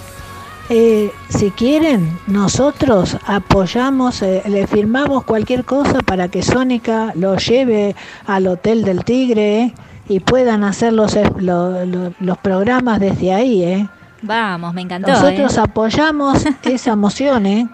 Eh, 0.68 1.12
si 1.28 1.50
quieren, 1.52 2.18
nosotros 2.26 3.16
apoyamos, 3.26 4.22
eh, 4.22 4.42
le 4.48 4.66
firmamos 4.66 5.22
cualquier 5.24 5.64
cosa 5.64 6.00
para 6.00 6.28
que 6.28 6.42
Sónica 6.42 7.12
lo 7.14 7.36
lleve 7.36 7.94
al 8.26 8.48
Hotel 8.48 8.82
del 8.82 9.04
Tigre 9.04 9.62
eh, 9.62 9.74
y 10.08 10.20
puedan 10.20 10.64
hacer 10.64 10.92
los, 10.92 11.14
eh, 11.14 11.30
lo- 11.38 11.84
lo- 11.84 12.12
los 12.18 12.38
programas 12.38 12.98
desde 12.98 13.32
ahí. 13.32 13.62
¿eh? 13.62 13.88
Vamos, 14.22 14.74
me 14.74 14.80
encantó. 14.80 15.08
Nosotros 15.12 15.56
apoyamos 15.58 16.44
esa 16.64 16.90
emoción, 16.92 17.46
¿eh? 17.46 17.68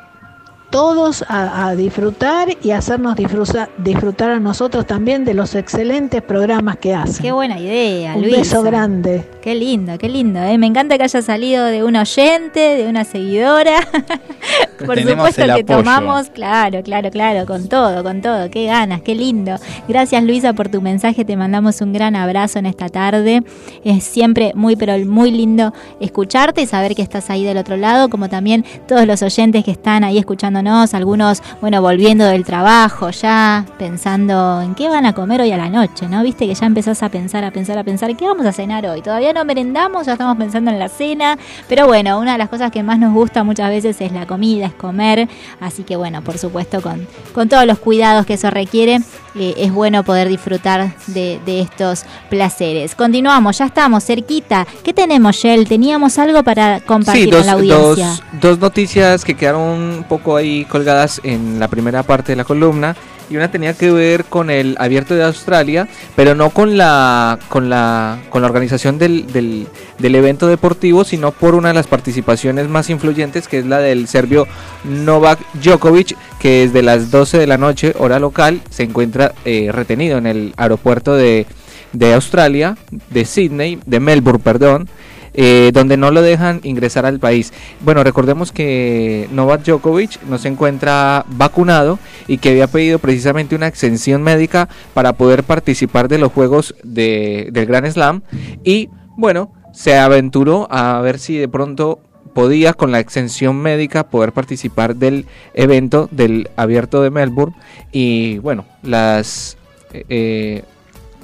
Todos 0.73 1.23
a, 1.29 1.67
a 1.69 1.77
disfrutar 1.77 2.49
y 2.63 2.71
hacernos 2.71 3.15
disfrutar, 3.15 3.69
disfrutar 3.77 4.31
a 4.31 4.41
nosotros 4.41 4.87
también 4.87 5.23
de 5.27 5.35
los 5.35 5.55
excelentes 5.55 6.23
programas 6.23 6.79
que 6.79 6.95
hacen. 6.95 7.23
Qué 7.23 7.31
buena 7.31 7.61
idea, 7.61 8.15
Un 8.15 8.23
Luisa. 8.23 8.39
beso 8.39 8.63
grande. 8.63 9.29
Qué 9.43 9.55
lindo, 9.55 9.99
qué 9.99 10.09
lindo. 10.09 10.41
¿eh? 10.43 10.57
Me 10.57 10.67
encanta 10.67 10.97
que 10.97 11.05
haya 11.05 11.21
salido 11.21 11.67
de 11.67 11.85
un 11.85 11.95
oyente, 11.97 12.59
de 12.59 12.89
una 12.89 13.05
seguidora. 13.05 13.81
Por 14.87 14.97
Tenemos 14.97 15.29
supuesto 15.29 15.43
el 15.43 15.47
que 15.55 15.61
apoyo. 15.61 15.79
tomamos, 15.79 16.31
claro, 16.31 16.83
claro, 16.83 17.11
claro, 17.11 17.47
con 17.47 17.69
todo, 17.69 18.03
con 18.03 18.21
todo. 18.21 18.51
Qué 18.51 18.65
ganas, 18.67 19.03
qué 19.03 19.15
lindo. 19.15 19.57
Gracias 19.87 20.25
Luisa 20.25 20.55
por 20.55 20.69
tu 20.71 20.81
mensaje, 20.81 21.25
te 21.25 21.37
mandamos 21.37 21.81
un 21.83 21.93
gran 21.93 22.17
abrazo 22.17 22.59
en 22.59 22.67
esta 22.67 22.89
tarde. 22.89 23.45
Es 23.85 24.03
siempre 24.03 24.51
muy, 24.57 24.75
pero 24.75 24.99
muy 25.07 25.31
lindo 25.31 25.73
escucharte 26.01 26.63
y 26.63 26.67
saber 26.67 26.97
que 26.97 27.03
estás 27.03 27.31
ahí 27.31 27.45
del 27.45 27.59
otro 27.59 27.77
lado, 27.77 28.09
como 28.09 28.29
también 28.29 28.65
todos 28.89 29.07
los 29.07 29.23
oyentes 29.23 29.65
que 29.65 29.71
están 29.71 30.03
ahí 30.03 30.19
algunos, 30.69 31.43
bueno, 31.61 31.83
volviendo 31.83 32.25
del 32.25 32.45
trabajo 32.45 33.11
ya, 33.11 33.65
pensando 33.79 34.61
en 34.63 34.75
qué 34.75 34.89
van 34.89 35.07
a 35.07 35.13
comer 35.13 35.41
hoy 35.41 35.53
a 35.53 35.57
la 35.57 35.69
noche, 35.69 36.07
¿no? 36.09 36.23
Viste 36.23 36.47
que 36.47 36.55
ya 36.55 36.67
empezás 36.67 37.03
a 37.03 37.09
pensar, 37.09 37.45
a 37.45 37.51
pensar, 37.51 37.79
a 37.79 37.85
pensar, 37.85 38.17
¿qué 38.17 38.27
vamos 38.27 38.47
a 38.47 38.53
cenar 38.53 38.87
hoy? 38.87 39.03
Todavía 39.03 39.33
no 39.33 39.45
merendamos, 39.45 40.07
ya 40.07 40.13
estamos 40.13 40.37
pensando 40.37 40.71
en 40.71 40.79
la 40.79 40.89
cena, 40.89 41.37
pero 41.69 41.87
bueno, 41.87 42.19
una 42.19 42.33
de 42.33 42.39
las 42.39 42.49
cosas 42.49 42.71
que 42.71 42.83
más 42.83 42.99
nos 42.99 43.13
gusta 43.13 43.45
muchas 43.45 43.69
veces 43.71 44.01
es 44.01 44.13
la 44.13 44.27
comida, 44.27 44.67
es 44.67 44.75
comer. 44.75 45.29
Así 45.61 45.83
que 45.83 45.97
bueno, 45.97 46.23
por 46.23 46.39
supuesto, 46.39 46.81
con, 46.81 47.07
con 47.35 47.49
todos 47.49 47.67
los 47.67 47.79
cuidados 47.79 48.25
que 48.27 48.35
eso 48.35 48.51
requiere, 48.51 49.01
eh, 49.35 49.55
es 49.57 49.73
bueno 49.73 50.05
poder 50.05 50.29
disfrutar 50.29 50.95
de, 51.09 51.41
de 51.45 51.61
estos 51.61 52.05
placeres. 52.31 52.95
Continuamos, 52.95 53.59
ya 53.59 53.67
estamos 53.67 54.05
cerquita. 54.05 54.67
¿Qué 54.85 54.93
tenemos, 54.93 55.37
Shell? 55.37 55.67
Teníamos 55.67 56.19
algo 56.19 56.43
para 56.43 56.81
compartir 56.81 57.25
Sí, 57.25 57.31
con 57.31 57.47
la 57.47 57.53
audiencia. 57.53 58.09
dos, 58.09 58.23
dos 58.41 58.59
noticias 58.59 59.25
que 59.25 59.35
quedaron 59.35 59.63
un 59.63 60.05
poco 60.09 60.37
ahí 60.37 60.52
colgadas 60.69 61.21
en 61.25 61.59
la 61.59 61.69
primera 61.69 62.03
parte 62.03 62.33
de 62.33 62.37
la 62.37 62.45
columna 62.45 62.97
y 63.31 63.37
una 63.37 63.51
tenía 63.51 63.75
que 63.75 63.91
ver 63.91 64.25
con 64.25 64.51
el 64.51 64.77
abierto 64.79 65.15
de 65.15 65.25
Australia, 65.25 65.89
pero 66.15 66.35
no 66.35 66.51
con 66.51 66.77
la 66.77 67.39
con 67.49 67.71
la 67.71 68.19
con 68.29 68.43
la 68.43 68.49
organización 68.49 68.99
del, 68.99 69.27
del, 69.33 70.15
evento 70.15 70.49
deportivo, 70.49 71.05
sino 71.05 71.33
por 71.33 71.55
una 71.55 71.69
de 71.69 71.75
las 71.75 71.87
participaciones 71.87 72.69
más 72.69 72.91
influyentes 72.91 73.49
que 73.49 73.59
es 73.59 73.67
la 73.67 73.79
del 73.79 74.07
serbio 74.07 74.47
Novak 74.85 75.39
Djokovic, 75.55 76.17
que 76.39 76.67
desde 76.67 76.83
las 76.83 77.11
12 77.11 77.39
de 77.39 77.47
la 77.47 77.57
noche 77.57 77.95
hora 77.99 78.19
local 78.19 78.61
se 78.71 78.83
encuentra 78.83 79.33
eh, 79.45 79.71
retenido 79.73 80.19
en 80.19 80.27
el 80.27 80.55
aeropuerto 80.57 81.15
de 81.15 81.47
de 81.93 82.15
Australia, 82.15 82.77
de 83.11 83.25
Sydney, 83.25 83.79
de 83.85 84.01
Melbourne, 84.01 84.43
perdón, 84.43 84.89
eh, 85.35 85.71
donde 85.73 85.97
no 85.97 86.11
lo 86.11 86.23
dejan 86.23 86.61
ingresar 86.63 87.07
al 87.07 87.19
país. 87.19 87.53
Bueno, 87.81 88.05
recordemos 88.05 88.53
que 88.53 89.29
Novak 89.33 89.65
Djokovic 89.65 90.23
no 90.25 90.39
se 90.39 90.49
encuentra 90.49 91.25
vacunado 91.29 91.99
y 92.29 92.39
que 92.39 92.51
había 92.51 92.67
pedido 92.67 92.99
precisamente 92.99 93.55
una 93.55 93.67
exención 93.67 94.23
médica 94.23 94.69
para 94.95 95.15
poder 95.15 95.45
participar 95.45 96.09
de 96.09 96.19
los 96.19 96.33
juegos 96.33 96.75
de, 96.83 97.49
del 97.53 97.67
Grand 97.67 97.91
Slam 97.91 98.23
y 98.65 98.89
bueno, 99.17 99.53
se 99.73 99.99
aventuró 99.99 100.69
a 100.71 101.01
ver 101.01 101.19
si 101.19 101.37
de 101.37 101.49
pronto 101.49 102.01
podía 102.35 102.73
con 102.73 102.93
la 102.93 103.01
exención 103.01 103.57
médica 103.57 104.05
poder 104.05 104.33
participar 104.33 104.97
del 104.97 105.27
evento 105.55 106.09
del 106.11 106.51
abierto 106.57 107.03
de 107.03 107.11
Melbourne 107.11 107.55
y 107.91 108.39
bueno, 108.39 108.65
las 108.83 109.57
eh, 109.93 110.63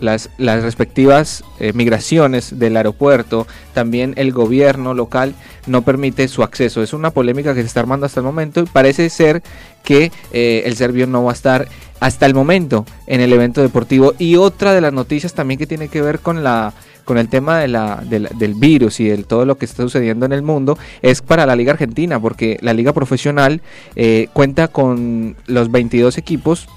las, 0.01 0.31
las 0.39 0.63
respectivas 0.63 1.43
eh, 1.61 1.73
migraciones 1.75 2.59
del 2.59 2.77
aeropuerto, 2.77 3.47
también 3.75 4.15
el 4.17 4.33
gobierno 4.33 4.95
local 4.95 5.35
no 5.67 5.83
permite 5.83 6.29
su 6.29 6.43
acceso. 6.43 6.83
Es 6.83 6.93
una 6.93 7.11
polémica 7.11 7.55
que 7.55 7.61
se 7.61 7.67
está 7.67 7.81
armando 7.81 8.07
hasta 8.07 8.21
el 8.21 8.25
momento 8.27 8.61
y 8.61 8.67
parece 8.67 9.11
ser 9.11 9.43
que 9.85 10.11
eh, 10.33 10.63
el 10.67 10.77
serbio 10.77 11.07
no 11.07 11.25
va 11.25 11.31
a 11.33 11.35
estar 11.35 11.69
hasta 12.01 12.27
el 12.27 12.35
momento 12.35 12.85
en 13.07 13.21
el 13.21 13.33
evento 13.33 13.61
deportivo. 13.63 14.15
Y 14.19 14.37
otra 14.37 14.73
de 14.73 14.81
las 14.81 14.93
noticias 14.93 15.35
también 15.35 15.59
que 15.59 15.67
tiene 15.67 15.89
que 15.89 16.03
ver 16.03 16.21
con 16.21 16.43
la 16.45 16.73
con 17.05 17.17
el 17.17 17.31
tema 17.31 17.59
de 17.59 17.69
la, 17.69 18.03
de 18.05 18.19
la- 18.19 18.29
del 18.35 18.53
virus 18.53 19.01
y 19.01 19.09
de 19.09 19.17
todo 19.25 19.47
lo 19.47 19.57
que 19.57 19.65
está 19.65 19.83
sucediendo 19.83 20.27
en 20.27 20.33
el 20.35 20.43
mundo 20.43 20.77
es 21.01 21.23
para 21.23 21.47
la 21.47 21.57
Liga 21.57 21.73
Argentina, 21.73 22.21
porque 22.21 22.59
la 22.61 22.75
Liga 22.75 22.93
Profesional 22.93 23.63
eh, 23.97 24.29
cuenta 24.35 24.69
con 24.69 25.35
los 25.47 25.71
22 25.71 26.19
equipos 26.19 26.69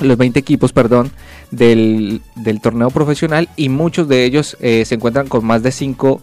los 0.00 0.16
20 0.16 0.38
equipos, 0.38 0.72
perdón, 0.72 1.10
del, 1.50 2.22
torneo 2.62 2.90
profesional 2.90 3.48
y 3.56 3.68
muchos 3.68 4.08
de 4.08 4.24
ellos 4.24 4.56
eh, 4.60 4.84
se 4.84 4.94
encuentran 4.94 5.28
con 5.28 5.44
más 5.44 5.62
de 5.62 5.72
5 5.72 6.22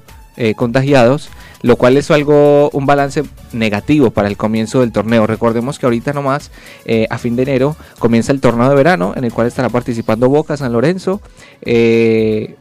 contagiados, 0.58 1.30
lo 1.66 1.78
cual 1.78 1.98
es 1.98 2.12
algo, 2.12 2.70
un 2.74 2.86
balance 2.86 3.24
negativo 3.52 4.12
para 4.12 4.28
el 4.28 4.38
comienzo 4.38 4.82
del 4.82 4.92
torneo. 4.92 5.26
Recordemos 5.26 5.80
que 5.80 5.88
ahorita 5.88 6.14
nomás, 6.14 6.52
eh, 6.86 7.08
a 7.10 7.18
fin 7.18 7.36
de 7.36 7.42
enero, 7.42 7.76
comienza 7.98 8.32
el 8.32 8.40
torneo 8.40 8.70
de 8.70 8.76
verano, 8.76 9.14
en 9.16 9.24
el 9.24 9.34
cual 9.34 9.48
estará 9.48 9.70
participando 9.70 10.30
Boca, 10.30 10.58
San 10.58 10.74
Lorenzo, 10.74 11.22
eh, 11.64 12.56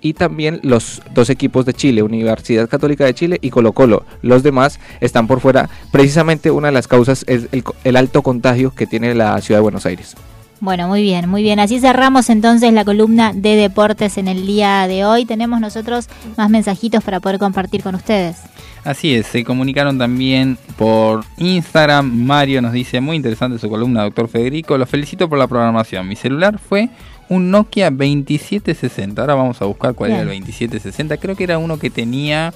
y 0.00 0.14
también 0.14 0.58
los 0.64 1.02
dos 1.14 1.30
equipos 1.30 1.66
de 1.66 1.72
Chile, 1.74 2.02
Universidad 2.02 2.68
Católica 2.68 3.04
de 3.04 3.14
Chile 3.14 3.38
y 3.40 3.50
Colo 3.50 3.72
Colo. 3.72 4.04
Los 4.22 4.42
demás 4.42 4.80
están 5.00 5.28
por 5.28 5.38
fuera. 5.38 5.70
Precisamente 5.92 6.50
una 6.50 6.66
de 6.66 6.72
las 6.72 6.88
causas 6.88 7.24
es 7.28 7.46
el, 7.52 7.62
el 7.84 7.94
alto 7.94 8.22
contagio 8.22 8.74
que 8.74 8.88
tiene 8.88 9.14
la 9.14 9.40
ciudad 9.40 9.58
de 9.58 9.62
Buenos 9.62 9.86
Aires. 9.86 10.16
Bueno, 10.60 10.88
muy 10.88 11.02
bien, 11.02 11.28
muy 11.28 11.42
bien. 11.42 11.60
Así 11.60 11.78
cerramos 11.78 12.30
entonces 12.30 12.72
la 12.72 12.84
columna 12.84 13.32
de 13.32 13.54
deportes 13.54 14.18
en 14.18 14.26
el 14.26 14.46
día 14.46 14.88
de 14.88 15.04
hoy. 15.04 15.24
Tenemos 15.24 15.60
nosotros 15.60 16.08
más 16.36 16.50
mensajitos 16.50 17.04
para 17.04 17.20
poder 17.20 17.38
compartir 17.38 17.82
con 17.82 17.94
ustedes. 17.94 18.38
Así 18.84 19.14
es, 19.14 19.26
se 19.26 19.44
comunicaron 19.44 19.98
también 19.98 20.58
por 20.76 21.24
Instagram. 21.36 22.10
Mario 22.10 22.62
nos 22.62 22.72
dice, 22.72 23.00
muy 23.00 23.16
interesante 23.16 23.58
su 23.58 23.68
columna, 23.68 24.02
doctor 24.02 24.28
Federico. 24.28 24.78
Los 24.78 24.88
felicito 24.88 25.28
por 25.28 25.38
la 25.38 25.46
programación. 25.46 26.08
Mi 26.08 26.16
celular 26.16 26.58
fue 26.58 26.88
un 27.28 27.50
Nokia 27.50 27.90
2760. 27.90 29.20
Ahora 29.20 29.34
vamos 29.34 29.60
a 29.62 29.66
buscar 29.66 29.94
cuál 29.94 30.10
era 30.10 30.22
el 30.22 30.28
Bien. 30.28 30.40
2760. 30.40 31.18
Creo 31.18 31.36
que 31.36 31.44
era 31.44 31.58
uno 31.58 31.78
que 31.78 31.90
tenía, 31.90 32.52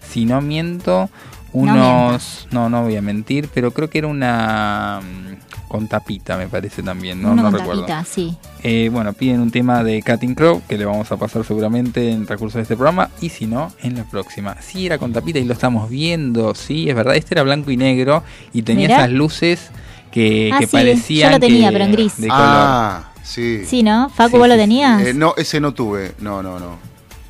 si 0.00 0.24
no 0.24 0.40
miento, 0.40 1.08
unos... 1.54 2.48
No, 2.50 2.68
no, 2.68 2.82
voy 2.82 2.96
a 2.96 3.02
mentir, 3.02 3.48
pero 3.52 3.70
creo 3.72 3.88
que 3.88 3.98
era 3.98 4.08
una... 4.08 5.00
mm, 5.02 5.68
Con 5.68 5.88
tapita, 5.88 6.36
me 6.36 6.46
parece 6.48 6.82
también. 6.82 7.22
No, 7.22 7.32
Uno 7.32 7.42
no 7.44 7.50
con 7.50 7.60
recuerdo. 7.60 7.82
tapita, 7.86 8.04
sí. 8.04 8.36
Eh, 8.62 8.88
bueno, 8.92 9.12
piden 9.12 9.40
un 9.40 9.50
tema 9.50 9.82
de 9.84 10.02
Cutting 10.02 10.34
Crow 10.34 10.62
que 10.68 10.76
le 10.78 10.84
vamos 10.84 11.10
a 11.12 11.16
pasar 11.16 11.44
seguramente 11.44 12.10
en 12.10 12.20
el 12.22 12.26
transcurso 12.26 12.58
de 12.58 12.62
este 12.62 12.76
programa 12.76 13.10
y 13.20 13.28
si 13.28 13.46
no, 13.46 13.72
en 13.82 13.94
la 13.96 14.04
próxima. 14.04 14.56
Sí, 14.60 14.86
era 14.86 14.98
con 14.98 15.12
tapita 15.12 15.38
y 15.38 15.44
lo 15.44 15.52
estamos 15.52 15.88
viendo, 15.90 16.54
sí, 16.54 16.88
es 16.88 16.94
verdad. 16.94 17.14
Este 17.16 17.34
era 17.34 17.42
blanco 17.42 17.70
y 17.70 17.76
negro 17.76 18.22
y 18.52 18.62
tenía 18.62 18.88
Mirá. 18.88 18.96
esas 18.98 19.10
luces 19.10 19.70
que, 20.12 20.50
Ah, 20.52 20.58
que 20.60 20.66
sí, 20.66 20.72
parecían 20.76 21.30
yo 21.32 21.36
lo 21.36 21.40
tenía, 21.40 21.68
que- 21.68 21.72
pero 21.72 21.84
en 21.84 21.92
gris. 21.92 22.16
de 22.20 22.28
color. 22.28 22.42
Ah, 22.46 23.12
sí. 23.22 23.62
Sí, 23.66 23.82
¿no? 23.82 24.08
Facu, 24.10 24.38
¿vos 24.38 24.48
lo 24.48 24.56
tenías? 24.56 25.02
Eh, 25.06 25.14
no, 25.14 25.34
ese 25.36 25.60
no 25.60 25.72
tuve. 25.74 26.12
No, 26.20 26.42
no, 26.42 26.58
no. 26.60 26.78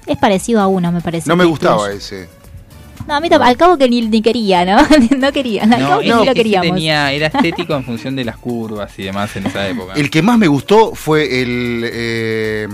Es 0.06 0.18
parecido 0.18 0.60
a 0.60 0.66
uno, 0.66 0.92
me 0.92 1.00
parece. 1.00 1.28
No 1.28 1.34
me 1.36 1.44
gustaba 1.46 1.78
tuyo. 1.86 1.88
ese. 1.96 2.28
No, 3.06 3.14
a 3.16 3.20
mí 3.20 3.28
al 3.30 3.56
cabo 3.56 3.76
que 3.76 3.88
ni, 3.88 4.02
ni 4.02 4.22
quería, 4.22 4.64
¿no? 4.64 4.76
no 5.18 5.32
quería, 5.32 5.64
al 5.64 5.70
No, 5.70 5.76
cabo 5.88 6.00
que 6.00 6.06
ese- 6.08 6.18
ni 6.20 6.26
lo 6.26 6.34
queríamos. 6.34 6.66
tenía, 6.68 7.12
era 7.12 7.26
estético 7.34 7.74
en 7.74 7.84
función 7.84 8.16
de 8.16 8.24
las 8.24 8.36
curvas 8.36 8.98
y 8.98 9.02
demás 9.04 9.34
en 9.36 9.46
esa 9.46 9.68
época. 9.68 9.92
El 9.94 10.10
que 10.10 10.22
más 10.22 10.38
me 10.38 10.48
gustó 10.48 10.94
fue 10.94 11.42
el 11.42 11.82
eh, 11.92 12.68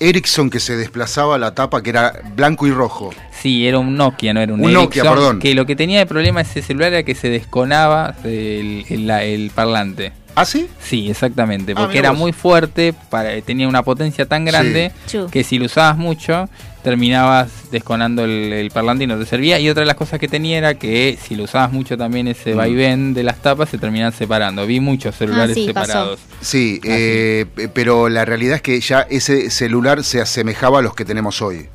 Ericsson 0.00 0.50
que 0.50 0.60
se 0.60 0.76
desplazaba 0.76 1.38
la 1.38 1.54
tapa, 1.54 1.82
que 1.82 1.90
era 1.90 2.12
blanco 2.34 2.66
y 2.66 2.70
rojo. 2.72 3.10
Sí, 3.30 3.66
era 3.66 3.78
un 3.78 3.96
Nokia, 3.96 4.34
no 4.34 4.40
era 4.40 4.52
un, 4.54 4.64
Un 4.64 4.72
Nokia, 4.72 5.02
Ericsson, 5.02 5.14
perdón. 5.18 5.38
Que 5.38 5.54
lo 5.54 5.66
que 5.66 5.76
tenía 5.76 5.98
de 6.00 6.06
problema 6.06 6.40
ese 6.40 6.62
celular 6.62 6.92
era 6.92 7.02
que 7.02 7.14
se 7.14 7.28
desconaba 7.28 8.14
el, 8.24 8.84
el- 8.88 9.06
la- 9.06 9.22
el 9.24 9.50
parlante. 9.54 10.12
¿Ah, 10.36 10.44
sí? 10.44 10.66
Sí, 10.82 11.08
exactamente, 11.10 11.72
Ah, 11.76 11.82
porque 11.82 11.98
era 11.98 12.10
vos. 12.10 12.18
muy 12.18 12.32
fuerte, 12.32 12.92
para, 13.08 13.40
tenía 13.42 13.68
una 13.68 13.84
potencia 13.84 14.26
tan 14.26 14.44
grande 14.44 14.90
Sí. 15.06 15.18
Que 15.30 15.44
si 15.44 15.58
lo 15.60 15.66
usabas 15.66 15.96
mucho 15.96 16.48
terminabas 16.84 17.50
desconando 17.72 18.24
el, 18.24 18.52
el 18.52 18.70
parlante 18.70 19.02
y 19.02 19.06
no 19.08 19.18
te 19.18 19.26
servía. 19.26 19.58
Y 19.58 19.68
otra 19.68 19.80
de 19.80 19.86
las 19.86 19.96
cosas 19.96 20.20
que 20.20 20.28
tenía 20.28 20.58
era 20.58 20.74
que 20.78 21.18
si 21.20 21.34
lo 21.34 21.42
usabas 21.44 21.72
mucho 21.72 21.96
también 21.98 22.28
ese 22.28 22.54
Mm. 22.54 22.56
vaivén 22.56 23.14
de 23.14 23.24
las 23.24 23.42
tapas 23.42 23.70
se 23.70 23.78
terminaban 23.78 24.12
separando. 24.12 24.64
Vi 24.66 24.78
muchos 24.78 25.16
celulares 25.16 25.54
sí, 25.56 25.72
pasó. 25.72 25.86
separados. 25.86 26.20
Sí, 26.40 26.80
eh, 26.84 27.46
pero 27.72 28.08
la 28.08 28.24
realidad 28.24 28.56
es 28.56 28.62
que 28.62 28.78
ya 28.80 29.00
ese 29.10 29.50
celular 29.50 30.04
se 30.04 30.20
asemejaba 30.20 30.78
a 30.78 30.82
los 30.82 30.94
que 30.94 31.04
tenemos 31.04 31.42
hoy. 31.42 31.66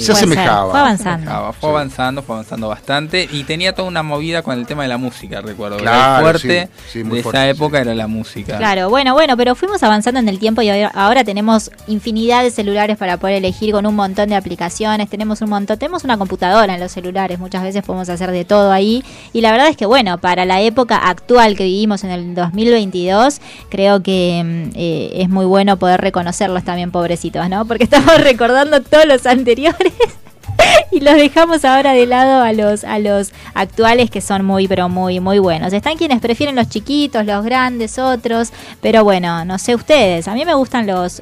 Se 0.00 0.12
asemejaba. 0.12 0.70
Fue 0.70 0.80
avanzando. 0.80 1.12
Asemejaba, 1.30 1.52
Fue 1.52 1.70
avanzando, 1.70 2.22
fue 2.22 2.34
avanzando 2.36 2.68
bastante 2.68 3.28
y 3.30 3.44
tenía 3.44 3.74
toda 3.74 3.88
una 3.88 4.02
movida 4.02 4.42
con 4.42 4.58
el 4.58 4.66
tema 4.66 4.82
de 4.82 4.88
la 4.88 4.98
música, 4.98 5.40
recuerdo. 5.40 5.76
Claro, 5.78 6.22
fuerte 6.24 6.68
sí, 6.86 6.90
sí, 7.00 7.04
muy 7.04 7.18
de 7.18 7.22
fuerte, 7.22 7.38
esa 7.40 7.48
época 7.48 7.80
era 7.80 7.94
la 7.94 8.06
música. 8.06 8.56
Claro, 8.58 8.90
bueno, 8.90 9.14
bueno, 9.14 9.36
pero 9.36 9.54
fuimos 9.54 9.82
avanzando 9.82 10.20
en 10.20 10.28
el 10.28 10.38
tiempo 10.38 10.62
y 10.62 10.68
ahora- 10.70 10.90
ahora 10.94 11.24
tenemos 11.24 11.70
infinidad 11.86 12.42
de 12.42 12.50
celulares 12.50 12.96
para 12.96 13.16
poder 13.18 13.36
elegir 13.36 13.72
con 13.72 13.86
un 13.86 13.94
montón 13.94 14.28
de 14.28 14.36
aplicaciones, 14.36 15.08
tenemos 15.08 15.40
un 15.42 15.50
montón, 15.50 15.78
tenemos 15.78 16.04
una 16.04 16.16
computadora 16.18 16.74
en 16.74 16.80
los 16.80 16.92
celulares, 16.92 17.38
muchas 17.38 17.62
veces 17.62 17.82
podemos 17.82 18.08
hacer 18.08 18.30
de 18.30 18.44
todo 18.44 18.72
ahí 18.72 19.04
y 19.32 19.40
la 19.40 19.50
verdad 19.52 19.68
es 19.68 19.76
que 19.76 19.86
bueno, 19.86 20.18
para 20.18 20.44
la 20.44 20.60
época 20.60 20.96
actual 20.96 21.56
que 21.56 21.64
vivimos 21.64 22.04
en 22.04 22.10
el 22.10 22.34
2022, 22.34 23.40
creo 23.68 24.02
que 24.02 24.42
mm, 24.44 24.70
eh, 24.76 25.10
es 25.22 25.28
muy 25.28 25.44
bueno 25.46 25.76
poder 25.78 26.00
reconocerlos 26.00 26.64
también, 26.64 26.90
pobrecitos, 26.90 27.48
¿no? 27.48 27.64
Porque 27.64 27.84
estamos 27.90 28.18
recordando 28.20 28.80
todos 28.82 29.06
los 29.06 29.26
anteriores. 29.26 29.83
y 30.90 31.00
los 31.00 31.14
dejamos 31.16 31.64
ahora 31.64 31.92
de 31.92 32.06
lado 32.06 32.42
a 32.42 32.52
los 32.52 32.84
a 32.84 32.98
los 32.98 33.32
actuales 33.54 34.10
que 34.10 34.20
son 34.20 34.44
muy 34.44 34.68
pero 34.68 34.88
muy 34.88 35.20
muy 35.20 35.38
buenos. 35.38 35.72
Están 35.72 35.96
quienes 35.96 36.20
prefieren 36.20 36.54
los 36.56 36.68
chiquitos, 36.68 37.24
los 37.26 37.44
grandes, 37.44 37.98
otros, 37.98 38.52
pero 38.80 39.02
bueno, 39.04 39.44
no 39.44 39.58
sé 39.58 39.74
ustedes. 39.74 40.28
A 40.28 40.34
mí 40.34 40.44
me 40.44 40.54
gustan 40.54 40.86
los 40.86 41.20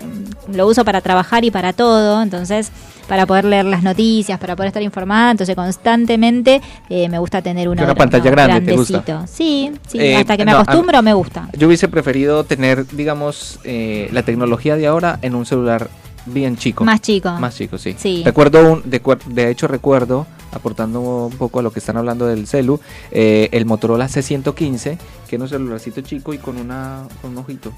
lo 0.52 0.66
uso 0.66 0.84
para 0.84 1.00
trabajar 1.00 1.44
y 1.44 1.50
para 1.50 1.72
todo, 1.72 2.22
entonces 2.22 2.70
para 3.08 3.26
poder 3.26 3.44
leer 3.44 3.64
las 3.66 3.82
noticias, 3.82 4.38
para 4.38 4.54
poder 4.56 4.68
estar 4.68 4.82
informada, 4.82 5.32
entonces 5.32 5.54
constantemente 5.56 6.62
eh, 6.88 7.08
me 7.08 7.18
gusta 7.18 7.42
tener 7.42 7.68
Una 7.68 7.84
gra- 7.86 7.96
pantalla 7.96 8.30
grande, 8.30 8.60
¿te 8.60 8.76
gusta? 8.76 9.26
Sí, 9.26 9.72
sí, 9.86 9.98
Eh, 10.00 10.16
hasta 10.16 10.36
que 10.36 10.44
me 10.44 10.52
no, 10.52 10.58
acostumbro 10.58 11.02
me 11.02 11.12
gusta. 11.12 11.48
Yo 11.52 11.66
hubiese 11.66 11.88
preferido 11.88 12.44
tener, 12.44 12.86
digamos, 12.86 13.58
eh, 13.64 14.08
la 14.12 14.22
tecnología 14.22 14.76
de 14.76 14.86
ahora 14.86 15.18
en 15.20 15.34
un 15.34 15.44
celular 15.44 15.90
bien 16.26 16.56
chico. 16.56 16.84
Más 16.84 17.00
chico. 17.00 17.30
Más 17.32 17.56
chico, 17.56 17.78
sí. 17.78 17.94
Sí. 17.98 18.22
Recuerdo, 18.24 18.72
un, 18.72 18.82
de, 18.90 19.00
de 19.26 19.50
hecho 19.50 19.66
recuerdo, 19.68 20.26
aportando 20.52 21.00
un 21.26 21.36
poco 21.36 21.60
a 21.60 21.62
lo 21.62 21.70
que 21.72 21.78
están 21.78 21.96
hablando 21.96 22.26
del 22.26 22.46
celu, 22.46 22.80
eh, 23.10 23.48
el 23.52 23.64
Motorola 23.66 24.06
C115, 24.08 24.98
que 25.28 25.36
era 25.36 25.44
un 25.44 25.48
celularcito 25.48 26.00
chico 26.02 26.32
y 26.34 26.38
con, 26.38 26.56
una, 26.58 27.04
con 27.20 27.32
un 27.32 27.38
ojito. 27.38 27.72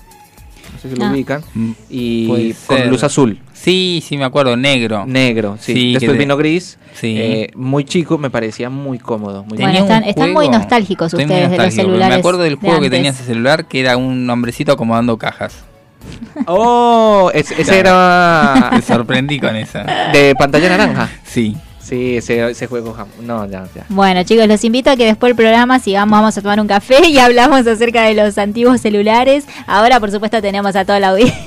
no 0.73 0.81
sé 0.81 0.89
si 0.91 0.97
lo 0.97 1.05
Ah. 1.05 1.11
ubican, 1.13 1.43
Mm, 1.55 1.71
y 1.91 2.53
con 2.67 2.89
luz 2.89 3.05
azul. 3.05 3.39
Sí, 3.53 4.03
sí, 4.05 4.17
me 4.17 4.25
acuerdo, 4.25 4.57
negro. 4.57 5.05
Negro, 5.07 5.57
sí. 5.61 5.75
Sí, 5.75 5.93
Después 5.93 6.13
te- 6.13 6.19
vino 6.19 6.37
gris, 6.39 6.79
Sí. 6.95 7.15
eh, 7.19 7.51
muy 7.55 7.85
chico, 7.85 8.17
me 8.19 8.31
parecía 8.31 8.71
muy 8.71 8.99
cómodo. 8.99 9.45
Muy 9.45 9.59
Bueno, 9.59 9.79
están- 9.79 10.05
están 10.05 10.33
muy 10.33 10.49
nostálgicos 10.49 11.13
estoy 11.13 11.27
muy 11.27 11.35
ustedes 11.35 11.51
de 11.51 11.65
los 11.67 11.75
celulares 11.75 12.09
Me 12.09 12.15
acuerdo 12.21 12.41
del 12.43 12.55
de 12.55 12.61
juego 12.61 12.81
que 12.81 12.91
tenía 12.91 13.11
ese 13.11 13.25
celular 13.25 13.67
que 13.69 13.81
era 13.81 13.97
un 13.99 14.29
hombrecito 14.29 14.73
acomodando 14.73 15.17
cajas. 15.19 15.55
Oh, 16.47 17.31
es- 17.35 17.51
ese 17.51 17.63
Claro. 17.65 17.79
era 17.81 18.71
Me 18.73 18.83
sorprendí 18.83 19.39
con 19.41 19.55
esa. 19.57 19.83
de 20.13 20.35
pantalla 20.39 20.69
naranja. 20.69 21.09
Sí. 21.25 21.57
Sí, 21.81 22.17
ese, 22.17 22.49
ese 22.51 22.67
juego, 22.67 22.95
jam- 22.95 23.09
no, 23.21 23.45
ya, 23.45 23.65
ya. 23.77 23.85
Bueno, 23.91 24.23
chicos, 24.25 24.49
los 24.49 24.65
invito 24.65 24.89
a 24.91 24.97
que 24.97 25.05
después 25.05 25.29
del 25.29 25.37
programa 25.37 25.79
sigamos, 25.79 26.19
vamos 26.19 26.39
a 26.39 26.41
tomar 26.41 26.59
un 26.59 26.67
café 26.67 27.07
y 27.07 27.19
hablamos 27.19 27.67
acerca 27.67 28.05
de 28.05 28.15
los 28.15 28.39
antiguos 28.39 28.81
celulares. 28.81 29.45
Ahora, 29.67 30.01
por 30.01 30.11
supuesto, 30.11 30.41
tenemos 30.41 30.75
a 30.77 30.87
toda 30.87 30.99
la 30.99 31.09
audiencia 31.11 31.45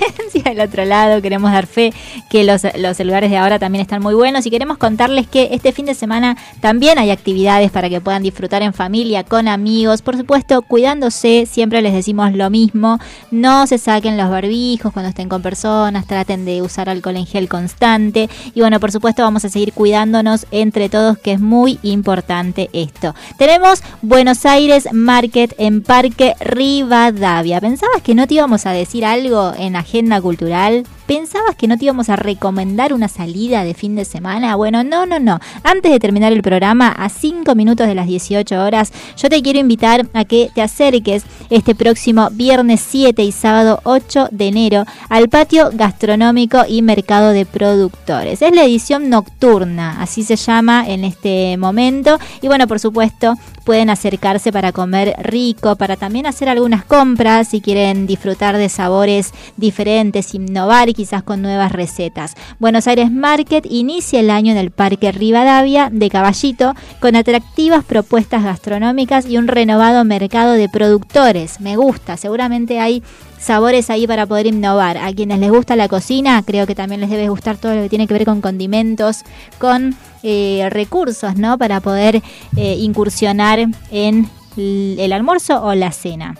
del 0.49 0.61
otro 0.61 0.85
lado. 0.85 1.21
Queremos 1.21 1.51
dar 1.51 1.67
fe 1.67 1.93
que 2.29 2.43
los, 2.43 2.63
los 2.77 2.97
celulares 2.97 3.29
de 3.29 3.37
ahora 3.37 3.59
también 3.59 3.81
están 3.81 4.01
muy 4.01 4.15
buenos 4.15 4.45
y 4.45 4.49
queremos 4.49 4.77
contarles 4.77 5.27
que 5.27 5.49
este 5.51 5.71
fin 5.71 5.85
de 5.85 5.93
semana 5.93 6.37
también 6.61 6.99
hay 6.99 7.11
actividades 7.11 7.71
para 7.71 7.89
que 7.89 8.01
puedan 8.01 8.23
disfrutar 8.23 8.61
en 8.61 8.73
familia, 8.73 9.23
con 9.23 9.47
amigos. 9.47 10.01
Por 10.01 10.17
supuesto, 10.17 10.61
cuidándose, 10.61 11.45
siempre 11.45 11.81
les 11.81 11.93
decimos 11.93 12.33
lo 12.33 12.49
mismo. 12.49 12.99
No 13.31 13.67
se 13.67 13.77
saquen 13.77 14.17
los 14.17 14.29
barbijos 14.29 14.93
cuando 14.93 15.09
estén 15.09 15.29
con 15.29 15.41
personas, 15.41 16.05
traten 16.07 16.45
de 16.45 16.61
usar 16.61 16.89
alcohol 16.89 17.17
en 17.17 17.25
gel 17.25 17.47
constante. 17.47 18.29
Y 18.53 18.61
bueno, 18.61 18.79
por 18.79 18.91
supuesto, 18.91 19.23
vamos 19.23 19.45
a 19.45 19.49
seguir 19.49 19.73
cuidándonos 19.73 20.45
entre 20.51 20.89
todos, 20.89 21.17
que 21.17 21.33
es 21.33 21.39
muy 21.39 21.79
importante 21.83 22.69
esto. 22.73 23.15
Tenemos 23.37 23.81
Buenos 24.01 24.45
Aires 24.45 24.87
Market 24.91 25.53
en 25.57 25.81
Parque 25.81 26.35
Rivadavia. 26.39 27.61
¿Pensabas 27.61 28.01
que 28.01 28.15
no 28.15 28.27
te 28.27 28.35
íbamos 28.35 28.65
a 28.65 28.71
decir 28.71 29.05
algo 29.05 29.53
en 29.57 29.75
agenda 29.75 30.21
cultural? 30.21 30.36
cultural 30.37 30.83
¿Pensabas 31.07 31.55
que 31.55 31.67
no 31.67 31.77
te 31.77 31.85
íbamos 31.85 32.09
a 32.09 32.17
recomendar 32.17 32.91
una 32.91 33.07
salida 33.07 33.63
de 33.63 33.73
fin 33.73 33.95
de 33.95 34.03
semana? 34.03 34.57
Bueno, 34.57 34.83
no, 34.83 35.05
no, 35.05 35.19
no. 35.19 35.39
Antes 35.63 35.89
de 35.89 36.01
terminar 36.01 36.33
el 36.33 36.43
programa, 36.43 36.89
a 36.89 37.07
5 37.07 37.55
minutos 37.55 37.87
de 37.87 37.95
las 37.95 38.07
18 38.07 38.61
horas, 38.61 38.91
yo 39.15 39.29
te 39.29 39.41
quiero 39.41 39.57
invitar 39.57 40.05
a 40.13 40.25
que 40.25 40.51
te 40.53 40.61
acerques 40.61 41.23
este 41.49 41.75
próximo 41.75 42.27
viernes 42.31 42.81
7 42.85 43.23
y 43.23 43.31
sábado 43.31 43.79
8 43.85 44.27
de 44.31 44.47
enero 44.47 44.83
al 45.07 45.29
patio 45.29 45.69
gastronómico 45.71 46.63
y 46.67 46.81
mercado 46.81 47.29
de 47.29 47.45
productores. 47.45 48.41
Es 48.41 48.53
la 48.53 48.65
edición 48.65 49.09
nocturna, 49.09 50.01
así 50.01 50.23
se 50.23 50.35
llama 50.35 50.89
en 50.89 51.05
este 51.05 51.55
momento. 51.55 52.19
Y 52.41 52.47
bueno, 52.47 52.67
por 52.67 52.81
supuesto, 52.81 53.35
pueden 53.63 53.89
acercarse 53.89 54.51
para 54.51 54.73
comer 54.73 55.15
rico, 55.19 55.77
para 55.77 55.95
también 55.95 56.25
hacer 56.25 56.49
algunas 56.49 56.83
compras 56.83 57.49
si 57.49 57.61
quieren 57.61 58.07
disfrutar 58.07 58.57
de 58.57 58.67
sabores 58.67 59.33
diferentes, 59.55 60.33
innovar 60.33 60.89
quizás 60.97 61.21
con 61.21 61.43
nuevas 61.43 61.71
recetas. 61.71 62.33
Buenos 62.59 62.87
Aires 62.87 63.11
Market 63.11 63.67
inicia 63.69 64.19
el 64.19 64.31
año 64.31 64.51
en 64.51 64.57
el 64.57 64.71
Parque 64.71 65.11
Rivadavia 65.11 65.89
de 65.91 66.09
Caballito 66.09 66.73
con 66.99 67.15
atractivas 67.15 67.85
propuestas 67.85 68.43
gastronómicas 68.43 69.27
y 69.27 69.37
un 69.37 69.47
renovado 69.47 70.03
mercado 70.03 70.53
de 70.53 70.67
productores. 70.67 71.61
Me 71.61 71.75
gusta, 71.75 72.17
seguramente 72.17 72.79
hay 72.79 73.03
sabores 73.39 73.91
ahí 73.91 74.07
para 74.07 74.25
poder 74.25 74.47
innovar. 74.47 74.97
A 74.97 75.13
quienes 75.13 75.39
les 75.39 75.51
gusta 75.51 75.75
la 75.75 75.87
cocina, 75.87 76.41
creo 76.43 76.65
que 76.65 76.73
también 76.73 76.99
les 76.99 77.11
debe 77.11 77.29
gustar 77.29 77.57
todo 77.57 77.75
lo 77.75 77.83
que 77.83 77.89
tiene 77.89 78.07
que 78.07 78.15
ver 78.15 78.25
con 78.25 78.41
condimentos, 78.41 79.21
con 79.59 79.95
eh, 80.23 80.67
recursos, 80.71 81.35
¿no? 81.35 81.59
Para 81.59 81.79
poder 81.79 82.23
eh, 82.55 82.75
incursionar 82.79 83.67
en 83.91 84.29
el 84.57 85.13
almuerzo 85.13 85.63
o 85.63 85.75
la 85.75 85.91
cena. 85.91 86.35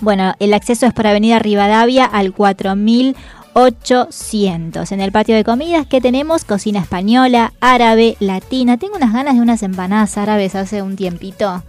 Bueno, 0.00 0.34
el 0.40 0.52
acceso 0.52 0.86
es 0.86 0.92
por 0.92 1.06
Avenida 1.06 1.38
Rivadavia 1.38 2.04
al 2.04 2.32
4800. 3.52 4.92
En 4.92 5.00
el 5.00 5.12
patio 5.12 5.34
de 5.34 5.44
comidas 5.44 5.86
que 5.86 6.00
tenemos 6.00 6.44
cocina 6.44 6.80
española, 6.80 7.52
árabe, 7.60 8.16
latina. 8.20 8.78
Tengo 8.78 8.96
unas 8.96 9.12
ganas 9.12 9.34
de 9.34 9.40
unas 9.40 9.62
empanadas 9.62 10.16
árabes 10.18 10.54
hace 10.54 10.82
un 10.82 10.96
tiempito 10.96 11.62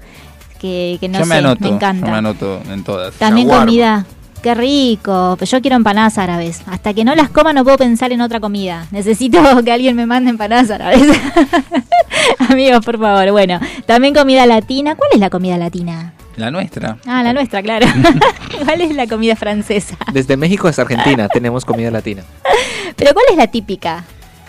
que, 0.59 0.97
que 0.99 1.09
no 1.09 1.19
yo 1.19 1.25
sé, 1.25 1.29
me 1.29 1.35
anoto, 1.35 1.61
me 1.61 1.69
encanta. 1.69 2.05
yo 2.05 2.11
me 2.11 2.17
anoto 2.17 2.61
en 2.69 2.83
todas. 2.83 3.13
También 3.15 3.49
comida. 3.49 4.05
Qué 4.41 4.53
rico. 4.53 5.35
Pero 5.39 5.49
yo 5.49 5.61
quiero 5.61 5.77
empanadas 5.77 6.17
árabes. 6.17 6.61
Hasta 6.67 6.93
que 6.93 7.05
no 7.05 7.15
las 7.15 7.29
coma 7.29 7.53
no 7.53 7.63
puedo 7.63 7.77
pensar 7.77 8.11
en 8.11 8.21
otra 8.21 8.39
comida. 8.41 8.87
Necesito 8.91 9.39
que 9.63 9.71
alguien 9.71 9.95
me 9.95 10.05
mande 10.05 10.29
empanadas 10.31 10.69
árabes. 10.69 11.01
Amigos, 12.49 12.85
por 12.85 12.99
favor. 12.99 13.31
Bueno, 13.31 13.59
también 13.85 14.13
comida 14.13 14.45
latina. 14.45 14.95
¿Cuál 14.95 15.11
es 15.13 15.19
la 15.19 15.29
comida 15.29 15.57
latina? 15.57 16.13
La 16.35 16.49
nuestra. 16.51 16.97
Ah, 17.05 17.21
la 17.23 17.33
nuestra, 17.33 17.61
claro. 17.61 17.85
¿Cuál 18.65 18.81
es 18.81 18.95
la 18.95 19.07
comida 19.07 19.35
francesa? 19.35 19.95
Desde 20.11 20.35
México 20.37 20.67
hasta 20.67 20.81
Argentina 20.83 21.27
tenemos 21.27 21.63
comida 21.65 21.91
latina. 21.91 22.23
Pero 22.95 23.13
¿cuál 23.13 23.25
es 23.31 23.37
la 23.37 23.47
típica? 23.47 24.03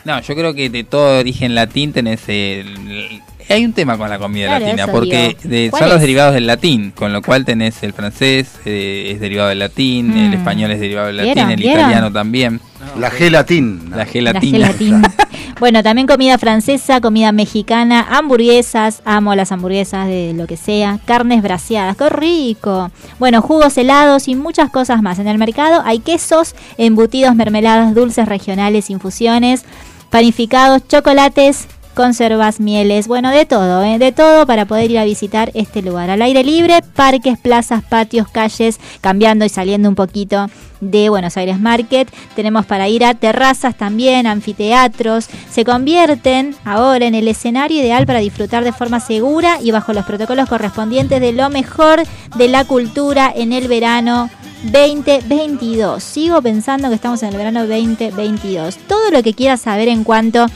No, 0.05 0.21
yo 0.21 0.35
creo 0.35 0.53
que 0.55 0.69
de 0.71 0.85
todo 0.85 1.19
origen 1.21 1.55
latín 1.55 1.93
tenés 1.93 2.21
el... 2.29 3.21
Hay 3.49 3.65
un 3.65 3.75
tema 3.75 3.99
con 3.99 4.09
la 4.09 4.19
comida 4.19 4.47
Claro, 4.47 4.65
latina, 4.67 4.87
porque 4.87 5.37
de- 5.45 5.69
¿Cuál 5.71 5.81
son 5.83 5.89
los 5.91 6.01
derivados 6.01 6.33
del 6.35 6.47
latín, 6.47 6.93
con 6.93 7.13
lo 7.13 7.21
cual 7.21 7.45
tenés 7.45 7.83
el 7.83 7.93
francés, 7.93 8.53
eh, 8.65 9.11
es 9.13 9.21
derivado 9.21 9.51
del 9.51 9.59
latín, 9.59 10.17
el 10.17 10.31
Mm. 10.31 10.35
español 10.35 10.71
es 10.71 10.81
derivado 10.81 11.09
del 11.09 11.17
¿Vieron? 11.21 11.35
latín, 11.37 11.51
el 11.51 11.57
¿Vieron? 11.61 11.79
italiano 11.81 12.11
también. 12.13 12.61
La 12.99 13.11
gelatín. 13.11 13.91
La 13.91 13.99
La 13.99 14.07
gelatina. 14.07 14.73
bueno, 15.61 15.83
también 15.83 16.07
comida 16.07 16.37
francesa, 16.39 17.01
comida 17.01 17.33
mexicana, 17.33 18.07
hamburguesas, 18.11 19.03
amo 19.05 19.35
las 19.35 19.53
hamburguesas 19.53 20.07
de 20.07 20.33
lo 20.35 20.47
que 20.47 20.57
sea, 20.57 20.99
carnes 21.05 21.43
braseadas, 21.43 21.97
qué 21.97 22.09
rico. 22.09 22.91
Bueno, 23.19 23.41
jugos 23.41 23.77
helados 23.79 24.29
y 24.29 24.35
muchas 24.35 24.71
cosas 24.71 25.03
más. 25.03 25.19
En 25.19 25.29
el 25.29 25.39
mercado 25.39 25.83
hay 25.85 26.01
quesos, 26.01 26.55
embutidos, 26.77 27.35
mermeladas, 27.35 27.95
dulces 27.95 28.27
regionales, 28.27 28.91
infusiones, 28.91 29.65
panificados, 30.11 30.87
chocolates, 30.89 31.69
conservas, 31.95 32.61
mieles, 32.61 33.09
bueno, 33.09 33.31
de 33.31 33.47
todo, 33.47 33.83
¿eh? 33.85 33.99
de 33.99 34.13
todo 34.13 34.47
para 34.47 34.67
poder 34.67 34.91
ir 34.91 34.99
a 34.99 35.05
visitar 35.05 35.51
este 35.55 35.83
lugar. 35.83 36.11
Al 36.11 36.23
aire 36.23 36.45
libre, 36.45 36.83
parques, 36.95 37.39
plazas, 37.39 37.83
patios, 37.83 38.29
calles, 38.29 38.79
cambiando 39.01 39.45
y 39.45 39.49
saliendo 39.49 39.89
un 39.89 39.95
poquito 39.95 40.49
de 40.81 41.09
Buenos 41.09 41.37
Aires 41.37 41.59
Market. 41.59 42.09
Tenemos 42.35 42.67
para 42.67 42.89
ir 42.89 43.05
a 43.05 43.15
terrazas 43.15 43.77
también, 43.77 44.27
anfiteatros. 44.27 45.29
Se 45.51 45.65
convierten 45.65 46.55
ahora 46.65 47.07
en 47.07 47.15
el 47.15 47.29
escenario 47.29 47.81
ideal 47.81 48.07
para 48.07 48.19
disfrutar 48.19 48.65
de 48.65 48.73
forma 48.73 49.01
segura 49.01 49.59
y 49.63 49.71
bajo 49.71 49.93
los 49.93 50.05
protocolos 50.05 50.49
correspondientes 50.49 51.21
de 51.21 51.33
lo 51.33 51.49
mejor 51.51 52.03
de 52.37 52.49
la 52.49 52.65
cultura 52.65 53.33
en 53.35 53.53
el 53.53 53.69
verano 53.69 54.29
2022. 54.65 56.03
Sigo 56.03 56.41
pensando 56.41 56.89
que 56.89 56.95
estamos 56.95 57.23
en 57.23 57.31
el 57.31 57.37
verano 57.37 57.67
2022. 57.67 58.77
Todo 58.89 59.11
lo 59.11 59.23
que 59.23 59.35
quieras 59.35 59.61
saber 59.61 59.89
en 59.89 60.05
cuanto 60.05 60.47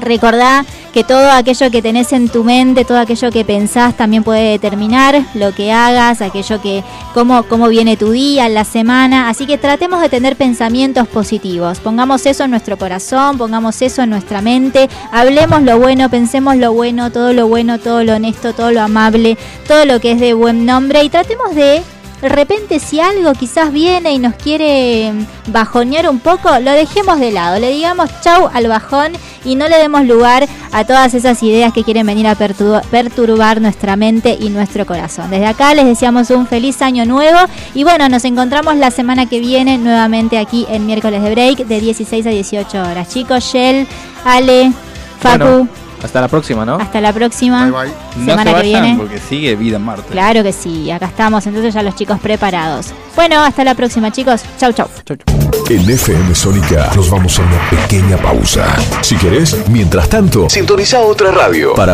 Recordá 0.00 0.64
que 0.94 1.02
todo 1.02 1.28
aquello 1.32 1.72
que 1.72 1.82
tenés 1.82 2.12
en 2.12 2.28
tu 2.28 2.44
mente, 2.44 2.84
todo 2.84 2.98
aquello 2.98 3.32
que 3.32 3.44
pensás 3.44 3.96
también 3.96 4.22
puede 4.22 4.52
determinar 4.52 5.20
lo 5.34 5.52
que 5.52 5.72
hagas, 5.72 6.22
aquello 6.22 6.62
que 6.62 6.84
cómo 7.12 7.42
cómo 7.42 7.66
viene 7.66 7.96
tu 7.96 8.12
día, 8.12 8.48
la 8.48 8.64
semana, 8.64 9.28
así 9.28 9.44
que 9.44 9.58
tratemos 9.58 10.00
de 10.00 10.08
tener 10.08 10.36
pensamientos 10.36 11.08
positivos. 11.08 11.80
Pongamos 11.80 12.24
eso 12.26 12.44
en 12.44 12.52
nuestro 12.52 12.78
corazón, 12.78 13.38
pongamos 13.38 13.82
eso 13.82 14.02
en 14.02 14.10
nuestra 14.10 14.40
mente, 14.40 14.88
hablemos 15.10 15.62
lo 15.62 15.80
bueno, 15.80 16.08
pensemos 16.10 16.54
lo 16.58 16.72
bueno, 16.72 17.10
todo 17.10 17.32
lo 17.32 17.48
bueno, 17.48 17.80
todo 17.80 18.04
lo 18.04 18.14
honesto, 18.14 18.52
todo 18.52 18.70
lo 18.70 18.80
amable, 18.80 19.36
todo 19.66 19.86
lo 19.86 19.98
que 20.00 20.12
es 20.12 20.20
de 20.20 20.32
buen 20.32 20.64
nombre. 20.64 21.02
Y 21.02 21.08
tratemos 21.08 21.56
de 21.56 21.82
de 22.22 22.28
repente 22.28 22.78
si 22.80 23.00
algo 23.00 23.32
quizás 23.34 23.70
viene 23.72 24.12
y 24.12 24.18
nos 24.18 24.34
quiere 24.34 25.12
bajonear 25.48 26.08
un 26.08 26.20
poco, 26.20 26.48
lo 26.60 26.72
dejemos 26.72 27.20
de 27.20 27.32
lado, 27.32 27.58
le 27.60 27.70
digamos 27.70 28.08
chau 28.22 28.48
al 28.52 28.66
bajón 28.66 29.12
y 29.44 29.56
no 29.56 29.68
le 29.68 29.76
demos 29.76 30.06
lugar 30.06 30.46
a 30.72 30.84
todas 30.84 31.12
esas 31.12 31.42
ideas 31.42 31.72
que 31.74 31.84
quieren 31.84 32.06
venir 32.06 32.26
a 32.26 32.34
perturba- 32.34 32.80
perturbar 32.90 33.60
nuestra 33.60 33.94
mente 33.96 34.38
y 34.40 34.48
nuestro 34.48 34.86
corazón. 34.86 35.28
Desde 35.30 35.44
acá 35.46 35.74
les 35.74 35.84
deseamos 35.84 36.30
un 36.30 36.46
feliz 36.46 36.80
año 36.80 37.04
nuevo 37.04 37.38
y 37.74 37.84
bueno, 37.84 38.08
nos 38.08 38.24
encontramos 38.24 38.74
la 38.76 38.90
semana 38.90 39.26
que 39.26 39.40
viene 39.40 39.76
nuevamente 39.76 40.38
aquí 40.38 40.66
en 40.70 40.86
miércoles 40.86 41.22
de 41.22 41.30
break 41.30 41.66
de 41.66 41.80
16 41.80 42.26
a 42.26 42.30
18 42.30 42.78
horas. 42.82 43.08
Chicos, 43.10 43.44
Shell, 43.44 43.86
Ale, 44.24 44.72
Facu, 45.20 45.44
Bueno, 45.44 45.68
hasta 46.04 46.20
la 46.20 46.28
próxima, 46.28 46.64
¿no? 46.64 46.76
hasta 46.76 47.00
la 47.00 47.12
próxima 47.12 47.66
No 47.66 47.74
semana 48.24 48.42
se 48.42 48.48
que 48.48 48.52
vayan 48.54 48.82
viene. 48.82 48.96
porque 48.98 49.18
sigue 49.18 49.56
Vida 49.56 49.76
en 49.76 49.84
Marte. 49.84 50.04
Claro 50.10 50.42
que 50.42 50.52
sí, 50.52 50.90
acá 50.90 51.06
estamos, 51.06 51.46
entonces 51.46 51.74
ya 51.74 51.82
los 51.82 51.94
chicos 51.96 52.18
preparados. 52.20 52.92
Bueno, 53.16 53.40
hasta 53.42 53.64
la 53.64 53.74
próxima 53.74 54.10
chicos, 54.10 54.42
chau 54.58 54.72
chau. 54.72 54.88
En 55.70 55.88
FM 55.88 56.34
Sónica 56.34 56.90
nos 56.94 57.08
vamos 57.10 57.38
a 57.38 57.42
una 57.42 57.70
pequeña 57.70 58.16
pausa. 58.18 58.66
Si 59.02 59.16
querés, 59.16 59.56
mientras 59.68 60.08
tanto, 60.08 60.48
sintoniza 60.50 61.00
otra 61.00 61.30
radio 61.30 61.74
para 61.74 61.92